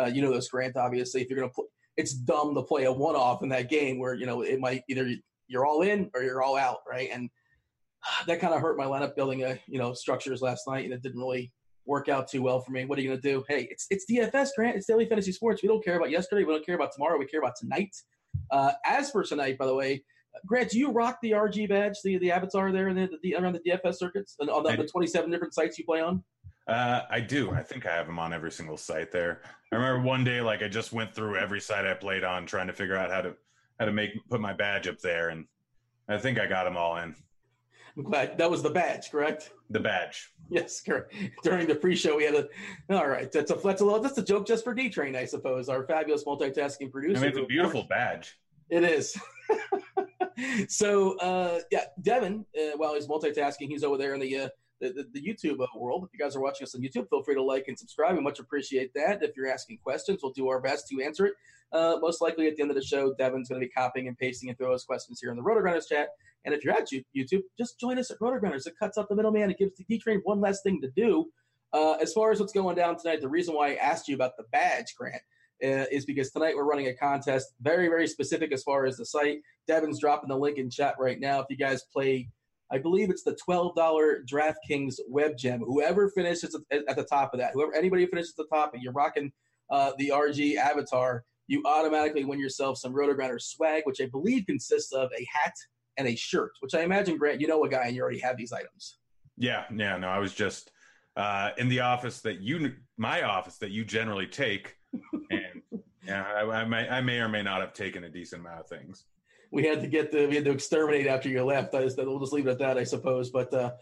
uh, 0.00 0.06
you 0.06 0.22
know 0.22 0.32
this, 0.32 0.48
Grant, 0.48 0.76
obviously, 0.76 1.22
if 1.22 1.28
you're 1.28 1.38
going 1.38 1.50
to 1.50 1.54
play, 1.54 1.66
it's 1.96 2.14
dumb 2.14 2.54
to 2.54 2.62
play 2.62 2.84
a 2.84 2.92
one 2.92 3.16
off 3.16 3.42
in 3.42 3.48
that 3.50 3.68
game 3.68 3.98
where, 3.98 4.14
you 4.14 4.26
know, 4.26 4.42
it 4.42 4.60
might 4.60 4.82
either 4.88 5.10
you're 5.48 5.66
all 5.66 5.82
in 5.82 6.10
or 6.14 6.22
you're 6.22 6.42
all 6.42 6.56
out, 6.56 6.78
right? 6.88 7.10
And 7.12 7.30
that 8.26 8.40
kind 8.40 8.54
of 8.54 8.60
hurt 8.60 8.78
my 8.78 8.84
lineup 8.84 9.16
building, 9.16 9.44
uh, 9.44 9.56
you 9.66 9.78
know, 9.78 9.92
structures 9.92 10.42
last 10.42 10.66
night. 10.66 10.84
And 10.84 10.94
it 10.94 11.02
didn't 11.02 11.20
really 11.20 11.52
work 11.90 12.08
out 12.08 12.28
too 12.28 12.40
well 12.40 12.60
for 12.60 12.70
me. 12.70 12.84
What 12.84 12.98
are 12.98 13.02
you 13.02 13.08
going 13.08 13.20
to 13.20 13.28
do? 13.28 13.44
Hey, 13.48 13.68
it's 13.70 13.86
it's 13.90 14.06
DFS, 14.10 14.50
Grant. 14.56 14.76
It's 14.76 14.86
daily 14.86 15.06
fantasy 15.06 15.32
sports. 15.32 15.60
We 15.60 15.68
don't 15.68 15.84
care 15.84 15.96
about 15.96 16.10
yesterday. 16.10 16.44
We 16.44 16.54
don't 16.54 16.64
care 16.64 16.76
about 16.76 16.92
tomorrow. 16.92 17.18
We 17.18 17.26
care 17.26 17.40
about 17.40 17.56
tonight. 17.56 17.94
Uh, 18.50 18.72
as 18.86 19.10
for 19.10 19.24
tonight, 19.24 19.58
by 19.58 19.66
the 19.66 19.74
way, 19.74 20.04
Grant, 20.46 20.70
do 20.70 20.78
you 20.78 20.92
rock 20.92 21.18
the 21.20 21.32
RG 21.32 21.68
badge, 21.68 21.96
the 22.04 22.16
the 22.18 22.30
avatar 22.30 22.70
there, 22.72 22.88
and 22.88 22.96
the, 22.96 23.10
the 23.22 23.34
around 23.34 23.54
the 23.54 23.70
DFS 23.70 23.96
circuits, 23.96 24.36
and 24.38 24.48
on 24.48 24.62
the, 24.62 24.76
the 24.76 24.86
27 24.86 25.30
different 25.30 25.52
sites 25.52 25.78
you 25.78 25.84
play 25.84 26.00
on? 26.00 26.22
Uh, 26.68 27.02
I 27.10 27.18
do. 27.18 27.50
I 27.50 27.64
think 27.64 27.84
I 27.84 27.92
have 27.92 28.06
them 28.06 28.20
on 28.20 28.32
every 28.32 28.52
single 28.52 28.76
site 28.76 29.10
there. 29.10 29.42
I 29.72 29.76
remember 29.76 30.06
one 30.06 30.22
day, 30.22 30.40
like 30.40 30.62
I 30.62 30.68
just 30.68 30.92
went 30.92 31.12
through 31.12 31.36
every 31.36 31.60
site 31.60 31.84
I 31.84 31.94
played 31.94 32.22
on, 32.22 32.46
trying 32.46 32.68
to 32.68 32.72
figure 32.72 32.96
out 32.96 33.10
how 33.10 33.22
to 33.22 33.34
how 33.80 33.86
to 33.86 33.92
make 33.92 34.12
put 34.28 34.40
my 34.40 34.52
badge 34.52 34.86
up 34.86 35.00
there, 35.00 35.30
and 35.30 35.46
I 36.08 36.18
think 36.18 36.38
I 36.38 36.46
got 36.46 36.64
them 36.64 36.76
all 36.76 36.96
in. 36.98 37.16
I'm 37.96 38.02
glad 38.04 38.38
that 38.38 38.50
was 38.50 38.62
the 38.62 38.70
badge, 38.70 39.10
correct? 39.10 39.52
The 39.70 39.80
badge. 39.80 40.30
Yes, 40.48 40.80
correct. 40.80 41.14
During 41.42 41.66
the 41.66 41.74
pre-show, 41.74 42.16
we 42.16 42.24
had 42.24 42.34
a. 42.34 42.48
All 42.90 43.08
right, 43.08 43.30
that's 43.30 43.50
a 43.50 43.54
that's 43.54 43.80
a 43.80 43.84
little 43.84 44.00
that's 44.00 44.18
a 44.18 44.24
joke 44.24 44.46
just 44.46 44.64
for 44.64 44.74
D 44.74 44.88
Train, 44.90 45.16
I 45.16 45.24
suppose. 45.24 45.68
Our 45.68 45.84
fabulous 45.86 46.24
multitasking 46.24 46.90
producer. 46.90 47.18
I 47.18 47.20
mean, 47.20 47.30
it's 47.30 47.38
a 47.38 47.46
beautiful 47.46 47.84
badge. 47.88 48.38
It 48.68 48.84
is. 48.84 49.16
so 50.68 51.18
uh, 51.18 51.60
yeah, 51.70 51.84
Devin, 52.02 52.44
uh, 52.56 52.76
while 52.76 52.94
he's 52.94 53.06
multitasking, 53.06 53.68
he's 53.68 53.84
over 53.84 53.98
there 53.98 54.14
in 54.14 54.20
the 54.20 54.36
uh, 54.36 54.48
the, 54.80 54.92
the, 54.92 55.06
the, 55.12 55.22
YouTube 55.22 55.62
uh, 55.62 55.66
world. 55.76 56.04
If 56.04 56.18
you 56.18 56.24
guys 56.24 56.34
are 56.36 56.40
watching 56.40 56.64
us 56.64 56.74
on 56.74 56.80
YouTube, 56.80 57.08
feel 57.10 57.22
free 57.22 57.34
to 57.34 57.42
like 57.42 57.66
and 57.68 57.78
subscribe. 57.78 58.16
We 58.16 58.22
much 58.22 58.38
appreciate 58.38 58.92
that. 58.94 59.22
If 59.22 59.36
you're 59.36 59.50
asking 59.50 59.78
questions, 59.78 60.20
we'll 60.22 60.32
do 60.32 60.48
our 60.48 60.60
best 60.60 60.88
to 60.88 61.02
answer 61.02 61.26
it. 61.26 61.34
Uh, 61.72 61.96
most 62.00 62.20
likely 62.20 62.48
at 62.48 62.56
the 62.56 62.62
end 62.62 62.70
of 62.70 62.76
the 62.76 62.82
show, 62.82 63.14
Devin's 63.14 63.48
going 63.48 63.60
to 63.60 63.66
be 63.66 63.70
copying 63.70 64.08
and 64.08 64.18
pasting 64.18 64.48
and 64.48 64.58
throw 64.58 64.70
those 64.70 64.84
questions 64.84 65.20
here 65.20 65.30
in 65.30 65.36
the 65.36 65.42
RotoGrinders 65.42 65.88
chat. 65.88 66.08
And 66.44 66.54
if 66.54 66.64
you're 66.64 66.74
at 66.74 66.88
YouTube, 67.16 67.42
just 67.58 67.78
join 67.78 67.98
us 67.98 68.10
at 68.10 68.18
RotoGrinders. 68.18 68.66
It 68.66 68.74
cuts 68.78 68.96
out 68.98 69.08
the 69.08 69.14
middleman. 69.14 69.50
It 69.50 69.58
gives 69.58 69.76
the 69.76 69.84
D-Train 69.84 70.20
one 70.24 70.40
less 70.40 70.62
thing 70.62 70.80
to 70.80 70.90
do. 70.90 71.26
Uh, 71.72 71.92
as 72.00 72.12
far 72.12 72.32
as 72.32 72.40
what's 72.40 72.52
going 72.52 72.76
down 72.76 72.96
tonight, 72.96 73.20
the 73.20 73.28
reason 73.28 73.54
why 73.54 73.72
I 73.72 73.74
asked 73.74 74.08
you 74.08 74.14
about 74.14 74.36
the 74.36 74.44
badge, 74.50 74.94
Grant, 74.96 75.22
uh, 75.62 75.86
is 75.92 76.04
because 76.04 76.30
tonight 76.30 76.56
we're 76.56 76.64
running 76.64 76.88
a 76.88 76.94
contest, 76.94 77.52
very, 77.60 77.88
very 77.88 78.06
specific 78.06 78.52
as 78.52 78.62
far 78.62 78.86
as 78.86 78.96
the 78.96 79.04
site. 79.04 79.38
Devin's 79.68 80.00
dropping 80.00 80.28
the 80.28 80.36
link 80.36 80.58
in 80.58 80.70
chat 80.70 80.94
right 80.98 81.20
now. 81.20 81.40
If 81.40 81.46
you 81.50 81.56
guys 81.56 81.84
play, 81.92 82.28
I 82.72 82.78
believe 82.78 83.10
it's 83.10 83.22
the 83.22 83.36
$12 83.48 83.76
DraftKings 84.26 84.94
web 85.08 85.36
gem. 85.36 85.60
Whoever 85.60 86.08
finishes 86.08 86.56
at, 86.70 86.96
the 86.96 87.04
top 87.04 87.34
of 87.34 87.40
that, 87.40 87.52
whoever 87.52 87.74
anybody 87.74 88.06
finishes 88.06 88.34
at 88.36 88.48
the 88.48 88.56
top, 88.56 88.74
and 88.74 88.82
you're 88.82 88.92
rocking 88.92 89.32
uh, 89.70 89.92
the 89.98 90.08
RG 90.08 90.56
avatar, 90.56 91.24
you 91.46 91.62
automatically 91.66 92.24
win 92.24 92.38
yourself 92.38 92.78
some 92.78 92.94
RotoGrinder 92.94 93.40
swag, 93.40 93.82
which 93.84 94.00
I 94.00 94.06
believe 94.06 94.46
consists 94.46 94.92
of 94.92 95.10
a 95.18 95.26
hat 95.32 95.54
and 96.00 96.08
a 96.08 96.16
shirt, 96.16 96.52
which 96.60 96.74
I 96.74 96.82
imagine, 96.82 97.18
Grant, 97.18 97.40
you 97.40 97.46
know 97.46 97.62
a 97.64 97.68
guy 97.68 97.84
and 97.84 97.94
you 97.94 98.02
already 98.02 98.18
have 98.20 98.36
these 98.36 98.52
items. 98.52 98.96
Yeah, 99.36 99.64
yeah, 99.74 99.96
no, 99.98 100.08
I 100.08 100.18
was 100.18 100.34
just 100.34 100.72
uh, 101.16 101.50
in 101.58 101.68
the 101.68 101.80
office 101.80 102.20
that 102.22 102.40
you, 102.40 102.72
my 102.96 103.22
office 103.22 103.58
that 103.58 103.70
you 103.70 103.84
generally 103.84 104.26
take, 104.26 104.76
and 105.30 105.62
yeah, 106.06 106.24
I, 106.24 106.42
I, 106.42 106.64
may, 106.64 106.88
I 106.88 107.00
may 107.00 107.20
or 107.20 107.28
may 107.28 107.42
not 107.42 107.60
have 107.60 107.74
taken 107.74 108.04
a 108.04 108.08
decent 108.08 108.40
amount 108.40 108.60
of 108.60 108.68
things. 108.68 109.04
We 109.52 109.64
had 109.64 109.80
to 109.82 109.88
get 109.88 110.10
the, 110.10 110.26
we 110.26 110.36
had 110.36 110.44
to 110.46 110.52
exterminate 110.52 111.06
after 111.06 111.28
you 111.28 111.44
left. 111.44 111.74
I 111.74 111.82
just, 111.82 111.98
we'll 111.98 112.20
just 112.20 112.32
leave 112.32 112.46
it 112.46 112.50
at 112.50 112.58
that, 112.58 112.78
I 112.78 112.84
suppose. 112.84 113.30
But 113.30 113.52
uh, 113.52 113.72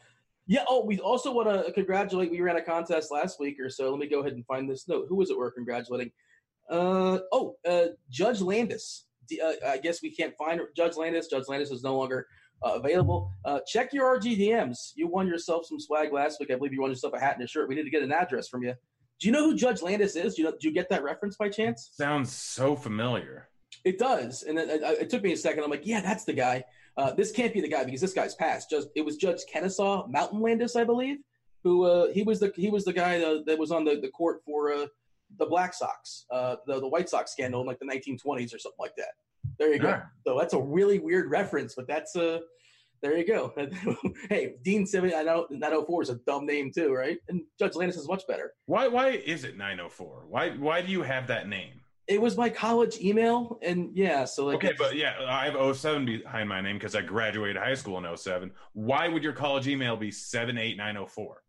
yeah, 0.46 0.64
oh, 0.68 0.84
we 0.84 0.98
also 0.98 1.32
want 1.32 1.66
to 1.66 1.72
congratulate. 1.72 2.30
We 2.30 2.40
ran 2.40 2.56
a 2.56 2.62
contest 2.62 3.12
last 3.12 3.38
week 3.38 3.60
or 3.60 3.68
so. 3.68 3.90
Let 3.90 4.00
me 4.00 4.08
go 4.08 4.20
ahead 4.20 4.32
and 4.32 4.46
find 4.46 4.68
this 4.68 4.88
note. 4.88 5.06
Who 5.08 5.16
was 5.16 5.30
it 5.30 5.38
we're 5.38 5.50
congratulating? 5.50 6.10
Uh, 6.70 7.18
oh, 7.32 7.56
uh, 7.68 7.88
Judge 8.10 8.40
Landis. 8.40 9.04
Uh, 9.42 9.52
I 9.66 9.78
guess 9.78 10.02
we 10.02 10.10
can't 10.10 10.34
find 10.36 10.60
Judge 10.76 10.96
Landis. 10.96 11.28
Judge 11.28 11.48
Landis 11.48 11.70
is 11.70 11.82
no 11.82 11.96
longer 11.96 12.26
uh, 12.62 12.72
available. 12.74 13.30
Uh, 13.44 13.60
check 13.66 13.92
your 13.92 14.18
RGDMs. 14.18 14.92
You 14.94 15.06
won 15.08 15.26
yourself 15.26 15.66
some 15.66 15.80
swag 15.80 16.12
last 16.12 16.40
week. 16.40 16.50
I 16.50 16.56
believe 16.56 16.72
you 16.72 16.80
won 16.80 16.90
yourself 16.90 17.14
a 17.14 17.20
hat 17.20 17.36
and 17.36 17.44
a 17.44 17.46
shirt. 17.46 17.68
We 17.68 17.74
need 17.74 17.84
to 17.84 17.90
get 17.90 18.02
an 18.02 18.12
address 18.12 18.48
from 18.48 18.62
you. 18.62 18.74
Do 19.20 19.26
you 19.26 19.32
know 19.32 19.44
who 19.44 19.56
Judge 19.56 19.82
Landis 19.82 20.16
is? 20.16 20.34
Do 20.34 20.42
you 20.42 20.48
know? 20.48 20.54
Do 20.60 20.68
you 20.68 20.74
get 20.74 20.88
that 20.90 21.02
reference 21.02 21.36
by 21.36 21.48
chance? 21.48 21.90
Sounds 21.92 22.32
so 22.32 22.76
familiar. 22.76 23.48
It 23.84 23.98
does, 23.98 24.42
and 24.44 24.58
it, 24.58 24.82
it 24.82 25.10
took 25.10 25.22
me 25.22 25.32
a 25.32 25.36
second. 25.36 25.62
I'm 25.64 25.70
like, 25.70 25.86
yeah, 25.86 26.00
that's 26.00 26.24
the 26.24 26.32
guy. 26.32 26.64
Uh, 26.96 27.12
this 27.12 27.30
can't 27.30 27.52
be 27.52 27.60
the 27.60 27.68
guy 27.68 27.84
because 27.84 28.00
this 28.00 28.12
guy's 28.12 28.34
passed. 28.34 28.70
Just 28.70 28.88
it 28.96 29.04
was 29.04 29.16
Judge 29.16 29.40
Kennesaw 29.52 30.06
Mountain 30.08 30.40
Landis, 30.40 30.76
I 30.76 30.84
believe, 30.84 31.18
who 31.64 31.84
uh, 31.84 32.08
he 32.12 32.22
was 32.22 32.40
the 32.40 32.52
he 32.56 32.70
was 32.70 32.84
the 32.84 32.92
guy 32.92 33.18
that, 33.18 33.44
that 33.46 33.58
was 33.58 33.70
on 33.70 33.84
the, 33.84 34.00
the 34.00 34.08
court 34.08 34.40
for 34.44 34.72
uh, 34.72 34.86
the 35.38 35.46
Black 35.46 35.74
Sox, 35.74 36.26
uh, 36.30 36.56
the 36.66 36.80
the 36.80 36.88
White 36.88 37.08
Sox 37.08 37.32
scandal 37.32 37.60
in 37.60 37.66
like 37.66 37.78
the 37.78 37.86
1920s 37.86 38.54
or 38.54 38.58
something 38.58 38.78
like 38.78 38.96
that. 38.96 39.12
There 39.58 39.72
you 39.72 39.78
go. 39.78 39.88
Yeah. 39.88 40.02
So 40.26 40.38
that's 40.38 40.54
a 40.54 40.60
really 40.60 40.98
weird 40.98 41.30
reference, 41.30 41.74
but 41.74 41.86
that's 41.86 42.16
a 42.16 42.36
uh, 42.36 42.38
there 43.00 43.16
you 43.16 43.26
go. 43.26 43.52
hey, 44.28 44.54
Dean 44.62 44.84
Seven 44.86 45.12
I 45.14 45.22
know 45.22 45.46
904 45.50 46.02
is 46.02 46.08
a 46.10 46.16
dumb 46.26 46.46
name 46.46 46.72
too, 46.74 46.92
right? 46.92 47.18
And 47.28 47.42
Judge 47.58 47.74
Landis 47.76 47.96
is 47.96 48.08
much 48.08 48.26
better. 48.26 48.54
Why 48.66 48.88
why 48.88 49.10
is 49.10 49.44
it 49.44 49.56
904? 49.56 50.24
Why 50.28 50.50
why 50.50 50.82
do 50.82 50.90
you 50.90 51.02
have 51.02 51.26
that 51.28 51.48
name? 51.48 51.80
It 52.08 52.22
was 52.22 52.38
my 52.38 52.48
college 52.48 52.98
email, 53.00 53.58
and 53.62 53.90
yeah, 53.94 54.24
so 54.24 54.46
like 54.46 54.56
okay, 54.56 54.72
but 54.78 54.96
yeah, 54.96 55.14
I 55.28 55.50
have 55.50 55.76
07 55.76 56.06
behind 56.06 56.48
my 56.48 56.62
name 56.62 56.76
because 56.76 56.94
I 56.94 57.02
graduated 57.02 57.58
high 57.58 57.74
school 57.74 57.98
in 57.98 58.16
07. 58.16 58.50
Why 58.72 59.08
would 59.08 59.22
your 59.22 59.34
college 59.34 59.68
email 59.68 59.94
be 59.94 60.10
78904? 60.10 61.42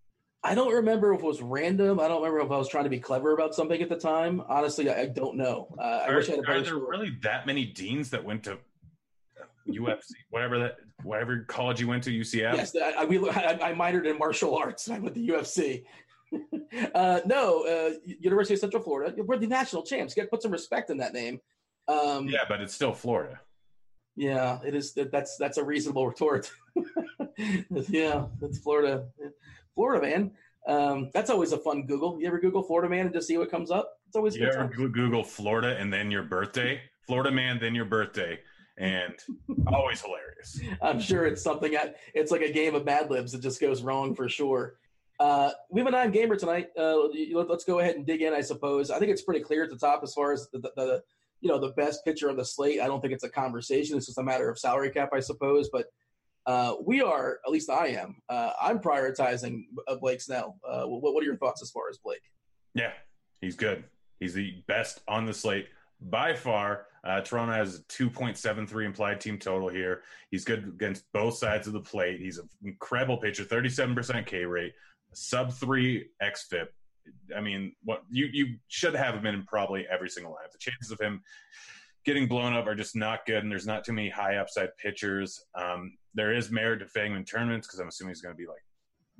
I 0.43 0.55
don't 0.55 0.73
remember 0.73 1.13
if 1.13 1.19
it 1.19 1.25
was 1.25 1.41
random. 1.41 1.99
I 1.99 2.07
don't 2.07 2.21
remember 2.21 2.39
if 2.45 2.51
I 2.51 2.57
was 2.57 2.69
trying 2.69 2.85
to 2.85 2.89
be 2.89 2.99
clever 2.99 3.33
about 3.33 3.53
something 3.53 3.81
at 3.81 3.89
the 3.89 3.97
time. 3.97 4.41
Honestly, 4.47 4.89
I, 4.89 5.01
I 5.01 5.05
don't 5.07 5.35
know. 5.35 5.75
Uh, 5.77 5.81
I 5.81 6.07
are, 6.07 6.15
wish 6.15 6.29
I 6.29 6.35
had 6.35 6.45
a 6.45 6.51
Are 6.51 6.61
there 6.61 6.77
really 6.77 7.17
that 7.23 7.45
many 7.45 7.65
deans 7.65 8.09
that 8.11 8.23
went 8.23 8.43
to 8.45 8.57
UFC, 9.67 10.13
whatever 10.29 10.59
that, 10.59 10.77
whatever 11.03 11.43
college 11.47 11.81
you 11.81 11.87
went 11.87 12.03
to, 12.03 12.11
UCF? 12.11 12.55
Yes, 12.55 12.75
I, 12.75 13.01
I, 13.01 13.05
we, 13.05 13.17
I, 13.29 13.59
I 13.61 13.73
minored 13.73 14.09
in 14.09 14.17
martial 14.17 14.55
arts. 14.55 14.89
I 14.89 14.99
went 14.99 15.15
to 15.15 15.21
UFC. 15.21 15.83
uh, 16.95 17.19
no, 17.25 17.65
uh, 17.65 17.95
University 18.05 18.53
of 18.53 18.61
Central 18.61 18.81
Florida. 18.81 19.21
We're 19.21 19.37
the 19.37 19.47
national 19.47 19.83
champs. 19.83 20.15
You 20.15 20.21
got 20.21 20.27
to 20.27 20.29
put 20.29 20.41
some 20.41 20.51
respect 20.51 20.89
in 20.89 20.97
that 20.97 21.13
name. 21.13 21.41
Um, 21.89 22.27
yeah, 22.29 22.43
but 22.47 22.61
it's 22.61 22.73
still 22.73 22.93
Florida. 22.93 23.41
Yeah, 24.15 24.59
it 24.65 24.75
is. 24.75 24.93
That's 24.93 25.37
that's 25.37 25.57
a 25.57 25.63
reasonable 25.63 26.07
retort. 26.07 26.51
yeah, 27.87 28.25
that's 28.39 28.59
Florida. 28.59 29.05
Florida 29.75 30.05
man. 30.05 30.31
Um, 30.67 31.09
that's 31.13 31.29
always 31.29 31.51
a 31.51 31.57
fun 31.57 31.85
Google. 31.85 32.19
You 32.19 32.27
ever 32.27 32.39
Google 32.39 32.63
Florida 32.63 32.89
man 32.89 33.05
and 33.05 33.13
just 33.13 33.27
see 33.27 33.37
what 33.37 33.49
comes 33.49 33.71
up? 33.71 33.91
It's 34.07 34.15
always 34.15 34.35
you 34.35 34.47
ever 34.47 34.67
Google 34.67 35.23
Florida 35.23 35.77
and 35.77 35.91
then 35.91 36.11
your 36.11 36.23
birthday, 36.23 36.81
Florida 37.07 37.31
man, 37.31 37.59
then 37.59 37.75
your 37.75 37.85
birthday, 37.85 38.39
and 38.77 39.13
always 39.67 40.01
hilarious. 40.01 40.59
I'm 40.81 40.99
sure 40.99 41.25
it's 41.25 41.41
something. 41.41 41.75
I, 41.75 41.93
it's 42.13 42.31
like 42.31 42.41
a 42.41 42.51
game 42.51 42.75
of 42.75 42.85
Mad 42.85 43.09
Libs. 43.09 43.33
It 43.33 43.41
just 43.41 43.61
goes 43.61 43.81
wrong 43.81 44.15
for 44.15 44.27
sure. 44.27 44.75
Uh, 45.19 45.51
we 45.69 45.81
have 45.81 45.87
a 45.87 45.91
nine 45.91 46.11
gamer 46.11 46.35
tonight. 46.35 46.69
Uh, 46.77 47.07
let's 47.33 47.65
go 47.65 47.79
ahead 47.79 47.95
and 47.95 48.05
dig 48.05 48.21
in. 48.21 48.33
I 48.33 48.41
suppose. 48.41 48.89
I 48.89 48.99
think 48.99 49.11
it's 49.11 49.21
pretty 49.21 49.41
clear 49.41 49.63
at 49.63 49.69
the 49.69 49.77
top 49.77 50.01
as 50.03 50.13
far 50.13 50.31
as 50.31 50.49
the, 50.51 50.59
the, 50.59 50.71
the 50.75 51.03
you 51.41 51.49
know 51.49 51.59
the 51.59 51.69
best 51.69 52.03
pitcher 52.05 52.29
on 52.29 52.37
the 52.37 52.45
slate. 52.45 52.79
I 52.79 52.87
don't 52.87 53.01
think 53.01 53.13
it's 53.13 53.23
a 53.23 53.29
conversation. 53.29 53.97
It's 53.97 54.05
just 54.05 54.17
a 54.17 54.23
matter 54.23 54.49
of 54.49 54.57
salary 54.57 54.91
cap, 54.91 55.09
I 55.13 55.19
suppose. 55.19 55.69
But 55.71 55.87
uh, 56.45 56.75
we 56.83 57.01
are, 57.01 57.39
at 57.45 57.51
least 57.51 57.69
I 57.69 57.87
am, 57.87 58.21
uh, 58.29 58.51
I'm 58.61 58.79
prioritizing 58.79 59.65
uh, 59.87 59.95
Blake 59.95 60.21
Snell. 60.21 60.57
Uh, 60.67 60.83
what, 60.85 61.13
what, 61.13 61.21
are 61.21 61.25
your 61.25 61.37
thoughts 61.37 61.61
as 61.61 61.69
far 61.71 61.89
as 61.89 61.97
Blake? 61.97 62.21
Yeah, 62.73 62.91
he's 63.41 63.55
good. 63.55 63.83
He's 64.19 64.33
the 64.33 64.63
best 64.67 65.01
on 65.07 65.25
the 65.25 65.33
slate 65.33 65.67
by 66.01 66.33
far. 66.33 66.85
Uh, 67.03 67.21
Toronto 67.21 67.53
has 67.53 67.79
a 67.79 67.83
2.73 67.83 68.85
implied 68.85 69.21
team 69.21 69.37
total 69.37 69.69
here. 69.69 70.01
He's 70.31 70.43
good 70.43 70.65
against 70.65 71.05
both 71.13 71.35
sides 71.35 71.67
of 71.67 71.73
the 71.73 71.79
plate. 71.79 72.19
He's 72.19 72.37
an 72.37 72.49
incredible 72.63 73.17
pitcher, 73.17 73.45
37% 73.45 74.25
K 74.25 74.45
rate, 74.45 74.73
sub 75.13 75.53
three 75.53 76.09
xFIP. 76.21 76.67
I 77.35 77.41
mean, 77.41 77.73
what 77.83 78.03
you 78.11 78.27
you 78.31 78.55
should 78.67 78.93
have 78.93 79.15
him 79.15 79.25
in 79.25 79.43
probably 79.43 79.87
every 79.89 80.09
single 80.09 80.33
line. 80.33 80.43
The 80.51 80.59
chances 80.59 80.91
of 80.91 80.99
him 80.99 81.23
getting 82.05 82.27
blown 82.27 82.53
up 82.53 82.67
are 82.67 82.75
just 82.75 82.95
not 82.95 83.25
good, 83.25 83.43
and 83.43 83.51
there's 83.51 83.67
not 83.67 83.83
too 83.83 83.93
many 83.93 84.09
high 84.09 84.37
upside 84.37 84.69
pitchers. 84.77 85.45
Um, 85.55 85.97
there 86.13 86.33
is 86.33 86.51
merit 86.51 86.79
to 86.79 86.87
fading 86.87 87.15
in 87.15 87.25
tournaments 87.25 87.67
because 87.67 87.79
I'm 87.79 87.87
assuming 87.87 88.11
he's 88.11 88.21
going 88.21 88.35
to 88.35 88.37
be 88.37 88.47
like 88.47 88.63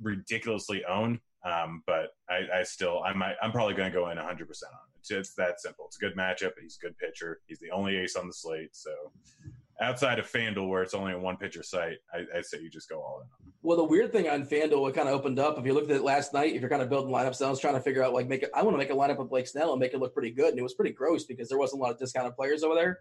ridiculously 0.02 0.84
owned. 0.84 1.20
Um, 1.44 1.82
but 1.86 2.08
I, 2.28 2.60
I, 2.60 2.62
still, 2.64 3.02
I 3.02 3.14
might, 3.14 3.34
I'm 3.42 3.52
probably 3.52 3.74
going 3.74 3.90
to 3.90 3.96
go 3.96 4.10
in 4.10 4.18
100% 4.18 4.20
on 4.24 4.34
it. 4.34 4.46
It's, 4.98 5.10
it's, 5.10 5.34
that 5.34 5.60
simple. 5.60 5.86
It's 5.86 5.96
a 5.96 6.00
good 6.00 6.16
matchup. 6.16 6.50
He's 6.60 6.78
a 6.82 6.86
good 6.86 6.98
pitcher. 6.98 7.40
He's 7.46 7.58
the 7.60 7.70
only 7.70 7.96
ace 7.96 8.16
on 8.16 8.26
the 8.26 8.32
slate. 8.32 8.76
So 8.76 8.90
outside 9.80 10.18
of 10.18 10.30
FanDuel, 10.30 10.68
where 10.68 10.82
it's 10.82 10.94
only 10.94 11.12
a 11.12 11.18
one 11.18 11.36
pitcher 11.36 11.62
site, 11.62 11.98
I, 12.12 12.38
I 12.38 12.40
say 12.42 12.60
you 12.60 12.70
just 12.70 12.88
go 12.88 13.00
all 13.00 13.22
in. 13.22 13.52
Well, 13.62 13.76
the 13.76 13.84
weird 13.84 14.12
thing 14.12 14.28
on 14.28 14.44
FanDuel, 14.44 14.88
it 14.88 14.94
kind 14.94 15.08
of 15.08 15.14
opened 15.14 15.38
up. 15.38 15.58
If 15.58 15.64
you 15.64 15.72
looked 15.72 15.90
at 15.90 15.96
it 15.96 16.02
last 16.02 16.32
night, 16.34 16.54
if 16.54 16.60
you're 16.60 16.70
kind 16.70 16.82
of 16.82 16.88
building 16.88 17.12
lineups, 17.12 17.44
I 17.44 17.50
was 17.50 17.60
trying 17.60 17.74
to 17.74 17.80
figure 17.80 18.02
out 18.02 18.12
like 18.12 18.28
make 18.28 18.42
it. 18.42 18.50
I 18.54 18.62
want 18.62 18.74
to 18.74 18.78
make 18.78 18.90
a 18.90 18.94
lineup 18.94 19.18
of 19.18 19.30
Blake 19.30 19.46
Snell 19.46 19.72
and 19.72 19.80
make 19.80 19.94
it 19.94 20.00
look 20.00 20.14
pretty 20.14 20.30
good, 20.30 20.50
and 20.50 20.58
it 20.58 20.62
was 20.62 20.74
pretty 20.74 20.92
gross 20.92 21.24
because 21.24 21.48
there 21.48 21.58
wasn't 21.58 21.80
a 21.80 21.82
lot 21.82 21.92
of 21.92 21.98
discounted 21.98 22.36
players 22.36 22.62
over 22.62 22.74
there. 22.74 23.00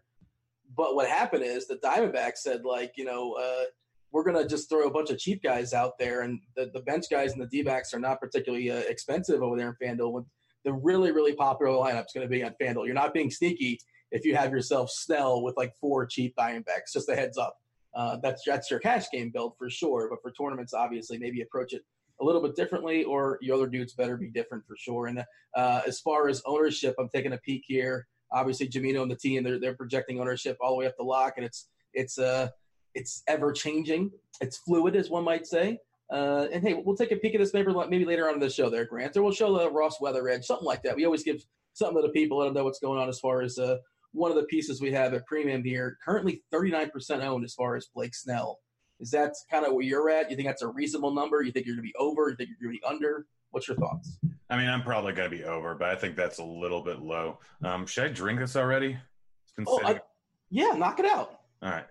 But 0.75 0.95
what 0.95 1.09
happened 1.09 1.43
is 1.43 1.67
the 1.67 1.77
Diamondbacks 1.77 2.37
said 2.37 2.63
like, 2.63 2.93
you 2.95 3.05
know, 3.05 3.33
uh, 3.33 3.65
we're 4.11 4.23
going 4.23 4.41
to 4.41 4.47
just 4.47 4.69
throw 4.69 4.87
a 4.87 4.91
bunch 4.91 5.09
of 5.09 5.17
cheap 5.19 5.43
guys 5.43 5.73
out 5.73 5.93
there, 5.99 6.21
and 6.21 6.39
the, 6.55 6.71
the 6.73 6.81
bench 6.81 7.05
guys 7.11 7.33
and 7.33 7.41
the 7.41 7.47
D 7.47 7.61
backs 7.61 7.93
are 7.93 7.99
not 7.99 8.19
particularly 8.19 8.71
uh, 8.71 8.79
expensive 8.79 9.41
over 9.41 9.57
there 9.57 9.75
in 9.81 9.97
FanDuel. 9.97 10.25
The 10.65 10.73
really, 10.73 11.11
really 11.11 11.33
popular 11.33 11.71
lineup 11.71 12.05
is 12.05 12.11
going 12.13 12.27
to 12.27 12.29
be 12.29 12.43
on 12.43 12.53
FanDuel. 12.61 12.85
You're 12.85 12.93
not 12.93 13.13
being 13.13 13.31
sneaky 13.31 13.79
if 14.11 14.25
you 14.25 14.35
have 14.35 14.51
yourself 14.51 14.89
Snell 14.89 15.43
with 15.43 15.55
like 15.57 15.73
four 15.79 16.05
cheap 16.05 16.35
Diamondbacks. 16.37 16.93
Just 16.93 17.09
a 17.09 17.15
heads 17.15 17.37
up. 17.37 17.55
Uh, 17.95 18.17
that's 18.21 18.43
that's 18.45 18.69
your 18.69 18.79
cash 18.79 19.05
game 19.11 19.31
build 19.31 19.53
for 19.57 19.69
sure. 19.69 20.07
But 20.09 20.21
for 20.21 20.31
tournaments, 20.31 20.73
obviously, 20.73 21.17
maybe 21.17 21.41
approach 21.41 21.73
it 21.73 21.81
a 22.21 22.25
little 22.25 22.41
bit 22.41 22.55
differently, 22.55 23.03
or 23.03 23.37
your 23.41 23.55
other 23.55 23.67
dudes 23.67 23.93
better 23.93 24.17
be 24.17 24.29
different 24.29 24.65
for 24.67 24.75
sure. 24.77 25.07
And 25.07 25.23
uh, 25.55 25.81
as 25.87 25.99
far 25.99 26.27
as 26.27 26.41
ownership, 26.45 26.95
I'm 26.99 27.09
taking 27.09 27.33
a 27.33 27.37
peek 27.37 27.63
here. 27.65 28.07
Obviously, 28.31 28.67
Jamino 28.67 29.01
and 29.01 29.09
the 29.09 29.15
team 29.15 29.43
they're 29.43 29.59
they're 29.59 29.75
projecting 29.75 30.19
ownership 30.19 30.57
all 30.61 30.71
the 30.71 30.77
way 30.77 30.85
up 30.85 30.95
the 30.97 31.03
lock, 31.03 31.33
and 31.37 31.45
it's 31.45 31.69
it's 31.93 32.19
uh 32.19 32.49
it's 32.93 33.23
ever 33.27 33.51
changing. 33.51 34.11
It's 34.41 34.57
fluid, 34.57 34.95
as 34.95 35.09
one 35.09 35.23
might 35.23 35.47
say. 35.47 35.79
Uh, 36.11 36.47
and 36.51 36.63
hey, 36.63 36.73
we'll 36.73 36.95
take 36.95 37.11
a 37.11 37.15
peek 37.15 37.35
at 37.35 37.39
this 37.39 37.53
maybe, 37.53 37.71
maybe 37.87 38.03
later 38.03 38.27
on 38.27 38.33
in 38.33 38.39
the 38.39 38.49
show 38.49 38.67
there, 38.69 38.83
Grant, 38.83 39.15
or 39.15 39.21
we'll 39.21 39.31
show 39.31 39.55
the 39.55 39.69
Ross 39.69 40.01
Weather 40.01 40.27
Edge, 40.27 40.43
something 40.43 40.65
like 40.65 40.81
that. 40.81 40.95
We 40.95 41.05
always 41.05 41.21
give 41.21 41.45
something 41.73 42.01
to 42.01 42.07
the 42.07 42.13
people, 42.13 42.39
let 42.39 42.45
them 42.45 42.55
know 42.55 42.63
what's 42.63 42.79
going 42.79 42.99
on 42.99 43.09
as 43.09 43.19
far 43.19 43.43
as 43.43 43.59
uh, 43.59 43.77
one 44.13 44.31
of 44.31 44.37
the 44.37 44.43
pieces 44.43 44.81
we 44.81 44.91
have 44.91 45.13
at 45.13 45.25
Premium 45.25 45.63
here. 45.63 45.97
Currently 46.03 46.43
39% 46.53 47.21
owned 47.23 47.43
as 47.45 47.53
far 47.53 47.75
as 47.75 47.87
Blake 47.93 48.15
Snell. 48.15 48.59
Is 48.99 49.11
that 49.11 49.33
kind 49.49 49.65
of 49.65 49.73
where 49.73 49.83
you're 49.85 50.09
at? 50.09 50.29
You 50.29 50.35
think 50.35 50.47
that's 50.47 50.61
a 50.61 50.67
reasonable 50.67 51.13
number? 51.13 51.41
You 51.41 51.51
think 51.51 51.65
you're 51.65 51.75
going 51.75 51.85
to 51.87 51.91
be 51.91 51.95
over? 51.97 52.29
You 52.29 52.35
think 52.35 52.49
you're 52.59 52.69
going 52.69 52.77
to 52.77 52.81
be 52.81 52.85
under? 52.95 53.25
What's 53.51 53.67
your 53.67 53.77
thoughts? 53.77 54.17
I 54.49 54.57
mean, 54.57 54.67
I'm 54.67 54.81
probably 54.83 55.13
going 55.13 55.29
to 55.29 55.37
be 55.37 55.43
over, 55.43 55.73
but 55.75 55.89
I 55.89 55.95
think 55.95 56.15
that's 56.15 56.39
a 56.39 56.43
little 56.43 56.83
bit 56.83 56.99
low. 57.01 57.39
Um, 57.63 57.85
should 57.85 58.03
I 58.05 58.07
drink 58.09 58.39
this 58.39 58.55
already? 58.55 58.97
It's 59.43 59.53
been 59.55 59.65
Oh. 59.67 59.79
I, 59.85 60.01
yeah, 60.49 60.71
knock 60.71 60.99
it 60.99 61.05
out. 61.05 61.39
All 61.61 61.69
right. 61.71 61.85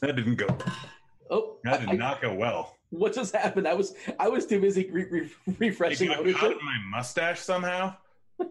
That 0.00 0.16
didn't 0.16 0.34
go. 0.36 0.48
Oh, 1.30 1.58
That 1.64 1.80
did 1.80 1.90
I- 1.90 1.92
not 1.92 2.20
go 2.20 2.34
well. 2.34 2.76
What 2.92 3.14
just 3.14 3.34
happened? 3.34 3.66
I 3.66 3.74
was 3.74 3.94
I 4.20 4.28
was 4.28 4.46
too 4.46 4.60
busy 4.60 4.88
re- 4.90 5.06
re- 5.10 5.30
refreshing. 5.58 6.10
ownership. 6.10 6.36
caught 6.38 6.50
in 6.52 6.64
my 6.64 6.78
mustache 6.90 7.40
somehow. 7.40 7.94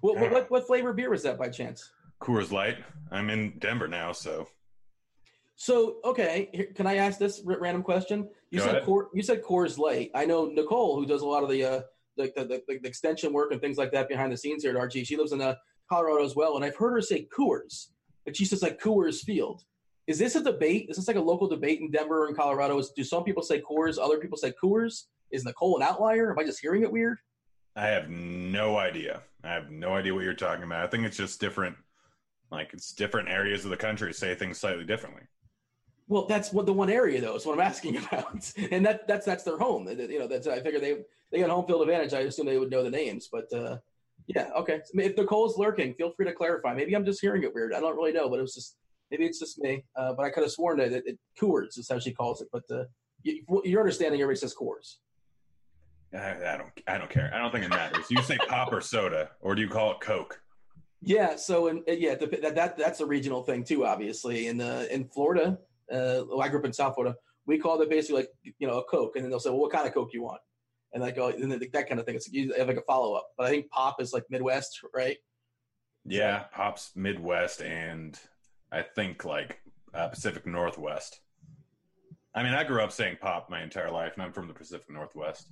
What, 0.00 0.16
what, 0.20 0.30
what, 0.30 0.50
what 0.52 0.66
flavor 0.68 0.92
beer 0.92 1.10
was 1.10 1.24
that 1.24 1.36
by 1.38 1.48
chance? 1.48 1.90
Coors 2.22 2.52
Light. 2.52 2.76
I'm 3.10 3.30
in 3.30 3.58
Denver 3.58 3.88
now, 3.88 4.12
so 4.12 4.46
So 5.56 5.96
okay, 6.04 6.50
here, 6.52 6.68
can 6.72 6.86
I 6.86 6.98
ask 6.98 7.18
this 7.18 7.42
r- 7.44 7.58
random 7.58 7.82
question? 7.82 8.28
You 8.52 8.60
Go 8.60 8.64
said. 8.66 8.84
Cor- 8.84 9.08
you 9.12 9.22
said 9.24 9.42
Coors 9.42 9.76
Light. 9.76 10.12
I 10.14 10.24
know 10.24 10.46
Nicole, 10.46 10.94
who 10.94 11.04
does 11.04 11.22
a 11.22 11.26
lot 11.26 11.42
of 11.42 11.50
the 11.50 11.64
uh, 11.64 11.80
the, 12.16 12.32
the, 12.36 12.44
the, 12.44 12.78
the 12.80 12.88
extension 12.88 13.32
work 13.32 13.50
and 13.50 13.60
things 13.60 13.76
like 13.76 13.90
that 13.90 14.08
behind 14.08 14.30
the 14.32 14.36
scenes 14.36 14.62
here 14.62 14.76
at 14.76 14.80
RG. 14.80 15.04
She 15.04 15.16
lives 15.16 15.32
in 15.32 15.40
uh, 15.40 15.56
Colorado 15.90 16.24
as 16.24 16.36
well, 16.36 16.54
and 16.54 16.64
I've 16.64 16.76
heard 16.76 16.92
her 16.92 17.00
say 17.00 17.26
Coors, 17.36 17.88
but 18.24 18.36
she 18.36 18.44
says 18.44 18.62
like 18.62 18.80
Coors 18.80 19.22
Field. 19.22 19.64
Is 20.08 20.18
this 20.18 20.36
a 20.36 20.42
debate? 20.42 20.86
Is 20.88 20.96
this 20.96 21.06
like 21.06 21.18
a 21.18 21.20
local 21.20 21.46
debate 21.46 21.80
in 21.80 21.90
Denver 21.90 22.26
and 22.26 22.36
Colorado? 22.36 22.78
Is, 22.78 22.90
do 22.96 23.04
some 23.04 23.24
people 23.24 23.42
say 23.42 23.60
Coors, 23.60 23.98
other 24.02 24.16
people 24.16 24.38
say 24.38 24.54
Coors? 24.60 25.04
Is 25.30 25.44
Nicole 25.44 25.76
an 25.76 25.82
outlier? 25.82 26.32
Am 26.32 26.38
I 26.38 26.44
just 26.44 26.60
hearing 26.60 26.82
it 26.82 26.90
weird? 26.90 27.18
I 27.76 27.88
have 27.88 28.08
no 28.08 28.78
idea. 28.78 29.20
I 29.44 29.52
have 29.52 29.70
no 29.70 29.94
idea 29.94 30.14
what 30.14 30.24
you're 30.24 30.32
talking 30.32 30.64
about. 30.64 30.82
I 30.82 30.86
think 30.88 31.04
it's 31.04 31.18
just 31.18 31.40
different. 31.40 31.76
Like 32.50 32.70
it's 32.72 32.92
different 32.92 33.28
areas 33.28 33.66
of 33.66 33.70
the 33.70 33.76
country 33.76 34.14
say 34.14 34.34
things 34.34 34.56
slightly 34.58 34.84
differently. 34.84 35.24
Well, 36.08 36.24
that's 36.24 36.54
what 36.54 36.64
the 36.64 36.72
one 36.72 36.88
area 36.88 37.20
though. 37.20 37.36
Is 37.36 37.44
what 37.44 37.52
I'm 37.52 37.66
asking 37.66 37.98
about, 37.98 38.50
and 38.70 38.86
that 38.86 39.06
that's 39.06 39.26
that's 39.26 39.44
their 39.44 39.58
home. 39.58 39.86
You 39.86 40.20
know, 40.20 40.26
that's 40.26 40.46
I 40.46 40.60
figure 40.60 40.80
they 40.80 41.02
they 41.30 41.40
got 41.40 41.50
home 41.50 41.66
field 41.66 41.82
advantage. 41.82 42.14
I 42.14 42.20
assume 42.20 42.46
they 42.46 42.56
would 42.56 42.70
know 42.70 42.82
the 42.82 42.88
names, 42.90 43.28
but 43.30 43.52
uh, 43.52 43.76
yeah, 44.26 44.48
okay. 44.56 44.80
If 44.94 45.18
Nicole's 45.18 45.58
lurking, 45.58 45.92
feel 45.92 46.12
free 46.12 46.24
to 46.24 46.32
clarify. 46.32 46.72
Maybe 46.72 46.96
I'm 46.96 47.04
just 47.04 47.20
hearing 47.20 47.42
it 47.42 47.54
weird. 47.54 47.74
I 47.74 47.80
don't 47.80 47.94
really 47.94 48.12
know, 48.12 48.30
but 48.30 48.38
it 48.38 48.42
was 48.42 48.54
just 48.54 48.77
maybe 49.10 49.24
it's 49.24 49.38
just 49.38 49.58
me. 49.58 49.84
Uh, 49.96 50.12
but 50.12 50.24
I 50.24 50.30
could 50.30 50.42
have 50.42 50.52
sworn 50.52 50.78
that 50.78 50.92
it, 50.92 51.04
it 51.06 51.18
Coors 51.40 51.78
is 51.78 51.88
how 51.90 51.98
she 51.98 52.12
calls 52.12 52.40
it. 52.40 52.48
But 52.52 52.64
uh, 52.70 52.84
you, 53.22 53.42
your 53.64 53.80
understanding, 53.80 54.20
everybody 54.20 54.38
says 54.38 54.54
Coors. 54.54 54.96
I, 56.14 56.54
I 56.54 56.56
don't. 56.56 56.70
I 56.86 56.98
don't 56.98 57.10
care. 57.10 57.30
I 57.34 57.38
don't 57.38 57.52
think 57.52 57.64
it 57.64 57.70
matters. 57.70 58.06
You 58.10 58.22
say 58.22 58.38
pop 58.48 58.72
or 58.72 58.80
soda, 58.80 59.30
or 59.40 59.54
do 59.54 59.60
you 59.60 59.68
call 59.68 59.92
it 59.92 60.00
Coke? 60.00 60.40
Yeah. 61.02 61.36
So 61.36 61.68
and 61.68 61.82
yeah, 61.86 62.14
the, 62.14 62.26
that, 62.42 62.54
that 62.54 62.78
that's 62.78 63.00
a 63.00 63.06
regional 63.06 63.42
thing 63.42 63.62
too. 63.62 63.84
Obviously, 63.84 64.46
in 64.46 64.60
uh, 64.60 64.86
in 64.90 65.06
Florida, 65.08 65.58
uh, 65.92 66.24
well, 66.28 66.40
I 66.40 66.48
grew 66.48 66.60
up 66.60 66.64
in 66.64 66.72
South 66.72 66.94
Florida. 66.94 67.14
We 67.46 67.58
call 67.58 67.80
it 67.80 67.90
basically 67.90 68.22
like 68.22 68.30
you 68.58 68.66
know 68.66 68.78
a 68.78 68.84
Coke, 68.84 69.16
and 69.16 69.24
then 69.24 69.30
they'll 69.30 69.40
say, 69.40 69.50
"Well, 69.50 69.60
what 69.60 69.72
kind 69.72 69.86
of 69.86 69.92
Coke 69.92 70.10
you 70.14 70.22
want?" 70.22 70.40
And 70.94 71.02
like, 71.02 71.18
oh, 71.18 71.28
and 71.28 71.52
then 71.52 71.60
that 71.72 71.88
kind 71.88 72.00
of 72.00 72.06
thing. 72.06 72.14
It's 72.14 72.26
like 72.26 72.34
you 72.34 72.54
have 72.56 72.68
like 72.68 72.78
a 72.78 72.82
follow 72.82 73.14
up. 73.14 73.28
But 73.36 73.48
I 73.48 73.50
think 73.50 73.68
pop 73.70 74.00
is 74.00 74.14
like 74.14 74.24
Midwest, 74.30 74.80
right? 74.94 75.18
Yeah, 76.06 76.44
pop's 76.52 76.92
Midwest, 76.96 77.60
and 77.60 78.18
I 78.70 78.82
think 78.82 79.24
like 79.24 79.60
uh, 79.94 80.08
Pacific 80.08 80.46
Northwest. 80.46 81.20
I 82.34 82.42
mean, 82.42 82.54
I 82.54 82.64
grew 82.64 82.82
up 82.82 82.92
saying 82.92 83.18
pop 83.20 83.50
my 83.50 83.62
entire 83.62 83.90
life, 83.90 84.12
and 84.14 84.22
I'm 84.22 84.32
from 84.32 84.48
the 84.48 84.54
Pacific 84.54 84.90
Northwest. 84.90 85.48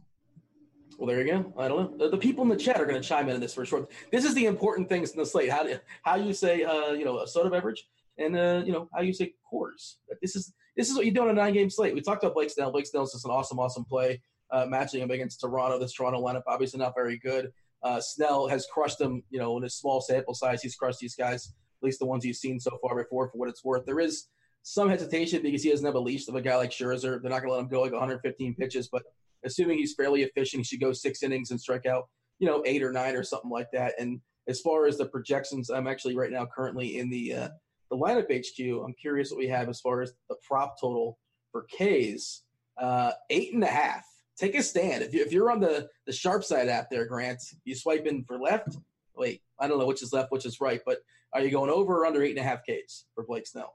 Well, 0.99 1.07
there 1.07 1.21
you 1.21 1.33
go. 1.33 1.53
I 1.59 1.69
don't 1.69 1.99
know. 1.99 2.05
The, 2.05 2.11
the 2.11 2.17
people 2.17 2.43
in 2.45 2.49
the 2.49 2.57
chat 2.57 2.81
are 2.81 2.87
going 2.87 3.01
to 3.01 3.07
chime 3.07 3.29
in 3.29 3.35
on 3.35 3.41
this 3.41 3.55
for 3.55 3.67
sure. 3.67 3.89
This 4.13 4.25
is 4.25 4.35
the 4.35 4.47
important 4.47 4.89
things 4.89 5.11
in 5.11 5.19
the 5.19 5.27
slate. 5.27 5.51
How 5.51 5.63
do, 5.63 5.79
how 6.03 6.17
you 6.17 6.33
say 6.33 6.63
uh, 6.63 6.93
you 6.93 7.05
know 7.05 7.21
a 7.21 7.27
soda 7.27 7.51
beverage, 7.51 7.87
and 8.19 8.37
uh, 8.37 8.63
you 8.65 8.73
know 8.73 8.89
how 8.95 9.01
you 9.01 9.13
say 9.13 9.35
Coors. 9.53 9.97
This 10.23 10.37
is 10.37 10.53
this 10.77 10.89
is 10.89 10.97
what 10.97 11.07
you 11.07 11.13
do 11.13 11.23
on 11.23 11.31
a 11.31 11.33
nine 11.33 11.55
game 11.55 11.71
slate. 11.71 11.95
We 11.95 12.01
talked 12.01 12.23
about 12.23 12.35
Blake 12.35 12.51
Snell. 12.51 12.71
Blake 12.71 12.87
Snell's 12.87 13.13
just 13.13 13.25
an 13.25 13.31
awesome, 13.31 13.59
awesome 13.59 13.85
play 13.85 14.21
uh, 14.51 14.67
matching 14.67 15.03
him 15.03 15.11
against 15.11 15.41
Toronto. 15.41 15.79
This 15.79 15.93
Toronto 15.93 16.23
lineup 16.23 16.43
obviously 16.47 16.79
not 16.79 16.95
very 16.95 17.19
good. 17.19 17.53
Uh, 17.83 18.01
Snell 18.01 18.49
has 18.49 18.67
crushed 18.73 18.99
them. 18.99 19.23
You 19.31 19.39
know, 19.39 19.57
in 19.59 19.65
a 19.65 19.71
small 19.71 20.01
sample 20.01 20.35
size, 20.35 20.63
he's 20.63 20.77
crushed 20.77 21.01
these 21.01 21.15
guys. 21.15 21.53
At 21.83 21.87
least 21.87 21.99
the 21.99 22.07
ones 22.07 22.25
you've 22.25 22.37
seen 22.37 22.59
so 22.59 22.79
far 22.83 22.97
before. 22.97 23.29
For 23.29 23.39
what 23.39 23.49
it's 23.49 23.65
worth, 23.65 23.85
there 23.87 24.01
is 24.01 24.29
some 24.63 24.89
hesitation 24.89 25.43
because 25.43 25.63
he 25.63 25.71
doesn't 25.71 25.87
have 25.87 25.95
a 25.95 26.01
leash 26.01 26.27
of 26.29 26.35
a 26.35 26.41
guy 26.41 26.57
like 26.57 26.71
Scherzer. 26.71 27.21
They're 27.21 27.31
not 27.31 27.41
going 27.41 27.49
to 27.49 27.53
let 27.53 27.61
him 27.61 27.69
go 27.69 27.83
like 27.83 27.93
115 27.93 28.55
pitches, 28.55 28.89
but 28.89 29.03
assuming 29.45 29.79
he's 29.79 29.95
fairly 29.95 30.23
efficient, 30.23 30.61
he 30.61 30.65
should 30.65 30.81
go 30.81 30.93
six 30.93 31.23
innings 31.23 31.51
and 31.51 31.61
strike 31.61 31.87
out, 31.87 32.09
you 32.39 32.49
know, 32.49 32.63
eight 32.67 32.83
or 32.83 32.93
nine 32.93 33.15
or 33.15 33.23
something 33.23 33.51
like 33.51 33.69
that. 33.73 33.95
And 33.99 34.21
as 34.49 34.61
far 34.61 34.87
as 34.87 34.99
the 34.99 35.07
projections, 35.07 35.71
I'm 35.71 35.87
actually 35.87 36.17
right 36.17 36.31
now 36.31 36.47
currently 36.47 36.99
in 36.99 37.11
the 37.11 37.35
uh, 37.35 37.49
the 37.91 37.97
lineup 37.97 38.31
HQ. 38.31 38.85
I'm 38.85 38.95
curious 38.95 39.31
what 39.31 39.39
we 39.39 39.49
have 39.49 39.69
as 39.69 39.81
far 39.81 40.03
as 40.03 40.13
the 40.29 40.37
prop 40.47 40.81
total 40.81 41.19
for 41.53 41.67
K's. 41.71 42.43
Uh, 42.77 43.13
eight 43.31 43.55
and 43.55 43.65
a 43.65 43.69
half. 43.69 44.05
Take 44.37 44.55
a 44.55 44.63
stand. 44.63 45.03
If, 45.03 45.15
you, 45.15 45.23
if 45.23 45.33
you're 45.33 45.51
on 45.51 45.61
the, 45.61 45.89
the 46.05 46.13
sharp 46.13 46.45
side 46.45 46.69
app 46.69 46.91
there, 46.91 47.07
Grant, 47.07 47.43
you 47.65 47.75
swipe 47.75 48.05
in 48.05 48.23
for 48.25 48.39
left. 48.39 48.77
Wait, 49.17 49.41
I 49.59 49.67
don't 49.67 49.79
know 49.79 49.87
which 49.87 50.03
is 50.03 50.13
left, 50.13 50.31
which 50.31 50.45
is 50.45 50.61
right, 50.61 50.81
but 50.85 50.99
are 51.33 51.41
you 51.41 51.51
going 51.51 51.71
over 51.71 51.99
or 51.99 52.07
under 52.07 52.23
eight 52.23 52.37
and 52.37 52.39
a 52.39 52.49
half 52.49 52.61
Ks 52.63 53.07
for 53.15 53.25
Blake 53.25 53.47
Snell? 53.47 53.75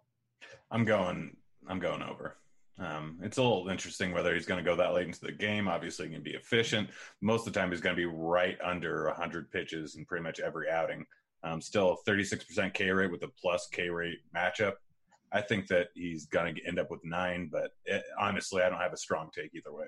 I'm 0.71 0.85
going. 0.85 1.35
I'm 1.67 1.79
going 1.79 2.01
over. 2.01 2.37
Um, 2.79 3.19
it's 3.21 3.37
a 3.37 3.43
little 3.43 3.69
interesting 3.69 4.11
whether 4.11 4.33
he's 4.33 4.45
going 4.45 4.63
to 4.63 4.69
go 4.69 4.75
that 4.75 4.93
late 4.93 5.05
into 5.05 5.21
the 5.21 5.31
game. 5.31 5.67
Obviously, 5.67 6.07
he 6.07 6.13
can 6.13 6.23
be 6.23 6.31
efficient. 6.31 6.89
Most 7.21 7.45
of 7.45 7.53
the 7.53 7.59
time, 7.59 7.69
he's 7.71 7.81
going 7.81 7.95
to 7.95 7.99
be 7.99 8.05
right 8.05 8.57
under 8.63 9.05
100 9.05 9.51
pitches 9.51 9.95
in 9.95 10.05
pretty 10.05 10.23
much 10.23 10.39
every 10.39 10.69
outing. 10.69 11.05
Um, 11.43 11.61
still, 11.61 11.97
36% 12.07 12.73
K 12.73 12.89
rate 12.89 13.11
with 13.11 13.23
a 13.23 13.27
plus 13.39 13.67
K 13.71 13.89
rate 13.89 14.19
matchup. 14.35 14.73
I 15.31 15.41
think 15.41 15.67
that 15.67 15.89
he's 15.93 16.25
going 16.25 16.55
to 16.55 16.65
end 16.65 16.79
up 16.79 16.91
with 16.91 17.03
nine, 17.03 17.49
but 17.51 17.71
it, 17.85 18.03
honestly, 18.19 18.63
I 18.63 18.69
don't 18.69 18.81
have 18.81 18.93
a 18.93 18.97
strong 18.97 19.29
take 19.33 19.51
either 19.53 19.73
way. 19.73 19.85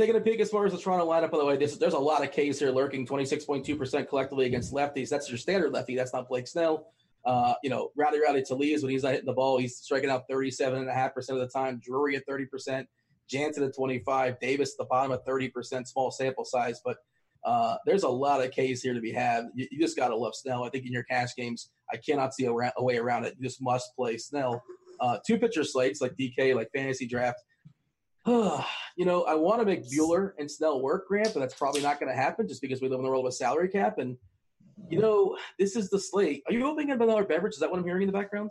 Taking 0.00 0.16
a 0.16 0.20
peek 0.22 0.40
as 0.40 0.48
far 0.48 0.64
as 0.64 0.72
the 0.72 0.78
Toronto 0.78 1.06
lineup, 1.06 1.30
by 1.30 1.36
the 1.36 1.44
way, 1.44 1.58
this, 1.58 1.76
there's 1.76 1.92
a 1.92 1.98
lot 1.98 2.24
of 2.24 2.30
Ks 2.30 2.58
here 2.58 2.70
lurking, 2.70 3.06
26.2% 3.06 4.08
collectively 4.08 4.46
against 4.46 4.72
lefties. 4.72 5.10
That's 5.10 5.28
your 5.28 5.36
standard 5.36 5.74
lefty. 5.74 5.94
That's 5.94 6.14
not 6.14 6.26
Blake 6.26 6.48
Snell. 6.48 6.86
Uh, 7.26 7.52
you 7.62 7.68
know, 7.68 7.90
Rowdy 7.98 8.18
Rowdy 8.18 8.42
Tellez, 8.42 8.82
when 8.82 8.92
he's 8.92 9.02
not 9.02 9.12
hitting 9.12 9.26
the 9.26 9.34
ball, 9.34 9.58
he's 9.58 9.76
striking 9.76 10.08
out 10.08 10.26
37.5% 10.26 11.16
of 11.28 11.40
the 11.40 11.48
time. 11.48 11.82
Drury 11.84 12.16
at 12.16 12.26
30%, 12.26 12.86
Jansen 13.28 13.62
at 13.62 13.76
25, 13.76 14.40
Davis 14.40 14.72
at 14.72 14.78
the 14.78 14.86
bottom 14.86 15.12
at 15.12 15.26
30%, 15.26 15.86
small 15.86 16.10
sample 16.10 16.46
size. 16.46 16.80
But 16.82 16.96
uh, 17.44 17.76
there's 17.84 18.04
a 18.04 18.08
lot 18.08 18.42
of 18.42 18.52
Ks 18.52 18.80
here 18.80 18.94
to 18.94 19.02
be 19.02 19.12
had. 19.12 19.48
You, 19.54 19.68
you 19.70 19.78
just 19.78 19.98
got 19.98 20.08
to 20.08 20.16
love 20.16 20.34
Snell. 20.34 20.64
I 20.64 20.70
think 20.70 20.86
in 20.86 20.92
your 20.92 21.04
cash 21.04 21.34
games, 21.36 21.72
I 21.92 21.98
cannot 21.98 22.32
see 22.32 22.46
a, 22.46 22.52
ra- 22.52 22.72
a 22.78 22.82
way 22.82 22.96
around 22.96 23.24
it. 23.24 23.34
You 23.38 23.46
just 23.46 23.60
must 23.60 23.94
play 23.96 24.16
Snell. 24.16 24.62
Uh, 24.98 25.18
two 25.26 25.36
pitcher 25.36 25.62
slates 25.62 26.00
like 26.00 26.16
DK, 26.16 26.54
like 26.54 26.70
fantasy 26.74 27.06
draft. 27.06 27.40
you 28.26 29.04
know, 29.04 29.22
I 29.24 29.34
want 29.34 29.60
to 29.60 29.66
make 29.66 29.88
Buehler 29.90 30.32
and 30.38 30.50
Snell 30.50 30.80
work, 30.80 31.08
Grant, 31.08 31.32
but 31.32 31.40
that's 31.40 31.54
probably 31.54 31.82
not 31.82 31.98
going 31.98 32.10
to 32.14 32.16
happen 32.16 32.46
just 32.46 32.60
because 32.60 32.80
we 32.80 32.88
live 32.88 32.98
in 32.98 33.04
the 33.04 33.10
world 33.10 33.24
of 33.24 33.30
a 33.30 33.32
salary 33.32 33.68
cap. 33.68 33.98
And, 33.98 34.16
you 34.90 35.00
know, 35.00 35.36
this 35.58 35.76
is 35.76 35.88
the 35.90 35.98
slate. 35.98 36.42
Are 36.46 36.52
you 36.52 36.66
opening 36.66 36.90
up 36.90 37.00
another 37.00 37.24
beverage? 37.24 37.54
Is 37.54 37.60
that 37.60 37.70
what 37.70 37.78
I'm 37.78 37.84
hearing 37.84 38.02
in 38.02 38.06
the 38.08 38.12
background? 38.12 38.50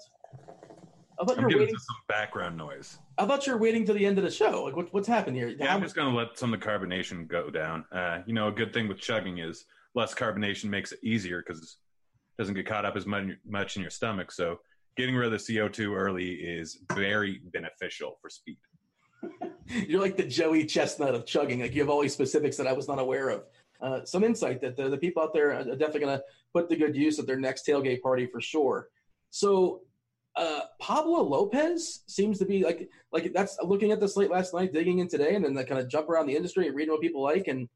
I 1.21 1.25
thought 1.25 1.39
you're 1.39 1.49
waiting. 1.49 1.75
some 1.75 1.97
background 2.07 2.57
noise. 2.57 2.97
I 3.17 3.25
thought 3.25 3.45
you 3.45 3.53
were 3.53 3.59
waiting 3.59 3.85
till 3.85 3.95
the 3.95 4.05
end 4.05 4.17
of 4.17 4.23
the 4.23 4.31
show. 4.31 4.63
Like, 4.63 4.75
what, 4.75 4.93
what's 4.93 5.07
happened 5.07 5.35
here? 5.35 5.49
Yeah, 5.49 5.75
I'm 5.75 5.81
just 5.81 5.95
going 5.95 6.09
to 6.09 6.17
let 6.17 6.37
some 6.37 6.53
of 6.53 6.59
the 6.59 6.65
carbonation 6.65 7.27
go 7.27 7.49
down. 7.49 7.85
Uh, 7.91 8.19
you 8.25 8.33
know, 8.33 8.47
a 8.47 8.51
good 8.51 8.73
thing 8.73 8.87
with 8.87 8.99
chugging 8.99 9.39
is 9.39 9.65
less 9.95 10.15
carbonation 10.15 10.65
makes 10.65 10.93
it 10.93 10.99
easier 11.03 11.43
because 11.45 11.61
it 11.61 12.41
doesn't 12.41 12.55
get 12.55 12.65
caught 12.65 12.85
up 12.85 12.95
as 12.95 13.05
much 13.05 13.25
much 13.45 13.75
in 13.75 13.81
your 13.81 13.91
stomach. 13.91 14.31
So 14.31 14.59
getting 14.95 15.15
rid 15.15 15.31
of 15.31 15.31
the 15.33 15.53
CO2 15.53 15.93
early 15.93 16.31
is 16.31 16.79
very 16.93 17.41
beneficial 17.51 18.17
for 18.21 18.29
speed. 18.29 18.57
You're 19.87 20.01
like 20.01 20.17
the 20.17 20.23
Joey 20.23 20.65
Chestnut 20.65 21.15
of 21.15 21.25
chugging. 21.25 21.61
Like 21.61 21.75
you 21.75 21.81
have 21.81 21.89
all 21.89 22.01
these 22.01 22.13
specifics 22.13 22.57
that 22.57 22.67
I 22.67 22.73
was 22.73 22.87
not 22.87 22.99
aware 22.99 23.29
of. 23.29 23.43
Uh, 23.81 24.03
some 24.03 24.23
insight 24.23 24.61
that 24.61 24.75
the, 24.75 24.89
the 24.89 24.97
people 24.97 25.23
out 25.23 25.33
there 25.33 25.53
are 25.53 25.63
definitely 25.63 26.01
going 26.01 26.17
to 26.17 26.23
put 26.53 26.69
to 26.69 26.75
good 26.75 26.95
use 26.95 27.19
at 27.19 27.27
their 27.27 27.39
next 27.39 27.65
tailgate 27.65 28.01
party 28.01 28.25
for 28.25 28.41
sure. 28.41 28.89
So 29.29 29.81
uh, 30.35 30.61
Pablo 30.81 31.21
Lopez 31.21 32.01
seems 32.07 32.39
to 32.39 32.45
be 32.45 32.63
like 32.63 32.89
like 33.11 33.31
that's 33.33 33.57
looking 33.63 33.91
at 33.91 33.99
the 33.99 34.07
slate 34.07 34.31
last 34.31 34.53
night, 34.53 34.73
digging 34.73 34.99
in 34.99 35.07
today, 35.07 35.35
and 35.35 35.45
then 35.45 35.53
they 35.53 35.63
kind 35.63 35.79
of 35.79 35.89
jump 35.89 36.09
around 36.09 36.27
the 36.27 36.35
industry 36.35 36.67
and 36.67 36.75
reading 36.75 36.91
what 36.91 37.01
people 37.01 37.23
like. 37.23 37.47
And 37.47 37.69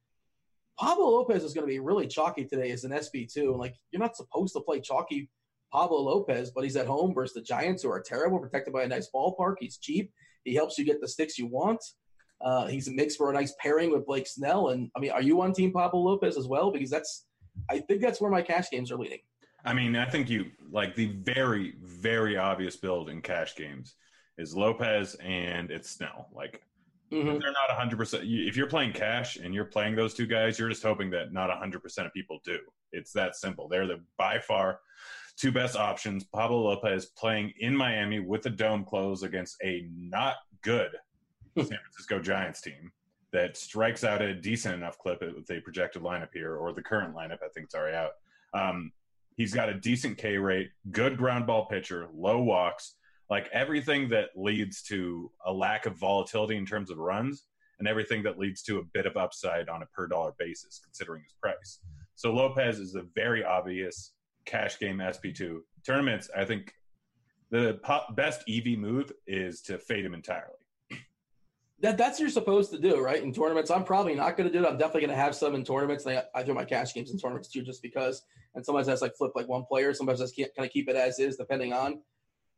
Pablo 0.80 1.10
Lopez 1.10 1.44
is 1.44 1.54
going 1.54 1.68
to 1.68 1.72
be 1.72 1.80
really 1.80 2.08
chalky 2.08 2.46
today 2.46 2.72
as 2.72 2.84
an 2.84 2.98
SP 2.98 3.30
two. 3.32 3.52
And 3.52 3.60
like 3.60 3.76
you're 3.92 4.02
not 4.02 4.18
supposed 4.18 4.54
to 4.56 4.62
play 4.62 4.82
chalky 4.82 5.30
Pablo 5.72 6.00
Lopez, 6.02 6.52
but 6.52 6.64
he's 6.64 6.76
at 6.76 6.88
home 6.88 7.14
versus 7.14 7.34
the 7.34 7.42
Giants, 7.42 7.84
who 7.84 7.92
are 7.92 8.02
terrible, 8.02 8.40
protected 8.40 8.74
by 8.74 8.84
a 8.84 8.88
nice 8.88 9.10
ballpark. 9.14 9.56
He's 9.60 9.78
cheap. 9.78 10.12
He 10.44 10.54
helps 10.54 10.78
you 10.78 10.86
get 10.86 11.02
the 11.02 11.08
sticks 11.08 11.38
you 11.38 11.48
want. 11.48 11.84
Uh, 12.42 12.68
he's 12.68 12.88
a 12.88 12.92
mix 12.92 13.16
for 13.16 13.30
a 13.30 13.34
nice 13.34 13.54
pairing 13.60 13.92
with 13.92 14.06
Blake 14.06 14.28
Snell. 14.28 14.70
And 14.70 14.90
I 14.96 15.00
mean, 15.00 15.12
are 15.12 15.22
you 15.22 15.42
on 15.42 15.54
Team 15.54 15.72
Pablo 15.72 16.02
Lopez 16.02 16.38
as 16.38 16.48
well? 16.48 16.72
Because 16.72 16.90
that's, 16.90 17.26
I 17.70 17.80
think 17.80 18.02
that's 18.02 18.20
where 18.20 18.32
my 18.32 18.42
cash 18.42 18.70
games 18.70 18.92
are 18.92 18.98
leading. 18.98 19.20
I 19.66 19.74
mean, 19.74 19.96
I 19.96 20.06
think 20.10 20.30
you 20.30 20.48
like 20.70 20.96
the 20.96 21.08
very, 21.08 21.76
very 21.82 22.36
obvious 22.36 22.76
build 22.76 23.10
in 23.10 23.22
cash 23.22 23.56
games 23.56 23.96
is 24.38 24.54
Lopez 24.56 25.16
and 25.16 25.72
it's 25.72 25.90
Snell. 25.90 26.28
Like 26.34 26.64
Mhm. 27.12 27.40
they're 27.40 27.54
not 27.54 27.70
100%. 27.70 28.24
If 28.24 28.58
you're 28.58 28.68
playing 28.68 28.92
cash 28.92 29.38
and 29.38 29.54
you're 29.54 29.66
playing 29.66 29.96
those 29.96 30.14
two 30.14 30.26
guys, 30.26 30.60
you're 30.60 30.68
just 30.70 30.84
hoping 30.84 31.12
that 31.12 31.32
not 31.32 31.50
100% 31.50 32.06
of 32.08 32.14
people 32.14 32.42
do. 32.44 32.60
It's 32.92 33.14
that 33.14 33.36
simple. 33.36 33.70
They're 33.70 33.88
the 33.88 34.04
by 34.18 34.40
far 34.40 34.80
two 35.38 35.52
best 35.52 35.76
options. 35.76 36.24
Pablo 36.24 36.64
Lopez 36.64 37.08
playing 37.18 37.54
in 37.60 37.76
Miami 37.76 38.20
with 38.20 38.44
the 38.44 38.50
dome 38.50 38.84
closed 38.84 39.24
against 39.24 39.58
a 39.64 39.88
not 39.96 40.36
good 40.62 40.92
San 41.58 41.68
Francisco 41.68 42.20
Giants 42.20 42.62
team 42.62 42.92
that 43.32 43.58
strikes 43.58 44.04
out 44.04 44.22
a 44.22 44.34
decent 44.34 44.76
enough 44.76 44.98
clip 45.00 45.22
with 45.22 45.50
a 45.50 45.60
projected 45.62 46.04
lineup 46.04 46.30
here, 46.34 46.56
or 46.56 46.72
the 46.72 46.82
current 46.82 47.16
lineup. 47.16 47.40
I 47.44 47.50
think 47.54 47.66
it's 47.66 47.76
already 47.76 47.98
out. 47.98 48.12
Um, 48.54 48.92
he's 49.36 49.54
got 49.54 49.70
a 49.70 49.74
decent 49.74 50.18
K 50.18 50.38
rate, 50.38 50.70
good 50.92 51.18
ground 51.18 51.48
ball 51.48 51.66
pitcher, 51.66 52.08
low 52.14 52.42
walks, 52.42 52.96
like 53.30 53.50
everything 53.52 54.10
that 54.10 54.30
leads 54.36 54.84
to 54.84 55.32
a 55.46 55.52
lack 55.52 55.86
of 55.88 55.98
volatility 55.98 56.56
in 56.56 56.66
terms 56.66 56.92
of 56.92 56.98
runs, 56.98 57.46
and 57.80 57.88
everything 57.88 58.22
that 58.24 58.38
leads 58.38 58.62
to 58.64 58.78
a 58.80 58.84
bit 58.94 59.08
of 59.08 59.18
upside 59.18 59.68
on 59.68 59.82
a 59.82 59.88
per 59.88 60.08
dollar 60.08 60.34
basis, 60.38 60.80
considering 60.84 61.24
his 61.24 61.34
price. 61.42 61.80
So 62.16 62.32
Lopez 62.32 62.80
is 62.80 62.96
a 62.96 63.04
very 63.16 63.44
obvious 63.44 64.13
cash 64.46 64.80
game 64.80 64.98
SP2 64.98 65.60
tournaments. 65.86 66.30
I 66.36 66.46
think 66.46 66.74
the 67.52 67.80
best 68.16 68.44
EV 68.50 68.78
move 68.78 69.12
is 69.28 69.62
to 69.64 69.78
fade 69.78 70.06
him 70.06 70.14
entirely. 70.14 70.56
That 71.82 71.98
that's 71.98 72.20
you're 72.20 72.30
supposed 72.30 72.72
to 72.72 72.80
do, 72.80 73.02
right? 73.02 73.22
In 73.22 73.34
tournaments, 73.34 73.70
I'm 73.70 73.84
probably 73.84 74.16
not 74.16 74.38
going 74.38 74.50
to 74.50 74.58
do 74.58 74.64
it. 74.64 74.68
I'm 74.68 74.78
definitely 74.78 75.02
going 75.02 75.18
to 75.18 75.22
have 75.22 75.36
some 75.36 75.54
in 75.54 75.66
tournaments. 75.66 76.08
I, 76.08 76.24
I 76.34 76.42
do 76.42 76.54
my 76.54 76.64
cash 76.64 76.94
games 76.94 77.12
in 77.12 77.20
tournaments 77.20 77.50
too, 77.50 77.62
just 77.62 77.82
because. 77.82 78.24
And 78.56 78.66
sometimes 78.66 78.88
just 78.88 79.02
like 79.02 79.16
flip 79.18 79.34
like 79.36 79.50
one 79.50 79.66
player. 79.66 79.94
Sometimes 79.94 80.20
can't 80.32 80.56
kind 80.56 80.66
of 80.66 80.72
keep 80.72 80.88
it 80.88 80.96
as 80.96 81.20
is, 81.20 81.36
depending 81.36 81.74
on. 81.74 82.00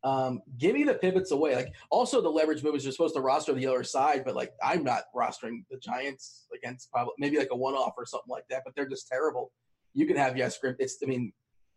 Um, 0.04 0.42
give 0.60 0.76
me 0.76 0.84
the 0.84 0.94
pivots 0.94 1.32
away. 1.32 1.56
Like 1.56 1.74
also 1.90 2.22
the 2.22 2.30
leverage 2.30 2.64
move 2.64 2.76
is 2.76 2.84
you're 2.84 2.92
supposed 2.92 3.16
to 3.16 3.22
roster 3.22 3.54
the 3.54 3.66
other 3.66 3.84
side, 3.84 4.24
but 4.24 4.36
like 4.36 4.54
I'm 4.64 4.84
not 4.84 5.06
rostering 5.16 5.66
the 5.72 5.78
Giants 5.78 6.46
against 6.56 6.92
probably 6.92 7.14
maybe 7.18 7.40
like 7.40 7.50
a 7.52 7.56
one 7.56 7.74
off 7.74 7.96
or 7.98 8.06
something 8.06 8.30
like 8.30 8.48
that. 8.52 8.62
But 8.64 8.76
they're 8.76 8.88
just 8.88 9.08
terrible. 9.08 9.52
You 9.94 10.06
can 10.06 10.16
have 10.18 10.38
yes, 10.38 10.60
Grim. 10.60 10.76
It's 10.78 10.98
I 11.04 11.08
mean, 11.08 11.34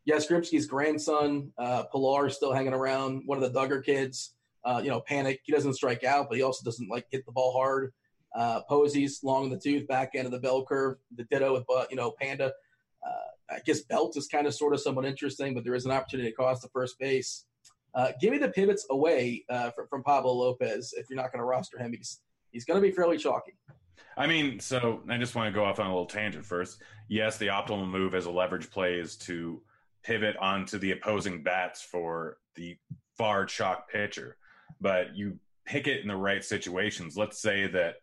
Yastrzemski's 0.09 0.67
grandson, 0.67 1.53
uh, 1.59 1.85
Pillar 1.85 2.27
is 2.27 2.37
still 2.37 2.53
hanging 2.53 2.73
around. 2.73 3.23
One 3.27 3.43
of 3.43 3.53
the 3.53 3.59
Duggar 3.59 3.85
kids. 3.85 4.35
Uh, 4.65 4.81
you 4.83 4.91
know, 4.91 5.03
Panik. 5.09 5.39
He 5.45 5.53
doesn't 5.53 5.75
strike 5.75 6.05
out, 6.05 6.29
but 6.29 6.37
he 6.37 6.43
also 6.43 6.65
doesn't 6.65 6.91
like 6.91 7.07
hit 7.11 7.25
the 7.25 7.33
ball 7.33 7.53
hard. 7.53 7.93
Uh, 8.35 8.61
Posey's 8.69 9.21
long 9.23 9.45
in 9.45 9.51
the 9.51 9.59
tooth, 9.59 9.87
back 9.87 10.11
end 10.15 10.27
of 10.27 10.33
the 10.33 10.41
bell 10.41 10.65
curve. 10.65 10.97
The 11.17 11.25
ditto 11.25 11.55
with 11.55 11.65
uh, 11.75 11.85
you 11.91 11.97
know 11.97 12.13
Panda. 12.21 12.53
Uh, 13.07 13.55
I 13.55 13.61
guess 13.65 13.83
Belt 13.83 14.17
is 14.17 14.27
kind 14.27 14.47
of 14.47 14.55
sort 14.55 14.75
of 14.75 14.81
somewhat 14.81 15.07
interesting, 15.07 15.55
but 15.55 15.65
there 15.65 15.75
is 15.75 15.87
an 15.87 15.93
opportunity 15.93 16.31
to 16.31 16.59
the 16.61 16.69
first 16.73 16.99
base. 16.99 17.47
Uh, 17.95 18.13
give 18.21 18.33
me 18.33 18.39
the 18.39 18.49
pivots 18.49 18.87
away 18.91 19.45
uh, 19.49 19.71
from, 19.71 19.87
from 19.89 20.03
Pablo 20.03 20.33
Lopez 20.33 20.93
if 20.97 21.09
you're 21.09 21.17
not 21.17 21.33
going 21.33 21.41
to 21.41 21.45
roster 21.45 21.79
him. 21.79 21.93
He's 21.93 22.21
he's 22.51 22.65
going 22.65 22.81
to 22.81 22.87
be 22.87 22.93
fairly 22.93 23.17
chalky. 23.17 23.57
I 24.17 24.27
mean, 24.27 24.59
so 24.59 25.03
I 25.09 25.17
just 25.17 25.35
want 25.35 25.53
to 25.53 25.59
go 25.59 25.65
off 25.65 25.79
on 25.79 25.87
a 25.87 25.91
little 25.91 26.07
tangent 26.07 26.45
first. 26.45 26.83
Yes, 27.09 27.39
the 27.39 27.47
optimal 27.47 27.89
move 27.89 28.15
as 28.15 28.27
a 28.27 28.31
leverage 28.31 28.71
play 28.71 28.95
is 28.95 29.17
to 29.19 29.63
pivot 30.05 30.37
onto 30.37 30.79
the 30.79 30.93
opposing 30.93 31.43
bats 31.43 31.83
for 31.83 32.39
the 32.55 32.77
far 33.17 33.45
chalk 33.45 33.91
pitcher, 33.91 34.37
but 34.81 35.17
you 35.17 35.39
pick 35.67 35.87
it 35.87 36.01
in 36.01 36.09
the 36.09 36.17
right 36.17 36.45
situations. 36.45 37.17
Let's 37.17 37.41
say 37.41 37.67
that, 37.69 37.97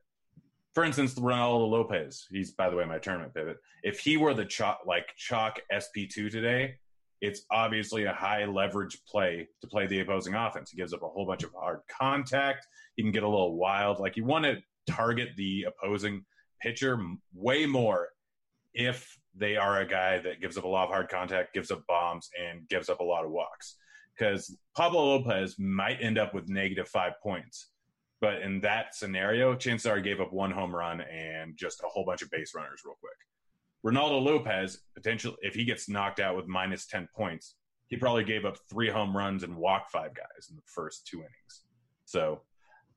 for 0.73 0.83
instance, 0.83 1.15
Reynaldo 1.15 1.69
Lopez. 1.69 2.27
He's 2.29 2.51
by 2.51 2.69
the 2.69 2.75
way 2.75 2.85
my 2.85 2.99
tournament 2.99 3.33
pivot. 3.33 3.57
If 3.83 3.99
he 3.99 4.17
were 4.17 4.33
the 4.33 4.45
chalk 4.45 4.81
like 4.85 5.15
chalk 5.15 5.59
SP 5.71 6.07
two 6.09 6.29
today, 6.29 6.75
it's 7.21 7.41
obviously 7.49 8.05
a 8.05 8.13
high 8.13 8.45
leverage 8.45 8.99
play 9.07 9.47
to 9.61 9.67
play 9.67 9.87
the 9.87 10.01
opposing 10.01 10.35
offense. 10.35 10.69
He 10.71 10.77
gives 10.77 10.93
up 10.93 11.01
a 11.01 11.07
whole 11.07 11.25
bunch 11.25 11.43
of 11.43 11.51
hard 11.53 11.79
contact. 11.89 12.67
He 12.95 13.03
can 13.03 13.11
get 13.11 13.23
a 13.23 13.27
little 13.27 13.55
wild. 13.55 13.99
Like 13.99 14.17
you 14.17 14.25
want 14.25 14.45
to 14.45 14.57
target 14.87 15.29
the 15.37 15.67
opposing 15.67 16.25
pitcher 16.61 16.99
way 17.33 17.65
more 17.65 18.09
if 18.73 19.17
they 19.37 19.57
are 19.57 19.81
a 19.81 19.87
guy 19.87 20.19
that 20.19 20.41
gives 20.41 20.57
up 20.57 20.63
a 20.63 20.67
lot 20.67 20.85
of 20.85 20.89
hard 20.89 21.09
contact, 21.09 21.53
gives 21.53 21.71
up 21.71 21.85
bombs, 21.87 22.29
and 22.39 22.67
gives 22.69 22.89
up 22.89 22.99
a 22.99 23.03
lot 23.03 23.25
of 23.25 23.31
walks. 23.31 23.75
Because 24.17 24.55
Pablo 24.75 25.03
Lopez 25.03 25.59
might 25.59 25.97
end 26.01 26.17
up 26.17 26.33
with 26.33 26.47
negative 26.47 26.87
five 26.87 27.13
points. 27.21 27.67
But 28.21 28.41
in 28.41 28.61
that 28.61 28.95
scenario, 28.95 29.55
chances 29.55 29.85
are 29.85 29.97
he 29.97 30.01
gave 30.01 30.21
up 30.21 30.31
one 30.31 30.51
home 30.51 30.73
run 30.73 31.01
and 31.01 31.57
just 31.57 31.81
a 31.83 31.87
whole 31.87 32.05
bunch 32.05 32.21
of 32.21 32.31
base 32.31 32.55
runners 32.55 32.81
real 32.85 32.95
quick. 32.99 33.17
Reynaldo 33.85 34.23
Lopez, 34.23 34.79
potentially, 34.95 35.35
if 35.41 35.53
he 35.53 35.65
gets 35.65 35.89
knocked 35.89 36.19
out 36.19 36.35
with 36.35 36.47
minus 36.47 36.87
10 36.87 37.09
points, 37.15 37.55
he 37.87 37.97
probably 37.97 38.23
gave 38.23 38.45
up 38.45 38.57
three 38.69 38.89
home 38.89 39.15
runs 39.15 39.43
and 39.43 39.55
walked 39.55 39.91
five 39.91 40.15
guys 40.15 40.47
in 40.49 40.55
the 40.55 40.61
first 40.65 41.05
two 41.05 41.17
innings. 41.17 41.65
So 42.05 42.41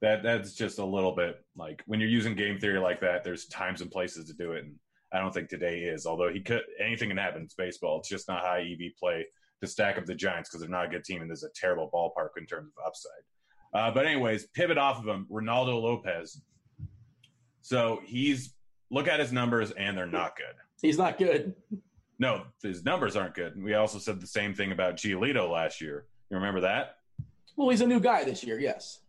that 0.00 0.22
that's 0.22 0.54
just 0.54 0.78
a 0.78 0.84
little 0.84 1.14
bit 1.14 1.44
like 1.56 1.82
when 1.86 2.00
you're 2.00 2.08
using 2.08 2.34
game 2.34 2.58
theory 2.58 2.78
like 2.78 3.00
that, 3.00 3.24
there's 3.24 3.46
times 3.46 3.80
and 3.80 3.90
places 3.90 4.26
to 4.26 4.34
do 4.34 4.52
it. 4.52 4.64
And 4.64 4.76
I 5.12 5.18
don't 5.18 5.32
think 5.32 5.48
today 5.48 5.80
is, 5.80 6.06
although 6.06 6.30
he 6.30 6.40
could 6.40 6.62
anything 6.80 7.08
can 7.08 7.18
happen. 7.18 7.42
It's 7.42 7.54
baseball. 7.54 7.98
It's 7.98 8.08
just 8.08 8.28
not 8.28 8.40
high 8.40 8.60
EV 8.60 8.92
play 8.98 9.26
to 9.60 9.66
stack 9.66 9.98
up 9.98 10.04
the 10.04 10.14
Giants 10.14 10.48
because 10.48 10.60
they're 10.60 10.70
not 10.70 10.86
a 10.86 10.88
good 10.88 11.04
team 11.04 11.22
and 11.22 11.30
there's 11.30 11.44
a 11.44 11.50
terrible 11.54 11.90
ballpark 11.92 12.30
in 12.36 12.46
terms 12.46 12.70
of 12.76 12.86
upside. 12.86 13.22
Uh, 13.74 13.90
but 13.90 14.06
anyways, 14.06 14.46
pivot 14.48 14.78
off 14.78 14.98
of 14.98 15.06
him, 15.06 15.26
Reynaldo 15.30 15.80
Lopez. 15.80 16.42
So 17.62 18.00
he's 18.04 18.54
look 18.90 19.08
at 19.08 19.20
his 19.20 19.32
numbers 19.32 19.72
and 19.72 19.96
they're 19.96 20.06
not 20.06 20.36
good. 20.36 20.54
He's 20.80 20.98
not 20.98 21.18
good. 21.18 21.54
No, 22.18 22.44
his 22.62 22.84
numbers 22.84 23.16
aren't 23.16 23.34
good. 23.34 23.62
We 23.62 23.74
also 23.74 23.98
said 23.98 24.20
the 24.20 24.26
same 24.26 24.54
thing 24.54 24.72
about 24.72 24.96
Giolito 24.96 25.50
last 25.50 25.80
year. 25.80 26.06
You 26.30 26.36
remember 26.36 26.60
that? 26.60 26.96
Well, 27.56 27.68
he's 27.68 27.80
a 27.80 27.86
new 27.86 28.00
guy 28.00 28.24
this 28.24 28.44
year. 28.44 28.58
Yes. 28.58 29.00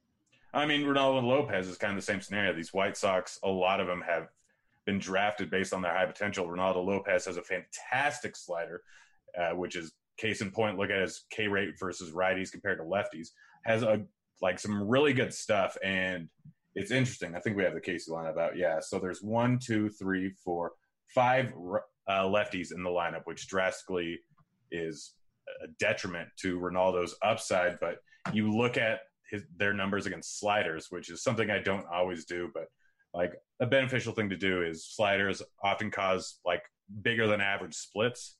I 0.54 0.66
mean, 0.66 0.82
Reynaldo 0.82 1.24
Lopez 1.24 1.68
is 1.68 1.78
kind 1.78 1.92
of 1.92 1.98
the 1.98 2.06
same 2.06 2.22
scenario. 2.22 2.54
These 2.54 2.74
White 2.74 2.98
Sox, 2.98 3.40
a 3.44 3.50
lot 3.50 3.80
of 3.80 3.88
them 3.88 4.02
have 4.08 4.30
been 4.90 5.00
drafted 5.00 5.52
based 5.52 5.72
on 5.72 5.84
their 5.84 5.94
high 5.94 6.08
potential. 6.08 6.48
Reynaldo 6.48 6.84
Lopez 6.84 7.26
has 7.26 7.38
a 7.38 7.44
fantastic 7.44 8.36
slider, 8.36 8.82
uh, 9.40 9.52
which 9.52 9.76
is 9.76 9.92
case 10.18 10.42
in 10.42 10.50
point. 10.50 10.80
Look 10.80 10.90
at 10.90 11.00
his 11.02 11.26
K 11.30 11.48
rate 11.48 11.76
versus 11.80 12.12
righties 12.12 12.52
compared 12.52 12.80
to 12.80 12.84
lefties. 12.84 13.30
Has 13.66 13.84
a 13.84 14.02
like 14.42 14.58
some 14.58 14.88
really 14.88 15.14
good 15.14 15.32
stuff, 15.32 15.78
and 15.84 16.28
it's 16.74 16.90
interesting. 16.90 17.36
I 17.36 17.40
think 17.40 17.56
we 17.56 17.64
have 17.64 17.76
the 17.76 17.82
KC 17.82 18.10
lineup 18.10 18.40
out. 18.40 18.58
Yeah, 18.58 18.80
so 18.80 18.98
there's 18.98 19.22
one, 19.22 19.60
two, 19.60 19.90
three, 19.90 20.32
four, 20.44 20.72
five 21.14 21.54
uh, 22.08 22.24
lefties 22.24 22.74
in 22.74 22.82
the 22.82 22.90
lineup, 22.90 23.22
which 23.26 23.48
drastically 23.48 24.20
is 24.72 25.14
a 25.64 25.68
detriment 25.78 26.30
to 26.38 26.60
Reynaldo's 26.60 27.16
upside. 27.22 27.80
But 27.80 27.98
you 28.34 28.52
look 28.52 28.78
at 28.78 29.02
his, 29.30 29.44
their 29.56 29.74
numbers 29.74 30.08
against 30.08 30.40
sliders, 30.40 30.88
which 30.90 31.12
is 31.12 31.22
something 31.22 31.52
I 31.52 31.60
don't 31.60 31.86
always 31.94 32.26
do, 32.26 32.50
but 32.56 32.70
like 33.14 33.34
a 33.60 33.66
beneficial 33.66 34.14
thing 34.14 34.30
to 34.30 34.38
do 34.38 34.64
is 34.64 34.86
sliders 34.86 35.42
often 35.64 35.92
cause 35.92 36.40
like 36.46 36.64
bigger 37.02 37.28
than 37.28 37.42
average 37.42 37.76
splits. 37.76 38.38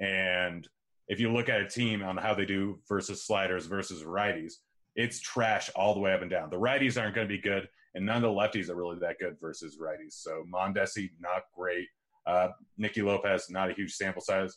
And 0.00 0.66
if 1.08 1.20
you 1.20 1.32
look 1.32 1.48
at 1.48 1.60
a 1.60 1.68
team 1.68 2.02
on 2.02 2.16
how 2.16 2.34
they 2.34 2.44
do 2.46 2.80
versus 2.88 3.24
sliders 3.24 3.66
versus 3.66 4.02
righties, 4.02 4.54
it's 4.94 5.20
trash 5.20 5.70
all 5.76 5.94
the 5.94 6.00
way 6.00 6.12
up 6.12 6.22
and 6.22 6.30
down. 6.30 6.50
The 6.50 6.58
righties 6.58 7.00
aren't 7.00 7.14
going 7.14 7.28
to 7.28 7.34
be 7.34 7.40
good, 7.40 7.68
and 7.94 8.04
none 8.04 8.16
of 8.16 8.22
the 8.22 8.28
lefties 8.28 8.70
are 8.70 8.74
really 8.74 8.98
that 9.00 9.18
good 9.18 9.36
versus 9.40 9.78
righties. 9.80 10.12
So 10.12 10.44
Mondesi, 10.52 11.10
not 11.20 11.42
great. 11.54 11.86
Uh, 12.26 12.48
Nicky 12.76 13.02
Lopez, 13.02 13.50
not 13.50 13.70
a 13.70 13.74
huge 13.74 13.92
sample 13.92 14.22
size. 14.22 14.56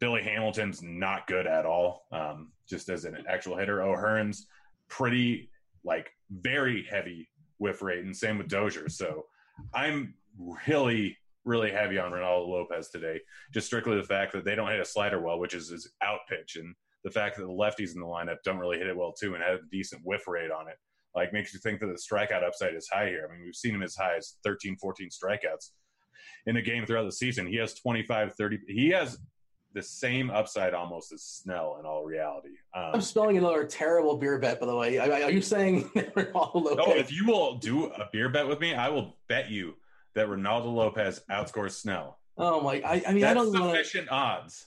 Billy 0.00 0.22
Hamilton's 0.22 0.80
not 0.80 1.26
good 1.26 1.46
at 1.46 1.66
all, 1.66 2.06
um, 2.12 2.52
just 2.68 2.88
as 2.88 3.04
an 3.04 3.24
actual 3.28 3.56
hitter. 3.56 3.82
O'Hearn's 3.82 4.46
pretty, 4.88 5.50
like, 5.82 6.10
very 6.30 6.86
heavy 6.88 7.28
whiff 7.58 7.82
rate, 7.82 8.04
and 8.04 8.16
same 8.16 8.38
with 8.38 8.48
Dozier. 8.48 8.88
So 8.88 9.26
I'm 9.74 10.14
really, 10.66 11.16
really 11.44 11.70
heavy 11.70 11.98
on 11.98 12.12
Reynaldo 12.12 12.48
Lopez 12.48 12.88
today. 12.88 13.20
Just 13.52 13.66
strictly 13.66 13.96
the 13.96 14.04
fact 14.04 14.32
that 14.32 14.44
they 14.44 14.54
don't 14.54 14.70
hit 14.70 14.80
a 14.80 14.84
slider 14.84 15.20
well, 15.20 15.38
which 15.38 15.54
is 15.54 15.68
his 15.68 15.90
out 16.02 16.20
pitch, 16.28 16.56
and 16.56 16.74
the 17.04 17.10
fact 17.10 17.36
that 17.36 17.42
the 17.42 17.48
lefties 17.48 17.94
in 17.94 18.00
the 18.00 18.06
lineup 18.06 18.42
don't 18.44 18.58
really 18.58 18.78
hit 18.78 18.86
it 18.86 18.96
well 18.96 19.12
too, 19.12 19.34
and 19.34 19.42
have 19.42 19.60
a 19.60 19.70
decent 19.70 20.02
whiff 20.04 20.26
rate 20.26 20.50
on 20.50 20.68
it, 20.68 20.76
like 21.14 21.32
makes 21.32 21.52
you 21.52 21.60
think 21.60 21.80
that 21.80 21.86
the 21.86 21.94
strikeout 21.94 22.44
upside 22.44 22.74
is 22.74 22.88
high 22.88 23.08
here. 23.08 23.28
I 23.28 23.32
mean, 23.32 23.44
we've 23.44 23.54
seen 23.54 23.74
him 23.74 23.82
as 23.82 23.96
high 23.96 24.16
as 24.16 24.36
13, 24.44 24.76
14 24.76 25.08
strikeouts 25.08 25.70
in 26.46 26.56
a 26.56 26.62
game 26.62 26.86
throughout 26.86 27.04
the 27.04 27.12
season. 27.12 27.46
He 27.46 27.56
has 27.56 27.74
25, 27.74 28.34
30. 28.34 28.58
He 28.68 28.88
has 28.90 29.18
the 29.74 29.82
same 29.82 30.30
upside 30.30 30.74
almost 30.74 31.12
as 31.12 31.22
Snell 31.22 31.76
in 31.78 31.86
all 31.86 32.04
reality. 32.04 32.56
Um, 32.74 32.92
I'm 32.94 33.00
spelling 33.00 33.36
another 33.36 33.64
terrible 33.64 34.16
beer 34.16 34.38
bet, 34.38 34.60
by 34.60 34.66
the 34.66 34.74
way. 34.74 34.98
Are 34.98 35.30
you 35.30 35.42
saying 35.42 35.84
Reynaldo 35.94 36.54
Lopez? 36.54 36.84
Oh, 36.86 36.92
if 36.92 37.12
you 37.12 37.26
will 37.26 37.56
do 37.56 37.86
a 37.86 38.08
beer 38.12 38.28
bet 38.28 38.48
with 38.48 38.60
me, 38.60 38.74
I 38.74 38.88
will 38.88 39.16
bet 39.28 39.50
you 39.50 39.74
that 40.14 40.28
Reynaldo 40.28 40.72
Lopez 40.72 41.20
outscores 41.30 41.72
Snell. 41.72 42.18
Oh 42.36 42.60
my! 42.60 42.80
I, 42.84 43.02
I 43.08 43.12
mean, 43.12 43.24
I 43.24 43.34
don't 43.34 43.52
want 43.52 43.64
to. 43.64 43.70
sufficient 43.70 44.10
odds. 44.10 44.66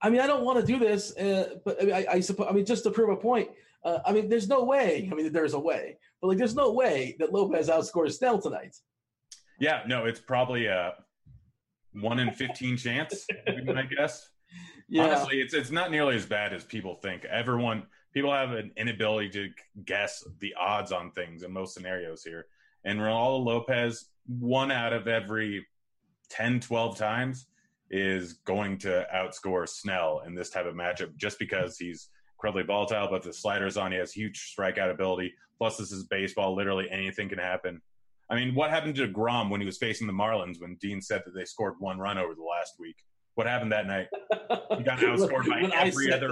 I 0.00 0.10
mean, 0.10 0.20
I 0.20 0.26
don't 0.26 0.44
want 0.44 0.60
to 0.60 0.66
do 0.66 0.80
this, 0.80 1.16
uh, 1.16 1.54
but 1.64 1.80
I, 1.80 1.84
mean, 1.84 1.94
I, 1.94 2.06
I 2.14 2.20
suppose. 2.20 2.48
I 2.50 2.52
mean, 2.52 2.66
just 2.66 2.82
to 2.84 2.90
prove 2.90 3.10
a 3.10 3.16
point. 3.16 3.50
Uh, 3.84 3.98
I 4.04 4.12
mean, 4.12 4.28
there's 4.28 4.48
no 4.48 4.64
way. 4.64 5.08
I 5.10 5.14
mean, 5.14 5.32
there's 5.32 5.54
a 5.54 5.58
way, 5.58 5.96
but 6.20 6.28
like, 6.28 6.38
there's 6.38 6.54
no 6.54 6.72
way 6.72 7.16
that 7.18 7.32
Lopez 7.32 7.68
outscores 7.68 8.18
Snell 8.18 8.40
tonight. 8.40 8.76
Yeah, 9.58 9.82
no, 9.86 10.06
it's 10.06 10.20
probably 10.20 10.66
a 10.66 10.94
one 11.94 12.18
in 12.18 12.32
fifteen 12.32 12.76
chance. 12.76 13.26
I 13.46 13.82
guess. 13.82 14.28
Yeah. 14.88 15.04
Honestly, 15.04 15.40
it's 15.40 15.54
it's 15.54 15.70
not 15.70 15.90
nearly 15.90 16.16
as 16.16 16.26
bad 16.26 16.52
as 16.52 16.64
people 16.64 16.96
think. 16.96 17.24
Everyone, 17.24 17.84
people 18.12 18.30
have 18.30 18.50
an 18.50 18.72
inability 18.76 19.30
to 19.30 19.48
guess 19.86 20.22
the 20.38 20.52
odds 20.60 20.92
on 20.92 21.12
things 21.12 21.44
in 21.44 21.50
most 21.50 21.72
scenarios 21.72 22.22
here. 22.22 22.44
And 22.84 23.00
Reynaldo 23.00 23.42
Lopez, 23.42 24.10
one 24.26 24.70
out 24.70 24.92
of 24.92 25.08
every 25.08 25.66
10, 26.28 26.60
12 26.60 26.98
times, 26.98 27.46
is 27.90 28.34
going 28.34 28.76
to 28.78 29.06
outscore 29.14 29.66
Snell 29.66 30.22
in 30.26 30.34
this 30.34 30.50
type 30.50 30.66
of 30.66 30.74
matchup 30.74 31.16
just 31.16 31.38
because 31.38 31.78
he's 31.78 32.08
incredibly 32.36 32.64
volatile, 32.64 33.08
but 33.08 33.22
the 33.22 33.32
sliders 33.32 33.76
on, 33.76 33.92
he 33.92 33.98
has 33.98 34.12
huge 34.12 34.54
strikeout 34.54 34.90
ability. 34.90 35.32
Plus, 35.58 35.76
this 35.76 35.92
is 35.92 36.04
baseball. 36.04 36.56
Literally 36.56 36.88
anything 36.90 37.28
can 37.28 37.38
happen. 37.38 37.80
I 38.30 38.34
mean, 38.36 38.54
what 38.54 38.70
happened 38.70 38.94
to 38.96 39.06
Grom 39.08 39.50
when 39.50 39.60
he 39.60 39.66
was 39.66 39.78
facing 39.78 40.06
the 40.06 40.12
Marlins 40.12 40.60
when 40.60 40.76
Dean 40.80 41.00
said 41.00 41.22
that 41.24 41.34
they 41.34 41.44
scored 41.44 41.74
one 41.78 41.98
run 41.98 42.18
over 42.18 42.34
the 42.34 42.42
last 42.42 42.74
week? 42.78 42.96
What 43.34 43.46
happened 43.46 43.72
that 43.72 43.86
night? 43.86 44.08
He 44.76 44.84
got 44.84 44.98
outscored 44.98 45.48
by 45.48 45.70
every 45.74 46.12
other. 46.12 46.30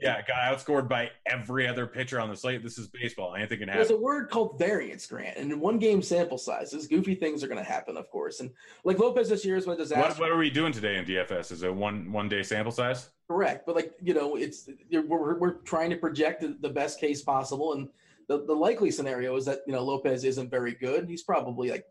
Yeah, 0.00 0.22
got 0.22 0.38
outscored 0.38 0.88
by 0.88 1.10
every 1.26 1.68
other 1.68 1.86
pitcher 1.86 2.18
on 2.18 2.30
the 2.30 2.36
slate. 2.36 2.62
This 2.62 2.78
is 2.78 2.88
baseball. 2.88 3.34
Anything 3.34 3.58
can 3.58 3.68
There's 3.68 3.88
happen. 3.88 3.96
a 3.96 4.00
word 4.00 4.30
called 4.30 4.58
variance, 4.58 5.06
Grant, 5.06 5.36
and 5.36 5.52
in 5.52 5.60
one 5.60 5.78
game 5.78 6.00
sample 6.00 6.38
sizes, 6.38 6.86
goofy 6.86 7.14
things 7.14 7.44
are 7.44 7.48
going 7.48 7.62
to 7.62 7.70
happen, 7.70 7.96
of 7.98 8.08
course. 8.10 8.40
And 8.40 8.50
like 8.84 8.98
Lopez 8.98 9.28
this 9.28 9.44
year 9.44 9.56
is 9.56 9.66
a 9.66 9.76
disaster. 9.76 10.00
What, 10.00 10.20
what 10.20 10.30
are 10.30 10.38
we 10.38 10.48
doing 10.48 10.72
today 10.72 10.96
in 10.96 11.04
DFS? 11.04 11.52
Is 11.52 11.62
it 11.62 11.74
one 11.74 12.10
one 12.12 12.28
day 12.28 12.42
sample 12.42 12.72
size? 12.72 13.10
Correct, 13.28 13.66
but 13.66 13.76
like 13.76 13.92
you 14.02 14.14
know, 14.14 14.36
it's 14.36 14.68
we're 14.90 15.38
we're 15.38 15.54
trying 15.64 15.90
to 15.90 15.96
project 15.96 16.40
the, 16.40 16.56
the 16.60 16.70
best 16.70 16.98
case 16.98 17.22
possible, 17.22 17.74
and 17.74 17.88
the 18.30 18.44
the 18.46 18.54
likely 18.54 18.92
scenario 18.92 19.34
is 19.34 19.44
that 19.46 19.58
you 19.66 19.72
know 19.72 19.82
Lopez 19.82 20.22
isn't 20.22 20.50
very 20.50 20.72
good. 20.74 21.08
He's 21.08 21.24
probably 21.24 21.70
like 21.70 21.84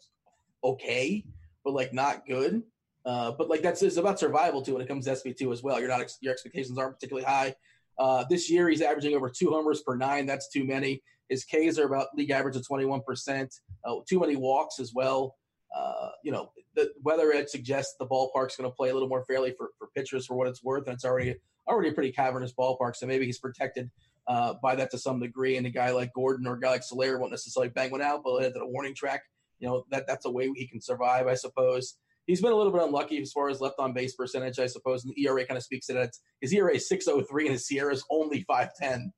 okay, 0.64 1.26
but 1.66 1.74
like 1.74 1.94
not 1.94 2.26
good. 2.26 2.64
Uh, 3.06 3.32
but 3.32 3.50
like 3.50 3.62
that's 3.62 3.84
it's 3.84 3.98
about 3.98 4.20
survival 4.20 4.62
too 4.62 4.74
when 4.74 4.82
it 4.82 4.88
comes 4.88 5.06
to 5.06 5.16
SP 5.20 5.36
two 5.38 5.52
as 5.52 5.62
well. 5.62 5.82
You're 5.82 5.90
not 5.90 6.10
your 6.22 6.32
expectations 6.32 6.78
aren't 6.78 6.96
particularly 6.96 7.26
high. 7.26 7.56
Uh, 8.00 8.24
this 8.30 8.50
year 8.50 8.70
he's 8.70 8.82
averaging 8.82 9.16
over 9.16 9.30
two 9.30 9.50
homers 9.50 9.82
per 9.82 9.98
nine. 9.98 10.26
That's 10.26 10.50
too 10.50 10.64
many. 10.64 11.04
His 11.28 11.44
Ks 11.44 11.78
are 11.78 11.86
about 11.86 12.08
league 12.16 12.32
average 12.32 12.56
of 12.56 12.66
21 12.66 13.02
percent. 13.02 13.54
Uh, 13.84 13.96
too 14.08 14.22
many 14.22 14.38
walks 14.38 14.80
as 14.80 14.94
well. 14.94 15.36
Uh, 15.76 16.10
you 16.24 16.32
know, 16.32 16.52
the 16.76 16.90
weather 17.04 17.34
edge 17.34 17.50
suggests 17.50 17.96
the 18.00 18.08
ballpark's 18.08 18.56
going 18.56 18.70
to 18.70 18.76
play 18.76 18.90
a 18.90 18.94
little 18.94 19.10
more 19.10 19.26
fairly 19.26 19.54
for, 19.58 19.72
for 19.78 19.90
pitchers 19.94 20.26
for 20.26 20.36
what 20.36 20.48
it's 20.48 20.64
worth, 20.64 20.88
and 20.88 20.94
it's 20.94 21.06
already 21.06 21.36
already 21.68 21.90
a 21.90 21.94
pretty 21.94 22.14
cavernous 22.14 22.54
ballpark. 22.54 22.96
So 22.96 23.06
maybe 23.06 23.26
he's 23.26 23.40
protected 23.40 23.92
uh, 24.30 24.54
by 24.62 24.76
that 24.76 24.92
to 24.92 24.98
some 24.98 25.20
degree. 25.20 25.58
And 25.58 25.68
a 25.68 25.70
guy 25.70 25.92
like 25.92 26.14
Gordon 26.14 26.48
or 26.48 26.54
a 26.54 26.60
guy 26.60 26.70
like 26.70 26.84
Soler 26.84 27.20
won't 27.20 27.32
necessarily 27.32 27.70
bang 27.70 27.92
one 27.92 28.02
out, 28.02 28.22
but 28.24 28.40
he'll 28.40 28.52
hit 28.54 28.54
warning 28.68 28.96
track. 28.96 29.24
You 29.60 29.68
know, 29.68 29.86
that 29.92 30.08
that's 30.08 30.26
a 30.26 30.32
way 30.32 30.50
he 30.56 30.68
can 30.68 30.80
survive, 30.80 31.28
I 31.28 31.34
suppose. 31.34 31.96
He's 32.28 32.42
been 32.42 32.52
a 32.52 32.56
little 32.56 32.72
bit 32.72 32.84
unlucky 32.84 33.20
as 33.22 33.32
far 33.34 33.50
as 33.50 33.60
left 33.60 33.80
on 33.80 33.92
base 33.92 34.16
percentage, 34.16 34.60
I 34.60 34.68
suppose. 34.68 35.04
And 35.04 35.14
the 35.14 35.26
ERA 35.26 35.46
kind 35.46 35.58
of 35.58 35.64
speaks 35.64 35.88
to 35.88 35.94
that. 35.94 36.12
His 36.40 36.54
ERA 36.54 36.76
is 36.76 36.88
603 36.88 37.46
and 37.46 37.54
his 37.54 37.68
SIERA 37.68 37.92
is 37.92 38.06
only 38.12 38.44
510. 38.44 39.12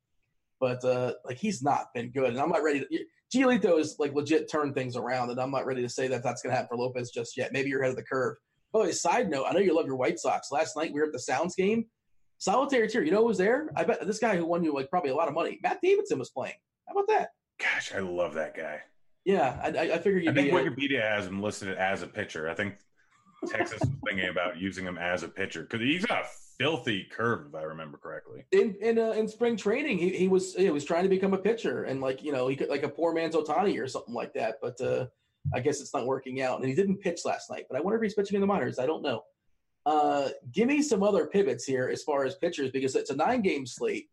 But 0.60 0.84
uh, 0.86 1.14
like 1.26 1.38
he's 1.38 1.62
not 1.62 1.88
been 1.94 2.10
good. 2.12 2.30
And 2.30 2.40
I'm 2.40 2.50
not 2.50 2.64
ready 2.64 2.80
to 2.80 3.06
Giolito 3.34 3.80
is 3.80 3.96
like 3.98 4.14
legit 4.14 4.50
turned 4.50 4.76
things 4.76 4.96
around, 4.96 5.30
and 5.30 5.40
I'm 5.40 5.52
not 5.52 5.66
ready 5.66 5.82
to 5.82 5.90
say 5.90 6.08
that 6.10 6.22
that's 6.22 6.42
going 6.42 6.52
to 6.52 6.56
happen 6.56 6.76
for 6.76 6.84
Lopez 6.84 7.12
just 7.12 7.38
yet. 7.38 7.54
Maybe 7.54 7.70
you're 7.70 7.82
ahead 7.82 7.92
of 7.92 7.96
the 7.96 8.04
curve. 8.04 8.36
By 8.74 8.80
the 8.80 8.86
way, 8.86 8.92
side 8.92 9.30
note, 9.30 9.46
I 9.48 9.54
know 9.54 9.60
you 9.60 9.76
love 9.76 9.86
your 9.86 9.96
White 9.96 10.20
Sox. 10.20 10.52
Last 10.52 10.76
night 10.76 10.94
we 10.94 11.00
were 11.00 11.08
at 11.08 11.14
the 11.14 11.20
Sounds 11.20 11.56
game. 11.56 11.86
Solitary 12.42 12.88
tier. 12.88 13.04
You 13.04 13.12
know 13.12 13.20
who 13.20 13.28
was 13.28 13.38
there? 13.38 13.70
I 13.76 13.84
bet 13.84 14.06
this 14.08 14.18
guy 14.18 14.36
who 14.36 14.46
won 14.46 14.64
you 14.64 14.74
like 14.74 14.90
probably 14.90 15.12
a 15.12 15.16
lot 15.16 15.28
of 15.28 15.36
money. 15.36 15.60
Matt 15.62 15.80
Davidson 15.80 16.18
was 16.18 16.32
playing. 16.32 16.56
How 16.88 16.96
about 16.96 17.08
that? 17.08 17.30
Gosh, 17.60 17.94
I 17.94 18.00
love 18.00 18.34
that 18.34 18.58
guy. 18.58 18.80
Yeah, 19.26 19.60
I, 19.62 19.68
I, 19.68 19.94
I 19.94 19.98
figured 20.00 20.28
I 20.28 20.34
think 20.34 20.50
be. 20.50 20.58
Wikipedia 20.58 21.04
has 21.04 21.28
him 21.28 21.40
listed 21.40 21.78
as 21.78 22.02
a 22.02 22.08
pitcher. 22.08 22.50
I 22.50 22.56
think 22.56 22.78
Texas 23.46 23.80
was 23.82 23.92
thinking 24.04 24.30
about 24.30 24.58
using 24.58 24.84
him 24.84 24.98
as 24.98 25.22
a 25.22 25.28
pitcher 25.28 25.62
because 25.62 25.82
he's 25.82 26.04
got 26.04 26.24
a 26.24 26.28
filthy 26.58 27.04
curve, 27.12 27.46
if 27.50 27.54
I 27.54 27.62
remember 27.62 28.00
correctly. 28.00 28.44
in 28.52 28.76
in 28.82 28.98
uh, 28.98 29.12
in 29.12 29.28
spring 29.28 29.56
training, 29.56 30.00
he, 30.00 30.10
he 30.10 30.28
was 30.28 30.56
he 30.56 30.72
was 30.72 30.84
trying 30.84 31.04
to 31.04 31.10
become 31.10 31.36
a 31.36 31.38
pitcher, 31.38 31.84
and 31.84 32.02
like 32.02 32.24
you 32.24 32.32
know, 32.32 32.48
he 32.48 32.56
could 32.56 32.70
like 32.70 32.82
a 32.82 32.90
poor 32.90 33.14
man's 33.14 33.36
Ohtani 33.36 33.80
or 33.80 33.88
something 33.88 34.16
like 34.16 34.34
that. 34.34 34.56
But 34.64 34.82
uh, 34.82 35.06
I 35.54 35.60
guess 35.60 35.80
it's 35.80 35.94
not 35.94 36.08
working 36.08 36.42
out, 36.42 36.60
and 36.60 36.68
he 36.68 36.74
didn't 36.74 37.02
pitch 37.02 37.20
last 37.24 37.52
night. 37.52 37.66
But 37.70 37.78
I 37.78 37.82
wonder 37.82 37.98
if 37.98 38.02
he's 38.02 38.16
pitching 38.16 38.34
in 38.34 38.42
the 38.42 38.48
minors. 38.48 38.80
I 38.80 38.88
don't 38.88 39.04
know. 39.04 39.22
Uh, 39.86 40.30
give 40.52 40.68
me 40.68 40.82
some 40.82 41.04
other 41.04 41.26
pivots 41.28 41.66
here 41.66 41.90
as 41.92 42.04
far 42.04 42.24
as 42.24 42.36
pitchers 42.36 42.72
because 42.72 42.96
it's 42.96 43.10
a 43.10 43.16
nine 43.16 43.42
game 43.42 43.66
slate. 43.66 44.10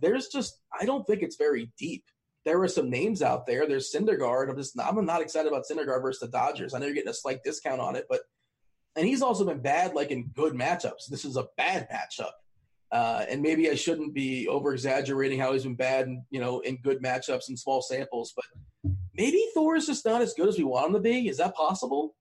There's 0.00 0.28
just 0.28 0.60
I 0.78 0.84
don't 0.84 1.06
think 1.06 1.22
it's 1.22 1.36
very 1.36 1.70
deep. 1.78 2.04
There 2.44 2.60
are 2.60 2.68
some 2.68 2.90
names 2.90 3.22
out 3.22 3.46
there. 3.46 3.68
There's 3.68 3.92
Syndergaard. 3.92 4.50
I'm 4.50 4.56
just 4.56 4.78
I'm 4.80 5.04
not 5.06 5.22
excited 5.22 5.48
about 5.48 5.64
Syndergaard 5.70 6.02
versus 6.02 6.20
the 6.20 6.28
Dodgers. 6.28 6.74
I 6.74 6.78
know 6.78 6.86
you're 6.86 6.94
getting 6.94 7.10
a 7.10 7.14
slight 7.14 7.44
discount 7.44 7.80
on 7.80 7.94
it, 7.94 8.06
but 8.08 8.20
and 8.96 9.06
he's 9.06 9.22
also 9.22 9.44
been 9.44 9.60
bad 9.60 9.94
like 9.94 10.10
in 10.10 10.28
good 10.34 10.54
matchups. 10.54 11.06
This 11.08 11.24
is 11.24 11.36
a 11.36 11.46
bad 11.56 11.88
matchup. 11.90 12.32
Uh, 12.90 13.24
and 13.30 13.40
maybe 13.40 13.70
I 13.70 13.74
shouldn't 13.74 14.12
be 14.12 14.46
over 14.48 14.74
exaggerating 14.74 15.38
how 15.38 15.54
he's 15.54 15.62
been 15.62 15.74
bad, 15.74 16.08
in, 16.08 16.22
you 16.30 16.40
know, 16.40 16.60
in 16.60 16.76
good 16.76 17.02
matchups 17.02 17.48
and 17.48 17.58
small 17.58 17.80
samples. 17.80 18.34
But 18.36 18.44
maybe 19.14 19.42
Thor 19.54 19.76
is 19.76 19.86
just 19.86 20.04
not 20.04 20.20
as 20.20 20.34
good 20.34 20.48
as 20.48 20.58
we 20.58 20.64
want 20.64 20.88
him 20.88 20.92
to 20.92 21.00
be. 21.00 21.28
Is 21.28 21.38
that 21.38 21.54
possible? 21.54 22.14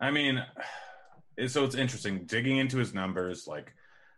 I 0.00 0.10
mean, 0.10 0.42
so 1.46 1.64
it's 1.64 1.74
interesting 1.74 2.24
digging 2.26 2.58
into 2.58 2.78
his 2.78 2.94
numbers. 2.94 3.46
Like, 3.46 3.74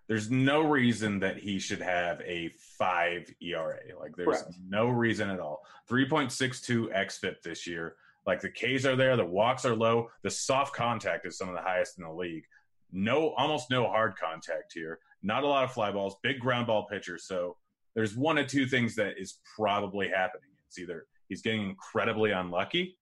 there's 0.07 0.31
no 0.31 0.63
reason 0.63 1.21
that 1.21 1.39
he 1.39 1.59
should 1.59 1.83
have 1.83 2.21
a 2.23 2.51
five 2.79 3.33
ERA. 3.41 3.79
Like, 3.99 4.17
there's 4.17 4.43
Correct. 4.43 4.55
no 4.69 4.89
reason 4.89 5.29
at 5.29 5.41
all. 5.41 5.65
3.62 5.91 6.95
xFIP 6.95 7.43
this 7.43 7.67
year. 7.67 7.97
Like, 8.27 8.41
the 8.41 8.51
Ks 8.51 8.85
are 8.85 8.97
there, 8.97 9.17
the 9.17 9.25
walks 9.25 9.65
are 9.65 9.75
low, 9.75 10.11
the 10.23 10.31
soft 10.31 10.75
contact 10.75 11.27
is 11.27 11.37
some 11.37 11.49
of 11.49 11.55
the 11.55 11.63
highest 11.63 11.99
in 11.99 12.05
the 12.05 12.13
league. 12.13 12.45
No, 12.91 13.31
almost 13.35 13.71
no 13.71 13.87
hard 13.87 14.17
contact 14.17 14.73
here. 14.73 14.99
Not 15.23 15.45
a 15.45 15.47
lot 15.47 15.65
of 15.65 15.73
fly 15.73 15.91
balls, 15.93 16.17
big 16.23 16.41
ground 16.41 16.67
ball 16.67 16.87
pitcher. 16.87 17.19
So, 17.19 17.57
there's 17.95 18.17
one 18.17 18.39
of 18.39 18.47
two 18.47 18.67
things 18.67 18.95
that 18.95 19.19
is 19.19 19.41
probably 19.57 20.09
happening. 20.09 20.51
It's 20.69 20.79
either 20.79 21.07
he's 21.29 21.43
getting 21.43 21.69
incredibly 21.69 22.31
unlucky 22.31 22.97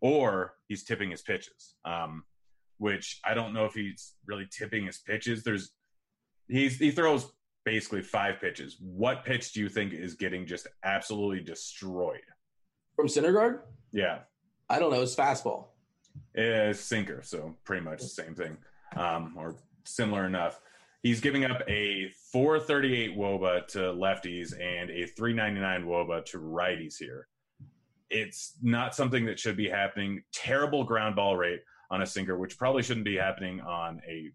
or 0.00 0.54
he's 0.66 0.82
tipping 0.82 1.10
his 1.10 1.22
pitches. 1.22 1.74
Um, 1.84 2.24
which 2.78 3.20
I 3.24 3.34
don't 3.34 3.52
know 3.52 3.64
if 3.64 3.74
he's 3.74 4.14
really 4.26 4.46
tipping 4.50 4.86
his 4.86 4.98
pitches. 4.98 5.42
There's 5.42 5.72
he's 6.48 6.78
he 6.78 6.90
throws 6.90 7.30
basically 7.64 8.02
five 8.02 8.40
pitches. 8.40 8.76
What 8.80 9.24
pitch 9.24 9.52
do 9.52 9.60
you 9.60 9.68
think 9.68 9.92
is 9.92 10.14
getting 10.14 10.46
just 10.46 10.66
absolutely 10.84 11.40
destroyed? 11.40 12.22
From 12.96 13.06
Syndergaard? 13.06 13.60
Yeah, 13.92 14.20
I 14.68 14.78
don't 14.78 14.90
know. 14.90 15.02
It's 15.02 15.14
fastball. 15.14 15.66
it's 16.34 16.80
sinker, 16.80 17.22
so 17.22 17.56
pretty 17.64 17.84
much 17.84 18.00
the 18.00 18.08
same 18.08 18.34
thing, 18.34 18.56
um, 18.96 19.34
or 19.36 19.56
similar 19.84 20.26
enough. 20.26 20.60
He's 21.02 21.20
giving 21.20 21.44
up 21.44 21.62
a 21.68 22.10
438 22.32 23.16
woba 23.16 23.66
to 23.68 23.78
lefties 23.78 24.52
and 24.52 24.90
a 24.90 25.06
399 25.06 25.84
woba 25.84 26.24
to 26.26 26.38
righties 26.38 26.96
here. 26.98 27.28
It's 28.10 28.54
not 28.62 28.96
something 28.96 29.24
that 29.26 29.38
should 29.38 29.56
be 29.56 29.68
happening. 29.68 30.22
Terrible 30.32 30.82
ground 30.82 31.14
ball 31.14 31.36
rate 31.36 31.60
on 31.90 32.02
a 32.02 32.06
sinker, 32.06 32.38
which 32.38 32.58
probably 32.58 32.82
shouldn't 32.82 33.06
be 33.06 33.16
happening 33.16 33.60
on 33.60 34.00
a 34.08 34.30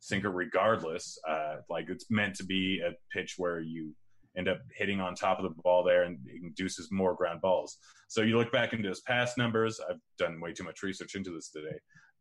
sinker 0.00 0.30
regardless. 0.30 1.18
Uh, 1.28 1.56
like 1.68 1.88
it's 1.88 2.10
meant 2.10 2.34
to 2.36 2.44
be 2.44 2.80
a 2.80 2.92
pitch 3.16 3.34
where 3.38 3.60
you 3.60 3.94
end 4.36 4.48
up 4.48 4.60
hitting 4.76 5.00
on 5.00 5.14
top 5.14 5.38
of 5.38 5.44
the 5.44 5.62
ball 5.62 5.82
there 5.82 6.04
and 6.04 6.18
induces 6.28 6.90
more 6.92 7.14
ground 7.14 7.40
balls. 7.40 7.78
So 8.08 8.22
you 8.22 8.36
look 8.36 8.52
back 8.52 8.72
into 8.72 8.88
his 8.88 9.00
past 9.00 9.36
numbers. 9.36 9.80
I've 9.88 10.00
done 10.18 10.40
way 10.40 10.52
too 10.52 10.64
much 10.64 10.82
research 10.82 11.14
into 11.14 11.30
this 11.30 11.50
today. 11.50 11.78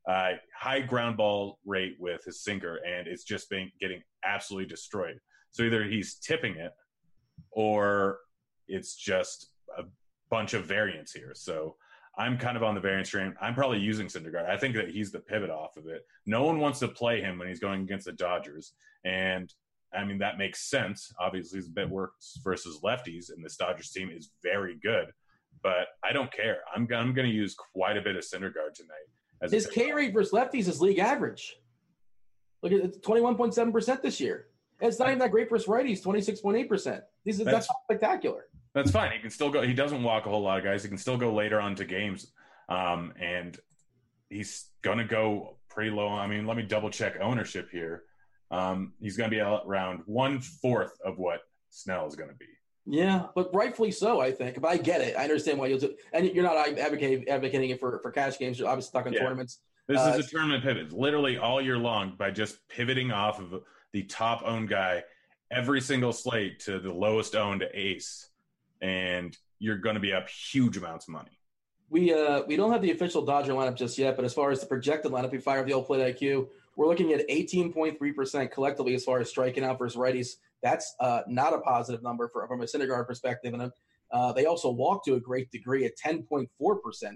Uh, 0.10 0.38
high 0.58 0.80
ground 0.80 1.18
ball 1.18 1.60
rate 1.66 1.96
with 2.00 2.24
his 2.24 2.44
sinker, 2.44 2.80
and 2.88 3.08
it's 3.08 3.24
just 3.24 3.50
been 3.50 3.70
getting 3.80 4.02
absolutely 4.24 4.68
destroyed. 4.68 5.20
So 5.52 5.64
either 5.64 5.84
he's 5.84 6.16
tipping 6.16 6.56
it, 6.56 6.72
or 7.52 8.20
it's 8.68 8.96
just 8.96 9.52
a 9.78 9.84
bunch 10.30 10.54
of 10.54 10.66
variance 10.66 11.12
here. 11.12 11.34
So 11.36 11.76
I'm 12.18 12.38
kind 12.38 12.58
of 12.58 12.64
on 12.64 12.74
the 12.74 12.82
variance 12.82 13.10
train. 13.10 13.36
I'm 13.40 13.54
probably 13.54 13.80
using 13.80 14.08
Syndergaard. 14.08 14.50
I 14.50 14.58
think 14.58 14.76
that 14.76 14.90
he's 14.90 15.12
the 15.12 15.20
pivot 15.20 15.52
off 15.52 15.78
of 15.78 15.88
it. 15.88 16.06
No 16.26 16.44
one 16.44 16.60
wants 16.60 16.80
to 16.80 16.88
play 16.88 17.22
him 17.22 17.38
when 17.38 17.48
he's 17.48 17.60
going 17.60 17.82
against 17.82 18.06
the 18.06 18.12
Dodgers, 18.14 18.74
and 19.06 19.54
I 19.94 20.04
mean 20.04 20.18
that 20.20 20.38
makes 20.38 20.70
sense. 20.70 21.14
Obviously, 21.20 21.60
he's 21.60 21.68
a 21.68 21.72
bit 21.72 21.90
worse 21.90 22.40
versus 22.44 22.80
lefties, 22.84 23.32
and 23.32 23.44
this 23.46 23.56
Dodgers 23.56 23.92
team 23.92 24.10
is 24.10 24.32
very 24.42 24.78
good. 24.82 25.08
But 25.62 25.88
I 26.04 26.12
don't 26.12 26.32
care. 26.32 26.60
I'm 26.76 26.84
I'm 26.94 27.14
going 27.14 27.28
to 27.28 27.34
use 27.34 27.56
quite 27.56 27.98
a 27.98 28.02
bit 28.02 28.16
of 28.16 28.24
Syndergaard 28.24 28.74
tonight. 28.74 29.08
As 29.42 29.52
His 29.52 29.68
K 29.68 29.92
rate 29.92 30.14
versus 30.14 30.34
lefties 30.34 30.68
is 30.68 30.82
league 30.82 31.00
average. 31.00 31.56
Look 32.64 32.72
at 32.72 32.80
it, 32.80 33.04
21.7% 33.04 34.02
this 34.02 34.20
year. 34.20 34.48
And 34.82 34.88
it's 34.90 35.00
not 35.00 35.10
even 35.10 35.20
that 35.20 35.32
great 35.32 35.50
versus 35.50 35.68
righties, 35.68 36.04
26.8%. 36.04 37.02
These, 37.24 37.38
that's, 37.38 37.46
That's- 37.46 37.68
spectacular. 37.84 38.46
That's 38.78 38.92
fine. 38.92 39.12
He 39.12 39.18
can 39.18 39.32
still 39.32 39.50
go. 39.50 39.64
He 39.64 39.74
doesn't 39.74 40.04
walk 40.04 40.28
a 40.28 40.30
whole 40.30 40.44
lot 40.44 40.60
of 40.60 40.64
guys. 40.64 40.84
He 40.84 40.90
can 40.90 41.00
still 41.00 41.18
go 41.18 41.34
later 41.34 41.60
on 41.60 41.74
to 41.76 41.84
games, 41.84 42.32
um, 42.70 43.12
and 43.20 43.58
he's 44.30 44.66
going 44.84 45.00
to 45.00 45.04
go 45.04 45.58
pretty 45.68 45.90
low. 45.90 46.10
I 46.10 46.28
mean, 46.28 46.46
let 46.46 46.58
me 46.58 46.62
double 46.64 46.92
check 46.92 47.16
ownership 47.20 47.70
here. 47.72 48.04
Um, 48.52 48.94
he's 49.02 49.18
going 49.18 49.32
to 49.32 49.36
be 49.36 49.42
around 49.42 50.04
one 50.06 50.40
fourth 50.40 50.96
of 51.04 51.18
what 51.18 51.42
Snell 51.72 52.06
is 52.06 52.16
going 52.16 52.30
to 52.30 52.36
be. 52.36 52.46
Yeah, 52.86 53.26
but 53.34 53.54
rightfully 53.54 53.90
so, 53.90 54.22
I 54.22 54.32
think. 54.32 54.62
But 54.62 54.68
I 54.68 54.78
get 54.78 55.02
it. 55.02 55.18
I 55.18 55.24
understand 55.24 55.58
why 55.58 55.68
you'll 55.68 55.80
do 55.80 55.96
And 56.14 56.28
you're 56.28 56.44
not 56.44 56.56
advocating, 56.78 57.28
advocating 57.28 57.72
it 57.72 57.80
for, 57.80 58.00
for 58.04 58.12
cash 58.12 58.38
games. 58.38 58.60
You're 58.60 58.70
obviously 58.70 58.98
talking 58.98 59.12
Yeah. 59.12 59.22
tournaments. 59.22 59.60
This 59.88 60.00
Uh, 60.00 60.16
is 60.18 60.28
a 60.28 60.30
tournament 60.30 60.64
pivot, 60.64 60.94
literally 60.94 61.38
all 61.38 61.60
year 61.60 61.78
long, 61.78 62.16
by 62.16 62.30
just 62.30 62.66
pivoting 62.70 63.12
off 63.12 63.40
of 63.42 63.64
the 63.92 64.04
top 64.04 64.44
owned 64.46 64.70
guy 64.70 65.04
every 65.52 65.82
single 65.82 66.14
slate 66.14 66.60
to 66.60 66.80
the 66.80 66.94
lowest 66.94 67.36
owned 67.36 67.68
ace, 67.74 68.30
and 68.82 69.36
you're 69.60 69.78
going 69.78 69.96
to 69.96 70.00
be 70.00 70.14
up 70.14 70.30
huge 70.30 70.78
amounts 70.78 71.08
of 71.08 71.14
money. 71.14 71.32
We 71.90 72.14
uh 72.14 72.44
we 72.46 72.58
don't 72.58 72.72
have 72.74 72.82
the 72.82 72.92
official 72.92 73.24
Dodger 73.24 73.54
lineup 73.54 73.76
just 73.76 73.98
yet, 73.98 74.18
but 74.18 74.26
as 74.26 74.34
far 74.34 74.52
as 74.52 74.60
the 74.60 74.66
projected 74.66 75.12
lineup, 75.12 75.32
we 75.32 75.38
fire 75.38 75.64
the 75.64 75.72
old 75.72 75.88
plate 75.88 76.18
IQ. 76.18 76.50
We're 76.76 76.88
looking 76.88 77.12
at 77.14 77.28
18.3% 77.28 78.52
collectively 78.52 78.94
as 78.94 79.04
far 79.04 79.20
as 79.20 79.30
striking 79.30 79.64
out 79.64 79.80
versus 79.80 79.98
righties. 79.98 80.36
That's 80.62 80.96
uh, 81.00 81.22
not 81.28 81.54
a 81.54 81.60
positive 81.60 82.04
number 82.04 82.28
for, 82.28 82.48
from 82.48 82.62
a 82.62 82.66
Syndergaard 82.66 83.08
perspective. 83.08 83.54
And 83.54 83.72
uh, 84.12 84.34
they 84.34 84.46
also 84.46 84.70
walk 84.70 85.04
to 85.06 85.16
a 85.16 85.20
great 85.20 85.50
degree 85.52 85.86
at 85.86 85.98
10.4%. 85.98 86.48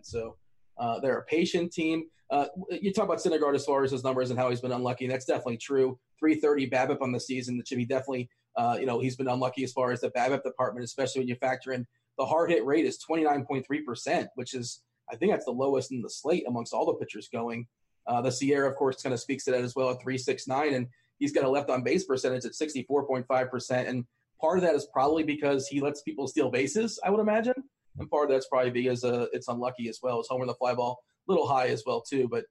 So 0.03 0.37
uh, 0.77 0.99
they're 0.99 1.19
a 1.19 1.25
patient 1.25 1.71
team. 1.71 2.05
Uh, 2.31 2.47
you 2.69 2.91
talk 2.91 3.05
about 3.05 3.19
Syndergaard 3.19 3.55
as 3.55 3.65
far 3.65 3.83
as 3.83 3.91
his 3.91 4.03
numbers 4.03 4.31
and 4.31 4.39
how 4.39 4.49
he's 4.49 4.61
been 4.61 4.71
unlucky. 4.71 5.05
That's 5.07 5.25
definitely 5.25 5.57
true. 5.57 5.99
330 6.19 6.69
BABIP 6.69 7.01
on 7.01 7.11
the 7.11 7.19
season. 7.19 7.57
That 7.57 7.67
should 7.67 7.77
be 7.77 7.85
definitely, 7.85 8.29
uh, 8.55 8.77
you 8.79 8.85
know, 8.85 8.99
he's 8.99 9.15
been 9.15 9.27
unlucky 9.27 9.63
as 9.63 9.71
far 9.71 9.91
as 9.91 10.01
the 10.01 10.11
BABIP 10.11 10.43
department, 10.43 10.83
especially 10.83 11.21
when 11.21 11.27
you 11.27 11.35
factor 11.35 11.71
in 11.71 11.85
the 12.17 12.25
hard 12.25 12.49
hit 12.49 12.65
rate 12.65 12.85
is 12.85 12.99
29.3%, 13.09 14.27
which 14.35 14.53
is, 14.53 14.83
I 15.11 15.15
think 15.15 15.31
that's 15.31 15.45
the 15.45 15.51
lowest 15.51 15.91
in 15.91 16.01
the 16.01 16.09
slate 16.09 16.43
amongst 16.47 16.73
all 16.73 16.85
the 16.85 16.93
pitchers 16.93 17.29
going. 17.31 17.67
Uh, 18.07 18.21
the 18.21 18.29
SIERA, 18.29 18.69
of 18.69 18.75
course, 18.75 19.01
kind 19.01 19.13
of 19.13 19.19
speaks 19.19 19.45
to 19.45 19.51
that 19.51 19.63
as 19.63 19.75
well 19.75 19.89
at 19.89 20.01
369. 20.01 20.73
And 20.73 20.87
he's 21.19 21.31
got 21.31 21.45
a 21.45 21.49
left 21.49 21.69
on 21.69 21.83
base 21.83 22.03
percentage 22.03 22.45
at 22.45 22.53
64.5%. 22.53 23.87
And 23.87 24.05
part 24.39 24.57
of 24.57 24.63
that 24.63 24.75
is 24.75 24.87
probably 24.91 25.23
because 25.23 25.67
he 25.67 25.81
lets 25.81 26.01
people 26.01 26.27
steal 26.27 26.49
bases, 26.49 26.99
I 27.03 27.09
would 27.09 27.19
imagine. 27.19 27.55
And 27.99 28.09
part 28.09 28.29
of 28.29 28.35
that's 28.35 28.47
probably 28.47 28.71
because 28.71 29.03
uh, 29.03 29.27
it's 29.33 29.47
unlucky 29.47 29.89
as 29.89 29.99
well. 30.01 30.17
His 30.17 30.27
homer 30.29 30.43
in 30.43 30.47
the 30.47 30.53
fly 30.55 30.73
ball, 30.73 31.03
a 31.27 31.31
little 31.31 31.47
high 31.47 31.67
as 31.67 31.83
well, 31.85 32.01
too. 32.01 32.27
But 32.29 32.45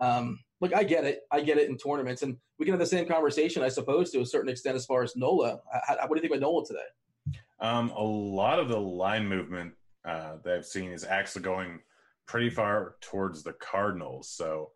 um, 0.00 0.38
look, 0.60 0.74
I 0.74 0.84
get 0.84 1.04
it. 1.04 1.22
I 1.30 1.40
get 1.40 1.58
it 1.58 1.68
in 1.68 1.76
tournaments. 1.76 2.22
And 2.22 2.36
we 2.58 2.66
can 2.66 2.72
have 2.72 2.80
the 2.80 2.86
same 2.86 3.06
conversation, 3.06 3.62
I 3.62 3.68
suppose, 3.68 4.10
to 4.10 4.20
a 4.20 4.26
certain 4.26 4.50
extent 4.50 4.76
as 4.76 4.86
far 4.86 5.02
as 5.02 5.16
Nola. 5.16 5.60
How, 5.86 5.96
what 6.06 6.10
do 6.10 6.16
you 6.16 6.20
think 6.20 6.32
about 6.32 6.40
Nola 6.40 6.66
today? 6.66 7.38
Um, 7.60 7.90
a 7.90 8.02
lot 8.02 8.58
of 8.58 8.68
the 8.68 8.78
line 8.78 9.26
movement 9.26 9.74
uh, 10.04 10.36
that 10.44 10.54
I've 10.54 10.66
seen 10.66 10.90
is 10.90 11.04
actually 11.04 11.42
going 11.42 11.80
pretty 12.26 12.50
far 12.50 12.96
towards 13.00 13.42
the 13.42 13.52
Cardinals. 13.54 14.28
So 14.28 14.70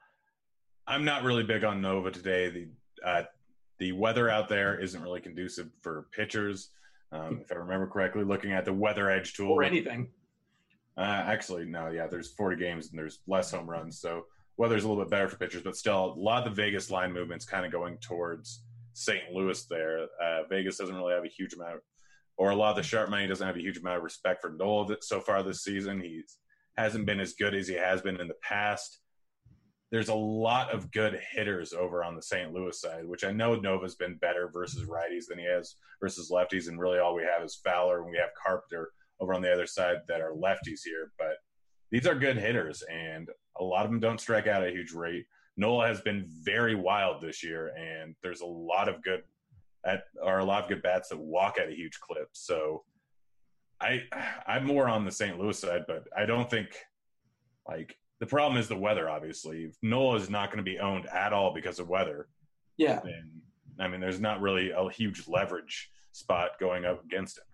I'm 0.86 1.04
not 1.04 1.22
really 1.22 1.44
big 1.44 1.64
on 1.64 1.80
Nola 1.80 2.10
today. 2.10 2.50
The 2.50 2.68
uh, 3.06 3.22
the 3.78 3.92
weather 3.92 4.30
out 4.30 4.48
there 4.48 4.78
isn't 4.80 5.02
really 5.02 5.20
conducive 5.20 5.68
for 5.80 6.06
pitchers. 6.12 6.70
Um, 7.12 7.40
if 7.42 7.52
I 7.52 7.56
remember 7.56 7.86
correctly, 7.86 8.24
looking 8.24 8.52
at 8.52 8.64
the 8.64 8.72
Weather 8.72 9.10
Edge 9.10 9.34
tool, 9.34 9.52
Or 9.52 9.62
anything. 9.62 10.08
Uh, 10.96 11.00
actually, 11.26 11.64
no, 11.64 11.88
yeah, 11.88 12.06
there's 12.06 12.30
40 12.32 12.56
games 12.56 12.90
and 12.90 12.98
there's 12.98 13.18
less 13.26 13.50
home 13.50 13.68
runs, 13.68 13.98
so 13.98 14.26
weather's 14.56 14.84
a 14.84 14.88
little 14.88 15.02
bit 15.02 15.10
better 15.10 15.28
for 15.28 15.36
pitchers. 15.36 15.62
But 15.62 15.76
still, 15.76 16.14
a 16.16 16.20
lot 16.20 16.46
of 16.46 16.54
the 16.54 16.62
Vegas 16.62 16.90
line 16.90 17.12
movements 17.12 17.44
kind 17.44 17.66
of 17.66 17.72
going 17.72 17.98
towards 17.98 18.62
St. 18.92 19.32
Louis. 19.32 19.64
There, 19.66 20.06
uh, 20.22 20.44
Vegas 20.48 20.78
doesn't 20.78 20.94
really 20.94 21.14
have 21.14 21.24
a 21.24 21.28
huge 21.28 21.54
amount, 21.54 21.80
or 22.36 22.50
a 22.50 22.56
lot 22.56 22.70
of 22.70 22.76
the 22.76 22.82
sharp 22.82 23.10
money 23.10 23.26
doesn't 23.26 23.46
have 23.46 23.56
a 23.56 23.60
huge 23.60 23.78
amount 23.78 23.98
of 23.98 24.04
respect 24.04 24.40
for 24.40 24.50
Nola 24.50 24.96
so 25.00 25.20
far 25.20 25.42
this 25.42 25.64
season. 25.64 26.00
He's 26.00 26.38
hasn't 26.76 27.06
been 27.06 27.20
as 27.20 27.34
good 27.34 27.54
as 27.54 27.68
he 27.68 27.74
has 27.74 28.02
been 28.02 28.20
in 28.20 28.28
the 28.28 28.34
past. 28.42 28.98
There's 29.90 30.08
a 30.08 30.14
lot 30.14 30.74
of 30.74 30.90
good 30.90 31.20
hitters 31.30 31.72
over 31.72 32.02
on 32.02 32.16
the 32.16 32.22
St. 32.22 32.52
Louis 32.52 32.80
side, 32.80 33.06
which 33.06 33.22
I 33.22 33.30
know 33.30 33.54
Nola's 33.54 33.94
been 33.94 34.16
better 34.16 34.50
versus 34.52 34.88
righties 34.88 35.26
than 35.28 35.38
he 35.38 35.44
has 35.44 35.76
versus 36.00 36.32
lefties, 36.32 36.68
and 36.68 36.80
really 36.80 36.98
all 36.98 37.14
we 37.14 37.22
have 37.22 37.44
is 37.44 37.60
Fowler 37.64 38.02
and 38.02 38.10
we 38.10 38.16
have 38.16 38.30
Carpenter 38.42 38.90
over 39.20 39.34
on 39.34 39.42
the 39.42 39.52
other 39.52 39.66
side 39.66 39.98
that 40.08 40.20
are 40.20 40.32
lefties 40.32 40.80
here. 40.84 41.12
But 41.16 41.36
these 41.94 42.08
are 42.08 42.16
good 42.16 42.36
hitters, 42.36 42.82
and 42.90 43.30
a 43.56 43.62
lot 43.62 43.84
of 43.84 43.92
them 43.92 44.00
don't 44.00 44.20
strike 44.20 44.48
out 44.48 44.64
at 44.64 44.70
a 44.70 44.72
huge 44.72 44.90
rate. 44.90 45.26
Nola 45.56 45.86
has 45.86 46.00
been 46.00 46.26
very 46.42 46.74
wild 46.74 47.22
this 47.22 47.40
year, 47.40 47.72
and 47.78 48.16
there's 48.20 48.40
a 48.40 48.46
lot 48.46 48.88
of 48.88 49.00
good 49.00 49.22
at 49.86 50.02
are 50.20 50.40
a 50.40 50.44
lot 50.44 50.64
of 50.64 50.68
good 50.68 50.82
bats 50.82 51.10
that 51.10 51.20
walk 51.20 51.56
at 51.56 51.68
a 51.68 51.72
huge 51.72 52.00
clip. 52.00 52.30
So 52.32 52.82
I 53.80 54.02
I'm 54.44 54.66
more 54.66 54.88
on 54.88 55.04
the 55.04 55.12
St. 55.12 55.38
Louis 55.38 55.56
side, 55.56 55.84
but 55.86 56.08
I 56.16 56.26
don't 56.26 56.50
think 56.50 56.74
like 57.68 57.96
the 58.18 58.26
problem 58.26 58.60
is 58.60 58.66
the 58.66 58.76
weather. 58.76 59.08
Obviously, 59.08 59.62
if 59.62 59.76
Nola 59.80 60.16
is 60.16 60.28
not 60.28 60.48
going 60.48 60.64
to 60.64 60.68
be 60.68 60.80
owned 60.80 61.06
at 61.06 61.32
all 61.32 61.54
because 61.54 61.78
of 61.78 61.88
weather. 61.88 62.26
Yeah. 62.76 63.02
Then 63.04 63.30
I 63.78 63.86
mean, 63.86 64.00
there's 64.00 64.18
not 64.18 64.40
really 64.40 64.72
a 64.72 64.90
huge 64.90 65.28
leverage 65.28 65.90
spot 66.10 66.58
going 66.58 66.86
up 66.86 67.04
against 67.04 67.38
him. 67.38 67.44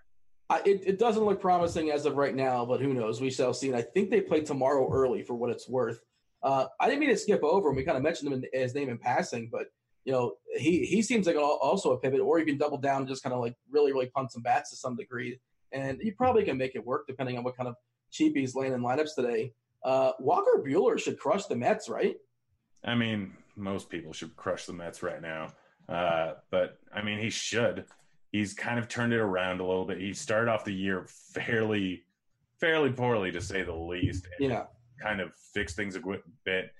I, 0.51 0.61
it, 0.67 0.83
it 0.85 0.99
doesn't 0.99 1.25
look 1.25 1.41
promising 1.41 1.91
as 1.93 2.07
of 2.07 2.17
right 2.17 2.35
now, 2.35 2.67
but 2.67 2.81
who 2.81 2.93
knows? 2.93 3.21
We 3.21 3.31
shall 3.31 3.55
see. 3.55 3.69
And 3.69 3.77
I 3.77 3.83
think 3.83 4.11
they 4.11 4.21
play 4.21 4.41
tomorrow 4.41 4.91
early 4.93 5.23
for 5.23 5.35
what 5.35 5.51
it's 5.51 5.69
worth. 5.69 6.03
Uh, 6.43 6.67
I 6.81 6.87
didn't 6.87 7.01
mean 7.01 7.11
to 7.11 7.17
skip 7.17 7.45
over, 7.45 7.69
and 7.69 7.77
we 7.77 7.85
kind 7.85 7.97
of 7.97 8.03
mentioned 8.03 8.33
him 8.33 8.45
in, 8.53 8.61
his 8.61 8.75
name 8.75 8.89
in 8.89 8.99
passing, 8.99 9.49
but 9.53 9.67
you 10.05 10.13
know 10.13 10.33
he 10.57 10.87
he 10.87 11.03
seems 11.03 11.27
like 11.27 11.37
also 11.37 11.93
a 11.93 11.99
pivot, 11.99 12.21
or 12.21 12.39
you 12.39 12.47
can 12.47 12.57
double 12.57 12.79
down 12.79 13.03
and 13.03 13.09
just 13.09 13.23
kind 13.23 13.35
of 13.35 13.41
like 13.41 13.55
really 13.71 13.93
really 13.93 14.07
punt 14.07 14.33
some 14.33 14.43
bats 14.43 14.71
to 14.71 14.77
some 14.77 14.97
degree, 14.97 15.39
and 15.73 16.01
you 16.03 16.15
probably 16.17 16.43
can 16.43 16.57
make 16.57 16.75
it 16.75 16.85
work 16.85 17.07
depending 17.07 17.37
on 17.37 17.45
what 17.45 17.57
kind 17.57 17.69
of 17.69 17.77
cheapies 18.11 18.55
laying 18.55 18.73
in 18.73 18.81
lineups 18.81 19.15
today. 19.15 19.53
Uh, 19.85 20.13
Walker 20.19 20.65
Buehler 20.67 20.99
should 20.99 21.19
crush 21.19 21.45
the 21.45 21.57
Mets, 21.57 21.89
right? 21.91 22.17
I 22.83 22.95
mean, 22.95 23.35
most 23.55 23.91
people 23.91 24.15
should 24.15 24.35
crush 24.35 24.65
the 24.65 24.73
Mets 24.73 25.03
right 25.03 25.21
now, 25.21 25.53
uh, 25.91 26.35
but 26.51 26.79
I 26.93 27.03
mean 27.03 27.19
he 27.19 27.29
should. 27.29 27.85
He's 28.33 28.55
kind 28.55 28.79
of 28.79 28.89
turned 28.89 29.13
it 29.13 29.19
around 29.19 29.61
a 29.61 29.67
little 29.67 29.85
bit. 29.85 29.99
He 29.99 30.13
started 30.13 30.51
off 30.51 30.65
the 30.65 30.73
year 30.73 31.07
fairly, 31.09 32.05
fairly 32.61 32.91
poorly 32.91 33.33
to 33.33 33.41
say 33.41 33.63
the 33.63 33.75
least. 33.75 34.29
Yeah 34.39 34.65
kind 35.01 35.21
of 35.21 35.33
fix 35.55 35.75
things 35.75 35.97
a 35.97 36.03
bit. 36.45 36.71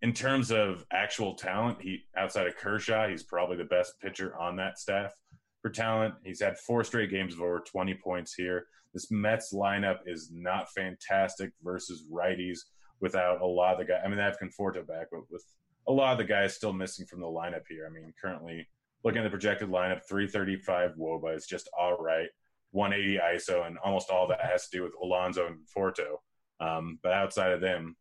In 0.00 0.12
terms 0.12 0.50
of 0.50 0.84
actual 0.92 1.34
talent, 1.34 1.80
he 1.80 2.04
outside 2.16 2.46
of 2.46 2.56
Kershaw, 2.56 3.08
he's 3.08 3.22
probably 3.22 3.56
the 3.56 3.64
best 3.64 4.00
pitcher 4.00 4.36
on 4.38 4.56
that 4.56 4.78
staff 4.78 5.12
for 5.60 5.70
talent. 5.70 6.14
He's 6.24 6.40
had 6.40 6.58
four 6.58 6.82
straight 6.82 7.10
games 7.10 7.34
of 7.34 7.40
over 7.40 7.60
20 7.60 7.94
points 7.94 8.34
here. 8.34 8.66
This 8.94 9.10
Mets 9.10 9.54
lineup 9.54 9.98
is 10.06 10.30
not 10.32 10.72
fantastic 10.72 11.52
versus 11.62 12.04
righties 12.12 12.58
without 13.00 13.40
a 13.40 13.46
lot 13.46 13.74
of 13.74 13.78
the 13.78 13.84
guys. 13.84 14.02
I 14.04 14.08
mean, 14.08 14.16
they 14.16 14.24
have 14.24 14.38
Conforto 14.42 14.86
back, 14.86 15.06
but 15.12 15.22
with 15.30 15.44
a 15.88 15.92
lot 15.92 16.12
of 16.12 16.18
the 16.18 16.24
guys 16.24 16.54
still 16.54 16.72
missing 16.72 17.06
from 17.06 17.20
the 17.20 17.26
lineup 17.26 17.62
here. 17.68 17.86
I 17.88 17.92
mean, 17.92 18.12
currently 18.20 18.66
looking 19.04 19.20
at 19.20 19.24
the 19.24 19.30
projected 19.30 19.68
lineup, 19.68 20.00
335 20.08 20.92
Woba 20.98 21.36
is 21.36 21.46
just 21.46 21.68
all 21.78 21.96
right, 21.98 22.28
180 22.70 23.20
ISO, 23.36 23.66
and 23.66 23.78
almost 23.78 24.10
all 24.10 24.28
that 24.28 24.40
has 24.40 24.68
to 24.68 24.76
do 24.76 24.82
with 24.82 24.94
Alonso 25.02 25.46
and 25.46 25.58
Forto. 25.74 26.18
Um, 26.60 26.98
but 27.02 27.12
outside 27.12 27.52
of 27.52 27.60
them, 27.60 27.96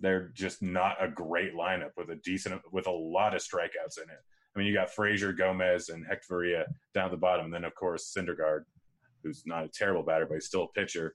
they're 0.00 0.28
just 0.34 0.62
not 0.62 0.96
a 1.00 1.08
great 1.08 1.54
lineup 1.54 1.90
with 1.96 2.10
a 2.10 2.16
decent, 2.16 2.60
with 2.72 2.86
a 2.86 2.92
lot 2.92 3.34
of 3.34 3.42
strikeouts 3.42 3.98
in 3.98 4.04
it. 4.04 4.22
I 4.54 4.58
mean, 4.58 4.66
you 4.66 4.74
got 4.74 4.90
Frazier, 4.90 5.32
Gomez, 5.32 5.88
and 5.88 6.06
Hechavarria 6.06 6.64
down 6.94 7.06
at 7.06 7.10
the 7.10 7.16
bottom. 7.16 7.46
And 7.46 7.54
then, 7.54 7.64
of 7.64 7.74
course, 7.74 8.14
Syndergaard, 8.16 8.64
who's 9.22 9.44
not 9.46 9.64
a 9.64 9.68
terrible 9.68 10.02
batter, 10.02 10.26
but 10.26 10.34
he's 10.34 10.46
still 10.46 10.64
a 10.64 10.68
pitcher. 10.68 11.14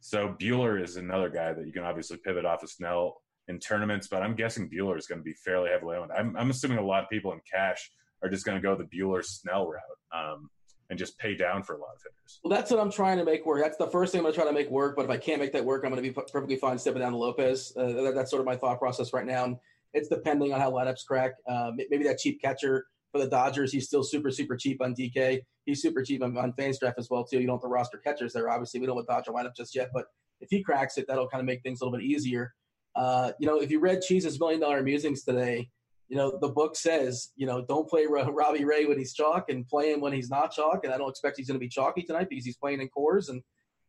So 0.00 0.36
Buehler 0.40 0.82
is 0.82 0.96
another 0.96 1.30
guy 1.30 1.52
that 1.52 1.66
you 1.66 1.72
can 1.72 1.84
obviously 1.84 2.18
pivot 2.18 2.44
off 2.44 2.62
of 2.62 2.70
Snell 2.70 3.22
in 3.48 3.58
tournaments, 3.58 4.08
but 4.08 4.22
I'm 4.22 4.34
guessing 4.34 4.68
Buehler 4.68 4.98
is 4.98 5.06
going 5.06 5.20
to 5.20 5.24
be 5.24 5.32
fairly 5.32 5.70
heavily 5.70 5.96
owned. 5.96 6.12
I'm, 6.12 6.36
I'm 6.36 6.50
assuming 6.50 6.78
a 6.78 6.84
lot 6.84 7.02
of 7.02 7.10
people 7.10 7.32
in 7.32 7.40
cash 7.50 7.90
are 8.22 8.28
just 8.28 8.44
going 8.44 8.56
to 8.56 8.62
go 8.62 8.74
the 8.76 8.84
Buehler 8.84 9.24
Snell 9.24 9.66
route. 9.66 9.80
Um, 10.12 10.50
and 10.88 10.98
just 10.98 11.18
pay 11.18 11.34
down 11.34 11.62
for 11.62 11.74
a 11.74 11.78
lot 11.78 11.94
of 11.96 12.02
hitters. 12.02 12.40
Well, 12.44 12.56
that's 12.56 12.70
what 12.70 12.80
I'm 12.80 12.90
trying 12.90 13.18
to 13.18 13.24
make 13.24 13.44
work. 13.44 13.62
That's 13.62 13.76
the 13.76 13.88
first 13.88 14.12
thing 14.12 14.20
I'm 14.20 14.24
going 14.24 14.34
to 14.34 14.40
try 14.40 14.46
to 14.46 14.54
make 14.54 14.70
work. 14.70 14.96
But 14.96 15.04
if 15.04 15.10
I 15.10 15.16
can't 15.16 15.40
make 15.40 15.52
that 15.52 15.64
work, 15.64 15.82
I'm 15.84 15.90
going 15.90 16.02
to 16.02 16.08
be 16.08 16.14
perfectly 16.14 16.56
fine 16.56 16.78
stepping 16.78 17.00
down 17.00 17.12
to 17.12 17.18
Lopez. 17.18 17.72
Uh, 17.76 18.12
that's 18.12 18.30
sort 18.30 18.40
of 18.40 18.46
my 18.46 18.56
thought 18.56 18.78
process 18.78 19.12
right 19.12 19.26
now. 19.26 19.58
It's 19.94 20.08
depending 20.08 20.52
on 20.52 20.60
how 20.60 20.70
lineups 20.70 21.04
crack. 21.06 21.32
Uh, 21.48 21.72
maybe 21.74 22.04
that 22.04 22.18
cheap 22.18 22.40
catcher 22.40 22.86
for 23.12 23.18
the 23.18 23.28
Dodgers, 23.28 23.72
he's 23.72 23.86
still 23.86 24.02
super, 24.02 24.30
super 24.30 24.56
cheap 24.56 24.82
on 24.82 24.94
DK. 24.94 25.40
He's 25.64 25.82
super 25.82 26.02
cheap 26.02 26.22
on, 26.22 26.36
on 26.36 26.54
as 26.58 27.08
well, 27.10 27.24
too. 27.24 27.40
You 27.40 27.46
don't 27.46 27.56
have 27.56 27.62
the 27.62 27.68
roster 27.68 27.98
catchers 27.98 28.32
there. 28.32 28.48
Obviously, 28.50 28.78
we 28.78 28.86
don't 28.86 28.96
have 28.96 29.06
Dodger 29.06 29.32
lineup 29.32 29.56
just 29.56 29.74
yet. 29.74 29.90
But 29.92 30.04
if 30.40 30.50
he 30.50 30.62
cracks 30.62 30.98
it, 30.98 31.06
that'll 31.08 31.28
kind 31.28 31.40
of 31.40 31.46
make 31.46 31.62
things 31.62 31.80
a 31.80 31.84
little 31.84 31.98
bit 31.98 32.04
easier. 32.04 32.54
Uh, 32.94 33.32
you 33.40 33.46
know, 33.46 33.60
if 33.60 33.70
you 33.70 33.80
read 33.80 34.00
Cheese's 34.02 34.38
Million 34.38 34.60
Dollar 34.60 34.82
Musings 34.82 35.22
today, 35.22 35.68
you 36.08 36.16
know, 36.16 36.38
the 36.40 36.48
book 36.48 36.76
says, 36.76 37.30
you 37.36 37.46
know, 37.46 37.64
don't 37.64 37.88
play 37.88 38.06
Robbie 38.08 38.64
Ray 38.64 38.86
when 38.86 38.98
he's 38.98 39.14
chalk 39.14 39.46
and 39.48 39.66
play 39.66 39.92
him 39.92 40.00
when 40.00 40.12
he's 40.12 40.30
not 40.30 40.52
chalk. 40.52 40.84
And 40.84 40.92
I 40.92 40.98
don't 40.98 41.10
expect 41.10 41.36
he's 41.36 41.48
going 41.48 41.58
to 41.58 41.64
be 41.64 41.68
chalky 41.68 42.02
tonight 42.02 42.28
because 42.28 42.44
he's 42.44 42.56
playing 42.56 42.80
in 42.80 42.88
Coors. 42.88 43.28
And 43.28 43.42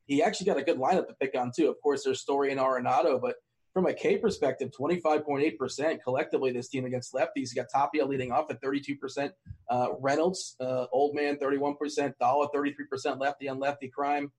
he 0.05 0.23
actually 0.23 0.47
got 0.47 0.57
a 0.57 0.63
good 0.63 0.77
lineup 0.77 1.07
to 1.07 1.13
pick 1.19 1.37
on, 1.37 1.51
too. 1.55 1.69
Of 1.69 1.81
course, 1.81 2.03
there's 2.03 2.21
Story 2.21 2.51
and 2.51 2.59
Arenado, 2.59 3.21
but 3.21 3.35
from 3.73 3.85
a 3.85 3.93
K 3.93 4.17
perspective, 4.17 4.71
25.8% 4.71 6.01
collectively 6.03 6.51
this 6.51 6.69
team 6.69 6.85
against 6.85 7.13
lefties. 7.13 7.53
You 7.53 7.55
got 7.55 7.67
Tapia 7.71 8.05
leading 8.05 8.31
off 8.31 8.49
at 8.49 8.61
32%. 8.61 9.29
Uh, 9.69 9.87
Reynolds, 9.99 10.55
uh, 10.59 10.85
old 10.91 11.13
man, 11.13 11.37
31%. 11.37 12.13
Dalla, 12.19 12.49
33% 12.49 13.19
lefty 13.19 13.49
on 13.49 13.59
lefty 13.59 13.89
crime. 13.89 14.31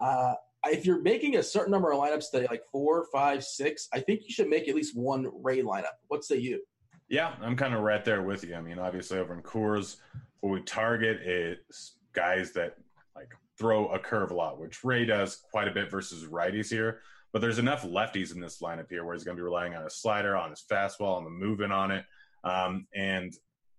Uh, 0.00 0.34
if 0.66 0.86
you're 0.86 1.02
making 1.02 1.36
a 1.36 1.42
certain 1.42 1.70
number 1.70 1.92
of 1.92 2.00
lineups 2.00 2.30
today, 2.32 2.46
like 2.50 2.62
four, 2.72 3.06
five, 3.12 3.44
six, 3.44 3.86
I 3.92 4.00
think 4.00 4.22
you 4.24 4.30
should 4.30 4.48
make 4.48 4.68
at 4.68 4.74
least 4.74 4.96
one 4.96 5.30
Ray 5.42 5.62
lineup. 5.62 5.94
What 6.08 6.24
say 6.24 6.38
you? 6.38 6.62
Yeah, 7.08 7.34
I'm 7.40 7.56
kind 7.56 7.74
of 7.74 7.80
right 7.80 8.04
there 8.04 8.22
with 8.22 8.44
you. 8.44 8.54
I 8.54 8.60
mean, 8.60 8.78
obviously 8.78 9.18
over 9.18 9.34
in 9.34 9.42
Coors, 9.42 9.96
what 10.40 10.52
we 10.52 10.62
target 10.62 11.20
is 11.26 11.96
guys 12.12 12.52
that 12.52 12.76
like 13.14 13.30
throw 13.58 13.88
a 13.88 13.98
curve 13.98 14.30
a 14.30 14.34
lot, 14.34 14.58
which 14.58 14.84
Ray 14.84 15.04
does 15.04 15.36
quite 15.50 15.68
a 15.68 15.72
bit 15.72 15.90
versus 15.90 16.24
righties 16.24 16.70
here. 16.70 17.00
But 17.32 17.40
there's 17.40 17.58
enough 17.58 17.82
lefties 17.82 18.32
in 18.32 18.40
this 18.40 18.60
lineup 18.60 18.86
here 18.88 19.04
where 19.04 19.14
he's 19.14 19.24
going 19.24 19.36
to 19.36 19.40
be 19.40 19.44
relying 19.44 19.74
on 19.74 19.82
his 19.82 19.96
slider, 19.96 20.36
on 20.36 20.50
his 20.50 20.64
fastball, 20.70 21.16
on 21.16 21.24
the 21.24 21.30
movement 21.30 21.72
on 21.72 21.90
it, 21.90 22.04
um, 22.44 22.86
and 22.94 23.32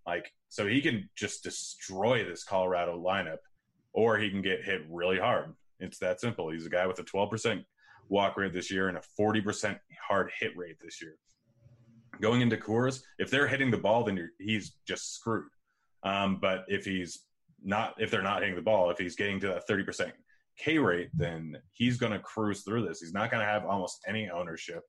like 0.05 0.31
so 0.49 0.67
he 0.67 0.81
can 0.81 1.09
just 1.15 1.43
destroy 1.43 2.23
this 2.23 2.43
Colorado 2.43 3.01
lineup, 3.01 3.37
or 3.93 4.17
he 4.17 4.29
can 4.29 4.41
get 4.41 4.63
hit 4.63 4.81
really 4.89 5.17
hard. 5.17 5.53
It's 5.79 5.99
that 5.99 6.19
simple. 6.19 6.49
He's 6.49 6.65
a 6.65 6.69
guy 6.69 6.85
with 6.85 6.99
a 6.99 7.03
12% 7.03 7.63
walk 8.09 8.37
rate 8.37 8.53
this 8.53 8.71
year 8.71 8.87
and 8.87 8.97
a 8.97 9.01
40% 9.19 9.77
hard 10.07 10.31
hit 10.39 10.55
rate 10.55 10.77
this 10.81 11.01
year. 11.01 11.17
Going 12.21 12.41
into 12.41 12.57
Coors, 12.57 13.01
if 13.19 13.29
they're 13.29 13.47
hitting 13.47 13.71
the 13.71 13.77
ball, 13.77 14.03
then 14.03 14.29
he's 14.39 14.75
just 14.87 15.15
screwed. 15.15 15.45
Um, 16.03 16.37
but 16.41 16.65
if 16.67 16.85
he's 16.85 17.21
not, 17.63 17.95
if 17.97 18.11
they're 18.11 18.21
not 18.21 18.41
hitting 18.41 18.55
the 18.55 18.61
ball, 18.61 18.89
if 18.89 18.97
he's 18.97 19.15
getting 19.15 19.39
to 19.41 19.47
that 19.47 19.67
30% 19.67 20.11
K 20.57 20.77
rate, 20.77 21.09
then 21.13 21.57
he's 21.73 21.97
going 21.97 22.13
to 22.13 22.19
cruise 22.19 22.61
through 22.61 22.87
this. 22.87 22.99
He's 23.01 23.13
not 23.13 23.31
going 23.31 23.41
to 23.41 23.51
have 23.51 23.65
almost 23.65 24.01
any 24.07 24.29
ownership, 24.29 24.83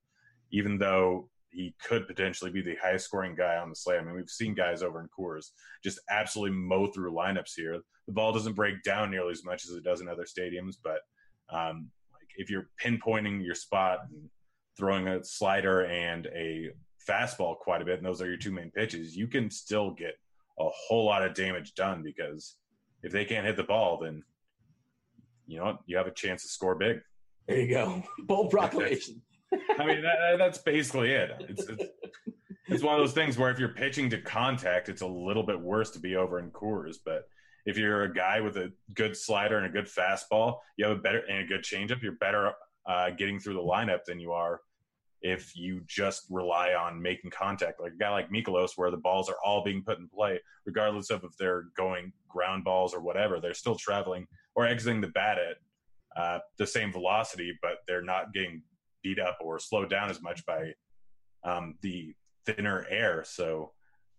even 0.53 0.79
though 0.79 1.29
he 1.51 1.75
could 1.83 2.07
potentially 2.07 2.51
be 2.51 2.61
the 2.61 2.77
highest 2.83 3.07
scoring 3.07 3.35
guy 3.35 3.57
on 3.57 3.71
the 3.71 3.75
slate. 3.75 3.99
I 3.99 4.05
mean, 4.05 4.15
we've 4.15 4.29
seen 4.29 4.55
guys 4.55 4.83
over 4.83 5.01
in 5.01 5.09
Coors 5.19 5.47
just 5.83 5.99
absolutely 6.11 6.57
mow 6.57 6.87
through 6.89 7.13
lineups 7.13 7.53
here. 7.57 7.81
The 8.07 8.13
ball 8.13 8.33
doesn't 8.33 8.53
break 8.53 8.83
down 8.83 9.11
nearly 9.11 9.33
as 9.33 9.45
much 9.45 9.65
as 9.65 9.73
it 9.73 9.83
does 9.83 10.01
in 10.01 10.09
other 10.09 10.25
stadiums, 10.25 10.75
but 10.83 11.01
um, 11.51 11.91
like 12.13 12.29
if 12.37 12.51
you're 12.51 12.69
pinpointing 12.83 13.45
your 13.45 13.55
spot 13.55 14.01
and 14.11 14.29
throwing 14.77 15.09
a 15.09 15.25
slider 15.25 15.87
and 15.87 16.27
a 16.27 16.71
fastball 17.07 17.57
quite 17.57 17.83
a 17.83 17.85
bit, 17.85 17.99
and 17.99 18.07
those 18.07 18.21
are 18.21 18.29
your 18.29 18.37
two 18.37 18.53
main 18.53 18.71
pitches, 18.71 19.17
you 19.17 19.27
can 19.27 19.51
still 19.51 19.91
get 19.91 20.19
a 20.59 20.69
whole 20.69 21.05
lot 21.05 21.25
of 21.25 21.35
damage 21.35 21.75
done 21.75 22.03
because 22.03 22.57
if 23.03 23.13
they 23.13 23.25
can't 23.25 23.47
hit 23.47 23.57
the 23.57 23.63
ball, 23.63 23.99
then 24.03 24.23
you 25.47 25.59
know 25.59 25.79
you 25.87 25.97
have 25.97 26.07
a 26.07 26.13
chance 26.13 26.43
to 26.43 26.49
score 26.49 26.75
big. 26.75 27.01
There 27.47 27.61
you 27.61 27.69
go, 27.69 28.03
bold 28.25 28.51
proclamation. 28.51 29.23
I 29.79 29.87
mean, 29.87 30.03
that, 30.03 30.37
that's 30.39 30.59
basically 30.59 31.13
it. 31.13 31.31
It's, 31.49 31.65
it's, 31.69 31.85
it's 32.69 32.83
one 32.83 32.95
of 32.95 33.01
those 33.01 33.13
things 33.13 33.39
where 33.39 33.51
if 33.51 33.61
you're 33.61 33.69
pitching 33.69 34.11
to 34.11 34.21
contact, 34.21 34.89
it's 34.89 35.03
a 35.03 35.07
little 35.07 35.45
bit 35.45 35.61
worse 35.61 35.91
to 35.93 36.01
be 36.01 36.17
over 36.17 36.41
in 36.41 36.51
Coors. 36.51 36.97
But 37.05 37.29
if 37.65 37.79
you're 37.79 38.03
a 38.03 38.13
guy 38.13 38.41
with 38.41 38.57
a 38.57 38.73
good 38.95 39.17
slider 39.17 39.57
and 39.57 39.67
a 39.67 39.69
good 39.69 39.87
fastball, 39.87 40.59
you 40.77 40.87
have 40.87 40.97
a 40.97 41.01
better 41.01 41.23
and 41.29 41.39
a 41.39 41.47
good 41.47 41.63
changeup. 41.63 42.03
You're 42.03 42.13
better 42.13 42.53
uh, 42.87 43.11
getting 43.11 43.39
through 43.39 43.55
the 43.55 43.61
lineup 43.61 44.05
than 44.05 44.19
you 44.19 44.33
are 44.33 44.61
if 45.27 45.57
you 45.57 45.81
just 45.89 46.25
rely 46.31 46.75
on 46.75 47.03
making 47.03 47.33
contact. 47.33 47.81
Like 47.81 47.95
a 47.95 47.97
guy 47.97 48.11
like 48.11 48.31
Mikolas, 48.31 48.73
where 48.77 48.93
the 48.93 48.97
balls 48.97 49.29
are 49.29 49.37
all 49.45 49.65
being 49.65 49.83
put 49.83 49.99
in 49.99 50.09
play, 50.09 50.41
regardless 50.65 51.11
of 51.11 51.25
if 51.25 51.37
they're 51.37 51.65
going 51.77 52.13
ground 52.29 52.63
balls 52.63 52.95
or 52.95 53.01
whatever, 53.01 53.41
they're 53.41 53.53
still 53.53 53.75
traveling 53.75 54.29
or 54.55 54.67
exiting 54.67 55.01
the 55.01 55.09
bat 55.09 55.39
at 55.39 56.23
uh, 56.23 56.39
the 56.59 56.67
same 56.67 56.93
velocity, 56.93 57.53
but 57.61 57.79
they're 57.89 58.03
not 58.03 58.33
getting 58.33 58.63
beat 59.03 59.19
up 59.19 59.39
or 59.41 59.59
slowed 59.59 59.91
down 59.91 60.11
as 60.11 60.23
much 60.23 60.47
by 60.47 60.73
um, 61.43 61.75
the 61.83 62.15
thinner 62.45 62.87
air. 62.89 63.25
So 63.27 63.73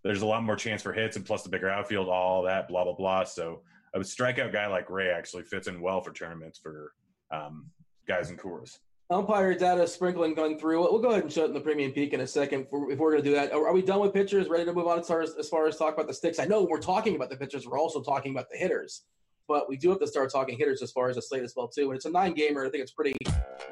there's 0.04 0.24
a 0.24 0.28
lot 0.28 0.44
more 0.44 0.58
chance 0.58 0.82
for 0.82 0.92
hits, 0.92 1.16
and 1.16 1.26
plus 1.26 1.44
the 1.44 1.50
bigger 1.50 1.70
outfield, 1.70 2.10
all 2.10 2.44
that, 2.44 2.68
blah 2.68 2.84
blah 2.84 2.96
blah. 2.96 3.24
So 3.24 3.62
a 3.94 4.00
strikeout 4.00 4.52
guy 4.52 4.68
like 4.68 4.90
Ray 4.90 5.10
actually 5.10 5.44
fits 5.44 5.70
in 5.70 5.80
well 5.80 6.02
for 6.02 6.12
tournaments 6.12 6.60
for 6.60 6.92
um, 7.32 7.68
guys 8.08 8.30
in 8.30 8.36
Coors. 8.36 8.78
Umpire 9.10 9.54
data 9.54 9.88
sprinkling 9.88 10.34
going 10.34 10.60
through. 10.60 10.82
We'll 10.82 11.00
go 11.00 11.10
ahead 11.10 11.24
and 11.24 11.32
show 11.32 11.44
it 11.44 11.48
in 11.48 11.54
the 11.54 11.62
premium 11.62 11.92
peak 11.92 12.14
in 12.14 12.20
a 12.20 12.28
second 12.28 12.64
if 12.64 12.72
we're, 12.72 12.96
we're 12.96 13.12
going 13.12 13.24
to 13.24 13.30
do 13.30 13.36
that. 13.36 13.54
Are 13.54 13.72
we 13.72 13.82
done 13.82 14.02
with 14.02 14.14
pitchers? 14.14 14.50
Ready 14.50 14.66
to 14.66 14.74
move 14.74 14.88
on 14.88 15.00
as 15.00 15.08
far 15.08 15.22
as, 15.22 15.36
as 15.40 15.48
far 15.48 15.66
as 15.68 15.78
talk 15.78 15.94
about 15.94 16.08
the 16.08 16.14
sticks? 16.14 16.40
I 16.40 16.46
know 16.46 16.68
we're 16.70 16.80
talking 16.80 17.16
about 17.16 17.30
the 17.30 17.38
pitchers. 17.38 17.66
We're 17.66 17.80
also 17.80 18.04
talking 18.04 18.32
about 18.32 18.50
the 18.52 18.58
hitters 18.58 19.04
but 19.48 19.70
we 19.70 19.78
do 19.78 19.90
have 19.90 20.00
to 20.00 20.08
start 20.08 20.32
talking 20.32 20.58
hitters 20.58 20.82
as 20.82 20.92
far 20.92 21.10
as 21.10 21.16
the 21.16 21.22
slate 21.22 21.44
as 21.44 21.54
well 21.56 21.68
too. 21.68 21.90
And 21.90 21.96
it's 21.96 22.06
a 22.06 22.12
nine 22.12 22.34
gamer. 22.34 22.66
I 22.66 22.70
think 22.70 22.84
it's 22.84 22.92
pretty 22.92 23.14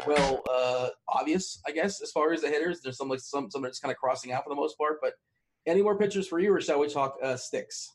well 0.07 0.41
uh, 0.49 0.89
obvious, 1.09 1.61
I 1.67 1.71
guess, 1.71 2.01
as 2.01 2.11
far 2.11 2.31
as 2.31 2.41
the 2.41 2.49
hitters. 2.49 2.81
There's 2.81 2.97
some 2.97 3.09
like 3.09 3.19
some 3.19 3.51
some 3.51 3.63
just 3.63 3.81
kind 3.81 3.91
of 3.91 3.97
crossing 3.97 4.31
out 4.31 4.43
for 4.43 4.49
the 4.49 4.55
most 4.55 4.77
part. 4.77 4.97
But 5.01 5.13
any 5.65 5.81
more 5.81 5.97
pitchers 5.97 6.27
for 6.27 6.39
you, 6.39 6.53
or 6.53 6.61
shall 6.61 6.79
we 6.79 6.87
talk 6.87 7.17
uh, 7.21 7.35
sticks? 7.35 7.91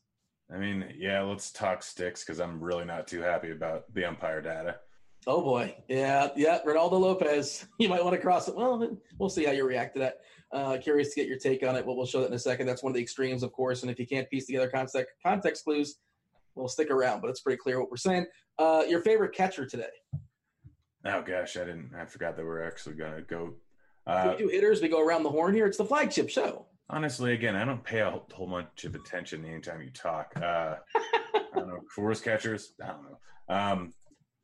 I 0.53 0.59
mean, 0.59 0.93
yeah, 0.97 1.23
let's 1.23 1.53
talk 1.53 1.83
sticks 1.83 2.25
because 2.25 2.41
I'm 2.41 2.63
really 2.63 2.85
not 2.85 3.07
too 3.07 3.21
happy 3.21 3.53
about 3.53 3.93
the 3.95 4.05
umpire 4.05 4.43
data. 4.43 4.81
Oh 5.27 5.43
boy, 5.43 5.77
yeah, 5.89 6.29
yeah, 6.35 6.59
Reynaldo 6.67 6.93
Lopez. 6.93 7.67
You 7.79 7.89
might 7.89 8.03
want 8.03 8.17
to 8.17 8.23
cross 8.23 8.49
it. 8.49 8.57
Well, 8.57 8.97
we'll 9.19 9.29
see 9.29 9.45
how 9.45 9.53
you 9.53 9.67
react 9.67 9.95
to 9.95 10.01
that. 10.01 10.21
Uh, 10.53 10.79
curious 10.79 11.11
to 11.11 11.21
get 11.21 11.29
your 11.29 11.39
take 11.39 11.63
on 11.67 11.77
it. 11.77 11.87
But 11.87 11.97
we'll 11.97 12.07
show 12.07 12.21
that 12.21 12.29
in 12.29 12.33
a 12.35 12.39
second. 12.39 12.67
That's 12.67 12.83
one 12.83 12.91
of 12.91 12.97
the 12.97 13.03
extremes, 13.03 13.43
of 13.43 13.53
course. 13.53 13.83
And 13.83 13.91
if 13.91 13.99
you 13.99 14.07
can't 14.07 14.29
piece 14.31 14.47
together 14.47 14.69
context 14.69 15.13
context 15.25 15.65
clues, 15.65 15.97
we'll 16.55 16.69
stick 16.69 16.91
around, 16.91 17.21
but 17.21 17.29
it's 17.31 17.41
pretty 17.41 17.59
clear 17.59 17.81
what 17.81 17.91
we're 17.91 17.97
saying. 17.97 18.27
Uh, 18.59 18.83
your 18.89 19.01
favorite 19.01 19.35
catcher 19.35 19.67
today? 19.67 19.91
Oh 21.05 21.23
gosh, 21.23 21.57
I 21.57 21.61
didn't. 21.61 21.93
I 21.97 22.05
forgot 22.07 22.37
that 22.37 22.45
we're 22.45 22.63
actually 22.63 22.97
gonna 22.97 23.23
go. 23.23 23.55
Uh, 24.07 24.35
we 24.37 24.45
do 24.45 24.49
hitters. 24.49 24.81
We 24.83 24.89
go 24.89 25.01
around 25.01 25.23
the 25.23 25.31
horn 25.31 25.55
here. 25.55 25.67
It's 25.67 25.79
the 25.79 25.85
flagship 25.85 26.29
show. 26.29 26.67
Honestly, 26.89 27.33
again, 27.33 27.55
I 27.57 27.65
don't 27.65 27.85
pay 27.85 28.01
a 28.01 28.11
whole 28.33 28.47
bunch 28.49 28.85
of 28.85 28.95
attention 28.95 29.45
anytime 29.45 29.81
you 29.81 29.91
talk. 29.91 30.33
Uh, 30.37 30.77
I 30.95 31.43
don't 31.55 31.69
know. 31.69 31.81
Forest 31.95 32.25
catchers. 32.25 32.73
I 32.83 32.89
don't 32.89 33.03
know. 33.05 33.55
Um, 33.55 33.93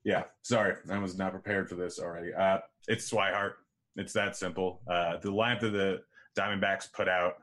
yeah, 0.07 0.23
sorry, 0.43 0.77
I 0.89 0.99
was 0.99 1.19
not 1.19 1.33
prepared 1.33 1.69
for 1.69 1.75
this 1.75 1.99
already. 1.99 2.33
Uh, 2.33 2.59
it's 2.87 3.11
Swihart. 3.11 3.55
It's 3.97 4.13
that 4.13 4.37
simple. 4.37 4.81
Uh, 4.89 5.17
the 5.17 5.33
lineup 5.33 5.61
that 5.63 5.71
the 5.71 6.01
Diamondbacks 6.39 6.93
put 6.93 7.09
out, 7.09 7.35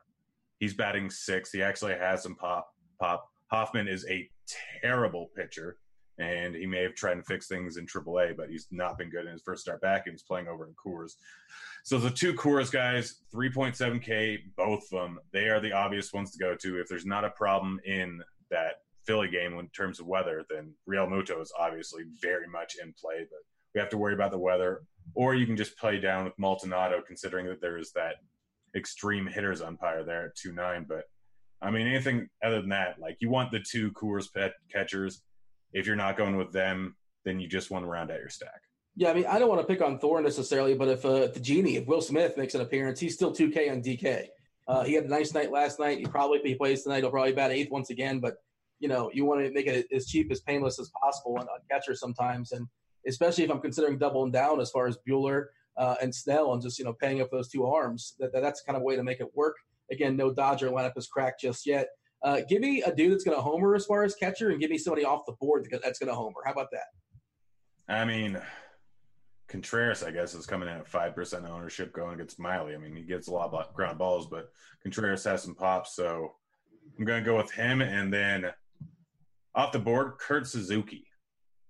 he's 0.60 0.74
batting 0.74 1.10
six. 1.10 1.52
He 1.52 1.62
actually 1.62 1.96
has 1.96 2.24
some 2.24 2.36
pop. 2.36 2.70
Pop. 3.02 3.30
Hoffman 3.52 3.90
is 3.90 4.06
a 4.10 4.30
terrible 4.82 5.30
pitcher, 5.36 5.76
and 6.20 6.56
he 6.56 6.66
may 6.66 6.84
have 6.84 6.96
tried 6.96 7.16
to 7.16 7.24
fix 7.24 7.50
things 7.50 7.76
in 7.76 7.86
AAA, 7.86 8.38
but 8.38 8.50
he's 8.50 8.68
not 8.72 8.98
been 8.98 9.10
good 9.10 9.26
in 9.26 9.34
his 9.34 9.42
first 9.42 9.64
start 9.64 9.82
back. 9.82 10.06
He 10.06 10.12
was 10.12 10.24
playing 10.24 10.48
over 10.48 10.66
in 10.66 10.74
Coors. 10.74 11.16
So 11.84 11.98
the 11.98 12.12
two 12.12 12.34
Coors 12.34 12.72
guys, 12.72 13.24
3.7K, 13.36 14.38
both 14.56 14.84
of 14.84 15.02
them, 15.02 15.20
they 15.34 15.50
are 15.50 15.60
the 15.60 15.74
obvious 15.74 16.14
ones 16.14 16.32
to 16.32 16.40
go 16.40 16.56
to. 16.56 16.80
If 16.80 16.88
there's 16.88 17.06
not 17.06 17.26
a 17.26 17.30
problem 17.32 17.82
in 17.84 18.22
that 18.52 18.76
Philly 19.06 19.30
game 19.30 19.58
in 19.60 19.68
terms 19.70 20.00
of 20.00 20.08
weather, 20.08 20.46
then 20.50 20.74
Realmuto 20.90 21.42
is 21.42 21.52
obviously 21.58 22.04
very 22.22 22.48
much 22.48 22.76
in 22.82 22.94
play, 22.94 23.28
but 23.30 23.40
we 23.74 23.80
have 23.80 23.90
to 23.90 23.98
worry 23.98 24.14
about 24.14 24.32
the 24.32 24.38
weather. 24.38 24.84
Or 25.16 25.36
you 25.36 25.46
can 25.46 25.58
just 25.58 25.78
play 25.78 26.00
down 26.00 26.26
with 26.26 26.38
Maldonado, 26.38 27.02
considering 27.06 27.48
that 27.48 27.62
there 27.62 27.78
is 27.78 27.92
that 27.94 28.16
extreme 28.76 29.28
hitters 29.28 29.62
umpire 29.62 30.04
there 30.04 30.28
at 30.28 30.36
2 30.36 30.54
9. 30.54 30.86
But 30.88 31.06
I 31.62 31.72
mean, 31.72 31.88
anything 31.88 32.30
other 32.44 32.62
than 32.62 32.70
that, 32.70 33.00
like 33.00 33.18
you 33.20 33.30
want 33.30 33.52
the 33.52 33.60
two 33.60 33.92
Coors 33.92 34.32
pet 34.34 34.54
catchers. 34.72 35.22
If 35.74 35.88
you're 35.88 35.96
not 35.96 36.18
going 36.18 36.38
with 36.38 36.52
them, 36.52 36.96
then 37.26 37.40
you 37.40 37.48
just 37.48 37.72
want 37.72 37.84
to 37.84 37.90
round 37.90 38.12
out 38.12 38.20
your 38.20 38.30
stack. 38.30 38.62
Yeah, 38.96 39.10
I 39.10 39.14
mean, 39.16 39.26
I 39.26 39.40
don't 39.40 39.50
want 39.50 39.60
to 39.60 39.66
pick 39.66 39.82
on 39.82 39.98
Thor 39.98 40.22
necessarily, 40.22 40.76
but 40.76 40.88
if, 40.88 41.04
uh, 41.04 41.14
if 41.14 41.34
the 41.34 41.40
genie, 41.40 41.78
if 41.78 41.88
Will 41.88 42.02
Smith 42.02 42.38
makes 42.38 42.54
an 42.54 42.62
appearance, 42.62 43.00
he's 43.00 43.16
still 43.16 43.34
2K 43.34 43.72
on 43.72 43.82
DK. 43.82 44.28
Uh, 44.68 44.84
he 44.84 44.94
had 44.94 45.06
a 45.06 45.10
nice 45.10 45.34
night 45.34 45.52
last 45.52 45.80
night. 45.80 45.98
He 45.98 46.06
probably, 46.06 46.38
if 46.38 46.46
he 46.46 46.54
plays 46.54 46.84
tonight, 46.84 47.00
he'll 47.00 47.10
probably 47.10 47.34
bat 47.34 47.52
eighth 47.52 47.72
once 47.72 47.90
again. 47.90 48.20
But 48.20 48.36
you 48.84 48.90
know, 48.90 49.10
you 49.14 49.24
want 49.24 49.40
to 49.40 49.50
make 49.50 49.66
it 49.66 49.88
as 49.96 50.08
cheap 50.08 50.30
as 50.30 50.42
painless 50.42 50.78
as 50.78 50.92
possible 51.02 51.38
on, 51.40 51.48
on 51.48 51.60
catcher 51.72 51.96
sometimes, 51.96 52.52
and 52.52 52.68
especially 53.08 53.46
if 53.46 53.50
I'm 53.50 53.62
considering 53.62 53.98
doubling 53.98 54.34
down 54.34 54.60
as 54.60 54.72
far 54.72 54.88
as 54.88 54.98
Buehler 55.08 55.46
uh, 55.78 55.96
and 56.02 56.14
Snell 56.14 56.52
and 56.52 56.62
just 56.62 56.78
you 56.78 56.84
know 56.84 56.92
paying 56.92 57.22
up 57.22 57.32
those 57.32 57.48
two 57.48 57.66
arms. 57.66 58.16
That, 58.20 58.34
that 58.34 58.42
that's 58.42 58.62
kind 58.62 58.76
of 58.76 58.84
way 58.84 58.98
to 58.98 59.04
make 59.04 59.22
it 59.22 59.34
work. 59.36 59.56
Again, 59.90 60.18
no 60.18 60.34
Dodger 60.34 60.70
lineup 60.70 60.98
is 60.98 61.08
cracked 61.08 61.40
just 61.40 61.66
yet. 61.66 61.88
Uh, 62.26 62.42
give 62.50 62.60
me 62.60 62.82
a 62.82 62.94
dude 62.94 63.14
that's 63.14 63.24
going 63.24 63.38
to 63.38 63.42
homer 63.42 63.74
as 63.74 63.86
far 63.86 64.04
as 64.04 64.16
catcher, 64.16 64.50
and 64.50 64.60
give 64.60 64.70
me 64.70 64.78
somebody 64.78 65.06
off 65.06 65.22
the 65.26 65.36
board 65.40 65.66
that's 65.82 66.00
going 66.00 66.10
to 66.10 66.16
homer. 66.16 66.42
How 66.46 66.52
about 66.52 66.68
that? 66.74 66.88
I 67.88 68.04
mean, 68.04 68.38
Contreras, 69.48 70.04
I 70.04 70.12
guess, 70.12 70.34
is 70.34 70.46
coming 70.46 70.68
in 70.68 70.76
at 70.76 70.90
five 70.90 71.16
percent 71.16 71.46
ownership 71.46 71.94
going 71.94 72.16
against 72.16 72.38
Miley. 72.38 72.76
I 72.76 72.80
mean, 72.80 72.98
he 72.98 73.04
gets 73.04 73.30
a 73.30 73.32
lot 73.32 73.54
of 73.54 73.74
ground 73.74 73.98
balls, 73.98 74.28
but 74.28 74.52
Contreras 74.82 75.24
has 75.24 75.42
some 75.42 75.56
pops, 75.56 75.96
so 75.96 76.34
I'm 77.00 77.06
going 77.06 77.24
to 77.24 77.26
go 77.26 77.38
with 77.38 77.52
him. 77.52 77.80
And 77.80 78.14
then 78.14 78.52
off 79.56 79.72
the 79.72 79.80
board, 79.80 80.14
Kurt 80.20 80.48
Suzuki 80.48 81.06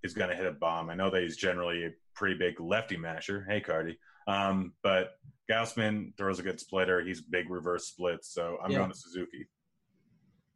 is 0.03 0.13
going 0.13 0.29
to 0.29 0.35
hit 0.35 0.45
a 0.45 0.51
bomb. 0.51 0.89
I 0.89 0.95
know 0.95 1.09
that 1.09 1.21
he's 1.21 1.37
generally 1.37 1.85
a 1.85 1.91
pretty 2.15 2.35
big 2.35 2.59
lefty 2.59 2.97
masher. 2.97 3.45
Hey, 3.47 3.61
Cardi. 3.61 3.97
Um, 4.27 4.73
but 4.83 5.11
Gausman 5.49 6.15
throws 6.17 6.39
a 6.39 6.43
good 6.43 6.59
splitter. 6.59 7.01
He's 7.01 7.21
big 7.21 7.49
reverse 7.49 7.87
splits, 7.87 8.33
so 8.33 8.57
I'm 8.63 8.71
yeah. 8.71 8.79
going 8.79 8.91
to 8.91 8.97
Suzuki. 8.97 9.47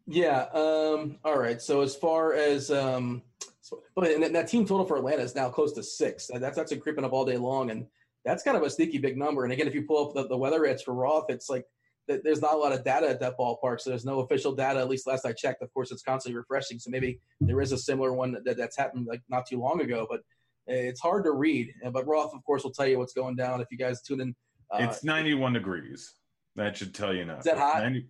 Yeah. 0.05 0.45
Um, 0.53 1.17
all 1.25 1.37
right. 1.37 1.61
So 1.61 1.81
as 1.81 1.95
far 1.95 2.33
as 2.33 2.71
um, 2.71 3.23
so, 3.59 3.81
but 3.95 4.09
and 4.09 4.33
that 4.33 4.47
team 4.47 4.65
total 4.65 4.85
for 4.85 4.95
Atlanta 4.97 5.21
is 5.21 5.35
now 5.35 5.49
close 5.49 5.73
to 5.73 5.83
six. 5.83 6.29
That's 6.33 6.55
that's 6.55 6.71
been 6.71 6.79
creeping 6.79 7.03
up 7.03 7.11
all 7.11 7.25
day 7.25 7.35
long, 7.35 7.71
and 7.71 7.85
that's 8.23 8.43
kind 8.43 8.55
of 8.55 8.63
a 8.63 8.69
sneaky 8.69 8.99
big 8.99 9.17
number. 9.17 9.43
And 9.43 9.51
again, 9.51 9.67
if 9.67 9.75
you 9.75 9.83
pull 9.83 10.07
up 10.07 10.13
the, 10.13 10.27
the 10.27 10.37
weather 10.37 10.65
edge 10.65 10.83
for 10.83 10.93
Roth, 10.93 11.29
it's 11.29 11.49
like 11.49 11.65
there's 12.07 12.41
not 12.41 12.53
a 12.53 12.57
lot 12.57 12.71
of 12.71 12.83
data 12.83 13.09
at 13.09 13.19
that 13.19 13.37
ballpark, 13.37 13.81
so 13.81 13.89
there's 13.89 14.05
no 14.05 14.19
official 14.19 14.53
data. 14.53 14.79
At 14.79 14.89
least 14.89 15.07
last 15.07 15.25
I 15.25 15.33
checked. 15.33 15.61
Of 15.61 15.73
course, 15.73 15.91
it's 15.91 16.03
constantly 16.03 16.37
refreshing, 16.37 16.79
so 16.79 16.89
maybe 16.89 17.19
there 17.41 17.61
is 17.61 17.71
a 17.71 17.77
similar 17.77 18.13
one 18.13 18.37
that, 18.43 18.57
that's 18.57 18.77
happened 18.77 19.07
like 19.07 19.21
not 19.29 19.45
too 19.45 19.59
long 19.59 19.81
ago. 19.81 20.07
But 20.09 20.21
it's 20.67 21.01
hard 21.01 21.23
to 21.25 21.31
read. 21.31 21.73
But 21.91 22.07
Roth, 22.07 22.33
of 22.33 22.43
course, 22.43 22.63
will 22.63 22.71
tell 22.71 22.87
you 22.87 22.97
what's 22.97 23.13
going 23.13 23.35
down 23.35 23.61
if 23.61 23.67
you 23.71 23.77
guys 23.77 24.01
tune 24.01 24.21
in 24.21 24.35
uh, 24.71 24.77
it's 24.81 25.03
91 25.03 25.53
degrees. 25.53 26.13
That 26.55 26.75
should 26.75 26.93
tell 26.93 27.13
you 27.13 27.21
enough. 27.21 27.39
Is 27.39 27.45
that 27.45 27.57
hot? 27.57 27.83
90, 27.83 28.07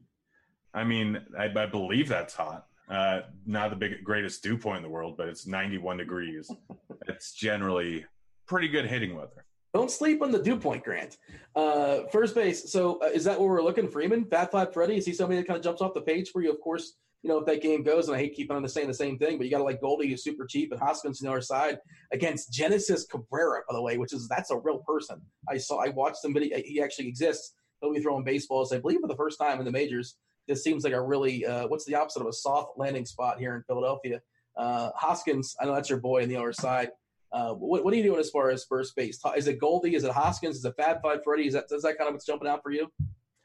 I 0.74 0.84
mean, 0.84 1.22
I, 1.38 1.46
I, 1.46 1.66
believe 1.66 2.08
that's 2.08 2.34
hot. 2.34 2.66
Uh, 2.90 3.22
not 3.46 3.70
the 3.70 3.76
big, 3.76 4.04
greatest 4.04 4.42
dew 4.42 4.58
point 4.58 4.78
in 4.78 4.84
the 4.84 4.90
world, 4.90 5.18
but 5.18 5.28
it's 5.28 5.46
91 5.46 5.98
degrees. 5.98 6.50
it's 7.08 7.34
generally 7.34 8.06
pretty 8.48 8.70
good 8.70 8.86
hitting 8.86 9.16
weather. 9.16 9.46
Don't 9.78 9.92
sleep 9.92 10.24
on 10.24 10.32
the 10.32 10.42
dew 10.42 10.58
point, 10.58 10.84
Grant. 10.84 11.18
Uh, 11.56 12.00
first 12.12 12.34
base. 12.34 12.72
So 12.72 13.00
uh, 13.00 13.10
is 13.14 13.24
that 13.26 13.40
what 13.40 13.48
we're 13.48 13.62
looking? 13.62 13.88
Freeman, 13.88 14.26
Fab 14.26 14.50
Five 14.50 14.74
Freddy. 14.74 14.98
Is 14.98 15.06
he 15.06 15.14
somebody 15.14 15.40
that 15.40 15.46
kind 15.46 15.56
of 15.56 15.64
jumps 15.64 15.84
off 15.84 15.94
the 15.94 16.02
page 16.02 16.32
for 16.32 16.42
you? 16.42 16.52
Of 16.52 16.60
course, 16.62 16.96
you 17.22 17.30
know 17.30 17.38
if 17.38 17.46
that 17.46 17.62
game 17.62 17.84
goes, 17.84 18.08
and 18.08 18.18
I 18.18 18.20
hate 18.20 18.34
keeping 18.34 18.56
on 18.56 18.64
the 18.64 18.70
saying 18.70 18.88
the 18.88 18.94
same 18.96 19.20
thing, 19.20 19.38
but 19.38 19.46
you 19.46 19.52
got 19.52 19.60
to 19.60 19.64
like 19.64 19.80
Goldie, 19.80 20.10
who's 20.10 20.24
super 20.24 20.48
cheap, 20.48 20.72
and 20.72 20.82
Hoskins 20.82 21.22
on 21.22 21.28
the 21.28 21.32
other 21.32 21.42
side 21.42 21.78
against 22.12 22.52
Genesis 22.52 23.06
Cabrera, 23.06 23.62
by 23.70 23.76
the 23.76 23.82
way, 23.84 24.00
which 24.00 24.14
is 24.14 24.28
that's 24.28 24.50
a 24.50 24.58
real 24.58 24.80
person. 24.80 25.22
I 25.48 25.58
saw, 25.58 25.78
I 25.86 25.90
watched 25.90 26.24
somebody. 26.24 26.52
He 26.66 26.82
actually 26.82 27.08
exists. 27.08 27.54
He'll 27.80 27.94
be 27.94 28.00
throwing 28.00 28.24
baseballs, 28.24 28.74
I 28.74 28.80
believe, 28.80 29.02
for 29.02 29.08
the 29.08 29.16
first 29.16 29.38
time 29.38 29.60
in 29.60 29.66
the 29.66 29.72
majors. 29.72 30.16
This 30.48 30.64
seems 30.64 30.86
like 30.86 30.94
a 30.94 31.02
really 31.04 31.46
uh, 31.46 31.68
what's 31.68 31.86
the 31.86 31.94
opposite 31.94 32.22
of 32.22 32.28
a 32.28 32.34
soft 32.34 32.80
landing 32.80 33.06
spot 33.06 33.38
here 33.38 33.56
in 33.56 33.62
Philadelphia. 33.68 34.22
Uh, 34.58 34.90
Hoskins, 34.96 35.56
I 35.62 35.66
know 35.66 35.76
that's 35.76 35.92
your 35.92 36.00
boy 36.00 36.24
on 36.24 36.30
the 36.30 36.38
other 36.38 36.52
side. 36.52 36.90
Uh, 37.32 37.54
what, 37.54 37.84
what, 37.84 37.94
are 37.94 37.98
you 37.98 38.04
doing 38.04 38.20
as 38.20 38.30
far 38.30 38.50
as 38.50 38.64
first 38.64 38.96
base? 38.96 39.20
Is 39.36 39.48
it 39.48 39.60
Goldie? 39.60 39.96
Is 39.96 40.04
it 40.04 40.12
Hoskins? 40.12 40.58
Is 40.58 40.66
it 40.66 40.76
Fab 40.78 41.02
Five 41.02 41.20
Freddy? 41.24 41.48
Is 41.48 41.54
that 41.54 41.66
is 41.72 41.84
that 41.84 41.98
kind 41.98 42.08
of 42.08 42.14
what's 42.14 42.26
jumping 42.26 42.48
out 42.48 42.64
for 42.64 42.72
you? 42.72 42.90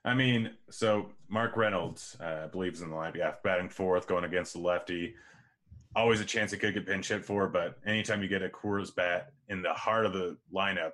I 0.04 0.14
mean, 0.14 0.50
so 0.70 1.10
Mark 1.28 1.56
Reynolds 1.56 2.16
uh, 2.20 2.48
believes 2.48 2.80
in 2.80 2.90
the 2.90 2.96
line. 2.96 3.12
Yeah, 3.16 3.34
batting 3.44 3.68
fourth, 3.68 4.06
going 4.06 4.24
against 4.24 4.54
the 4.54 4.60
lefty. 4.60 5.14
Always 5.94 6.20
a 6.20 6.24
chance 6.24 6.52
it 6.52 6.58
could 6.58 6.74
get 6.74 6.86
pinch 6.86 7.08
hit 7.08 7.24
for, 7.24 7.48
but 7.48 7.78
anytime 7.86 8.22
you 8.22 8.28
get 8.28 8.42
a 8.42 8.48
Coors 8.48 8.94
bat 8.94 9.32
in 9.48 9.62
the 9.62 9.74
heart 9.74 10.06
of 10.06 10.12
the 10.12 10.36
lineup, 10.52 10.92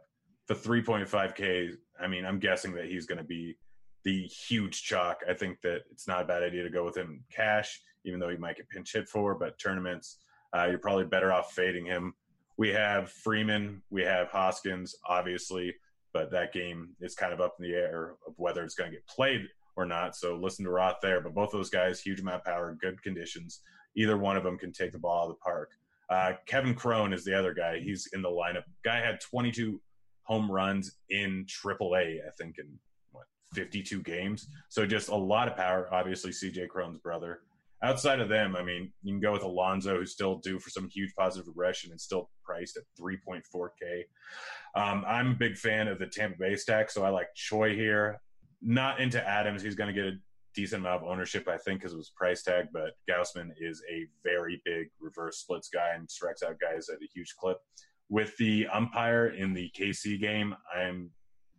the 0.48 0.54
3.5K, 0.54 1.74
I 2.00 2.06
mean, 2.08 2.26
I'm 2.26 2.38
guessing 2.38 2.72
that 2.74 2.86
he's 2.86 3.06
going 3.06 3.18
to 3.18 3.24
be 3.24 3.56
the 4.04 4.24
huge 4.24 4.82
chalk. 4.82 5.20
I 5.28 5.34
think 5.34 5.60
that 5.62 5.82
it's 5.90 6.08
not 6.08 6.22
a 6.22 6.24
bad 6.24 6.42
idea 6.42 6.64
to 6.64 6.70
go 6.70 6.84
with 6.84 6.96
him 6.96 7.24
cash, 7.30 7.80
even 8.04 8.18
though 8.18 8.28
he 8.28 8.36
might 8.36 8.56
get 8.56 8.68
pinch 8.68 8.92
hit 8.92 9.08
for, 9.08 9.34
but 9.36 9.58
tournaments, 9.58 10.18
uh, 10.56 10.66
you're 10.68 10.78
probably 10.78 11.04
better 11.04 11.32
off 11.32 11.52
fading 11.52 11.86
him 11.86 12.14
we 12.58 12.68
have 12.70 13.10
Freeman, 13.10 13.80
we 13.88 14.02
have 14.02 14.28
Hoskins, 14.28 14.96
obviously, 15.06 15.74
but 16.12 16.30
that 16.32 16.52
game 16.52 16.90
is 17.00 17.14
kind 17.14 17.32
of 17.32 17.40
up 17.40 17.54
in 17.58 17.64
the 17.64 17.74
air 17.74 18.14
of 18.26 18.34
whether 18.36 18.64
it's 18.64 18.74
going 18.74 18.90
to 18.90 18.96
get 18.96 19.06
played 19.06 19.46
or 19.76 19.86
not. 19.86 20.16
So 20.16 20.36
listen 20.36 20.64
to 20.64 20.70
Roth 20.70 20.96
there. 21.00 21.20
But 21.20 21.34
both 21.34 21.52
those 21.52 21.70
guys, 21.70 22.00
huge 22.00 22.20
amount 22.20 22.36
of 22.36 22.44
power, 22.44 22.76
good 22.80 23.00
conditions. 23.02 23.60
Either 23.96 24.18
one 24.18 24.36
of 24.36 24.42
them 24.42 24.58
can 24.58 24.72
take 24.72 24.90
the 24.90 24.98
ball 24.98 25.20
out 25.20 25.30
of 25.30 25.36
the 25.36 25.40
park. 25.44 25.70
Uh, 26.10 26.32
Kevin 26.46 26.74
Cron 26.74 27.12
is 27.12 27.24
the 27.24 27.38
other 27.38 27.54
guy. 27.54 27.78
He's 27.78 28.08
in 28.12 28.22
the 28.22 28.28
lineup. 28.28 28.64
Guy 28.84 29.00
had 29.00 29.20
22 29.20 29.80
home 30.24 30.50
runs 30.50 30.96
in 31.10 31.46
AAA, 31.46 32.18
I 32.26 32.30
think, 32.36 32.58
in 32.58 32.66
what 33.12 33.26
52 33.54 34.02
games. 34.02 34.48
So 34.68 34.84
just 34.84 35.10
a 35.10 35.14
lot 35.14 35.48
of 35.48 35.56
power. 35.56 35.88
Obviously, 35.92 36.32
CJ 36.32 36.68
Cron's 36.68 36.98
brother 36.98 37.40
outside 37.82 38.20
of 38.20 38.28
them, 38.28 38.56
I 38.56 38.62
mean, 38.62 38.92
you 39.02 39.12
can 39.12 39.20
go 39.20 39.32
with 39.32 39.42
Alonso, 39.42 39.98
who's 39.98 40.12
still 40.12 40.36
due 40.36 40.58
for 40.58 40.70
some 40.70 40.88
huge 40.88 41.12
positive 41.16 41.46
regression 41.46 41.90
and 41.90 42.00
still 42.00 42.30
priced 42.44 42.76
at 42.76 42.84
3.4K. 43.00 44.02
Um, 44.74 45.04
I'm 45.06 45.32
a 45.32 45.34
big 45.34 45.56
fan 45.56 45.88
of 45.88 45.98
the 45.98 46.06
Tampa 46.06 46.38
Bay 46.38 46.56
stack, 46.56 46.90
so 46.90 47.04
I 47.04 47.10
like 47.10 47.28
Choi 47.34 47.74
here. 47.74 48.20
Not 48.60 49.00
into 49.00 49.26
Adams. 49.26 49.62
He's 49.62 49.76
going 49.76 49.94
to 49.94 50.00
get 50.00 50.12
a 50.12 50.18
decent 50.54 50.82
amount 50.82 51.02
of 51.02 51.08
ownership, 51.08 51.46
I 51.46 51.56
think, 51.56 51.80
because 51.80 51.92
it 51.92 51.98
was 51.98 52.10
price 52.16 52.42
tag, 52.42 52.66
but 52.72 52.94
Gausman 53.08 53.50
is 53.58 53.82
a 53.90 54.06
very 54.24 54.60
big 54.64 54.88
reverse 55.00 55.38
splits 55.38 55.68
guy 55.68 55.90
and 55.94 56.10
strikes 56.10 56.42
out 56.42 56.58
guys 56.58 56.88
at 56.88 56.96
a 56.96 57.08
huge 57.14 57.34
clip. 57.38 57.58
With 58.08 58.36
the 58.38 58.66
umpire 58.72 59.28
in 59.28 59.52
the 59.52 59.70
KC 59.78 60.20
game, 60.20 60.54
I'm 60.74 61.10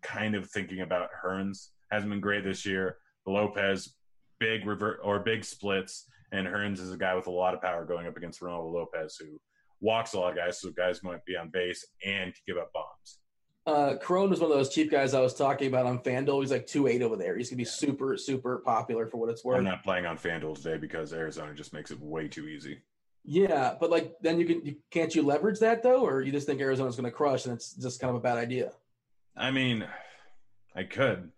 kind 0.02 0.36
of 0.36 0.50
thinking 0.50 0.82
about 0.82 1.10
Hearns. 1.24 1.70
Hasn't 1.92 2.10
been 2.10 2.20
great 2.20 2.44
this 2.44 2.66
year. 2.66 2.98
Lopez 3.26 3.96
big 4.40 4.66
revert 4.66 5.00
or 5.04 5.20
big 5.20 5.44
splits, 5.44 6.06
and 6.32 6.48
Hearns 6.48 6.80
is 6.80 6.92
a 6.92 6.98
guy 6.98 7.16
with 7.16 7.28
a 7.28 7.32
lot 7.32 7.54
of 7.54 7.62
power 7.62 7.86
going 7.86 8.08
up 8.08 8.18
against 8.18 8.42
Reynaldo 8.42 8.72
Lopez, 8.72 9.18
who 9.18 9.40
walks 9.82 10.14
a 10.14 10.20
lot 10.20 10.32
of 10.32 10.38
guys, 10.38 10.60
so 10.60 10.72
guys 10.72 11.04
might 11.04 11.24
be 11.26 11.36
on 11.36 11.50
base 11.50 11.86
and 12.06 12.34
give 12.46 12.58
up 12.58 12.72
bombs. 12.74 13.20
Uh, 13.66 13.96
Cron 13.98 14.30
was 14.30 14.40
one 14.40 14.50
of 14.50 14.58
those 14.58 14.70
cheap 14.70 14.90
guys 14.90 15.14
I 15.14 15.22
was 15.22 15.36
talking 15.36 15.68
about 15.68 15.86
on 15.86 16.00
FanDuel. 16.00 16.42
He's 16.42 16.52
like 16.52 16.66
two 16.66 16.88
eight 16.88 17.02
over 17.02 17.16
there. 17.16 17.38
He's 17.38 17.50
gonna 17.50 17.58
be 17.58 17.66
super 17.66 18.18
super 18.18 18.60
popular 18.66 19.08
for 19.08 19.18
what 19.18 19.30
it's 19.30 19.44
worth. 19.44 19.58
I'm 19.58 19.64
not 19.64 19.84
playing 19.84 20.06
on 20.06 20.18
FanDuel 20.18 20.56
today 20.56 20.78
because 20.78 21.14
Arizona 21.14 21.54
just 21.54 21.74
makes 21.74 21.92
it 21.92 22.00
way 22.00 22.28
too 22.28 22.48
easy. 22.48 22.82
Yeah, 23.24 23.76
but 23.80 23.92
like 23.92 24.16
then 24.22 24.40
you 24.40 24.46
can 24.46 24.66
you, 24.66 24.76
can't 24.90 25.14
you 25.14 25.22
leverage 25.22 25.60
that 25.60 25.84
though, 25.84 26.04
or 26.04 26.22
you 26.22 26.32
just 26.32 26.48
think 26.48 26.62
Arizona's 26.62 26.96
to 26.96 27.12
crush 27.12 27.46
and 27.46 27.54
it's 27.54 27.74
just 27.74 28.00
kind 28.00 28.10
of 28.10 28.16
a 28.16 28.22
bad 28.22 28.38
idea? 28.38 28.72
I 29.36 29.52
mean, 29.52 29.86
I 30.76 30.84
could, 30.84 31.32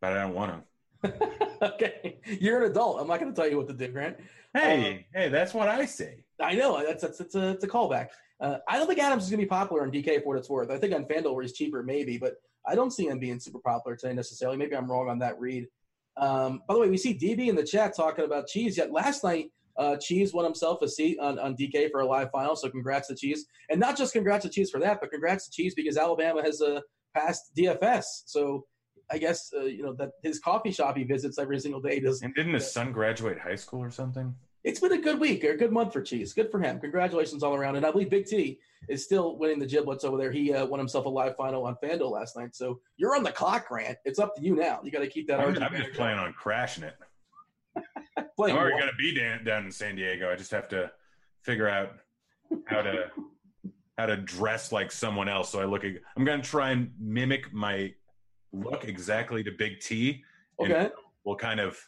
but 0.00 0.12
I 0.12 0.22
don't 0.22 0.34
want 0.34 0.52
to. 0.52 0.62
okay, 1.62 2.18
you're 2.40 2.64
an 2.64 2.70
adult. 2.70 3.00
I'm 3.00 3.08
not 3.08 3.20
going 3.20 3.32
to 3.32 3.40
tell 3.40 3.50
you 3.50 3.56
what 3.56 3.68
to 3.68 3.74
do, 3.74 3.88
Grant. 3.88 4.16
Hey, 4.54 4.92
um, 4.92 5.04
hey, 5.14 5.28
that's 5.28 5.54
what 5.54 5.68
I 5.68 5.86
say. 5.86 6.24
I 6.40 6.54
know 6.54 6.84
that's 6.84 7.02
that's 7.02 7.20
it's 7.20 7.34
a 7.34 7.50
it's 7.50 7.64
a 7.64 7.68
callback. 7.68 8.08
Uh, 8.40 8.58
I 8.68 8.76
don't 8.76 8.86
think 8.86 8.98
Adams 8.98 9.24
is 9.24 9.30
going 9.30 9.40
to 9.40 9.46
be 9.46 9.48
popular 9.48 9.82
on 9.82 9.92
DK 9.92 10.22
for 10.22 10.30
what 10.30 10.38
it's 10.38 10.50
worth. 10.50 10.70
I 10.70 10.78
think 10.78 10.94
on 10.94 11.04
FanDuel 11.04 11.34
where 11.34 11.42
he's 11.42 11.52
cheaper, 11.52 11.82
maybe, 11.82 12.18
but 12.18 12.34
I 12.66 12.74
don't 12.74 12.90
see 12.90 13.06
him 13.06 13.18
being 13.18 13.38
super 13.38 13.60
popular 13.60 13.96
today 13.96 14.14
necessarily. 14.14 14.56
Maybe 14.56 14.76
I'm 14.76 14.90
wrong 14.90 15.08
on 15.08 15.18
that 15.20 15.38
read. 15.38 15.68
Um, 16.16 16.62
by 16.66 16.74
the 16.74 16.80
way, 16.80 16.90
we 16.90 16.96
see 16.96 17.14
DB 17.14 17.48
in 17.48 17.56
the 17.56 17.64
chat 17.64 17.96
talking 17.96 18.24
about 18.24 18.48
Cheese. 18.48 18.76
Yet 18.76 18.92
last 18.92 19.24
night, 19.24 19.50
uh, 19.76 19.96
Cheese 19.96 20.34
won 20.34 20.44
himself 20.44 20.82
a 20.82 20.88
seat 20.88 21.18
on, 21.20 21.38
on 21.38 21.56
DK 21.56 21.90
for 21.90 22.00
a 22.00 22.06
live 22.06 22.30
final. 22.30 22.56
So 22.56 22.68
congrats 22.68 23.08
to 23.08 23.14
Cheese, 23.14 23.46
and 23.70 23.80
not 23.80 23.96
just 23.96 24.12
congrats 24.12 24.44
to 24.44 24.50
Cheese 24.50 24.70
for 24.70 24.80
that, 24.80 25.00
but 25.00 25.10
congrats 25.10 25.46
to 25.46 25.50
Cheese 25.52 25.74
because 25.74 25.96
Alabama 25.96 26.42
has 26.42 26.60
uh, 26.60 26.80
passed 27.14 27.52
DFS. 27.56 28.04
So 28.26 28.66
I 29.12 29.18
guess 29.18 29.52
uh, 29.54 29.64
you 29.64 29.82
know 29.82 29.92
that 29.94 30.12
his 30.22 30.38
coffee 30.38 30.72
shop 30.72 30.96
he 30.96 31.04
visits 31.04 31.38
every 31.38 31.60
single 31.60 31.80
day 31.80 32.00
does. 32.00 32.22
And 32.22 32.34
didn't 32.34 32.54
his 32.54 32.72
son 32.72 32.92
graduate 32.92 33.38
high 33.38 33.56
school 33.56 33.80
or 33.80 33.90
something? 33.90 34.34
It's 34.64 34.80
been 34.80 34.92
a 34.92 34.98
good 34.98 35.18
week 35.20 35.44
or 35.44 35.50
a 35.50 35.56
good 35.56 35.72
month 35.72 35.92
for 35.92 36.00
Cheese. 36.00 36.32
Good 36.32 36.50
for 36.50 36.60
him. 36.60 36.78
Congratulations 36.78 37.42
all 37.42 37.54
around. 37.54 37.76
And 37.76 37.84
I 37.84 37.90
believe 37.90 38.10
Big 38.10 38.26
T 38.26 38.60
is 38.88 39.04
still 39.04 39.36
winning 39.36 39.58
the 39.58 39.66
giblets 39.66 40.04
over 40.04 40.16
there. 40.16 40.30
He 40.30 40.52
uh, 40.54 40.64
won 40.66 40.78
himself 40.78 41.04
a 41.04 41.08
live 41.08 41.36
final 41.36 41.64
on 41.66 41.76
FanDuel 41.82 42.12
last 42.12 42.36
night. 42.36 42.54
So 42.54 42.80
you're 42.96 43.16
on 43.16 43.24
the 43.24 43.32
clock, 43.32 43.68
Grant. 43.68 43.98
It's 44.04 44.20
up 44.20 44.36
to 44.36 44.42
you 44.42 44.54
now. 44.54 44.80
You 44.84 44.92
got 44.92 45.00
to 45.00 45.08
keep 45.08 45.26
that. 45.28 45.40
I'm, 45.40 45.60
I'm 45.60 45.74
just 45.74 45.92
planning 45.94 46.20
on 46.20 46.32
crashing 46.32 46.84
it. 46.84 46.94
I'm 47.76 48.24
already 48.38 48.78
going 48.78 48.90
to 48.90 48.96
be 48.96 49.14
down, 49.14 49.44
down 49.44 49.66
in 49.66 49.72
San 49.72 49.96
Diego. 49.96 50.30
I 50.30 50.36
just 50.36 50.52
have 50.52 50.68
to 50.68 50.92
figure 51.42 51.68
out 51.68 51.94
how 52.66 52.82
to 52.82 53.10
how 53.98 54.06
to 54.06 54.16
dress 54.16 54.72
like 54.72 54.92
someone 54.92 55.28
else. 55.28 55.50
So 55.50 55.60
I 55.60 55.64
look. 55.64 55.84
I'm 55.84 56.24
going 56.24 56.40
to 56.40 56.48
try 56.48 56.70
and 56.70 56.92
mimic 57.00 57.52
my 57.52 57.94
look 58.52 58.84
exactly 58.84 59.42
to 59.44 59.50
Big 59.50 59.80
T. 59.80 60.22
Okay. 60.60 60.90
We'll 61.24 61.36
kind 61.36 61.60
of 61.60 61.78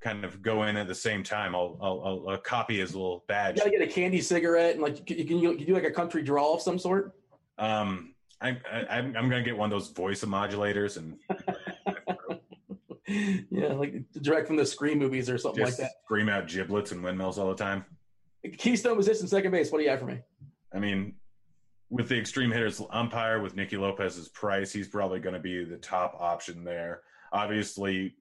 kind 0.00 0.24
of 0.24 0.40
go 0.42 0.62
in 0.64 0.76
at 0.76 0.86
the 0.86 0.94
same 0.94 1.22
time. 1.22 1.54
I'll 1.54 1.78
I'll, 1.80 2.26
I'll 2.28 2.38
copy 2.38 2.78
his 2.78 2.94
little 2.94 3.24
badge. 3.28 3.56
You 3.56 3.64
gotta 3.64 3.70
get 3.78 3.82
a 3.82 3.92
candy 3.92 4.20
cigarette 4.20 4.74
and 4.74 4.82
like 4.82 5.08
you 5.10 5.24
can 5.24 5.38
you, 5.38 5.52
you 5.52 5.66
do 5.66 5.74
like 5.74 5.84
a 5.84 5.90
country 5.90 6.22
draw 6.22 6.54
of 6.54 6.62
some 6.62 6.78
sort. 6.78 7.14
Um, 7.58 8.14
I, 8.40 8.56
I 8.70 8.86
I'm 8.90 9.16
I'm 9.16 9.28
gonna 9.28 9.42
get 9.42 9.56
one 9.56 9.72
of 9.72 9.78
those 9.78 9.90
voice 9.90 10.24
modulators 10.24 10.96
and. 10.96 11.18
yeah, 13.50 13.72
like 13.72 13.94
direct 14.22 14.46
from 14.46 14.56
the 14.56 14.64
Scream 14.64 14.98
movies 14.98 15.28
or 15.28 15.36
something 15.36 15.64
Just 15.64 15.78
like 15.78 15.88
that. 15.88 15.96
Scream 16.04 16.28
out 16.28 16.46
giblets 16.46 16.92
and 16.92 17.02
windmills 17.02 17.38
all 17.38 17.48
the 17.48 17.56
time. 17.56 17.84
Keystone 18.56 18.96
position, 18.96 19.26
second 19.26 19.50
base. 19.50 19.70
What 19.70 19.78
do 19.78 19.84
you 19.84 19.90
have 19.90 20.00
for 20.00 20.06
me? 20.06 20.20
I 20.72 20.78
mean, 20.78 21.14
with 21.90 22.08
the 22.08 22.18
extreme 22.18 22.52
hitters 22.52 22.80
umpire 22.90 23.40
with 23.40 23.56
Nicky 23.56 23.76
Lopez's 23.76 24.28
price, 24.28 24.72
he's 24.72 24.88
probably 24.88 25.18
going 25.18 25.34
to 25.34 25.40
be 25.40 25.64
the 25.64 25.76
top 25.76 26.16
option 26.18 26.64
there. 26.64 27.02
Obviously, 27.32 28.14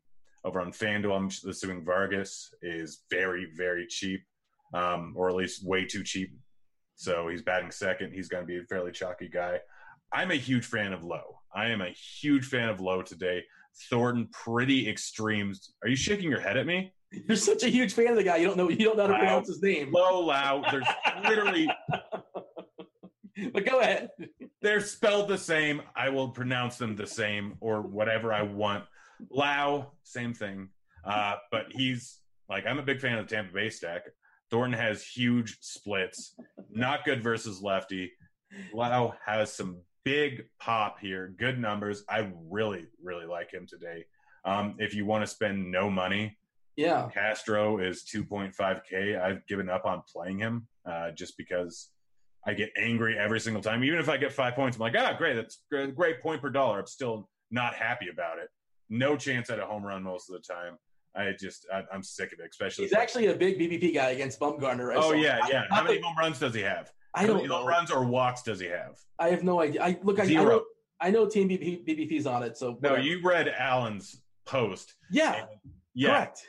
over 0.43 0.59
on 0.59 0.71
FanDuel, 0.71 1.15
I'm 1.15 1.49
assuming 1.49 1.85
Vargas 1.85 2.53
is 2.61 3.03
very, 3.11 3.47
very 3.55 3.85
cheap, 3.87 4.23
um, 4.73 5.13
or 5.15 5.29
at 5.29 5.35
least 5.35 5.65
way 5.65 5.85
too 5.85 6.03
cheap. 6.03 6.35
So 6.95 7.27
he's 7.27 7.43
batting 7.43 7.71
second. 7.71 8.11
He's 8.11 8.27
going 8.27 8.43
to 8.43 8.47
be 8.47 8.57
a 8.57 8.63
fairly 8.63 8.91
chalky 8.91 9.29
guy. 9.29 9.59
I'm 10.11 10.31
a 10.31 10.35
huge 10.35 10.65
fan 10.65 10.91
of 10.91 11.03
Lowe. 11.03 11.39
I 11.53 11.67
am 11.67 11.81
a 11.81 11.89
huge 11.89 12.45
fan 12.45 12.69
of 12.69 12.81
Lowe 12.81 13.03
today. 13.03 13.43
Thornton, 13.89 14.27
pretty 14.31 14.89
extremes. 14.89 15.73
Are 15.83 15.89
you 15.89 15.95
shaking 15.95 16.29
your 16.29 16.39
head 16.39 16.57
at 16.57 16.65
me? 16.65 16.91
You're 17.11 17.37
such 17.37 17.63
a 17.63 17.69
huge 17.69 17.93
fan 17.93 18.07
of 18.07 18.15
the 18.15 18.23
guy. 18.23 18.37
You 18.37 18.47
don't 18.47 18.57
know. 18.57 18.69
You 18.69 18.77
don't 18.77 18.97
know 18.97 19.07
how 19.07 19.13
to 19.13 19.17
pronounce 19.17 19.47
his 19.47 19.61
name. 19.61 19.91
Low 19.91 20.25
Lau. 20.25 20.63
There's 20.69 20.85
literally 21.23 21.69
but 23.53 23.65
go 23.65 23.79
ahead. 23.79 24.09
They're 24.61 24.81
spelled 24.81 25.27
the 25.27 25.37
same. 25.37 25.81
I 25.95 26.09
will 26.09 26.29
pronounce 26.29 26.77
them 26.77 26.95
the 26.95 27.07
same 27.07 27.55
or 27.59 27.81
whatever 27.81 28.33
I 28.33 28.43
want. 28.43 28.85
Lau, 29.29 29.91
same 30.03 30.33
thing. 30.33 30.69
Uh, 31.03 31.35
but 31.51 31.65
he's 31.71 32.19
like, 32.49 32.65
I'm 32.65 32.79
a 32.79 32.83
big 32.83 33.01
fan 33.01 33.17
of 33.17 33.27
the 33.27 33.35
Tampa 33.35 33.53
Bay 33.53 33.69
stack. 33.69 34.03
Thornton 34.49 34.79
has 34.79 35.03
huge 35.03 35.57
splits, 35.61 36.35
not 36.71 37.05
good 37.05 37.21
versus 37.21 37.61
lefty. 37.61 38.11
Lau 38.73 39.13
has 39.25 39.53
some 39.53 39.81
big 40.03 40.45
pop 40.59 40.99
here, 40.99 41.33
good 41.37 41.59
numbers. 41.59 42.03
I 42.09 42.31
really, 42.49 42.87
really 43.01 43.25
like 43.25 43.51
him 43.51 43.67
today. 43.67 44.05
Um, 44.45 44.75
if 44.79 44.95
you 44.95 45.05
want 45.05 45.23
to 45.23 45.27
spend 45.27 45.71
no 45.71 45.89
money, 45.89 46.37
yeah, 46.75 47.09
Castro 47.13 47.79
is 47.79 48.03
2.5K. 48.03 49.21
I've 49.21 49.45
given 49.47 49.69
up 49.69 49.85
on 49.85 50.01
playing 50.11 50.39
him 50.39 50.67
uh, 50.89 51.11
just 51.11 51.37
because 51.37 51.89
I 52.45 52.53
get 52.53 52.69
angry 52.77 53.17
every 53.17 53.39
single 53.39 53.61
time. 53.61 53.83
Even 53.83 53.99
if 53.99 54.09
I 54.09 54.17
get 54.17 54.31
five 54.31 54.55
points, 54.55 54.77
I'm 54.77 54.81
like, 54.81 54.95
ah, 54.97 55.13
great, 55.17 55.35
that's 55.35 55.61
a 55.73 55.87
great 55.87 56.21
point 56.21 56.41
per 56.41 56.49
dollar. 56.49 56.79
I'm 56.79 56.87
still 56.87 57.29
not 57.51 57.75
happy 57.75 58.09
about 58.09 58.39
it. 58.39 58.49
No 58.89 59.15
chance 59.17 59.49
at 59.49 59.59
a 59.59 59.65
home 59.65 59.83
run 59.83 60.03
most 60.03 60.29
of 60.29 60.35
the 60.35 60.41
time. 60.41 60.77
I 61.15 61.33
just, 61.39 61.67
I, 61.73 61.83
am 61.93 62.01
sick 62.01 62.31
of 62.33 62.39
it. 62.39 62.47
Especially 62.49 62.85
he's 62.85 62.93
actually 62.93 63.27
a 63.27 63.35
big 63.35 63.59
BvP 63.59 63.93
guy 63.93 64.11
against 64.11 64.39
Bumgarner. 64.39 64.87
Right? 64.87 64.97
Oh 64.99 65.13
yeah, 65.13 65.39
yeah. 65.49 65.65
How 65.69 65.83
many 65.83 65.99
home 66.01 66.15
runs 66.17 66.39
does 66.39 66.53
he 66.53 66.61
have? 66.61 66.91
I 67.13 67.25
don't 67.25 67.45
know. 67.47 67.57
Home 67.57 67.67
runs 67.67 67.91
or 67.91 68.05
walks 68.05 68.43
does 68.43 68.59
he 68.59 68.67
have? 68.67 68.97
I 69.17 69.29
have 69.29 69.43
no 69.43 69.59
idea. 69.59 69.83
I 69.83 69.99
look. 70.03 70.19
I, 70.19 70.25
Zero. 70.25 70.43
I 70.43 70.45
know, 70.45 70.63
I 71.01 71.11
know 71.11 71.27
Team 71.27 71.49
BB, 71.49 71.87
BvP's 71.87 72.25
on 72.27 72.43
it, 72.43 72.57
so 72.57 72.77
No, 72.81 72.95
you 72.95 73.21
read 73.23 73.47
Allen's 73.57 74.21
post. 74.45 74.95
yeah, 75.11 75.45
Yeah, 75.93 76.09
correct. 76.09 76.45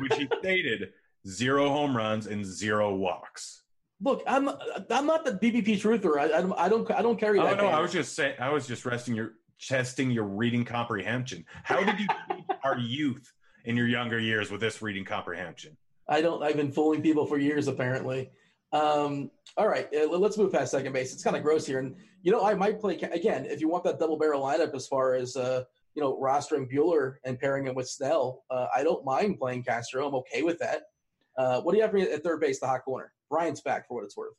which 0.00 0.14
he 0.14 0.28
stated 0.40 0.90
zero 1.26 1.68
home 1.68 1.96
runs 1.96 2.26
and 2.26 2.44
zero 2.44 2.94
walks. 2.94 3.62
Look, 4.02 4.22
I'm 4.26 4.48
I'm 4.90 5.06
not 5.06 5.24
the 5.24 5.32
BvP 5.32 5.80
truther. 5.80 6.18
I, 6.18 6.24
I 6.24 6.40
don't 6.42 6.52
I 6.58 6.68
don't 6.68 6.90
I 6.90 7.02
don't 7.02 7.18
carry 7.18 7.38
Oh 7.38 7.44
that. 7.44 7.56
no, 7.56 7.66
I 7.66 7.80
was 7.80 7.92
just 7.92 8.14
saying. 8.14 8.34
I 8.38 8.50
was 8.50 8.66
just 8.66 8.84
resting 8.84 9.14
your 9.14 9.32
testing 9.60 10.10
your 10.10 10.24
reading 10.24 10.64
comprehension. 10.64 11.44
How 11.64 11.82
did 11.82 11.98
you 11.98 12.06
our 12.64 12.78
youth 12.78 13.32
in 13.64 13.76
your 13.76 13.88
younger 13.88 14.18
years 14.18 14.50
with 14.50 14.60
this 14.60 14.82
reading 14.82 15.04
comprehension? 15.04 15.76
I 16.08 16.20
don't. 16.20 16.42
I've 16.42 16.56
been 16.56 16.72
fooling 16.72 17.00
people 17.00 17.26
for 17.26 17.38
years, 17.38 17.68
apparently. 17.68 18.30
Um, 18.72 19.30
all 19.56 19.68
right, 19.68 19.88
uh, 19.94 20.06
let's 20.08 20.36
move 20.36 20.52
past 20.52 20.72
second 20.72 20.92
base. 20.92 21.14
It's 21.14 21.22
kind 21.24 21.36
of 21.36 21.42
gross 21.42 21.66
here, 21.66 21.78
and 21.78 21.96
you 22.22 22.32
know, 22.32 22.44
I 22.44 22.54
might 22.54 22.78
play 22.80 22.96
again 22.96 23.46
if 23.46 23.62
you 23.62 23.68
want 23.68 23.84
that 23.84 23.98
double 23.98 24.18
barrel 24.18 24.42
lineup 24.42 24.74
as 24.74 24.86
far 24.86 25.14
as 25.14 25.36
uh, 25.36 25.64
you 25.94 26.02
know, 26.02 26.20
rostering 26.20 26.70
Buehler 26.70 27.14
and 27.24 27.38
pairing 27.38 27.66
him 27.66 27.74
with 27.74 27.88
Snell. 27.88 28.44
Uh, 28.50 28.66
I 28.76 28.82
don't 28.82 29.04
mind 29.06 29.38
playing 29.38 29.62
Castro. 29.62 30.06
I'm 30.06 30.14
okay 30.16 30.42
with 30.42 30.58
that. 30.58 30.82
Uh, 31.36 31.60
what 31.60 31.72
do 31.72 31.78
you 31.78 31.82
have 31.82 31.90
for 31.90 31.96
me 31.98 32.02
at 32.02 32.22
third 32.22 32.40
base, 32.40 32.60
the 32.60 32.66
hot 32.66 32.84
corner? 32.84 33.12
Bryant's 33.30 33.60
back 33.60 33.88
for 33.88 33.94
what 33.94 34.04
it's 34.04 34.16
worth. 34.16 34.34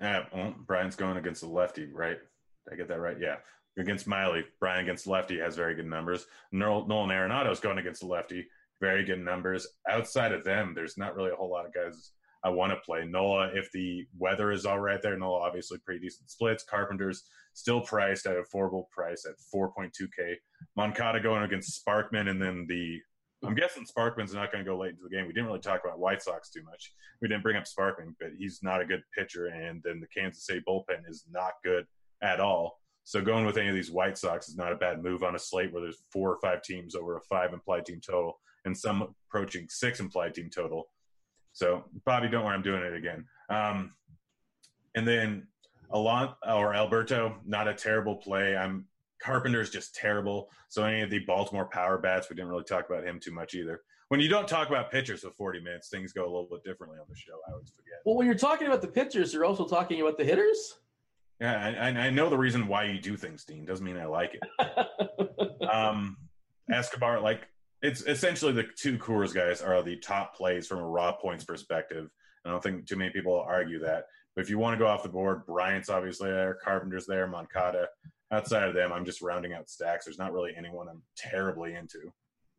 Uh, 0.00 0.22
well, 0.34 0.54
Bryant's 0.66 0.96
going 0.96 1.16
against 1.16 1.40
the 1.40 1.48
lefty, 1.48 1.86
right? 1.92 2.18
Did 2.64 2.74
I 2.74 2.76
get 2.76 2.88
that 2.88 3.00
right? 3.00 3.16
Yeah. 3.20 3.36
Against 3.78 4.06
Miley, 4.06 4.44
Bryant 4.58 4.82
against 4.82 5.06
lefty 5.06 5.38
has 5.38 5.54
very 5.54 5.74
good 5.74 5.86
numbers. 5.86 6.26
Nolan 6.50 7.10
Arenado's 7.10 7.60
going 7.60 7.78
against 7.78 8.00
the 8.00 8.06
lefty, 8.06 8.46
very 8.80 9.04
good 9.04 9.20
numbers. 9.20 9.66
Outside 9.88 10.32
of 10.32 10.44
them, 10.44 10.72
there's 10.74 10.96
not 10.96 11.14
really 11.14 11.30
a 11.30 11.36
whole 11.36 11.50
lot 11.50 11.66
of 11.66 11.74
guys 11.74 12.12
I 12.42 12.48
want 12.48 12.72
to 12.72 12.78
play. 12.86 13.04
Nola, 13.04 13.50
if 13.54 13.70
the 13.72 14.06
weather 14.18 14.50
is 14.52 14.64
all 14.64 14.78
right 14.78 15.02
there, 15.02 15.18
Nola 15.18 15.40
obviously 15.40 15.78
pretty 15.84 16.00
decent 16.00 16.30
splits. 16.30 16.64
Carpenter's 16.64 17.24
still 17.52 17.80
priced 17.80 18.26
at 18.26 18.36
affordable 18.36 18.88
price 18.90 19.26
at 19.26 19.34
4.2K. 19.54 20.36
Moncada 20.76 21.20
going 21.20 21.42
against 21.42 21.84
Sparkman, 21.84 22.30
and 22.30 22.40
then 22.40 22.66
the 22.68 23.00
I'm 23.46 23.54
guessing 23.54 23.84
Sparkman's 23.86 24.34
not 24.34 24.52
going 24.52 24.64
to 24.64 24.70
go 24.70 24.76
late 24.76 24.90
into 24.90 25.04
the 25.04 25.10
game. 25.10 25.26
We 25.26 25.32
didn't 25.32 25.46
really 25.46 25.60
talk 25.60 25.80
about 25.84 25.98
White 25.98 26.22
Sox 26.22 26.50
too 26.50 26.62
much. 26.64 26.92
We 27.22 27.28
didn't 27.28 27.42
bring 27.42 27.56
up 27.56 27.64
Sparkman, 27.64 28.14
but 28.20 28.30
he's 28.38 28.60
not 28.62 28.80
a 28.80 28.86
good 28.86 29.02
pitcher, 29.16 29.46
and 29.46 29.82
then 29.84 30.00
the 30.00 30.06
Kansas 30.08 30.44
City 30.46 30.62
bullpen 30.66 31.08
is 31.08 31.24
not 31.30 31.52
good 31.64 31.86
at 32.22 32.40
all. 32.40 32.80
So 33.04 33.20
going 33.20 33.46
with 33.46 33.56
any 33.56 33.68
of 33.68 33.74
these 33.74 33.90
White 33.90 34.18
Sox 34.18 34.48
is 34.48 34.56
not 34.56 34.72
a 34.72 34.76
bad 34.76 35.02
move 35.02 35.22
on 35.22 35.36
a 35.36 35.38
slate 35.38 35.72
where 35.72 35.82
there's 35.82 36.02
four 36.12 36.32
or 36.32 36.38
five 36.40 36.62
teams 36.62 36.96
over 36.96 37.16
a 37.16 37.20
five 37.22 37.52
implied 37.52 37.86
team 37.86 38.00
total, 38.04 38.40
and 38.64 38.76
some 38.76 39.14
approaching 39.28 39.66
six 39.68 40.00
implied 40.00 40.34
team 40.34 40.50
total. 40.50 40.88
So 41.52 41.84
Bobby, 42.04 42.28
don't 42.28 42.44
worry, 42.44 42.54
I'm 42.54 42.62
doing 42.62 42.82
it 42.82 42.94
again. 42.94 43.24
Um, 43.48 43.92
and 44.94 45.06
then 45.06 45.46
Alon 45.90 46.34
or 46.46 46.74
Alberto, 46.74 47.36
not 47.46 47.68
a 47.68 47.74
terrible 47.74 48.16
play. 48.16 48.56
I'm 48.56 48.86
Carpenter's 49.22 49.70
just 49.70 49.94
terrible. 49.94 50.50
So 50.68 50.84
any 50.84 51.02
of 51.02 51.10
the 51.10 51.20
Baltimore 51.20 51.66
power 51.66 51.98
bats, 51.98 52.28
we 52.28 52.36
didn't 52.36 52.50
really 52.50 52.64
talk 52.64 52.88
about 52.88 53.04
him 53.04 53.20
too 53.20 53.32
much 53.32 53.54
either. 53.54 53.80
When 54.08 54.20
you 54.20 54.28
don't 54.28 54.46
talk 54.46 54.68
about 54.68 54.90
pitchers 54.90 55.22
for 55.22 55.30
40 55.30 55.60
minutes, 55.60 55.88
things 55.88 56.12
go 56.12 56.22
a 56.22 56.30
little 56.30 56.48
bit 56.50 56.62
differently 56.64 56.98
on 56.98 57.06
the 57.08 57.16
show. 57.16 57.32
I 57.48 57.52
always 57.52 57.70
forget. 57.70 57.98
Well, 58.04 58.16
when 58.16 58.26
you're 58.26 58.36
talking 58.36 58.68
about 58.68 58.82
the 58.82 58.88
pitchers, 58.88 59.32
you're 59.32 59.44
also 59.44 59.66
talking 59.66 60.00
about 60.00 60.16
the 60.16 60.24
hitters. 60.24 60.74
Yeah, 61.40 61.74
I, 61.80 61.88
I 61.88 62.10
know 62.10 62.30
the 62.30 62.38
reason 62.38 62.66
why 62.66 62.84
you 62.84 62.98
do 62.98 63.16
things, 63.16 63.44
Dean. 63.44 63.64
Doesn't 63.64 63.84
mean 63.84 63.98
I 63.98 64.06
like 64.06 64.34
it. 64.34 65.68
um, 65.72 66.16
Escobar, 66.70 67.20
like 67.20 67.48
it's 67.82 68.02
essentially 68.02 68.52
the 68.52 68.64
two 68.76 68.96
Coors 68.98 69.34
guys 69.34 69.60
are 69.60 69.82
the 69.82 69.96
top 69.96 70.34
plays 70.34 70.66
from 70.66 70.78
a 70.78 70.86
raw 70.86 71.12
points 71.12 71.44
perspective. 71.44 72.08
I 72.44 72.50
don't 72.50 72.62
think 72.62 72.86
too 72.86 72.96
many 72.96 73.10
people 73.10 73.44
argue 73.46 73.80
that. 73.80 74.04
But 74.34 74.42
if 74.42 74.50
you 74.50 74.58
want 74.58 74.74
to 74.74 74.84
go 74.84 74.86
off 74.86 75.02
the 75.02 75.08
board, 75.08 75.46
Bryant's 75.46 75.88
obviously 75.88 76.30
there, 76.30 76.58
Carpenter's 76.62 77.06
there, 77.06 77.26
Moncada. 77.26 77.88
Outside 78.32 78.68
of 78.68 78.74
them, 78.74 78.92
I'm 78.92 79.04
just 79.04 79.22
rounding 79.22 79.52
out 79.52 79.70
stacks. 79.70 80.04
There's 80.04 80.18
not 80.18 80.32
really 80.32 80.52
anyone 80.56 80.88
I'm 80.88 81.02
terribly 81.16 81.74
into. 81.74 82.12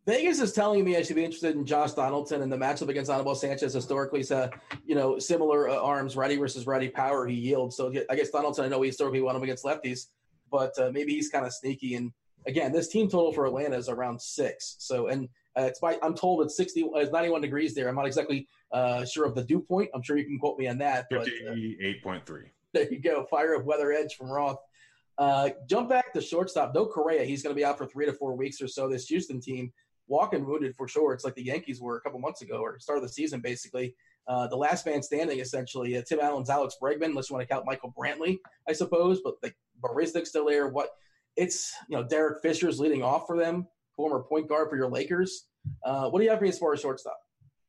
Vegas 0.05 0.39
is 0.39 0.53
telling 0.53 0.85
me 0.85 0.95
I 0.95 1.01
should 1.01 1.17
be 1.17 1.25
interested 1.25 1.55
in 1.55 1.65
Josh 1.65 1.91
Donaldson 1.91 2.41
and 2.41 2.49
the 2.49 2.55
matchup 2.55 2.87
against 2.87 3.11
Anibal 3.11 3.35
Sanchez. 3.35 3.73
Historically, 3.73 4.21
is 4.21 4.31
uh, 4.31 4.47
you 4.85 4.95
know 4.95 5.19
similar 5.19 5.67
uh, 5.67 5.75
arms, 5.75 6.15
righty 6.15 6.37
versus 6.37 6.65
righty 6.65 6.87
power 6.87 7.27
he 7.27 7.35
yields. 7.35 7.75
So 7.75 7.93
I 8.09 8.15
guess 8.15 8.29
Donaldson, 8.29 8.63
I 8.63 8.69
know 8.69 8.79
we 8.79 8.87
historically 8.87 9.19
won 9.19 9.35
him 9.35 9.43
against 9.43 9.65
lefties, 9.65 10.05
but 10.49 10.71
uh, 10.79 10.91
maybe 10.93 11.13
he's 11.13 11.27
kind 11.27 11.45
of 11.45 11.51
sneaky. 11.53 11.95
And 11.95 12.13
again, 12.45 12.71
this 12.71 12.87
team 12.87 13.09
total 13.09 13.33
for 13.33 13.45
Atlanta 13.45 13.75
is 13.75 13.89
around 13.89 14.21
six. 14.21 14.77
So 14.79 15.07
and 15.07 15.27
uh, 15.57 15.63
it's 15.63 15.81
by 15.81 15.97
I'm 16.01 16.13
told 16.13 16.41
it's 16.45 16.55
sixty, 16.55 16.89
it's 16.95 17.11
91 17.11 17.41
degrees 17.41 17.75
there. 17.75 17.89
I'm 17.89 17.95
not 17.95 18.05
exactly 18.07 18.47
uh, 18.71 19.03
sure 19.03 19.25
of 19.25 19.35
the 19.35 19.43
dew 19.43 19.59
point. 19.59 19.89
I'm 19.93 20.03
sure 20.03 20.17
you 20.17 20.23
can 20.23 20.39
quote 20.39 20.57
me 20.57 20.67
on 20.67 20.77
that. 20.77 21.07
Uh, 21.11 21.17
58.3. 21.17 22.43
there 22.73 22.89
you 22.89 23.01
go. 23.01 23.25
Fire 23.25 23.57
up 23.57 23.65
Weather 23.65 23.91
Edge 23.91 24.15
from 24.15 24.29
Roth. 24.29 24.59
Uh, 25.17 25.49
jump 25.67 25.89
back 25.89 26.13
to 26.13 26.21
shortstop. 26.21 26.73
No 26.75 26.85
Correa. 26.85 27.23
He's 27.23 27.41
going 27.41 27.55
to 27.55 27.59
be 27.59 27.65
out 27.65 27.77
for 27.77 27.85
three 27.87 28.05
to 28.05 28.13
four 28.13 28.35
weeks 28.35 28.61
or 28.61 28.67
so. 28.67 28.87
This 28.87 29.07
Houston 29.07 29.41
team, 29.41 29.71
walking 30.07 30.45
wounded 30.45 30.75
for 30.75 30.87
sure. 30.87 31.13
It's 31.13 31.25
like 31.25 31.35
the 31.35 31.43
Yankees 31.43 31.81
were 31.81 31.97
a 31.97 32.01
couple 32.01 32.19
months 32.19 32.41
ago 32.41 32.57
or 32.59 32.77
start 32.79 32.97
of 32.97 33.03
the 33.03 33.09
season, 33.09 33.41
basically. 33.41 33.95
Uh, 34.27 34.45
the 34.47 34.55
last 34.57 34.85
man 34.85 35.01
standing, 35.01 35.39
essentially. 35.39 35.97
Uh, 35.97 36.01
Tim 36.07 36.19
Allen's 36.19 36.49
Alex 36.49 36.75
Bregman, 36.81 37.05
unless 37.05 37.29
you 37.29 37.35
want 37.35 37.47
to 37.47 37.53
count 37.53 37.65
Michael 37.65 37.93
Brantley, 37.97 38.37
I 38.67 38.73
suppose. 38.73 39.21
But 39.23 39.35
the 39.41 39.53
Baristic's 39.81 40.29
still 40.29 40.45
there. 40.45 40.67
What? 40.67 40.89
It's 41.35 41.71
you 41.87 41.95
know 41.97 42.03
Derek 42.03 42.41
Fisher's 42.41 42.79
leading 42.79 43.03
off 43.03 43.25
for 43.27 43.37
them, 43.37 43.67
former 43.95 44.21
point 44.23 44.49
guard 44.49 44.69
for 44.69 44.75
your 44.75 44.89
Lakers. 44.89 45.47
Uh, 45.83 46.09
what 46.09 46.19
do 46.19 46.25
you 46.25 46.29
have 46.29 46.39
for 46.39 46.43
me 46.45 46.49
as 46.49 46.59
far 46.59 46.73
as 46.73 46.81
shortstop? 46.81 47.17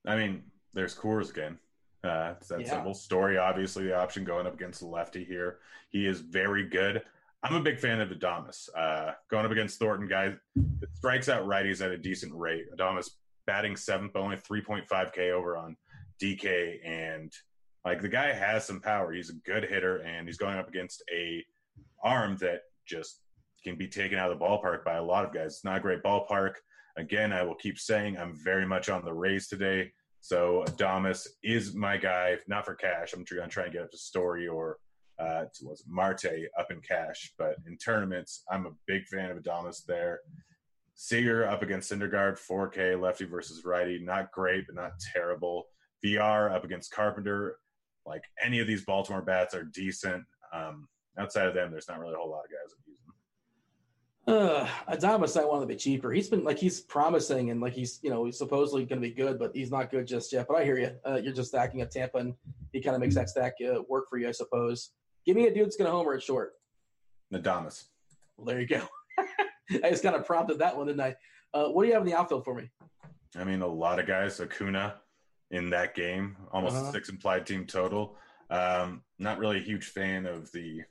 I 0.07 0.17
mean, 0.17 0.43
there's 0.75 0.95
Coors 0.97 1.31
again. 1.31 1.59
Uh, 2.03 2.35
it's 2.39 2.49
that 2.49 2.61
Yeah. 2.61 2.71
simple 2.71 2.95
story. 2.95 3.39
Obviously, 3.39 3.85
the 3.85 3.97
option 3.97 4.25
going 4.25 4.47
up 4.47 4.55
against 4.55 4.81
the 4.81 4.87
lefty 4.87 5.25
here. 5.25 5.59
He 5.91 6.07
is 6.07 6.21
very 6.21 6.67
good. 6.69 7.03
I'm 7.43 7.55
a 7.55 7.61
big 7.61 7.79
fan 7.79 8.01
of 8.01 8.09
Adames. 8.09 8.69
Uh, 8.77 9.13
going 9.31 9.47
up 9.47 9.53
against 9.53 9.79
Thornton, 9.79 10.09
guys, 10.09 10.35
it 10.57 10.89
strikes 10.95 11.29
out 11.29 11.47
righties 11.47 11.85
at 11.85 11.93
a 11.93 11.99
decent 11.99 12.35
rate. 12.35 12.65
Adames 12.77 13.11
batting 13.47 13.77
seventh, 13.77 14.17
only 14.17 14.37
3.5K 14.37 15.31
over 15.31 15.57
on 15.57 15.77
DK. 16.21 16.79
And 16.85 17.33
like 17.85 18.03
the 18.03 18.09
guy 18.09 18.33
has 18.33 18.67
some 18.67 18.81
power. 18.81 19.13
He's 19.13 19.31
a 19.31 19.35
good 19.35 19.65
hitter, 19.65 19.99
and 19.99 20.27
he's 20.27 20.37
going 20.37 20.59
up 20.59 20.69
against 20.69 21.03
a 21.13 21.45
arm 22.03 22.37
that 22.39 22.63
just 22.87 23.21
can 23.63 23.77
be 23.77 23.87
taken 23.87 24.19
out 24.19 24.31
of 24.33 24.39
the 24.39 24.45
ballpark 24.45 24.85
by 24.85 24.97
a 24.97 25.03
lot 25.03 25.25
of 25.25 25.33
guys. 25.33 25.55
It's 25.55 25.65
not 25.65 25.79
a 25.79 25.81
great 25.81 26.03
ballpark. 26.03 26.55
Again, 26.97 27.33
I 27.33 27.45
will 27.45 27.55
keep 27.55 27.79
saying 27.79 28.19
I'm 28.19 28.35
very 28.35 28.67
much 28.67 28.89
on 28.89 29.05
the 29.05 29.13
Rays 29.13 29.47
today. 29.47 29.93
So 30.21 30.65
Adames 30.67 31.29
is 31.45 31.75
my 31.75 31.97
guy, 31.97 32.39
not 32.49 32.65
for 32.65 32.75
cash. 32.75 33.13
I'm 33.13 33.25
going 33.25 33.49
to 33.49 33.49
try 33.49 33.65
and 33.65 33.73
get 33.73 33.83
up 33.83 33.91
to 33.93 33.99
Story 33.99 34.49
or 34.49 34.79
uh, 35.19 35.45
to 35.55 35.65
was 35.67 35.85
Marte 35.87 36.49
up 36.59 36.71
in 36.71 36.81
cash, 36.81 37.33
but 37.39 37.57
in 37.67 37.77
tournaments, 37.77 38.45
I'm 38.51 38.67
a 38.67 38.73
big 38.87 39.07
fan 39.07 39.31
of 39.31 39.39
Adames 39.39 39.85
there. 39.85 40.21
Seager 40.95 41.47
up 41.49 41.63
against 41.63 41.93
Syndergaard, 41.93 42.39
4K 42.39 43.01
lefty 43.01 43.25
versus 43.25 43.65
righty, 43.65 43.99
not 43.99 44.33
great 44.33 44.67
but 44.67 44.75
not 44.75 44.93
terrible. 45.13 45.69
VR 46.05 46.53
up 46.53 46.65
against 46.65 46.93
Carpenter, 46.93 47.59
like 48.07 48.25
any 48.43 48.61
of 48.61 48.67
these 48.67 48.85
Baltimore 48.85 49.23
bats 49.23 49.55
are 49.55 49.65
decent. 49.65 50.25
Um, 50.53 50.89
outside 51.19 51.47
of 51.47 51.55
them, 51.55 51.71
there's 51.71 51.89
not 51.89 52.01
really 52.01 52.15
a 52.15 52.17
whole 52.17 52.31
lot 52.31 52.45
of 52.45 52.51
guys 52.51 52.71
that 52.71 52.91
use 52.91 52.99
them. 53.05 53.15
Uh, 54.29 54.69
Adames, 54.93 55.41
I 55.41 55.45
want 55.45 55.63
to 55.63 55.67
be 55.67 55.77
cheaper. 55.77 56.13
He's 56.13 56.29
been 56.29 56.45
like 56.45 56.59
he's 56.59 56.81
promising 56.81 57.51
and 57.51 57.61
like 57.61 57.73
he's 57.73 57.99
you 58.03 58.11
know 58.11 58.25
he's 58.25 58.37
supposedly 58.37 58.85
going 58.85 59.01
to 59.01 59.09
be 59.09 59.15
good, 59.15 59.39
but 59.39 59.53
he's 59.55 59.71
not 59.71 59.91
good 59.91 60.07
just 60.07 60.33
yet. 60.33 60.47
But 60.49 60.59
I 60.59 60.65
hear 60.65 60.79
you. 60.79 60.91
Uh, 61.07 61.17
you're 61.17 61.33
just 61.33 61.49
stacking 61.49 61.81
up 61.81 61.91
Tampa, 61.91 62.19
and 62.19 62.35
he 62.73 62.81
kind 62.81 62.95
of 62.95 63.01
makes 63.01 63.15
that 63.15 63.31
stack 63.31 63.55
uh, 63.65 63.83
work 63.89 64.09
for 64.11 64.19
you, 64.19 64.29
I 64.29 64.33
suppose. 64.33 64.91
Give 65.27 65.37
me 65.37 65.47
a 65.47 65.55
dude 65.55 65.67
that's 65.67 65.77
going 65.77 65.91
to 65.91 65.97
homer 65.97 66.15
at 66.15 66.23
short. 66.23 66.53
Adames. 67.33 67.85
Well, 68.37 68.47
there 68.47 68.61
you 68.61 68.67
go. 68.67 68.87
I 69.85 69.91
just 69.91 70.03
kind 70.03 70.17
of 70.17 70.25
prompted 70.27 70.59
that 70.61 70.77
one, 70.77 70.87
didn't 70.87 71.01
I? 71.01 71.17
Uh, 71.53 71.69
what 71.69 71.83
do 71.83 71.89
you 71.89 71.95
have 71.95 72.03
in 72.03 72.09
the 72.09 72.15
outfield 72.19 72.45
for 72.45 72.55
me? 72.55 72.71
I 73.37 73.45
mean, 73.45 73.61
a 73.63 73.67
lot 73.67 73.99
of 73.99 74.07
guys. 74.07 74.41
Acuna 74.41 74.95
in 75.51 75.71
that 75.71 75.95
game, 75.95 76.37
almost 76.53 76.77
Uh-huh. 76.77 76.93
six 76.93 77.09
implied 77.09 77.47
team 77.47 77.67
total. 77.67 78.17
Um, 78.51 79.03
not 79.19 79.39
really 79.39 79.59
a 79.59 79.63
huge 79.63 79.87
fan 79.87 80.25
of 80.27 80.51
the 80.53 80.83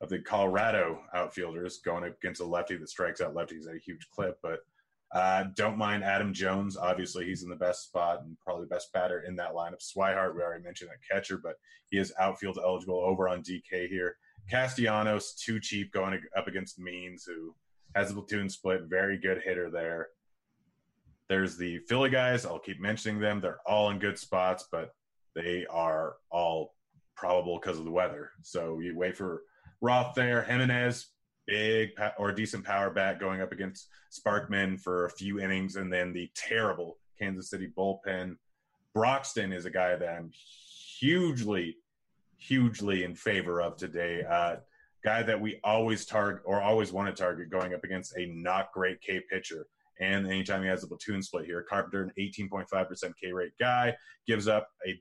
of 0.00 0.08
the 0.08 0.18
Colorado 0.18 1.00
outfielders 1.14 1.78
going 1.78 2.02
against 2.04 2.40
a 2.40 2.44
lefty 2.44 2.76
that 2.76 2.88
strikes 2.88 3.20
out 3.20 3.34
lefties 3.34 3.68
at 3.68 3.76
a 3.76 3.78
huge 3.78 4.08
clip, 4.10 4.36
but 4.42 4.60
uh, 5.14 5.44
don't 5.54 5.76
mind 5.76 6.02
Adam 6.04 6.32
Jones. 6.32 6.76
Obviously, 6.76 7.26
he's 7.26 7.42
in 7.42 7.50
the 7.50 7.56
best 7.56 7.84
spot 7.84 8.22
and 8.22 8.36
probably 8.40 8.64
the 8.64 8.74
best 8.74 8.92
batter 8.92 9.24
in 9.26 9.36
that 9.36 9.52
lineup. 9.52 9.82
Swihart, 9.82 10.34
we 10.34 10.40
already 10.40 10.64
mentioned 10.64 10.90
that 10.90 11.14
catcher, 11.14 11.38
but 11.38 11.56
he 11.90 11.98
is 11.98 12.12
outfield 12.18 12.58
eligible 12.62 12.98
over 12.98 13.28
on 13.28 13.42
DK 13.42 13.88
here. 13.88 14.16
Castellanos, 14.50 15.34
too 15.34 15.60
cheap 15.60 15.92
going 15.92 16.18
up 16.36 16.48
against 16.48 16.78
Means, 16.78 17.24
who 17.24 17.54
has 17.94 18.10
a 18.10 18.14
platoon 18.14 18.48
split, 18.48 18.82
very 18.88 19.18
good 19.18 19.42
hitter 19.44 19.70
there. 19.70 20.08
There's 21.28 21.56
the 21.56 21.78
Philly 21.88 22.10
guys. 22.10 22.44
I'll 22.46 22.58
keep 22.58 22.80
mentioning 22.80 23.20
them. 23.20 23.40
They're 23.40 23.60
all 23.66 23.90
in 23.90 23.98
good 23.98 24.18
spots, 24.18 24.66
but 24.72 24.94
they 25.34 25.66
are 25.70 26.16
all 26.30 26.74
probable 27.16 27.58
because 27.58 27.78
of 27.78 27.84
the 27.84 27.90
weather. 27.90 28.30
So 28.42 28.80
you 28.80 28.96
wait 28.96 29.16
for 29.16 29.42
Roth 29.80 30.14
there. 30.14 30.42
Jimenez, 30.42 31.06
big 31.46 31.90
or 32.18 32.32
decent 32.32 32.64
power 32.64 32.90
bat 32.90 33.20
going 33.20 33.40
up 33.40 33.52
against 33.52 33.88
Sparkman 34.10 34.80
for 34.80 35.06
a 35.06 35.10
few 35.10 35.40
innings, 35.40 35.76
and 35.76 35.92
then 35.92 36.12
the 36.12 36.30
terrible 36.34 36.98
Kansas 37.18 37.50
City 37.50 37.68
bullpen. 37.76 38.36
Broxton 38.94 39.52
is 39.52 39.64
a 39.64 39.70
guy 39.70 39.96
that 39.96 40.08
I'm 40.08 40.30
hugely, 40.98 41.76
hugely 42.36 43.04
in 43.04 43.14
favor 43.14 43.62
of 43.62 43.76
today. 43.76 44.22
Uh, 44.28 44.56
guy 45.04 45.22
that 45.22 45.40
we 45.40 45.58
always 45.64 46.04
target 46.04 46.42
or 46.44 46.60
always 46.60 46.92
want 46.92 47.14
to 47.14 47.22
target 47.22 47.50
going 47.50 47.74
up 47.74 47.84
against 47.84 48.16
a 48.16 48.26
not 48.26 48.72
great 48.72 49.00
K 49.00 49.20
pitcher. 49.30 49.66
And 50.00 50.26
anytime 50.26 50.62
he 50.62 50.68
has 50.68 50.82
a 50.82 50.88
platoon 50.88 51.22
split 51.22 51.44
here, 51.44 51.64
Carpenter, 51.68 52.02
an 52.02 52.12
18.5% 52.18 53.12
K 53.20 53.32
rate 53.32 53.52
guy, 53.58 53.94
gives 54.26 54.48
up 54.48 54.68
a 54.86 55.00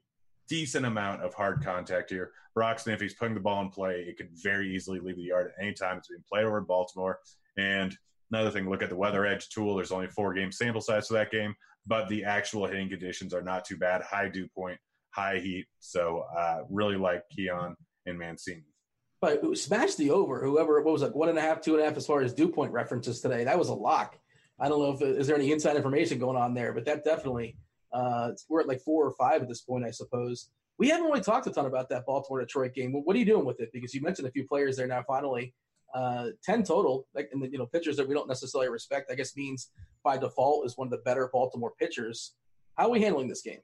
decent 0.51 0.85
amount 0.85 1.23
of 1.23 1.33
hard 1.33 1.63
contact 1.63 2.09
here. 2.09 2.33
Broxton, 2.53 2.93
if 2.93 2.99
he's 2.99 3.13
putting 3.13 3.33
the 3.33 3.39
ball 3.39 3.61
in 3.61 3.69
play, 3.69 4.01
it 4.01 4.17
could 4.17 4.27
very 4.33 4.75
easily 4.75 4.99
leave 4.99 5.15
the 5.15 5.23
yard 5.23 5.53
at 5.57 5.63
any 5.63 5.73
time. 5.73 5.97
It's 5.97 6.09
being 6.09 6.25
played 6.29 6.43
over 6.43 6.57
in 6.57 6.65
Baltimore. 6.65 7.19
And 7.57 7.97
another 8.33 8.51
thing, 8.51 8.69
look 8.69 8.83
at 8.83 8.89
the 8.89 8.97
weather 8.97 9.25
edge 9.25 9.47
tool. 9.47 9.77
There's 9.77 9.93
only 9.93 10.07
four 10.07 10.33
game 10.33 10.51
sample 10.51 10.81
size 10.81 11.07
for 11.07 11.13
that 11.13 11.31
game, 11.31 11.55
but 11.87 12.09
the 12.09 12.25
actual 12.25 12.67
hitting 12.67 12.89
conditions 12.89 13.33
are 13.33 13.41
not 13.41 13.63
too 13.63 13.77
bad. 13.77 14.01
High 14.01 14.27
dew 14.27 14.49
point, 14.53 14.77
high 15.11 15.39
heat. 15.39 15.67
So 15.79 16.25
uh, 16.37 16.63
really 16.69 16.97
like 16.97 17.23
Keon 17.29 17.77
and 18.05 18.19
Mancini. 18.19 18.65
But 19.21 19.57
smash 19.57 19.95
the 19.95 20.11
over. 20.11 20.43
Whoever 20.43 20.81
what 20.81 20.91
was 20.91 21.01
like 21.01 21.15
one 21.15 21.29
and 21.29 21.37
a 21.37 21.41
half, 21.41 21.61
two 21.61 21.75
and 21.75 21.81
a 21.81 21.85
half 21.85 21.95
as 21.95 22.05
far 22.05 22.21
as 22.21 22.33
dew 22.33 22.49
point 22.49 22.73
references 22.73 23.21
today. 23.21 23.45
That 23.45 23.57
was 23.57 23.69
a 23.69 23.73
lock. 23.73 24.19
I 24.59 24.67
don't 24.67 24.81
know 24.81 24.91
if 24.91 25.01
is 25.01 25.27
there 25.27 25.37
any 25.37 25.53
inside 25.53 25.77
information 25.77 26.19
going 26.19 26.35
on 26.35 26.53
there, 26.53 26.73
but 26.73 26.83
that 26.85 27.05
definitely 27.05 27.55
uh, 27.93 28.31
we're 28.49 28.61
at 28.61 28.67
like 28.67 28.81
four 28.81 29.05
or 29.05 29.13
five 29.13 29.41
at 29.41 29.47
this 29.47 29.61
point, 29.61 29.85
I 29.85 29.91
suppose. 29.91 30.49
We 30.77 30.89
haven't 30.89 31.05
really 31.05 31.21
talked 31.21 31.47
a 31.47 31.51
ton 31.51 31.65
about 31.65 31.89
that 31.89 32.05
Baltimore 32.05 32.39
Detroit 32.39 32.73
game. 32.73 32.91
What 32.91 33.15
are 33.15 33.19
you 33.19 33.25
doing 33.25 33.45
with 33.45 33.59
it? 33.59 33.69
Because 33.71 33.93
you 33.93 34.01
mentioned 34.01 34.27
a 34.27 34.31
few 34.31 34.47
players 34.47 34.77
there 34.77 34.87
now. 34.87 35.03
Finally, 35.05 35.53
uh, 35.93 36.27
ten 36.43 36.63
total, 36.63 37.07
like 37.13 37.29
and 37.33 37.43
the, 37.43 37.51
you 37.51 37.57
know 37.57 37.65
pitchers 37.65 37.97
that 37.97 38.07
we 38.07 38.13
don't 38.13 38.27
necessarily 38.27 38.69
respect. 38.69 39.11
I 39.11 39.15
guess 39.15 39.35
means 39.35 39.71
by 40.03 40.17
default 40.17 40.65
is 40.65 40.77
one 40.77 40.87
of 40.87 40.91
the 40.91 40.99
better 40.99 41.29
Baltimore 41.31 41.73
pitchers. 41.79 42.33
How 42.77 42.85
are 42.85 42.89
we 42.89 43.01
handling 43.01 43.27
this 43.27 43.41
game? 43.41 43.59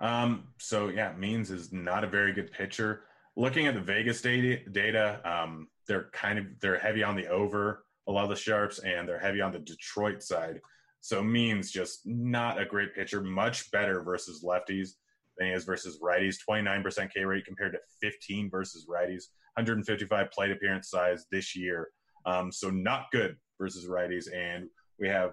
Um, 0.00 0.48
so 0.58 0.88
yeah, 0.88 1.12
Means 1.12 1.50
is 1.50 1.72
not 1.72 2.04
a 2.04 2.06
very 2.06 2.32
good 2.32 2.50
pitcher. 2.50 3.02
Looking 3.36 3.66
at 3.66 3.74
the 3.74 3.80
Vegas 3.80 4.20
data, 4.20 4.58
data 4.70 5.20
um, 5.24 5.68
they're 5.86 6.08
kind 6.12 6.38
of 6.38 6.46
they're 6.60 6.78
heavy 6.78 7.02
on 7.02 7.16
the 7.16 7.28
over 7.28 7.84
a 8.08 8.12
lot 8.12 8.24
of 8.24 8.30
the 8.30 8.36
sharps, 8.36 8.80
and 8.80 9.08
they're 9.08 9.20
heavy 9.20 9.40
on 9.40 9.52
the 9.52 9.58
Detroit 9.60 10.22
side. 10.22 10.60
So 11.00 11.22
Means 11.22 11.70
just 11.70 12.00
not 12.04 12.60
a 12.60 12.66
great 12.66 12.94
pitcher. 12.94 13.22
Much 13.22 13.70
better 13.70 14.02
versus 14.02 14.44
lefties 14.44 14.90
than 15.38 15.48
he 15.48 15.54
is 15.54 15.64
versus 15.64 15.98
righties. 16.02 16.36
29% 16.48 17.12
K 17.12 17.24
rate 17.24 17.46
compared 17.46 17.72
to 17.72 17.78
15 18.00 18.50
versus 18.50 18.86
righties. 18.88 19.24
155 19.54 20.30
plate 20.30 20.50
appearance 20.50 20.90
size 20.90 21.26
this 21.32 21.56
year. 21.56 21.88
Um, 22.26 22.52
so 22.52 22.70
not 22.70 23.10
good 23.12 23.36
versus 23.58 23.86
righties. 23.86 24.26
And 24.34 24.68
we 24.98 25.08
have 25.08 25.32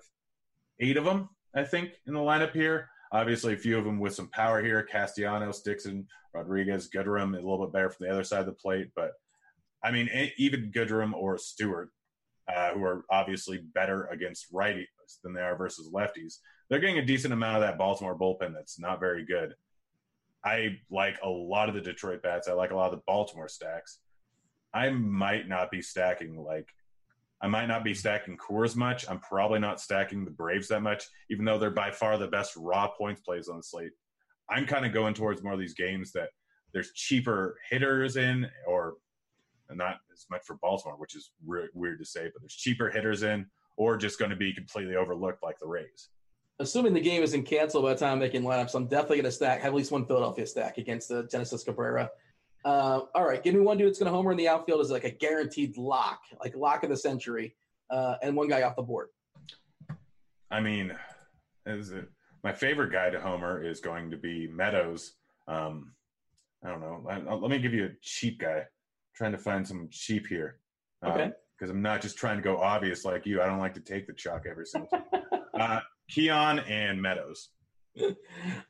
eight 0.79 0.97
of 0.97 1.05
them, 1.05 1.29
I 1.55 1.63
think, 1.63 1.91
in 2.07 2.13
the 2.13 2.19
lineup 2.19 2.53
here. 2.53 2.89
Obviously, 3.11 3.53
a 3.53 3.57
few 3.57 3.77
of 3.77 3.85
them 3.85 3.99
with 3.99 4.15
some 4.15 4.29
power 4.29 4.61
here. 4.61 4.83
Castellanos, 4.83 5.61
Dixon, 5.61 6.07
Rodriguez, 6.33 6.89
Goodrum, 6.93 7.33
a 7.33 7.35
little 7.35 7.65
bit 7.65 7.73
better 7.73 7.89
from 7.89 8.05
the 8.05 8.13
other 8.13 8.23
side 8.23 8.41
of 8.41 8.45
the 8.45 8.51
plate. 8.53 8.89
But 8.95 9.11
I 9.83 9.91
mean, 9.91 10.09
even 10.37 10.71
Goodrum 10.71 11.13
or 11.13 11.37
Stewart, 11.37 11.89
uh, 12.53 12.71
who 12.71 12.83
are 12.83 13.05
obviously 13.09 13.57
better 13.73 14.05
against 14.05 14.51
righties 14.53 14.85
than 15.23 15.33
they 15.33 15.41
are 15.41 15.57
versus 15.57 15.89
lefties, 15.93 16.37
they're 16.69 16.79
getting 16.79 16.99
a 16.99 17.05
decent 17.05 17.33
amount 17.33 17.57
of 17.57 17.61
that 17.61 17.77
Baltimore 17.77 18.17
bullpen 18.17 18.53
that's 18.53 18.79
not 18.79 18.99
very 18.99 19.25
good. 19.25 19.53
I 20.43 20.77
like 20.89 21.17
a 21.23 21.29
lot 21.29 21.69
of 21.69 21.75
the 21.75 21.81
Detroit 21.81 22.21
bats. 22.21 22.47
I 22.47 22.53
like 22.53 22.71
a 22.71 22.75
lot 22.75 22.93
of 22.93 22.99
the 22.99 23.03
Baltimore 23.05 23.49
stacks. 23.49 23.99
I 24.73 24.89
might 24.89 25.47
not 25.47 25.71
be 25.71 25.81
stacking 25.81 26.37
like 26.37 26.69
I 27.41 27.47
might 27.47 27.67
not 27.67 27.83
be 27.83 27.93
stacking 27.93 28.37
Coors 28.37 28.75
much. 28.75 29.07
I'm 29.07 29.19
probably 29.19 29.59
not 29.59 29.79
stacking 29.79 30.25
the 30.25 30.31
Braves 30.31 30.69
that 30.69 30.81
much, 30.81 31.03
even 31.29 31.45
though 31.45 31.59
they're 31.59 31.69
by 31.69 31.91
far 31.91 32.17
the 32.17 32.27
best 32.27 32.53
raw 32.57 32.87
points 32.87 33.21
plays 33.21 33.47
on 33.47 33.57
the 33.57 33.63
slate. 33.63 33.91
I'm 34.49 34.65
kind 34.65 34.85
of 34.85 34.93
going 34.93 35.13
towards 35.13 35.43
more 35.43 35.53
of 35.53 35.59
these 35.59 35.75
games 35.75 36.11
that 36.13 36.29
there's 36.73 36.91
cheaper 36.93 37.59
hitters 37.69 38.17
in, 38.17 38.49
or 38.65 38.95
not 39.75 39.97
as 40.13 40.25
much 40.29 40.41
for 40.45 40.55
Baltimore, 40.55 40.97
which 40.97 41.15
is 41.15 41.31
re- 41.45 41.69
weird 41.73 41.99
to 41.99 42.05
say, 42.05 42.29
but 42.33 42.41
there's 42.41 42.55
cheaper 42.55 42.89
hitters 42.89 43.23
in, 43.23 43.45
or 43.75 43.97
just 43.97 44.19
going 44.19 44.31
to 44.31 44.37
be 44.37 44.53
completely 44.53 44.95
overlooked 44.95 45.43
like 45.43 45.59
the 45.59 45.67
Rays. 45.67 46.09
Assuming 46.59 46.93
the 46.93 47.01
game 47.01 47.21
isn't 47.21 47.43
canceled 47.43 47.83
by 47.83 47.93
the 47.93 47.99
time 47.99 48.13
I'm 48.13 48.19
making 48.19 48.41
lineups, 48.41 48.73
I'm 48.73 48.87
definitely 48.87 49.17
going 49.17 49.25
to 49.25 49.31
stack, 49.31 49.61
have 49.61 49.73
at 49.73 49.75
least 49.75 49.91
one 49.91 50.05
Philadelphia 50.05 50.47
stack 50.47 50.77
against 50.77 51.09
the 51.09 51.27
Genesis 51.27 51.63
Cabrera. 51.63 52.09
Uh, 52.65 53.01
all 53.13 53.27
right, 53.27 53.43
give 53.43 53.53
me 53.53 53.61
one 53.61 53.77
dude 53.77 53.87
that's 53.87 53.99
going 53.99 54.11
to 54.11 54.15
homer 54.15 54.31
in 54.31 54.37
the 54.37 54.47
outfield 54.47 54.81
is 54.81 54.89
like 54.89 55.03
a 55.03 55.11
guaranteed 55.11 55.77
lock, 55.77 56.21
like 56.39 56.55
lock 56.55 56.83
of 56.83 56.89
the 56.89 56.97
century, 56.97 57.55
uh, 57.91 58.15
and 58.23 58.35
one 58.35 58.47
guy 58.47 58.63
off 58.63 58.75
the 58.75 58.81
board. 58.81 59.09
I 60.49 60.59
mean, 60.59 60.93
is 61.65 61.91
it, 61.91 62.09
my 62.43 62.53
favorite 62.53 62.91
guy 62.91 63.09
to 63.09 63.19
homer 63.19 63.63
is 63.63 63.79
going 63.79 64.09
to 64.11 64.17
be 64.17 64.47
Meadows. 64.47 65.13
Um, 65.47 65.93
I 66.65 66.69
don't 66.69 66.81
know. 66.81 67.05
I, 67.07 67.19
let 67.35 67.51
me 67.51 67.59
give 67.59 67.73
you 67.73 67.85
a 67.85 67.89
cheap 68.01 68.39
guy. 68.39 68.63
Trying 69.17 69.31
to 69.31 69.39
find 69.39 69.67
some 69.67 69.87
cheap 69.89 70.27
here. 70.27 70.59
Okay. 71.03 71.31
Because 71.57 71.71
um, 71.71 71.77
I'm 71.77 71.81
not 71.81 72.01
just 72.01 72.17
trying 72.17 72.37
to 72.37 72.43
go 72.43 72.57
obvious 72.57 73.03
like 73.03 73.25
you. 73.25 73.41
I 73.41 73.47
don't 73.47 73.57
like 73.57 73.73
to 73.73 73.79
take 73.79 74.05
the 74.05 74.13
chalk 74.13 74.45
every 74.47 74.67
single 74.67 74.89
time. 74.89 75.23
uh, 75.59 75.79
Keon 76.07 76.59
and 76.59 77.01
Meadows. 77.01 77.49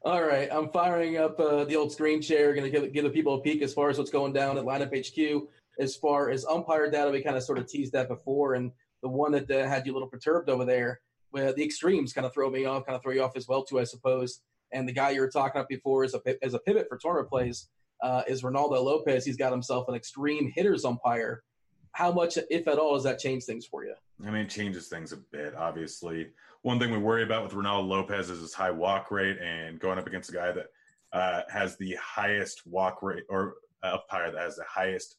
All 0.03 0.23
right, 0.23 0.47
I'm 0.49 0.69
firing 0.69 1.17
up 1.17 1.37
uh, 1.37 1.65
the 1.65 1.75
old 1.75 1.91
screen 1.91 2.21
share. 2.21 2.53
Going 2.53 2.71
to 2.71 2.89
give, 2.89 3.03
the 3.03 3.09
people 3.09 3.35
a 3.35 3.41
peek 3.41 3.61
as 3.61 3.73
far 3.73 3.89
as 3.89 3.97
what's 3.97 4.09
going 4.09 4.31
down 4.31 4.57
at 4.57 4.63
lineup 4.63 4.95
HQ. 4.95 5.49
As 5.79 5.97
far 5.97 6.29
as 6.29 6.45
umpire 6.45 6.89
data, 6.89 7.11
we 7.11 7.21
kind 7.21 7.35
of 7.35 7.43
sort 7.43 7.57
of 7.57 7.67
teased 7.67 7.91
that 7.91 8.07
before, 8.07 8.53
and 8.53 8.71
the 9.03 9.09
one 9.09 9.33
that 9.33 9.51
uh, 9.51 9.67
had 9.67 9.85
you 9.85 9.91
a 9.91 9.95
little 9.95 10.07
perturbed 10.07 10.49
over 10.49 10.63
there, 10.63 11.01
where 11.31 11.51
the 11.51 11.63
extremes 11.63 12.13
kind 12.13 12.25
of 12.25 12.33
throw 12.33 12.49
me 12.49 12.63
off, 12.63 12.85
kind 12.85 12.95
of 12.95 13.03
throw 13.03 13.11
you 13.11 13.21
off 13.21 13.35
as 13.35 13.49
well 13.49 13.63
too, 13.65 13.81
I 13.81 13.83
suppose. 13.83 14.39
And 14.71 14.87
the 14.87 14.93
guy 14.93 15.09
you 15.09 15.19
were 15.19 15.29
talking 15.29 15.59
about 15.59 15.67
before 15.67 16.05
is 16.05 16.15
a 16.15 16.21
as 16.41 16.53
a 16.53 16.59
pivot 16.59 16.87
for 16.87 16.97
tournament 16.97 17.29
plays 17.29 17.67
uh, 18.01 18.23
is 18.27 18.41
Reynaldo 18.41 18.83
Lopez. 18.83 19.25
He's 19.25 19.37
got 19.37 19.51
himself 19.51 19.87
an 19.87 19.95
extreme 19.95 20.51
hitters 20.53 20.85
umpire. 20.85 21.43
How 21.91 22.11
much, 22.11 22.37
if 22.49 22.67
at 22.67 22.77
all, 22.77 22.93
does 22.93 23.03
that 23.03 23.19
change 23.19 23.43
things 23.43 23.65
for 23.65 23.83
you? 23.83 23.95
I 24.25 24.31
mean, 24.31 24.41
it 24.41 24.49
changes 24.49 24.87
things 24.87 25.11
a 25.11 25.17
bit. 25.17 25.55
Obviously, 25.55 26.27
one 26.61 26.79
thing 26.79 26.91
we 26.91 26.97
worry 26.97 27.23
about 27.23 27.43
with 27.43 27.53
Reynaldo 27.53 27.87
Lopez 27.87 28.29
is 28.29 28.41
his 28.41 28.53
high 28.53 28.71
walk 28.71 29.11
rate 29.11 29.37
and 29.39 29.79
going 29.79 29.97
up 29.97 30.07
against 30.07 30.29
a 30.29 30.33
guy 30.33 30.51
that 30.51 30.67
uh, 31.13 31.41
has 31.49 31.77
the 31.77 31.95
highest 32.01 32.67
walk 32.67 33.01
rate 33.01 33.23
or 33.29 33.55
umpire 33.83 34.31
that 34.31 34.41
has 34.41 34.57
the 34.57 34.63
highest 34.63 35.17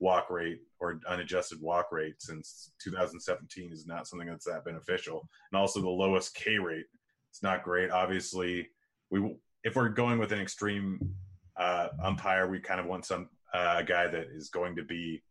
walk 0.00 0.30
rate 0.30 0.60
or 0.80 1.00
unadjusted 1.08 1.60
walk 1.60 1.90
rate 1.92 2.14
since 2.18 2.70
2017 2.82 3.72
is 3.72 3.86
not 3.86 4.06
something 4.06 4.28
that's 4.28 4.46
that 4.46 4.64
beneficial. 4.64 5.28
And 5.50 5.60
also 5.60 5.80
the 5.80 5.88
lowest 5.88 6.34
K 6.34 6.58
rate. 6.58 6.86
It's 7.30 7.42
not 7.42 7.62
great. 7.62 7.90
Obviously, 7.90 8.68
we 9.10 9.36
if 9.64 9.76
we're 9.76 9.88
going 9.88 10.18
with 10.18 10.32
an 10.32 10.40
extreme 10.40 11.14
uh, 11.58 11.88
umpire, 12.02 12.48
we 12.48 12.60
kind 12.60 12.80
of 12.80 12.86
want 12.86 13.04
some 13.04 13.28
uh, 13.52 13.82
guy 13.82 14.06
that 14.06 14.28
is 14.32 14.48
going 14.48 14.76
to 14.76 14.82
be 14.82 15.22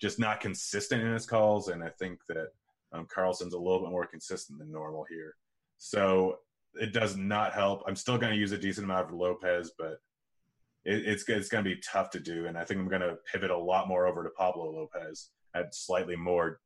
just 0.00 0.18
not 0.18 0.40
consistent 0.40 1.02
in 1.02 1.12
his 1.12 1.26
calls. 1.26 1.68
And 1.68 1.82
I 1.82 1.90
think 1.90 2.20
that 2.28 2.48
um, 2.92 3.06
Carlson's 3.12 3.54
a 3.54 3.58
little 3.58 3.80
bit 3.80 3.90
more 3.90 4.06
consistent 4.06 4.58
than 4.58 4.72
normal 4.72 5.04
here. 5.08 5.36
So 5.78 6.38
it 6.74 6.92
does 6.92 7.16
not 7.16 7.52
help. 7.52 7.82
I'm 7.86 7.96
still 7.96 8.18
going 8.18 8.32
to 8.32 8.38
use 8.38 8.52
a 8.52 8.58
decent 8.58 8.84
amount 8.84 9.08
of 9.08 9.14
Lopez, 9.14 9.72
but 9.78 10.00
it, 10.84 11.06
it's 11.06 11.28
it's 11.28 11.48
going 11.48 11.64
to 11.64 11.70
be 11.70 11.80
tough 11.80 12.10
to 12.10 12.20
do. 12.20 12.46
And 12.46 12.56
I 12.56 12.64
think 12.64 12.80
I'm 12.80 12.88
going 12.88 13.00
to 13.02 13.18
pivot 13.30 13.50
a 13.50 13.56
lot 13.56 13.88
more 13.88 14.06
over 14.06 14.22
to 14.22 14.30
Pablo 14.30 14.70
Lopez 14.70 15.30
at 15.54 15.74
slightly 15.74 16.16
more, 16.16 16.60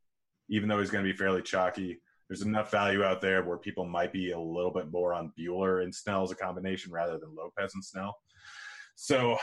even 0.48 0.68
though 0.68 0.78
he's 0.80 0.90
going 0.90 1.04
to 1.04 1.10
be 1.10 1.16
fairly 1.16 1.42
chalky. 1.42 2.00
There's 2.28 2.42
enough 2.42 2.70
value 2.70 3.04
out 3.04 3.20
there 3.20 3.42
where 3.42 3.58
people 3.58 3.84
might 3.84 4.12
be 4.12 4.32
a 4.32 4.38
little 4.38 4.70
bit 4.70 4.90
more 4.90 5.12
on 5.12 5.32
Buehler 5.38 5.82
and 5.82 5.94
Snell 5.94 6.22
as 6.22 6.30
a 6.30 6.36
combination 6.36 6.90
rather 6.90 7.18
than 7.18 7.34
Lopez 7.34 7.74
and 7.74 7.84
Snell. 7.84 8.16
So 8.94 9.36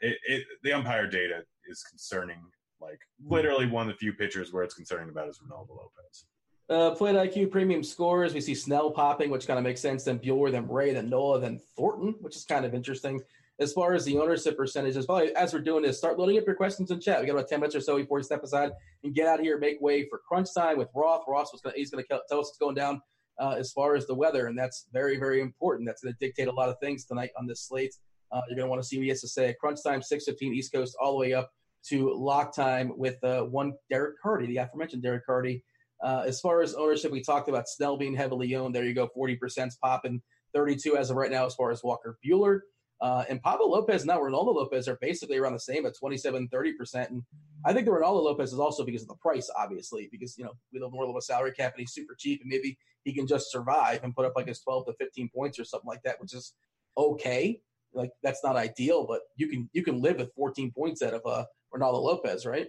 it, 0.00 0.18
it 0.28 0.44
the 0.62 0.72
umpire 0.72 1.06
data 1.06 1.42
is 1.68 1.82
concerning 1.82 2.38
like 2.80 3.00
literally 3.24 3.66
one 3.66 3.88
of 3.88 3.94
the 3.94 3.98
few 3.98 4.12
pitchers 4.12 4.52
where 4.52 4.62
it's 4.62 4.74
concerning 4.74 5.08
about 5.08 5.28
is 5.28 5.38
Reynaldo 5.38 5.70
Lopez. 5.70 6.26
Uh, 6.68 6.90
Plate 6.94 7.14
IQ 7.14 7.50
premium 7.50 7.82
scores. 7.82 8.32
We 8.32 8.40
see 8.40 8.54
Snell 8.54 8.90
popping, 8.90 9.30
which 9.30 9.46
kind 9.46 9.58
of 9.58 9.64
makes 9.64 9.80
sense. 9.80 10.04
Then 10.04 10.18
Buehler, 10.18 10.50
then 10.50 10.66
Ray, 10.68 10.92
then 10.92 11.10
Nola, 11.10 11.40
then 11.40 11.60
Thornton, 11.76 12.14
which 12.20 12.36
is 12.36 12.44
kind 12.44 12.64
of 12.64 12.74
interesting. 12.74 13.20
As 13.60 13.72
far 13.72 13.94
as 13.94 14.04
the 14.04 14.18
ownership 14.18 14.56
percentages, 14.56 15.06
probably 15.06 15.34
as 15.36 15.52
we're 15.52 15.60
doing 15.60 15.82
this, 15.82 15.98
start 15.98 16.18
loading 16.18 16.38
up 16.38 16.44
your 16.46 16.56
questions 16.56 16.90
in 16.90 17.00
chat. 17.00 17.20
We 17.20 17.26
got 17.26 17.34
about 17.34 17.48
10 17.48 17.60
minutes 17.60 17.76
or 17.76 17.80
so 17.80 17.96
before 17.96 18.16
we 18.16 18.24
step 18.24 18.42
aside 18.42 18.72
and 19.04 19.14
get 19.14 19.28
out 19.28 19.38
of 19.38 19.44
here, 19.44 19.58
make 19.58 19.80
way 19.80 20.08
for 20.08 20.20
crunch 20.26 20.48
time 20.56 20.78
with 20.78 20.88
Roth. 20.94 21.22
Roth 21.28 21.50
was 21.52 21.60
gonna, 21.60 21.76
he's 21.76 21.90
going 21.90 22.02
to 22.02 22.08
tell 22.08 22.40
us 22.40 22.46
what's 22.46 22.58
going 22.58 22.74
down 22.74 23.00
uh, 23.38 23.50
as 23.50 23.70
far 23.70 23.94
as 23.94 24.06
the 24.06 24.14
weather, 24.14 24.46
and 24.46 24.58
that's 24.58 24.86
very, 24.92 25.18
very 25.18 25.40
important. 25.40 25.86
That's 25.86 26.02
going 26.02 26.14
to 26.14 26.18
dictate 26.18 26.48
a 26.48 26.52
lot 26.52 26.68
of 26.68 26.78
things 26.80 27.04
tonight 27.04 27.30
on 27.38 27.46
this 27.46 27.62
slate. 27.62 27.94
Uh, 28.34 28.40
you're 28.48 28.56
going 28.56 28.66
to 28.66 28.70
want 28.70 28.82
to 28.82 28.86
see 28.86 28.96
what 28.96 29.04
he 29.04 29.08
has 29.08 29.20
to 29.20 29.28
say. 29.28 29.54
Crunch 29.60 29.78
time, 29.86 30.00
6:15 30.00 30.52
East 30.52 30.72
Coast, 30.72 30.96
all 31.00 31.12
the 31.12 31.18
way 31.18 31.32
up 31.32 31.50
to 31.86 32.12
lock 32.14 32.54
time 32.54 32.92
with 32.96 33.22
uh, 33.22 33.42
one 33.42 33.74
Derek 33.90 34.20
Carty, 34.20 34.46
the 34.46 34.56
aforementioned 34.56 35.02
Derek 35.02 35.24
Carty. 35.24 35.62
Uh, 36.02 36.24
as 36.26 36.40
far 36.40 36.60
as 36.60 36.74
ownership, 36.74 37.12
we 37.12 37.22
talked 37.22 37.48
about 37.48 37.68
Snell 37.68 37.96
being 37.96 38.14
heavily 38.14 38.54
owned. 38.56 38.74
There 38.74 38.84
you 38.84 38.94
go, 38.94 39.08
40% 39.16 39.70
popping, 39.80 40.20
32 40.52 40.96
as 40.96 41.10
of 41.10 41.16
right 41.16 41.30
now 41.30 41.46
as 41.46 41.54
far 41.54 41.70
as 41.70 41.82
Walker 41.84 42.18
Buehler. 42.24 42.60
Uh, 43.00 43.24
and 43.28 43.42
Pablo 43.42 43.66
Lopez 43.66 44.02
and 44.02 44.08
now 44.08 44.18
Reynaldo 44.18 44.54
Lopez 44.54 44.88
are 44.88 44.98
basically 45.00 45.36
around 45.36 45.52
the 45.52 45.60
same 45.60 45.84
at 45.84 45.96
27, 45.96 46.48
30%. 46.48 47.08
And 47.10 47.22
I 47.64 47.72
think 47.72 47.86
the 47.86 47.92
Reynaldo 47.92 48.22
Lopez 48.22 48.52
is 48.52 48.58
also 48.58 48.84
because 48.84 49.02
of 49.02 49.08
the 49.08 49.16
price, 49.16 49.50
obviously, 49.58 50.08
because, 50.10 50.38
you 50.38 50.44
know, 50.44 50.52
we 50.72 50.80
live 50.80 50.92
more 50.92 51.04
of 51.04 51.14
a 51.14 51.20
salary 51.20 51.52
cap 51.52 51.74
and 51.74 51.80
he's 51.80 51.92
super 51.92 52.14
cheap 52.18 52.40
and 52.40 52.48
maybe 52.48 52.78
he 53.04 53.12
can 53.12 53.26
just 53.26 53.50
survive 53.50 54.02
and 54.04 54.14
put 54.14 54.24
up 54.24 54.32
like 54.36 54.48
his 54.48 54.60
12 54.60 54.86
to 54.86 54.92
15 54.94 55.28
points 55.34 55.58
or 55.58 55.64
something 55.64 55.88
like 55.88 56.02
that, 56.04 56.20
which 56.20 56.34
is 56.34 56.54
okay. 56.96 57.60
Like 57.94 58.10
that's 58.22 58.42
not 58.44 58.56
ideal, 58.56 59.06
but 59.06 59.22
you 59.36 59.48
can, 59.48 59.68
you 59.72 59.82
can 59.82 60.00
live 60.00 60.18
with 60.18 60.32
14 60.34 60.72
points 60.72 61.02
out 61.02 61.14
of 61.14 61.22
uh, 61.26 61.44
Reynaldo 61.74 62.02
Lopez, 62.02 62.46
right? 62.46 62.68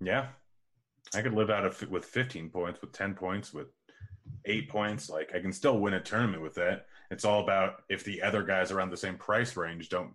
Yeah, 0.00 0.28
I 1.14 1.22
could 1.22 1.34
live 1.34 1.50
out 1.50 1.64
of 1.64 1.90
with 1.90 2.04
15 2.04 2.50
points, 2.50 2.80
with 2.80 2.92
10 2.92 3.14
points, 3.14 3.52
with 3.52 3.68
eight 4.44 4.68
points. 4.68 5.08
Like 5.08 5.34
I 5.34 5.40
can 5.40 5.52
still 5.52 5.78
win 5.78 5.94
a 5.94 6.00
tournament 6.00 6.42
with 6.42 6.54
that. 6.54 6.86
It's 7.10 7.24
all 7.24 7.42
about 7.42 7.82
if 7.88 8.04
the 8.04 8.22
other 8.22 8.42
guys 8.42 8.70
around 8.70 8.90
the 8.90 8.96
same 8.96 9.16
price 9.16 9.56
range 9.56 9.88
don't 9.88 10.12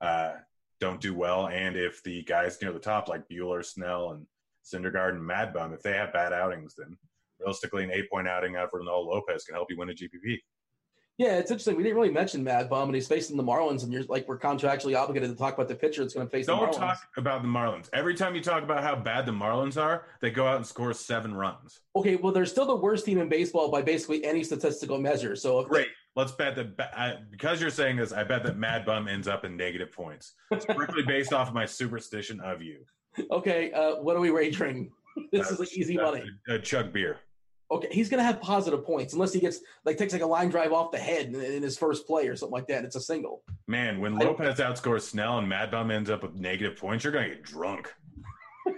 uh, 0.00 0.32
don't 0.80 1.00
do 1.00 1.14
well, 1.14 1.48
and 1.48 1.76
if 1.76 2.02
the 2.02 2.22
guys 2.24 2.60
near 2.60 2.72
the 2.72 2.78
top 2.78 3.08
like 3.08 3.28
Buehler, 3.28 3.64
Snell, 3.64 4.12
and 4.12 4.26
Syndergaard 4.64 5.10
and 5.10 5.24
Mad 5.24 5.52
Bum, 5.52 5.72
if 5.72 5.82
they 5.82 5.92
have 5.92 6.12
bad 6.12 6.32
outings, 6.32 6.74
then 6.76 6.96
realistically, 7.38 7.84
an 7.84 7.92
eight 7.92 8.10
point 8.10 8.28
outing 8.28 8.56
out 8.56 8.70
for 8.70 8.80
Reynaldo 8.80 9.06
Lopez 9.06 9.44
can 9.44 9.54
help 9.54 9.70
you 9.70 9.76
win 9.76 9.90
a 9.90 9.92
GPP. 9.92 10.38
Yeah, 11.22 11.38
it's 11.38 11.52
interesting. 11.52 11.76
We 11.76 11.84
didn't 11.84 11.96
really 11.96 12.10
mention 12.10 12.42
Mad 12.42 12.68
Bum, 12.68 12.88
and 12.88 12.94
he's 12.96 13.06
facing 13.06 13.36
the 13.36 13.44
Marlins, 13.44 13.84
and 13.84 13.92
you're 13.92 14.02
like, 14.04 14.26
we're 14.26 14.40
contractually 14.40 14.98
obligated 14.98 15.30
to 15.30 15.36
talk 15.36 15.54
about 15.54 15.68
the 15.68 15.74
pitcher 15.76 16.02
that's 16.02 16.14
going 16.14 16.26
to 16.26 16.30
face 16.30 16.46
Don't 16.46 16.58
the 16.60 16.66
Marlins. 16.76 16.80
talk 16.80 16.98
about 17.16 17.42
the 17.42 17.48
Marlins. 17.48 17.88
Every 17.92 18.14
time 18.14 18.34
you 18.34 18.40
talk 18.42 18.64
about 18.64 18.82
how 18.82 18.96
bad 18.96 19.24
the 19.24 19.30
Marlins 19.32 19.80
are, 19.80 20.06
they 20.20 20.30
go 20.30 20.48
out 20.48 20.56
and 20.56 20.66
score 20.66 20.92
seven 20.92 21.32
runs. 21.32 21.78
Okay, 21.94 22.16
well, 22.16 22.32
they're 22.32 22.44
still 22.44 22.66
the 22.66 22.74
worst 22.74 23.04
team 23.06 23.18
in 23.18 23.28
baseball 23.28 23.70
by 23.70 23.82
basically 23.82 24.24
any 24.24 24.42
statistical 24.42 24.98
measure. 24.98 25.36
So 25.36 25.60
if 25.60 25.68
Great. 25.68 25.88
Let's 26.16 26.32
bet 26.32 26.56
that 26.56 26.92
I, 26.94 27.18
because 27.30 27.60
you're 27.60 27.70
saying 27.70 27.96
this, 27.96 28.12
I 28.12 28.24
bet 28.24 28.42
that 28.42 28.58
Mad 28.58 28.84
Bum 28.84 29.06
ends 29.06 29.28
up 29.28 29.44
in 29.44 29.56
negative 29.56 29.92
points, 29.92 30.32
It's 30.50 30.64
strictly 30.64 31.04
based 31.04 31.32
off 31.32 31.48
of 31.48 31.54
my 31.54 31.66
superstition 31.66 32.40
of 32.40 32.62
you. 32.62 32.80
Okay, 33.30 33.70
uh, 33.72 33.96
what 33.96 34.16
are 34.16 34.20
we 34.20 34.30
wagering? 34.30 34.90
This 35.30 35.50
Uh, 35.50 35.52
is 35.54 35.60
like 35.60 35.72
easy 35.76 35.98
uh, 35.98 36.02
money. 36.10 36.24
A, 36.48 36.58
chug 36.58 36.92
beer. 36.92 37.18
Okay, 37.72 37.88
he's 37.90 38.10
gonna 38.10 38.22
have 38.22 38.38
positive 38.38 38.84
points 38.84 39.14
unless 39.14 39.32
he 39.32 39.40
gets 39.40 39.60
like 39.86 39.96
takes 39.96 40.12
like 40.12 40.20
a 40.20 40.26
line 40.26 40.50
drive 40.50 40.72
off 40.72 40.92
the 40.92 40.98
head 40.98 41.26
in, 41.26 41.36
in 41.36 41.62
his 41.62 41.78
first 41.78 42.06
play 42.06 42.28
or 42.28 42.36
something 42.36 42.52
like 42.52 42.66
that. 42.66 42.84
It's 42.84 42.96
a 42.96 43.00
single. 43.00 43.42
Man, 43.66 43.98
when 43.98 44.18
Lopez 44.18 44.58
outscores 44.58 45.02
Snell 45.02 45.38
and 45.38 45.48
Mad 45.48 45.70
Bum 45.70 45.90
ends 45.90 46.10
up 46.10 46.22
with 46.22 46.34
negative 46.34 46.76
points, 46.76 47.02
you're 47.02 47.14
gonna 47.14 47.30
get 47.30 47.42
drunk. 47.42 47.92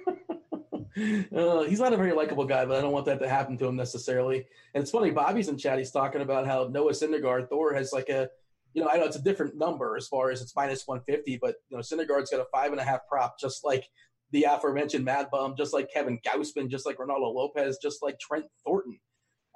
Uh, 1.34 1.64
he's 1.64 1.80
not 1.80 1.92
a 1.92 1.96
very 1.96 2.12
likable 2.12 2.44
guy, 2.44 2.64
but 2.64 2.76
I 2.76 2.80
don't 2.80 2.92
want 2.92 3.06
that 3.06 3.18
to 3.18 3.28
happen 3.28 3.58
to 3.58 3.66
him 3.66 3.74
necessarily. 3.74 4.46
And 4.74 4.82
it's 4.82 4.92
funny, 4.92 5.10
Bobby's 5.10 5.48
in 5.48 5.58
chat. 5.58 5.78
He's 5.78 5.90
talking 5.90 6.20
about 6.20 6.46
how 6.46 6.68
Noah 6.70 6.92
Syndergaard, 6.92 7.48
Thor 7.48 7.74
has 7.74 7.92
like 7.92 8.08
a, 8.10 8.28
you 8.74 8.82
know, 8.82 8.88
I 8.88 8.98
know 8.98 9.04
it's 9.04 9.16
a 9.16 9.22
different 9.22 9.56
number 9.56 9.96
as 9.96 10.06
far 10.06 10.30
as 10.30 10.40
it's 10.40 10.54
minus 10.54 10.86
150, 10.86 11.38
but 11.38 11.56
you 11.68 11.76
know, 11.76 11.82
Syndergaard's 11.82 12.30
got 12.30 12.38
a 12.38 12.46
five 12.52 12.70
and 12.70 12.80
a 12.80 12.84
half 12.84 13.08
prop, 13.08 13.40
just 13.40 13.64
like 13.64 13.88
the 14.34 14.44
aforementioned 14.44 15.04
Mad 15.04 15.28
Bum, 15.32 15.54
just 15.56 15.72
like 15.72 15.90
Kevin 15.92 16.18
Gausman, 16.26 16.68
just 16.68 16.84
like 16.84 16.98
Reynaldo 16.98 17.34
Lopez, 17.34 17.78
just 17.80 18.02
like 18.02 18.18
Trent 18.18 18.44
Thornton. 18.64 18.98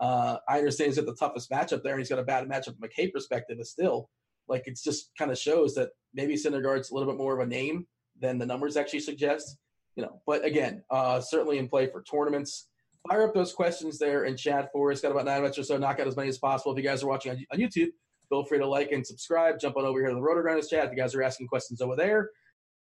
Uh, 0.01 0.39
I 0.49 0.59
understand 0.59 0.89
he's 0.89 0.97
got 0.97 1.07
the 1.07 1.15
toughest 1.15 1.51
matchup 1.51 1.83
there, 1.83 1.93
and 1.93 2.01
he's 2.01 2.09
got 2.09 2.19
a 2.19 2.25
bad 2.25 2.49
matchup 2.49 2.77
from 2.77 2.85
a 2.85 2.89
K 2.89 3.09
perspective, 3.09 3.59
but 3.59 3.67
still, 3.67 4.09
like 4.49 4.63
it's 4.67 4.83
just 4.83 5.11
kind 5.19 5.31
of 5.31 5.39
shows 5.39 5.75
that 5.75 5.91
maybe 6.15 6.35
Syndergaard's 6.35 6.91
a 6.91 6.95
little 6.95 7.13
bit 7.13 7.19
more 7.19 7.35
of 7.35 7.47
a 7.47 7.51
name 7.51 7.87
than 8.19 8.39
the 8.39 8.47
numbers 8.47 8.77
actually 8.77 9.01
suggest 9.01 9.59
you 9.99 10.05
know, 10.05 10.23
but 10.27 10.45
again, 10.45 10.85
uh, 10.93 11.21
certainly 11.21 11.59
in 11.59 11.69
play 11.69 11.89
for 11.89 12.05
tournaments. 12.05 12.69
Fire 13.09 13.27
up 13.27 13.35
those 13.35 13.53
questions 13.53 13.99
there 13.99 14.27
in 14.27 14.37
chat 14.37 14.71
for 14.73 14.93
us. 14.93 15.01
Got 15.01 15.11
about 15.11 15.25
nine 15.25 15.41
minutes 15.41 15.59
or 15.59 15.65
so. 15.65 15.77
Knock 15.77 15.99
out 15.99 16.07
as 16.07 16.17
many 16.17 16.29
as 16.29 16.39
possible. 16.39 16.71
If 16.71 16.79
you 16.79 16.89
guys 16.89 17.03
are 17.03 17.09
watching 17.09 17.33
on, 17.33 17.45
on 17.53 17.59
YouTube, 17.59 17.89
feel 18.29 18.45
free 18.45 18.59
to 18.59 18.67
like 18.67 18.93
and 18.93 19.05
subscribe. 19.05 19.59
Jump 19.59 19.77
on 19.77 19.85
over 19.85 19.99
here 19.99 20.11
to 20.11 20.15
the 20.15 20.21
Rotogrinders 20.21 20.71
chat. 20.71 20.85
If 20.85 20.93
you 20.93 20.97
guys 20.97 21.17
are 21.17 21.23
asking 21.25 21.49
questions 21.49 21.81
over 21.81 21.97
there, 21.97 22.31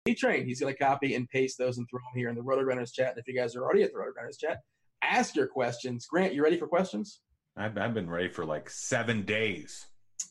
he 0.06 0.14
trained. 0.14 0.48
He's 0.48 0.60
going 0.60 0.74
to 0.74 0.80
copy 0.80 1.16
and 1.16 1.28
paste 1.28 1.58
those 1.58 1.78
and 1.78 1.90
throw 1.90 2.00
them 2.00 2.18
here 2.18 2.30
in 2.30 2.36
the 2.36 2.42
Rotogrinders 2.42 2.94
chat. 2.94 3.12
And 3.12 3.20
if 3.20 3.28
you 3.28 3.36
guys 3.36 3.56
are 3.56 3.64
already 3.64 3.84
at 3.84 3.92
the 3.92 3.98
Rotogrinders 3.98 4.40
chat, 4.40 4.62
ask 5.02 5.36
your 5.36 5.48
questions. 5.48 6.06
Grant, 6.06 6.34
you 6.34 6.44
ready 6.44 6.58
for 6.58 6.68
questions? 6.68 7.22
I've, 7.58 7.78
I've 7.78 7.94
been 7.94 8.10
ready 8.10 8.30
for 8.30 8.46
like 8.46 8.70
seven 8.70 9.24
days. 9.24 9.88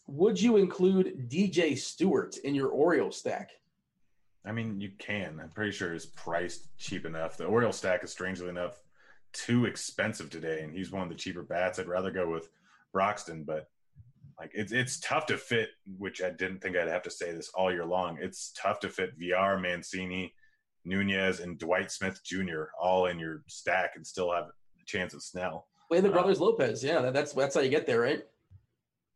Would 0.06 0.40
you 0.40 0.56
include 0.56 1.28
DJ 1.28 1.76
Stewart 1.76 2.36
in 2.38 2.54
your 2.54 2.68
Orioles 2.68 3.18
stack? 3.18 3.50
I 4.46 4.52
mean, 4.52 4.80
you 4.80 4.90
can. 4.98 5.40
I'm 5.42 5.48
pretty 5.50 5.72
sure 5.72 5.92
it's 5.92 6.06
priced 6.06 6.76
cheap 6.76 7.06
enough. 7.06 7.36
The 7.36 7.46
Oriole 7.46 7.72
stack 7.72 8.04
is 8.04 8.12
strangely 8.12 8.48
enough 8.48 8.78
too 9.32 9.64
expensive 9.64 10.30
today, 10.30 10.60
and 10.62 10.72
he's 10.72 10.92
one 10.92 11.02
of 11.02 11.08
the 11.08 11.14
cheaper 11.14 11.42
bats. 11.42 11.78
I'd 11.78 11.88
rather 11.88 12.10
go 12.10 12.30
with 12.30 12.48
Broxton, 12.92 13.44
but 13.44 13.70
like 14.38 14.50
it's 14.54 14.72
it's 14.72 14.98
tough 15.00 15.26
to 15.26 15.36
fit. 15.38 15.70
Which 15.98 16.22
I 16.22 16.30
didn't 16.30 16.60
think 16.60 16.76
I'd 16.76 16.88
have 16.88 17.02
to 17.02 17.10
say 17.10 17.32
this 17.32 17.50
all 17.54 17.72
year 17.72 17.84
long. 17.84 18.18
It's 18.20 18.52
tough 18.60 18.80
to 18.80 18.88
fit 18.88 19.18
VR, 19.18 19.60
Mancini, 19.60 20.34
Nunez, 20.84 21.40
and 21.40 21.58
Dwight 21.58 21.90
Smith 21.92 22.20
Jr. 22.24 22.64
all 22.80 23.06
in 23.06 23.18
your 23.18 23.42
stack 23.46 23.92
and 23.96 24.06
still 24.06 24.32
have 24.32 24.44
a 24.44 24.84
chance 24.86 25.14
of 25.14 25.22
Snell. 25.22 25.68
Play 25.88 26.00
the 26.00 26.08
Uh, 26.08 26.12
brothers 26.12 26.40
Lopez. 26.40 26.82
Yeah, 26.82 27.00
that- 27.02 27.14
that's 27.14 27.32
that's 27.32 27.54
how 27.54 27.60
you 27.60 27.70
get 27.70 27.86
there, 27.86 28.00
right? 28.00 28.24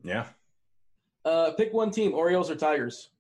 Yeah, 0.05 0.29
Uh, 1.25 1.53
pick 1.53 1.73
one 1.73 1.91
team: 1.91 2.15
Orioles 2.15 2.51
or 2.51 2.57
Tigers. 2.57 3.11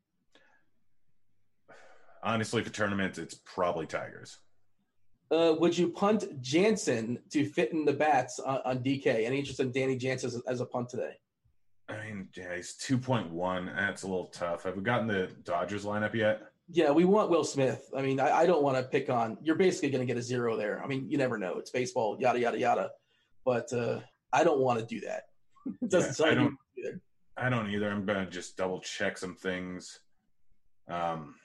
honestly, 2.23 2.63
for 2.63 2.71
tournaments, 2.71 3.19
it's 3.19 3.35
probably 3.45 3.87
Tigers. 3.87 4.39
Uh, 5.31 5.55
would 5.59 5.77
you 5.77 5.91
punt 5.91 6.41
Jansen 6.41 7.19
to 7.31 7.45
fit 7.45 7.73
in 7.73 7.85
the 7.85 7.93
bats 7.93 8.39
on, 8.39 8.61
on 8.65 8.79
DK? 8.83 9.25
Any 9.27 9.39
interest 9.41 9.61
in 9.61 9.71
Danny 9.73 9.97
Jansen 9.97 10.29
as, 10.29 10.41
as 10.47 10.61
a 10.61 10.67
punt 10.67 10.89
today? 10.89 11.19
I 11.89 11.97
mean, 12.05 12.29
yeah, 12.37 12.55
he's 12.57 12.75
two 12.75 12.99
point 12.99 13.31
one. 13.31 13.67
That's 13.75 14.03
a 14.03 14.07
little 14.07 14.27
tough. 14.27 14.65
Have 14.65 14.77
we 14.77 14.83
gotten 14.83 15.07
the 15.07 15.31
Dodgers 15.45 15.85
lineup 15.85 16.15
yet? 16.15 16.43
Yeah, 16.71 16.91
we 16.91 17.07
want 17.07 17.31
Will 17.31 17.45
Smith. 17.45 17.89
I 17.97 18.03
mean, 18.03 18.21
I, 18.21 18.31
I 18.41 18.47
don't 18.47 18.63
want 18.63 18.77
to 18.77 18.83
pick 18.83 19.09
on. 19.09 19.39
You're 19.43 19.57
basically 19.57 19.89
going 19.91 20.07
to 20.07 20.07
get 20.07 20.19
a 20.19 20.23
zero 20.23 20.55
there. 20.57 20.83
I 20.85 20.87
mean, 20.87 21.09
you 21.11 21.17
never 21.17 21.39
know. 21.39 21.55
It's 21.59 21.71
baseball, 21.71 22.19
yada 22.21 22.39
yada 22.39 22.59
yada. 22.59 22.91
But 23.45 23.73
uh, 23.73 24.01
I 24.35 24.45
don't 24.45 24.61
want 24.61 24.79
to 24.81 24.85
do 24.85 25.01
that. 25.07 25.23
it 25.83 25.89
doesn't 25.89 26.09
Yeah, 26.11 26.13
sound 26.13 26.31
I 26.31 26.35
don't- 26.35 26.57
either. 26.79 27.01
I 27.41 27.49
don't 27.49 27.71
either. 27.71 27.89
I'm 27.91 28.05
gonna 28.05 28.29
just 28.29 28.57
double 28.57 28.81
check 28.81 29.17
some 29.17 29.37
things. 29.37 30.01
Um, 30.91 31.37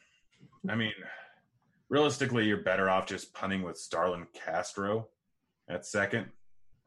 I 0.67 0.75
mean, 0.75 0.91
realistically, 1.89 2.45
you're 2.47 2.63
better 2.63 2.89
off 2.89 3.05
just 3.05 3.33
punting 3.33 3.61
with 3.61 3.77
Starlin 3.77 4.25
Castro 4.33 5.07
at 5.69 5.85
second. 5.85 6.27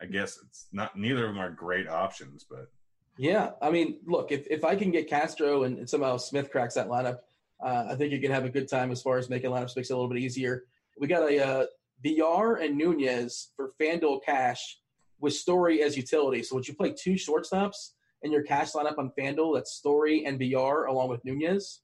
I 0.03 0.07
guess 0.07 0.39
it's 0.45 0.67
not. 0.73 0.99
Neither 0.99 1.25
of 1.27 1.31
them 1.35 1.39
are 1.41 1.51
great 1.51 1.89
options, 1.89 2.45
but 2.51 2.69
Yeah, 3.19 3.51
I 3.63 3.71
mean, 3.71 3.99
look, 4.07 4.31
if, 4.31 4.47
if 4.51 4.65
I 4.65 4.77
can 4.77 4.91
get 4.91 5.09
Castro 5.09 5.65
and, 5.65 5.79
and 5.79 5.89
somehow 5.89 6.17
Smith 6.19 6.51
cracks 6.51 6.75
that 6.75 6.89
lineup, 6.89 7.19
uh, 7.65 7.87
I 7.91 7.95
think 7.95 8.13
you 8.13 8.21
can 8.21 8.31
have 8.31 8.45
a 8.45 8.51
good 8.51 8.69
time 8.69 8.91
as 8.91 9.01
far 9.01 9.17
as 9.17 9.31
making 9.31 9.51
lineups 9.51 9.77
makes 9.77 9.91
it 9.91 9.95
a 9.95 9.97
little 9.97 10.11
bit 10.11 10.19
easier. 10.19 10.65
We 10.99 11.07
got 11.07 11.31
a 11.31 11.45
uh, 11.45 11.67
VR 12.05 12.63
and 12.63 12.77
Nunez 12.77 13.53
for 13.57 13.73
FanDuel 13.81 14.23
Cash 14.25 14.79
with 15.21 15.33
Story 15.33 15.83
as 15.83 15.97
utility. 15.97 16.43
So 16.43 16.57
would 16.57 16.69
you 16.69 16.75
play 16.75 16.93
two 16.93 17.15
shortstops 17.15 17.93
in 18.23 18.33
your 18.33 18.43
cash 18.43 18.73
lineup 18.73 18.99
on 18.99 19.13
FanDuel? 19.19 19.55
That's 19.55 19.73
Story 19.73 20.27
and 20.27 20.39
VR 20.39 20.89
along 20.89 21.09
with 21.09 21.25
Nunez. 21.25 21.81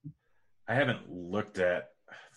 I 0.68 0.74
haven't 0.74 1.10
looked 1.10 1.58
at 1.58 1.88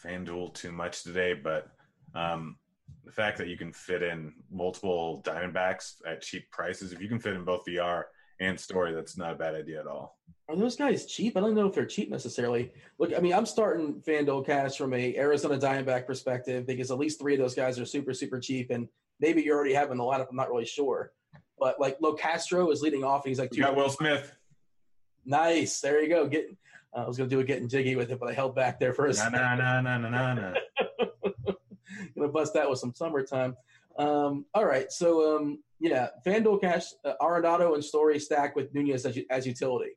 FanDuel 0.03 0.53
too 0.53 0.71
much 0.71 1.03
today. 1.03 1.33
But 1.33 1.67
um, 2.13 2.57
the 3.03 3.11
fact 3.11 3.37
that 3.37 3.47
you 3.47 3.57
can 3.57 3.73
fit 3.73 4.03
in 4.03 4.33
multiple 4.51 5.21
Diamondbacks 5.25 5.95
at 6.07 6.21
cheap 6.21 6.49
prices, 6.51 6.93
if 6.93 7.01
you 7.01 7.09
can 7.09 7.19
fit 7.19 7.33
in 7.33 7.43
both 7.43 7.65
VR 7.67 8.03
and 8.39 8.59
Story, 8.59 8.93
that's 8.93 9.17
not 9.17 9.31
a 9.31 9.35
bad 9.35 9.55
idea 9.55 9.79
at 9.79 9.87
all. 9.87 10.17
Are 10.47 10.55
those 10.55 10.75
guys 10.75 11.05
cheap? 11.05 11.35
I 11.35 11.39
don't 11.39 11.55
know 11.55 11.67
if 11.67 11.73
they're 11.73 11.85
cheap 11.85 12.09
necessarily. 12.11 12.71
Look, 12.99 13.13
I 13.15 13.19
mean, 13.19 13.33
I'm 13.33 13.45
starting 13.47 14.01
FanDuel 14.05 14.45
Cash 14.45 14.77
from 14.77 14.93
a 14.93 15.15
Arizona 15.17 15.57
Diamondback 15.57 16.05
perspective 16.05 16.67
because 16.67 16.91
at 16.91 16.99
least 16.99 17.19
three 17.19 17.33
of 17.33 17.39
those 17.39 17.55
guys 17.55 17.79
are 17.79 17.85
super, 17.85 18.13
super 18.13 18.39
cheap, 18.39 18.69
and 18.69 18.87
maybe 19.19 19.41
you're 19.41 19.55
already 19.55 19.73
have 19.73 19.91
in 19.91 19.97
the 19.97 20.03
lineup. 20.03 20.27
I'm 20.29 20.35
not 20.35 20.49
really 20.51 20.65
sure, 20.65 21.13
but 21.57 21.79
like 21.79 21.99
Locastro 21.99 22.71
is 22.71 22.81
leading 22.81 23.03
off. 23.03 23.25
And 23.25 23.29
he's 23.29 23.39
like, 23.39 23.51
We 23.51 23.57
got 23.57 23.75
Will 23.75 23.89
Smith. 23.89 24.35
nice. 25.25 25.79
There 25.79 26.01
you 26.03 26.09
go. 26.09 26.27
Get. 26.27 26.55
Uh, 26.95 27.03
I 27.03 27.07
was 27.07 27.17
gonna 27.17 27.29
do 27.29 27.39
a 27.39 27.43
getting 27.43 27.67
jiggy 27.67 27.95
with 27.95 28.11
it, 28.11 28.19
but 28.19 28.29
I 28.29 28.33
held 28.33 28.55
back 28.55 28.79
there 28.79 28.93
for 28.93 29.07
a 29.07 29.13
second. 29.13 29.33
na 29.33 29.55
na 29.55 29.81
na 29.81 29.97
na 29.97 30.09
na. 30.09 30.33
na. 30.33 30.53
gonna 32.15 32.27
bust 32.29 32.53
that 32.53 32.69
with 32.69 32.79
some 32.79 32.93
summertime. 32.93 33.55
Um, 33.97 34.45
all 34.53 34.65
right, 34.65 34.91
so 34.91 35.37
um, 35.37 35.59
yeah, 35.79 36.07
FanDuel 36.25 36.61
Cash, 36.61 36.85
uh, 37.03 37.13
Arenado 37.21 37.73
and 37.73 37.83
Story 37.83 38.19
stack 38.19 38.55
with 38.55 38.73
Nunez 38.73 39.05
as, 39.05 39.17
as 39.29 39.45
utility. 39.45 39.91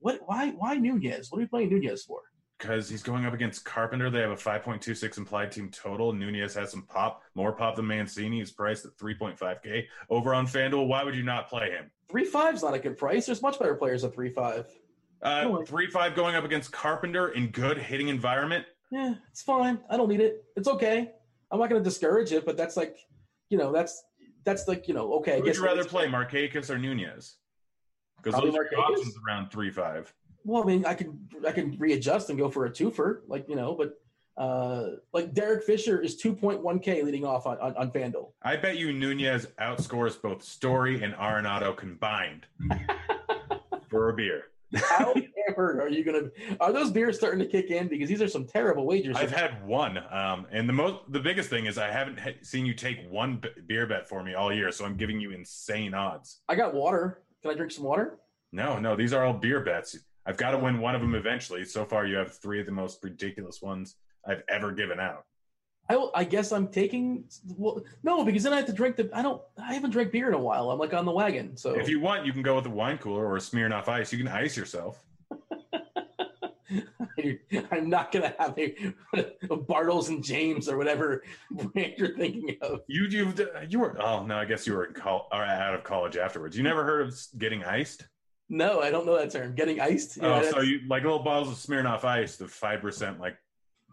What? 0.00 0.20
Why? 0.26 0.50
Why 0.50 0.74
Nunez? 0.74 1.30
What 1.30 1.38
are 1.38 1.42
you 1.42 1.48
playing 1.48 1.70
Nunez 1.70 2.04
for? 2.04 2.20
because 2.58 2.88
he's 2.88 3.02
going 3.02 3.26
up 3.26 3.34
against 3.34 3.64
Carpenter. 3.64 4.08
They 4.10 4.20
have 4.20 4.30
a 4.30 4.36
5.26 4.36 5.18
implied 5.18 5.52
team 5.52 5.70
total. 5.70 6.12
Nunez 6.12 6.54
has 6.54 6.70
some 6.70 6.86
pop, 6.86 7.22
more 7.34 7.52
pop 7.52 7.76
than 7.76 7.86
Mancini. 7.86 8.38
He's 8.38 8.50
priced 8.50 8.86
at 8.86 8.96
3.5K 8.96 9.84
over 10.08 10.34
on 10.34 10.46
FanDuel. 10.46 10.86
Why 10.86 11.04
would 11.04 11.14
you 11.14 11.22
not 11.22 11.48
play 11.48 11.70
him? 11.70 11.90
Three 12.08 12.24
five's 12.24 12.62
not 12.62 12.72
a 12.74 12.78
good 12.78 12.96
price. 12.96 13.26
There's 13.26 13.42
much 13.42 13.58
better 13.58 13.74
players 13.74 14.04
at 14.04 14.14
three 14.14 14.30
five. 14.30 14.66
Uh, 15.22 15.26
I- 15.26 15.44
3.5 15.44 16.14
going 16.14 16.34
up 16.34 16.44
against 16.44 16.72
Carpenter 16.72 17.28
in 17.28 17.48
good 17.48 17.78
hitting 17.78 18.08
environment. 18.08 18.64
Yeah, 18.90 19.14
it's 19.30 19.42
fine. 19.42 19.80
I 19.90 19.96
don't 19.96 20.08
need 20.08 20.20
it. 20.20 20.44
It's 20.56 20.68
okay. 20.68 21.10
I'm 21.50 21.58
not 21.58 21.68
going 21.68 21.82
to 21.82 21.88
discourage 21.88 22.32
it, 22.32 22.46
but 22.46 22.56
that's 22.56 22.76
like, 22.76 22.96
you 23.50 23.58
know, 23.58 23.72
that's 23.72 24.02
that's 24.46 24.66
like, 24.66 24.88
you 24.88 24.94
know, 24.94 25.12
okay. 25.14 25.34
I 25.34 25.40
would 25.40 25.54
you 25.54 25.62
rather 25.62 25.84
play, 25.84 26.06
Markakis 26.06 26.70
or 26.70 26.78
Nunez? 26.78 27.34
Because 28.22 28.40
those 28.40 28.54
are 28.54 28.66
options 28.78 29.14
around 29.28 29.50
three 29.50 29.70
five. 29.70 30.12
Well, 30.44 30.62
I 30.62 30.66
mean, 30.66 30.86
I 30.86 30.94
can 30.94 31.28
I 31.46 31.52
can 31.52 31.76
readjust 31.78 32.30
and 32.30 32.38
go 32.38 32.48
for 32.48 32.64
a 32.64 32.70
twofer, 32.70 33.18
like 33.26 33.48
you 33.48 33.56
know, 33.56 33.74
but 33.74 34.00
uh, 34.38 34.90
like 35.12 35.34
Derek 35.34 35.64
Fisher 35.64 36.00
is 36.00 36.20
2.1k 36.22 37.02
leading 37.02 37.24
off 37.24 37.46
on 37.46 37.58
on, 37.58 37.76
on 37.76 37.90
Fanduel. 37.90 38.32
I 38.42 38.56
bet 38.56 38.78
you 38.78 38.92
Nunez 38.92 39.46
outscores 39.60 40.20
both 40.20 40.42
Story 40.42 41.02
and 41.02 41.14
Arenado 41.14 41.76
combined 41.76 42.46
for 43.88 44.08
a 44.08 44.14
beer. 44.14 44.44
How 44.74 45.14
hammered 45.48 45.80
are 45.80 45.88
you 45.88 46.04
gonna? 46.04 46.30
Are 46.60 46.72
those 46.72 46.90
beers 46.90 47.16
starting 47.16 47.38
to 47.40 47.46
kick 47.46 47.70
in? 47.70 47.88
Because 47.88 48.08
these 48.08 48.20
are 48.22 48.28
some 48.28 48.46
terrible 48.46 48.86
wagers. 48.86 49.16
I've 49.16 49.30
had 49.30 49.64
one, 49.66 49.98
um, 50.10 50.46
and 50.50 50.68
the 50.68 50.72
most 50.72 50.96
the 51.10 51.20
biggest 51.20 51.48
thing 51.50 51.66
is 51.66 51.78
I 51.78 51.90
haven't 51.90 52.18
ha- 52.18 52.36
seen 52.42 52.66
you 52.66 52.74
take 52.74 52.98
one 53.08 53.36
b- 53.36 53.48
beer 53.66 53.86
bet 53.86 54.08
for 54.08 54.22
me 54.22 54.34
all 54.34 54.52
year, 54.52 54.70
so 54.72 54.84
I'm 54.84 54.96
giving 54.96 55.20
you 55.20 55.30
insane 55.32 55.94
odds. 55.94 56.40
I 56.48 56.56
got 56.56 56.74
water. 56.74 57.22
Can 57.42 57.52
I 57.52 57.54
drink 57.54 57.70
some 57.72 57.84
water? 57.84 58.18
No, 58.52 58.78
no, 58.78 58.96
these 58.96 59.12
are 59.12 59.24
all 59.24 59.34
beer 59.34 59.60
bets. 59.60 59.96
I've 60.24 60.36
got 60.36 60.50
to 60.52 60.58
win 60.58 60.80
one 60.80 60.94
of 60.96 61.00
them 61.00 61.14
eventually. 61.14 61.64
So 61.64 61.84
far, 61.84 62.06
you 62.06 62.16
have 62.16 62.36
three 62.38 62.58
of 62.58 62.66
the 62.66 62.72
most 62.72 62.98
ridiculous 63.04 63.62
ones 63.62 63.94
I've 64.26 64.42
ever 64.48 64.72
given 64.72 64.98
out. 64.98 65.24
I, 65.88 66.08
I 66.14 66.24
guess 66.24 66.52
I'm 66.52 66.68
taking. 66.68 67.24
Well, 67.56 67.82
no, 68.02 68.24
because 68.24 68.42
then 68.42 68.52
I 68.52 68.56
have 68.56 68.66
to 68.66 68.72
drink 68.72 68.96
the. 68.96 69.08
I 69.12 69.22
don't. 69.22 69.40
I 69.58 69.74
haven't 69.74 69.90
drank 69.90 70.12
beer 70.12 70.28
in 70.28 70.34
a 70.34 70.38
while. 70.38 70.70
I'm 70.70 70.78
like 70.78 70.94
on 70.94 71.04
the 71.04 71.12
wagon. 71.12 71.56
So 71.56 71.74
If 71.78 71.88
you 71.88 72.00
want, 72.00 72.26
you 72.26 72.32
can 72.32 72.42
go 72.42 72.56
with 72.56 72.66
a 72.66 72.70
wine 72.70 72.98
cooler 72.98 73.24
or 73.24 73.36
a 73.36 73.40
Smirnoff 73.40 73.88
Ice. 73.88 74.12
You 74.12 74.18
can 74.18 74.28
ice 74.28 74.56
yourself. 74.56 75.04
I'm 77.70 77.88
not 77.88 78.12
gonna 78.12 78.34
have 78.38 78.58
a, 78.58 78.74
a 79.14 79.56
Bartles 79.56 80.08
and 80.08 80.22
Jaymes 80.22 80.68
or 80.68 80.76
whatever 80.76 81.22
brand 81.50 81.94
you're 81.96 82.16
thinking 82.16 82.56
of. 82.60 82.80
You 82.88 83.04
you 83.04 83.32
you 83.68 83.78
were 83.78 84.00
oh 84.00 84.24
no, 84.24 84.36
I 84.36 84.44
guess 84.44 84.66
you 84.66 84.74
were 84.74 84.84
in 84.84 84.94
col- 84.94 85.28
or 85.32 85.42
out 85.44 85.74
of 85.74 85.84
college 85.84 86.16
afterwards. 86.16 86.56
You 86.56 86.62
never 86.62 86.84
heard 86.84 87.08
of 87.08 87.18
getting 87.38 87.64
iced? 87.64 88.06
No, 88.48 88.80
I 88.80 88.90
don't 88.90 89.06
know 89.06 89.16
that 89.16 89.30
term. 89.30 89.54
Getting 89.54 89.80
iced. 89.80 90.18
oh, 90.20 90.40
so 90.42 90.46
that's- 90.46 90.66
you 90.66 90.80
like 90.88 91.02
little 91.02 91.20
bottles 91.20 91.48
of 91.50 91.56
smear 91.58 91.82
Smirnoff 91.82 92.04
Ice, 92.04 92.36
the 92.36 92.46
five 92.48 92.80
percent 92.80 93.20
like 93.20 93.36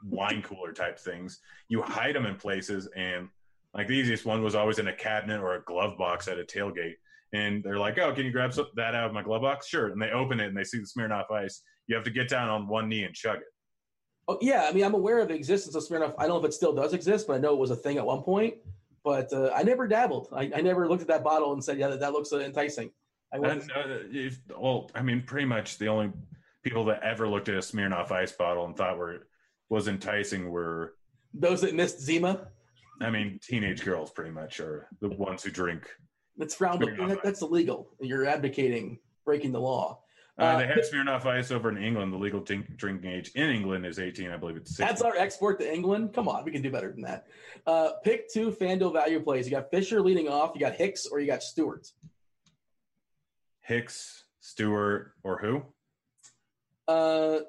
wine 0.08 0.42
cooler 0.42 0.74
type 0.74 1.00
things. 1.00 1.40
You 1.70 1.82
hide 1.82 2.16
them 2.16 2.26
in 2.26 2.36
places, 2.36 2.88
and 2.96 3.30
like 3.74 3.88
the 3.88 3.94
easiest 3.94 4.26
one 4.26 4.44
was 4.44 4.56
always 4.56 4.80
in 4.80 4.88
a 4.88 4.94
cabinet 4.94 5.42
or 5.42 5.56
a 5.56 5.64
glove 5.64 5.98
box 5.98 6.28
at 6.28 6.40
a 6.40 6.44
tailgate. 6.44 6.96
And 7.34 7.64
they're 7.64 7.80
like, 7.80 7.98
"Oh, 7.98 8.14
can 8.14 8.26
you 8.26 8.32
grab 8.32 8.54
some, 8.54 8.68
that 8.76 8.96
out 8.96 9.08
of 9.08 9.14
my 9.14 9.24
glove 9.24 9.42
box?" 9.42 9.68
Sure. 9.68 9.88
And 9.88 10.02
they 10.02 10.12
open 10.12 10.40
it 10.40 10.48
and 10.48 10.58
they 10.58 10.64
see 10.64 10.80
the 10.80 10.86
Smirnoff 10.86 11.32
Ice. 11.32 11.62
You 11.88 11.96
have 11.96 12.06
to 12.06 12.12
get 12.12 12.30
down 12.30 12.50
on 12.50 12.68
one 12.68 12.88
knee 12.88 13.04
and 13.04 13.14
chug 13.14 13.38
it. 13.38 13.44
Oh 14.28 14.38
yeah, 14.42 14.68
I 14.70 14.74
mean 14.74 14.84
I'm 14.84 14.94
aware 14.94 15.20
of 15.20 15.28
the 15.28 15.34
existence 15.34 15.76
of 15.76 15.84
Smirnoff. 15.84 16.14
I 16.18 16.28
don't 16.28 16.42
know 16.42 16.46
if 16.46 16.46
it 16.46 16.54
still 16.54 16.74
does 16.74 16.94
exist, 16.94 17.28
but 17.28 17.34
I 17.34 17.40
know 17.40 17.54
it 17.54 17.60
was 17.60 17.72
a 17.72 17.76
thing 17.76 17.98
at 17.98 18.06
one 18.06 18.22
point. 18.22 18.56
But 19.04 19.34
uh, 19.34 19.52
I 19.54 19.64
never 19.64 19.86
dabbled. 19.86 20.30
I, 20.32 20.50
I 20.56 20.62
never 20.62 20.88
looked 20.88 21.02
at 21.02 21.10
that 21.10 21.24
bottle 21.24 21.54
and 21.54 21.64
said, 21.64 21.78
"Yeah, 21.78 21.90
that, 21.90 22.00
that 22.00 22.14
looks 22.14 22.32
uh, 22.32 22.40
enticing." 22.40 22.92
I 23.34 23.38
And, 23.38 23.62
uh, 23.64 23.98
if, 24.12 24.40
well, 24.58 24.92
I 24.94 25.02
mean, 25.02 25.24
pretty 25.26 25.48
much 25.48 25.80
the 25.80 25.88
only 25.88 26.12
people 26.62 26.86
that 26.86 27.02
ever 27.04 27.28
looked 27.28 27.50
at 27.50 27.56
a 27.56 27.60
Smirnoff 27.60 28.12
Ice 28.12 28.32
bottle 28.32 28.66
and 28.66 28.78
thought 28.78 28.98
were 28.98 29.28
was 29.70 29.88
enticing 29.88 30.50
were, 30.50 30.96
those 31.34 31.62
that 31.62 31.74
missed 31.74 32.00
Zima. 32.00 32.48
I 33.02 33.10
mean, 33.10 33.40
teenage 33.42 33.84
girls. 33.84 34.12
Pretty 34.12 34.32
much 34.32 34.60
are 34.60 34.88
the 35.02 35.10
ones 35.10 35.44
who 35.44 35.52
drink. 35.52 35.90
That's 36.38 36.56
That, 36.56 37.20
that's 37.24 37.42
illegal. 37.42 37.90
You're 38.00 38.26
advocating 38.26 39.00
breaking 39.26 39.52
the 39.52 39.60
law. 39.60 40.00
Uh, 40.40 40.44
Uh, 40.44 40.58
they 40.58 40.68
had 40.68 40.80
Smirnoff 40.80 41.26
Ice 41.26 41.52
over 41.52 41.70
in 41.70 41.78
England. 41.78 42.12
The 42.12 42.18
legal 42.18 42.40
drink, 42.40 42.76
drinking 42.76 43.12
age 43.12 43.32
in 43.36 43.50
England 43.50 43.86
is 43.86 44.00
18. 44.00 44.32
I 44.32 44.38
believe 44.38 44.58
it's 44.58 44.72
16. 44.72 44.88
That's 44.88 45.02
our 45.02 45.16
export 45.16 45.60
to 45.60 45.72
England. 45.72 46.14
Come 46.14 46.28
on, 46.28 46.44
we 46.44 46.52
can 46.52 46.62
do 46.62 46.72
better 46.72 46.92
than 46.92 47.02
that. 47.02 47.28
Uh, 47.68 47.92
pick 48.04 48.32
two 48.32 48.52
FanDuel 48.52 48.94
value 48.94 49.20
plays. 49.20 49.46
You 49.46 49.52
got 49.52 49.70
Fisher 49.70 50.02
leading 50.02 50.28
off. 50.28 50.52
You 50.56 50.62
got 50.62 50.74
Hicks 50.74 51.06
or 51.06 51.20
you 51.20 51.28
got 51.28 51.44
Stewart. 51.44 51.88
Hicks, 53.62 54.24
Stewart, 54.40 55.14
or 55.24 55.38
who? 55.38 55.64
Uh, 56.88 57.40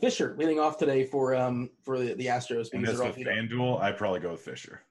Fisher 0.00 0.34
leading 0.38 0.60
off 0.60 0.76
today 0.76 1.04
for 1.04 1.34
um 1.34 1.70
for 1.82 1.98
the, 1.98 2.12
the 2.14 2.26
Astros 2.26 2.68
And 2.72 2.86
that's 2.86 2.98
with. 2.98 3.16
FanDuel. 3.16 3.80
I'd 3.80 3.96
probably 3.96 4.20
go 4.20 4.32
with 4.32 4.40
Fisher. 4.40 4.82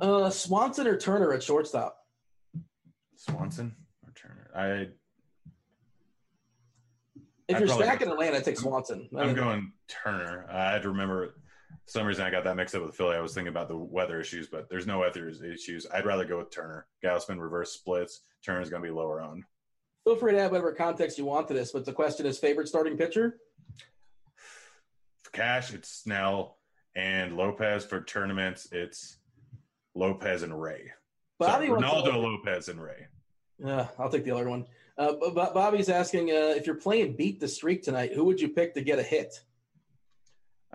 Uh, 0.00 0.30
Swanson 0.30 0.86
or 0.86 0.96
Turner 0.96 1.32
at 1.32 1.42
shortstop. 1.42 1.96
Swanson 3.16 3.74
or 4.06 4.12
Turner? 4.14 4.50
I 4.54 4.88
If 7.48 7.56
I'd 7.56 7.58
you're 7.60 7.68
stacking 7.68 8.06
go- 8.06 8.12
Atlanta, 8.14 8.40
take 8.40 8.56
Swanson. 8.58 9.08
I 9.16 9.22
I'm 9.22 9.34
going 9.34 9.72
Turner. 9.88 10.46
I 10.48 10.70
had 10.72 10.82
to 10.82 10.90
remember. 10.90 11.34
Some 11.86 12.06
reason 12.06 12.24
I 12.24 12.30
got 12.30 12.44
that 12.44 12.54
mixed 12.54 12.76
up 12.76 12.84
with 12.86 12.94
Philly. 12.94 13.16
I 13.16 13.20
was 13.20 13.34
thinking 13.34 13.48
about 13.48 13.66
the 13.66 13.76
weather 13.76 14.20
issues, 14.20 14.46
but 14.46 14.68
there's 14.70 14.86
no 14.86 15.00
weather 15.00 15.28
issues. 15.28 15.84
I'd 15.92 16.06
rather 16.06 16.24
go 16.24 16.38
with 16.38 16.52
Turner. 16.52 16.86
Gausman 17.02 17.40
reverse 17.40 17.72
splits. 17.72 18.20
Turner's 18.44 18.70
going 18.70 18.80
to 18.80 18.88
be 18.88 18.94
lower 18.94 19.20
owned. 19.20 19.42
Feel 20.10 20.18
free 20.18 20.32
to 20.32 20.40
add 20.40 20.50
whatever 20.50 20.72
context 20.72 21.18
you 21.18 21.24
want 21.24 21.46
to 21.46 21.54
this, 21.54 21.70
but 21.70 21.84
the 21.84 21.92
question 21.92 22.26
is 22.26 22.36
favorite 22.36 22.66
starting 22.66 22.96
pitcher. 22.96 23.38
For 25.22 25.30
cash, 25.30 25.72
it's 25.72 25.88
Snell 25.88 26.56
and 26.96 27.36
Lopez. 27.36 27.84
For 27.84 28.00
tournaments, 28.02 28.66
it's 28.72 29.18
Lopez 29.94 30.42
and 30.42 30.60
Ray. 30.60 30.90
Bobby 31.38 31.68
Sorry, 31.68 31.80
Ronaldo, 31.80 32.14
Lopez, 32.14 32.68
and 32.68 32.82
Ray. 32.82 33.06
Uh, 33.64 33.86
I'll 34.00 34.10
take 34.10 34.24
the 34.24 34.32
other 34.32 34.48
one. 34.48 34.66
Uh, 34.98 35.12
Bo- 35.12 35.30
Bo- 35.30 35.54
Bobby's 35.54 35.88
asking 35.88 36.30
uh, 36.30 36.54
if 36.56 36.66
you're 36.66 36.74
playing 36.74 37.14
beat 37.14 37.38
the 37.38 37.46
streak 37.46 37.84
tonight, 37.84 38.12
who 38.12 38.24
would 38.24 38.40
you 38.40 38.48
pick 38.48 38.74
to 38.74 38.82
get 38.82 38.98
a 38.98 39.04
hit? 39.04 39.40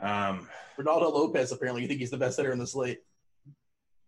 Um, 0.02 0.48
Ronaldo 0.80 1.12
Lopez. 1.12 1.52
Apparently, 1.52 1.82
you 1.82 1.90
think 1.90 2.00
he's 2.00 2.10
the 2.10 2.16
best 2.16 2.38
hitter 2.38 2.54
in 2.54 2.58
the 2.60 2.68
slate. 2.68 3.02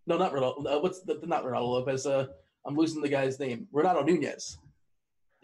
No, 0.06 0.16
not 0.16 0.32
Ronaldo. 0.32 0.74
Uh, 0.76 0.80
what's 0.80 1.02
the, 1.02 1.20
not 1.26 1.44
Ronaldo 1.44 1.68
Lopez? 1.68 2.06
Uh, 2.06 2.28
I'm 2.64 2.76
losing 2.76 3.02
the 3.02 3.10
guy's 3.10 3.38
name. 3.38 3.68
Ronaldo 3.74 4.06
Nunez. 4.06 4.56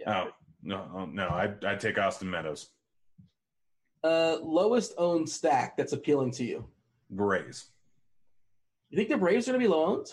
Oh 0.07 0.31
no, 0.63 0.89
oh, 0.95 1.05
no, 1.07 1.29
I'd, 1.29 1.65
I'd 1.65 1.81
take 1.81 1.99
Austin 1.99 2.31
Meadows. 2.31 2.71
Uh, 4.03 4.39
lowest 4.43 4.95
owned 4.99 5.29
stack 5.29 5.77
that's 5.77 5.93
appealing 5.93 6.31
to 6.33 6.45
you. 6.45 6.65
Braves. 7.11 7.71
You 8.91 8.97
think 8.97 9.09
the 9.09 9.17
Braves 9.17 9.49
are 9.49 9.53
going 9.53 9.61
to 9.61 9.67
be 9.67 9.73
low 9.73 9.87
owned? 9.87 10.09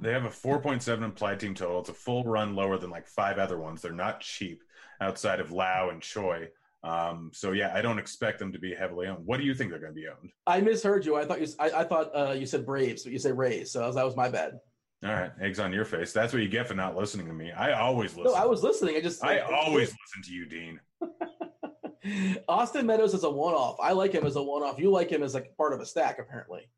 They 0.00 0.12
have 0.12 0.24
a 0.24 0.28
4.7 0.28 1.02
implied 1.02 1.40
team 1.40 1.54
total. 1.54 1.80
It's 1.80 1.88
a 1.88 1.94
full 1.94 2.24
run 2.24 2.54
lower 2.54 2.78
than 2.78 2.90
like 2.90 3.06
five 3.06 3.38
other 3.38 3.58
ones. 3.58 3.82
They're 3.82 3.92
not 3.92 4.20
cheap 4.20 4.62
outside 5.00 5.40
of 5.40 5.52
Lau 5.52 5.90
and 5.90 6.00
Choi. 6.00 6.48
Um, 6.84 7.30
so 7.34 7.52
yeah, 7.52 7.72
I 7.74 7.82
don't 7.82 7.98
expect 7.98 8.38
them 8.38 8.52
to 8.52 8.58
be 8.58 8.74
heavily 8.74 9.08
owned. 9.08 9.26
What 9.26 9.38
do 9.38 9.44
you 9.44 9.54
think 9.54 9.70
they're 9.70 9.80
going 9.80 9.94
to 9.94 10.00
be 10.00 10.06
owned? 10.06 10.30
I 10.46 10.60
misheard 10.60 11.04
you. 11.04 11.16
I 11.16 11.24
thought 11.24 11.40
you. 11.40 11.48
I, 11.58 11.70
I 11.70 11.84
thought 11.84 12.10
uh, 12.14 12.32
you 12.32 12.46
said 12.46 12.64
Braves, 12.64 13.02
but 13.02 13.12
you 13.12 13.18
said 13.18 13.36
Rays. 13.36 13.72
So 13.72 13.80
that 13.80 13.86
was, 13.86 13.96
that 13.96 14.06
was 14.06 14.16
my 14.16 14.28
bad. 14.28 14.60
All 15.04 15.12
right, 15.12 15.30
eggs 15.40 15.60
on 15.60 15.72
your 15.72 15.84
face. 15.84 16.12
That's 16.12 16.32
what 16.32 16.42
you 16.42 16.48
get 16.48 16.66
for 16.66 16.74
not 16.74 16.96
listening 16.96 17.26
to 17.26 17.32
me. 17.32 17.52
I 17.52 17.72
always 17.72 18.16
listen. 18.16 18.32
No, 18.32 18.38
I 18.38 18.46
was 18.46 18.64
listening. 18.64 18.96
I 18.96 19.00
just. 19.00 19.22
I 19.24 19.40
always 19.40 19.88
listen 19.90 20.22
to 20.24 20.32
you, 20.32 20.44
Dean. 20.46 20.80
Austin 22.48 22.86
Meadows 22.86 23.14
is 23.14 23.22
a 23.22 23.30
one-off. 23.30 23.76
I 23.80 23.92
like 23.92 24.12
him 24.12 24.26
as 24.26 24.36
a 24.36 24.42
one-off. 24.42 24.78
You 24.78 24.90
like 24.90 25.10
him 25.10 25.22
as 25.22 25.34
like 25.34 25.56
part 25.56 25.72
of 25.72 25.80
a 25.80 25.86
stack, 25.86 26.18
apparently. 26.18 26.68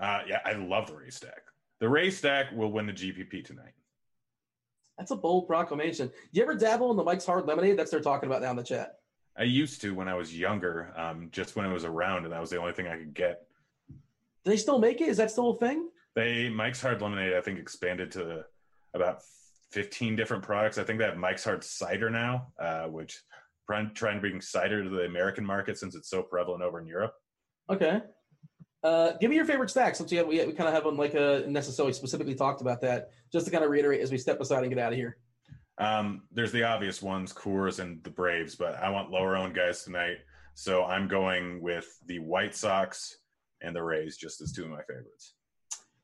Uh, 0.00 0.20
yeah, 0.26 0.40
I 0.46 0.52
love 0.52 0.86
the 0.86 0.94
Ray 0.94 1.10
stack. 1.10 1.42
The 1.80 1.88
Ray 1.88 2.10
stack 2.10 2.52
will 2.52 2.72
win 2.72 2.86
the 2.86 2.92
GPP 2.92 3.44
tonight. 3.44 3.72
That's 4.96 5.10
a 5.10 5.16
bold 5.16 5.46
proclamation. 5.46 6.08
Do 6.08 6.14
you 6.32 6.42
ever 6.42 6.54
dabble 6.54 6.90
in 6.90 6.96
the 6.96 7.04
Mike's 7.04 7.26
Hard 7.26 7.46
Lemonade? 7.46 7.78
That's 7.78 7.90
they're 7.90 8.00
talking 8.00 8.28
about 8.28 8.42
now 8.42 8.50
in 8.50 8.56
the 8.56 8.62
chat. 8.62 8.98
I 9.36 9.44
used 9.44 9.80
to 9.82 9.94
when 9.94 10.08
I 10.08 10.14
was 10.14 10.36
younger, 10.36 10.92
um, 10.96 11.28
just 11.30 11.54
when 11.54 11.64
it 11.64 11.72
was 11.72 11.84
around, 11.84 12.24
and 12.24 12.32
that 12.32 12.40
was 12.40 12.50
the 12.50 12.58
only 12.58 12.72
thing 12.72 12.88
I 12.88 12.96
could 12.96 13.14
get. 13.14 13.46
Do 13.88 14.50
they 14.50 14.56
still 14.56 14.78
make 14.78 15.00
it? 15.00 15.08
Is 15.08 15.18
that 15.18 15.30
still 15.30 15.50
a 15.50 15.58
thing? 15.58 15.88
They 16.18 16.48
Mike's 16.48 16.82
Hard 16.82 17.00
Lemonade, 17.00 17.34
I 17.34 17.40
think, 17.40 17.60
expanded 17.60 18.10
to 18.12 18.44
about 18.92 19.22
fifteen 19.70 20.16
different 20.16 20.42
products. 20.42 20.76
I 20.76 20.82
think 20.82 20.98
they 20.98 21.04
have 21.04 21.16
Mike's 21.16 21.44
Hard 21.44 21.62
Cider 21.62 22.10
now, 22.10 22.48
uh, 22.58 22.86
which 22.86 23.22
trying 23.68 23.94
to 23.94 24.20
bring 24.20 24.40
cider 24.40 24.82
to 24.82 24.90
the 24.90 25.04
American 25.04 25.44
market 25.44 25.78
since 25.78 25.94
it's 25.94 26.10
so 26.10 26.22
prevalent 26.22 26.64
over 26.64 26.80
in 26.80 26.88
Europe. 26.88 27.14
Okay. 27.70 28.00
Uh, 28.82 29.12
give 29.20 29.30
me 29.30 29.36
your 29.36 29.44
favorite 29.44 29.70
stack 29.70 29.94
since 29.94 30.10
we, 30.10 30.16
have, 30.16 30.26
we, 30.26 30.44
we 30.44 30.52
kind 30.52 30.68
of 30.68 30.74
haven't 30.74 30.96
like 30.96 31.14
uh, 31.14 31.42
necessarily 31.46 31.92
specifically 31.92 32.34
talked 32.34 32.62
about 32.62 32.80
that. 32.80 33.10
Just 33.32 33.46
to 33.46 33.52
kind 33.52 33.62
of 33.62 33.70
reiterate 33.70 34.00
as 34.00 34.10
we 34.10 34.18
step 34.18 34.40
aside 34.40 34.64
and 34.64 34.70
get 34.74 34.78
out 34.78 34.92
of 34.92 34.98
here. 34.98 35.18
Um, 35.78 36.22
there's 36.32 36.50
the 36.50 36.64
obvious 36.64 37.00
ones, 37.00 37.32
Coors 37.32 37.78
and 37.78 38.02
the 38.02 38.10
Braves, 38.10 38.56
but 38.56 38.74
I 38.82 38.90
want 38.90 39.12
lower 39.12 39.36
owned 39.36 39.54
guys 39.54 39.84
tonight, 39.84 40.16
so 40.54 40.84
I'm 40.84 41.06
going 41.06 41.62
with 41.62 41.86
the 42.06 42.18
White 42.18 42.56
Sox 42.56 43.18
and 43.60 43.76
the 43.76 43.84
Rays, 43.84 44.16
just 44.16 44.40
as 44.40 44.50
two 44.50 44.64
of 44.64 44.70
my 44.70 44.82
favorites. 44.82 45.34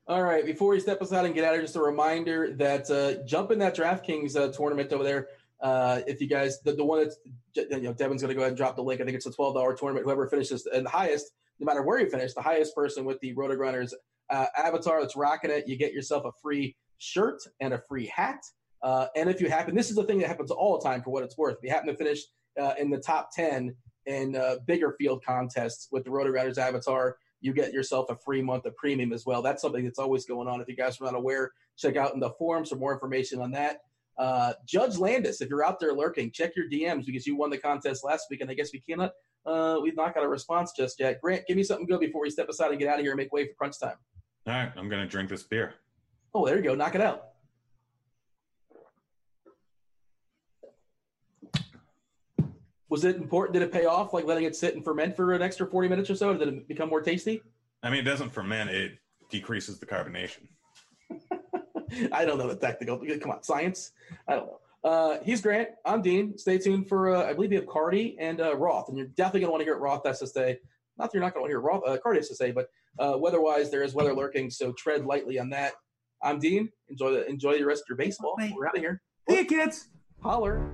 All 0.07 0.23
right. 0.23 0.45
Before 0.45 0.69
we 0.69 0.81
step 0.81 1.01
aside 1.01 1.25
and 1.25 1.35
get 1.35 1.45
out 1.45 1.55
of 1.55 1.57
here, 1.57 1.63
just 1.63 1.77
a 1.77 1.81
reminder 1.81 2.53
that 2.57 2.91
uh, 2.91 3.25
jump 3.25 3.51
in 3.51 3.59
that 3.61 3.75
DraftKings 3.75 4.37
uh, 4.37 4.53
tournament 4.53 4.93
over 4.93 5.03
there. 5.03 5.29
Uh, 5.63 6.03
if 6.07 6.21
you 6.21 6.27
guys, 6.27 6.61
the, 6.61 6.75
the 6.75 6.85
one 6.85 6.99
that's, 6.99 7.17
you 7.55 7.81
know, 7.81 7.95
Devin's 7.95 8.21
going 8.21 8.29
to 8.29 8.35
go 8.35 8.41
ahead 8.41 8.49
and 8.49 8.57
drop 8.57 8.77
the 8.77 8.83
link. 8.83 9.01
I 9.01 9.05
think 9.05 9.17
it's 9.17 9.25
a 9.25 9.31
$12 9.31 9.79
tournament. 9.79 10.05
Whoever 10.05 10.29
finishes 10.29 10.67
and 10.67 10.85
the 10.85 10.91
highest, 10.91 11.33
no 11.59 11.65
matter 11.65 11.83
where 11.83 11.99
you 12.01 12.11
finish, 12.11 12.35
the 12.35 12.43
highest 12.43 12.75
person 12.75 13.07
with 13.07 13.19
the 13.21 13.35
Rotogrinders 13.35 13.95
uh, 14.29 14.45
avatar 14.59 15.01
that's 15.01 15.17
rocking 15.17 15.51
it, 15.51 15.67
you 15.67 15.79
get 15.79 15.95
yourself 15.95 16.27
a 16.27 16.33
free 16.43 16.77
shirt 16.99 17.43
and 17.61 17.73
a 17.73 17.79
free 17.89 18.07
hat. 18.07 18.45
Uh, 18.83 19.07
and 19.17 19.31
if 19.31 19.41
you 19.41 19.49
happen, 19.49 19.75
this 19.75 19.89
is 19.89 19.97
the 19.97 20.05
thing 20.05 20.19
that 20.19 20.29
happens 20.29 20.51
all 20.51 20.79
the 20.79 20.85
time 20.85 21.03
for 21.03 21.13
what 21.13 21.25
it's 21.25 21.39
worth. 21.39 21.57
If 21.57 21.65
you 21.65 21.71
happen 21.71 21.89
to 21.89 21.97
finish 21.97 22.21
uh, 22.61 22.75
in 22.79 22.91
the 22.91 22.99
top 22.99 23.31
10 23.35 23.75
in 24.05 24.37
uh, 24.37 24.57
bigger 24.67 24.95
field 24.99 25.25
contests 25.25 25.89
with 25.91 26.05
the 26.05 26.11
Rotogrinders 26.11 26.59
avatar, 26.59 27.17
you 27.45 27.53
get 27.53 27.75
yourself 27.75 28.09
a 28.09 28.17
free 28.17 28.41
month 28.41 28.65
of 28.65 28.75
premium 28.75 29.13
as 29.13 29.27
well. 29.27 29.43
That's 29.43 29.61
something 29.61 29.85
that's 29.85 29.99
always 29.99 30.25
going 30.25 30.49
on. 30.49 30.63
If 30.63 30.69
you 30.69 30.75
guys 30.75 30.99
are 30.99 31.05
not 31.05 31.15
aware, 31.15 31.53
check 31.77 31.95
out 31.95 32.15
in 32.15 32.21
the 32.21 32.31
forums 32.31 32.71
for 32.71 32.77
more 32.77 32.95
information 32.95 33.39
on 33.39 33.51
that. 33.51 33.81
Uh, 34.17 34.55
Judge 34.65 34.97
Landis, 34.97 35.43
if 35.43 35.51
you're 35.51 35.65
out 35.65 35.79
there 35.79 35.93
lurking, 35.93 36.31
check 36.31 36.57
your 36.57 36.71
DMs 36.71 37.05
because 37.05 37.27
you 37.27 37.37
won 37.37 37.51
the 37.51 37.59
contest 37.59 38.03
last 38.03 38.29
week, 38.31 38.41
and 38.41 38.51
I 38.51 38.55
guess 38.55 38.71
we 38.73 38.81
cannot. 38.81 39.13
Uh, 39.45 39.79
we've 39.83 39.97
not 39.97 40.15
got 40.15 40.25
a 40.25 40.29
response 40.29 40.73
just 40.75 40.99
yet. 40.99 41.21
Grant, 41.21 41.47
give 41.47 41.59
me 41.59 41.63
something 41.63 41.87
good 41.87 42.01
before 42.01 42.23
we 42.23 42.31
step 42.31 42.49
aside 42.49 42.71
and 42.71 42.81
get 42.81 42.89
out 42.89 42.99
of 42.99 43.03
here 43.03 43.13
and 43.13 43.19
make 43.19 43.31
way 43.31 43.47
for 43.47 43.53
crunch 43.55 43.79
time. 43.79 43.97
All 44.47 44.55
right, 44.55 44.73
I'm 44.75 44.89
going 44.89 45.03
to 45.03 45.09
drink 45.09 45.29
this 45.29 45.43
beer. 45.43 45.75
Oh, 46.33 46.47
there 46.47 46.57
you 46.57 46.63
go. 46.63 46.75
Knock 46.75 46.95
it 46.95 47.03
out. 47.03 47.34
Was 52.95 53.05
it 53.05 53.17
important? 53.17 53.55
Did 53.55 53.63
it 53.63 53.73
pay 53.73 53.87
off, 53.87 54.15
like 54.15 54.25
letting 54.25 54.45
it 54.45 54.55
sit 54.55 54.77
and 54.77 54.85
ferment 54.85 55.17
for 55.17 55.33
an 55.33 55.43
extra 55.43 55.67
40 55.67 55.89
minutes 55.89 56.11
or 56.11 56.15
so? 56.15 56.33
Did 56.33 56.47
it 56.47 56.69
become 56.69 56.89
more 56.89 57.03
tasty? 57.03 57.43
I 57.83 57.91
mean, 57.91 57.99
it 57.99 58.05
doesn't 58.05 58.31
ferment; 58.31 58.71
it 58.71 58.99
decreases 59.33 59.81
the 59.81 59.87
carbonation. 59.87 60.47
I 62.13 62.25
don't 62.25 62.39
know 62.39 62.47
the 62.47 62.55
technical. 62.55 63.03
Come 63.21 63.33
on, 63.33 63.43
science. 63.43 63.91
I 64.29 64.37
don't 64.37 64.47
know. 64.47 64.61
Uh, 64.89 65.19
he's 65.25 65.41
Grant. 65.41 65.71
I'm 65.85 66.03
Dean. 66.03 66.39
Stay 66.39 66.57
tuned 66.57 66.89
for, 66.89 67.13
uh, 67.13 67.25
I 67.25 67.33
believe 67.33 67.51
we 67.51 67.57
have 67.57 67.67
Carty 67.67 68.17
and 68.21 68.41
uh, 68.41 68.55
Roth, 68.55 68.89
and 68.89 68.97
you're 68.97 69.09
definitely 69.09 69.41
going 69.41 69.49
to 69.49 69.53
want 69.53 69.61
to 69.63 69.65
hear 69.65 69.77
Roth 69.77 70.07
has 70.07 70.21
to 70.21 70.29
say. 70.29 70.61
Not 70.97 71.07
that 71.07 71.15
you're 71.15 71.21
not 71.21 71.35
going 71.35 71.41
to 71.41 71.41
wanna 71.41 71.51
hear 71.51 71.61
Roth, 71.61 71.83
uh, 71.89 71.99
Carty 72.01 72.21
has 72.21 72.29
to 72.29 72.37
say, 72.37 72.53
but 72.53 72.69
uh, 73.01 73.19
weather-wise, 73.19 73.73
there 73.73 73.83
is 73.83 73.93
weather 73.93 74.15
lurking, 74.15 74.51
so 74.51 74.71
tread 74.71 75.05
lightly 75.05 75.41
on 75.41 75.51
that. 75.51 75.73
I'm 76.23 76.39
Dean. 76.39 76.69
Enjoy 76.89 77.11
the 77.11 77.27
enjoy 77.27 77.59
the 77.59 77.67
rest 77.67 77.83
of 77.83 77.89
your 77.89 77.97
baseball. 77.97 78.37
Bye. 78.39 78.53
We're 78.55 78.69
out 78.69 78.77
of 78.77 78.81
here. 78.81 79.03
See 79.29 79.39
you, 79.39 79.47
kids. 79.47 79.89
Holler. 80.23 80.71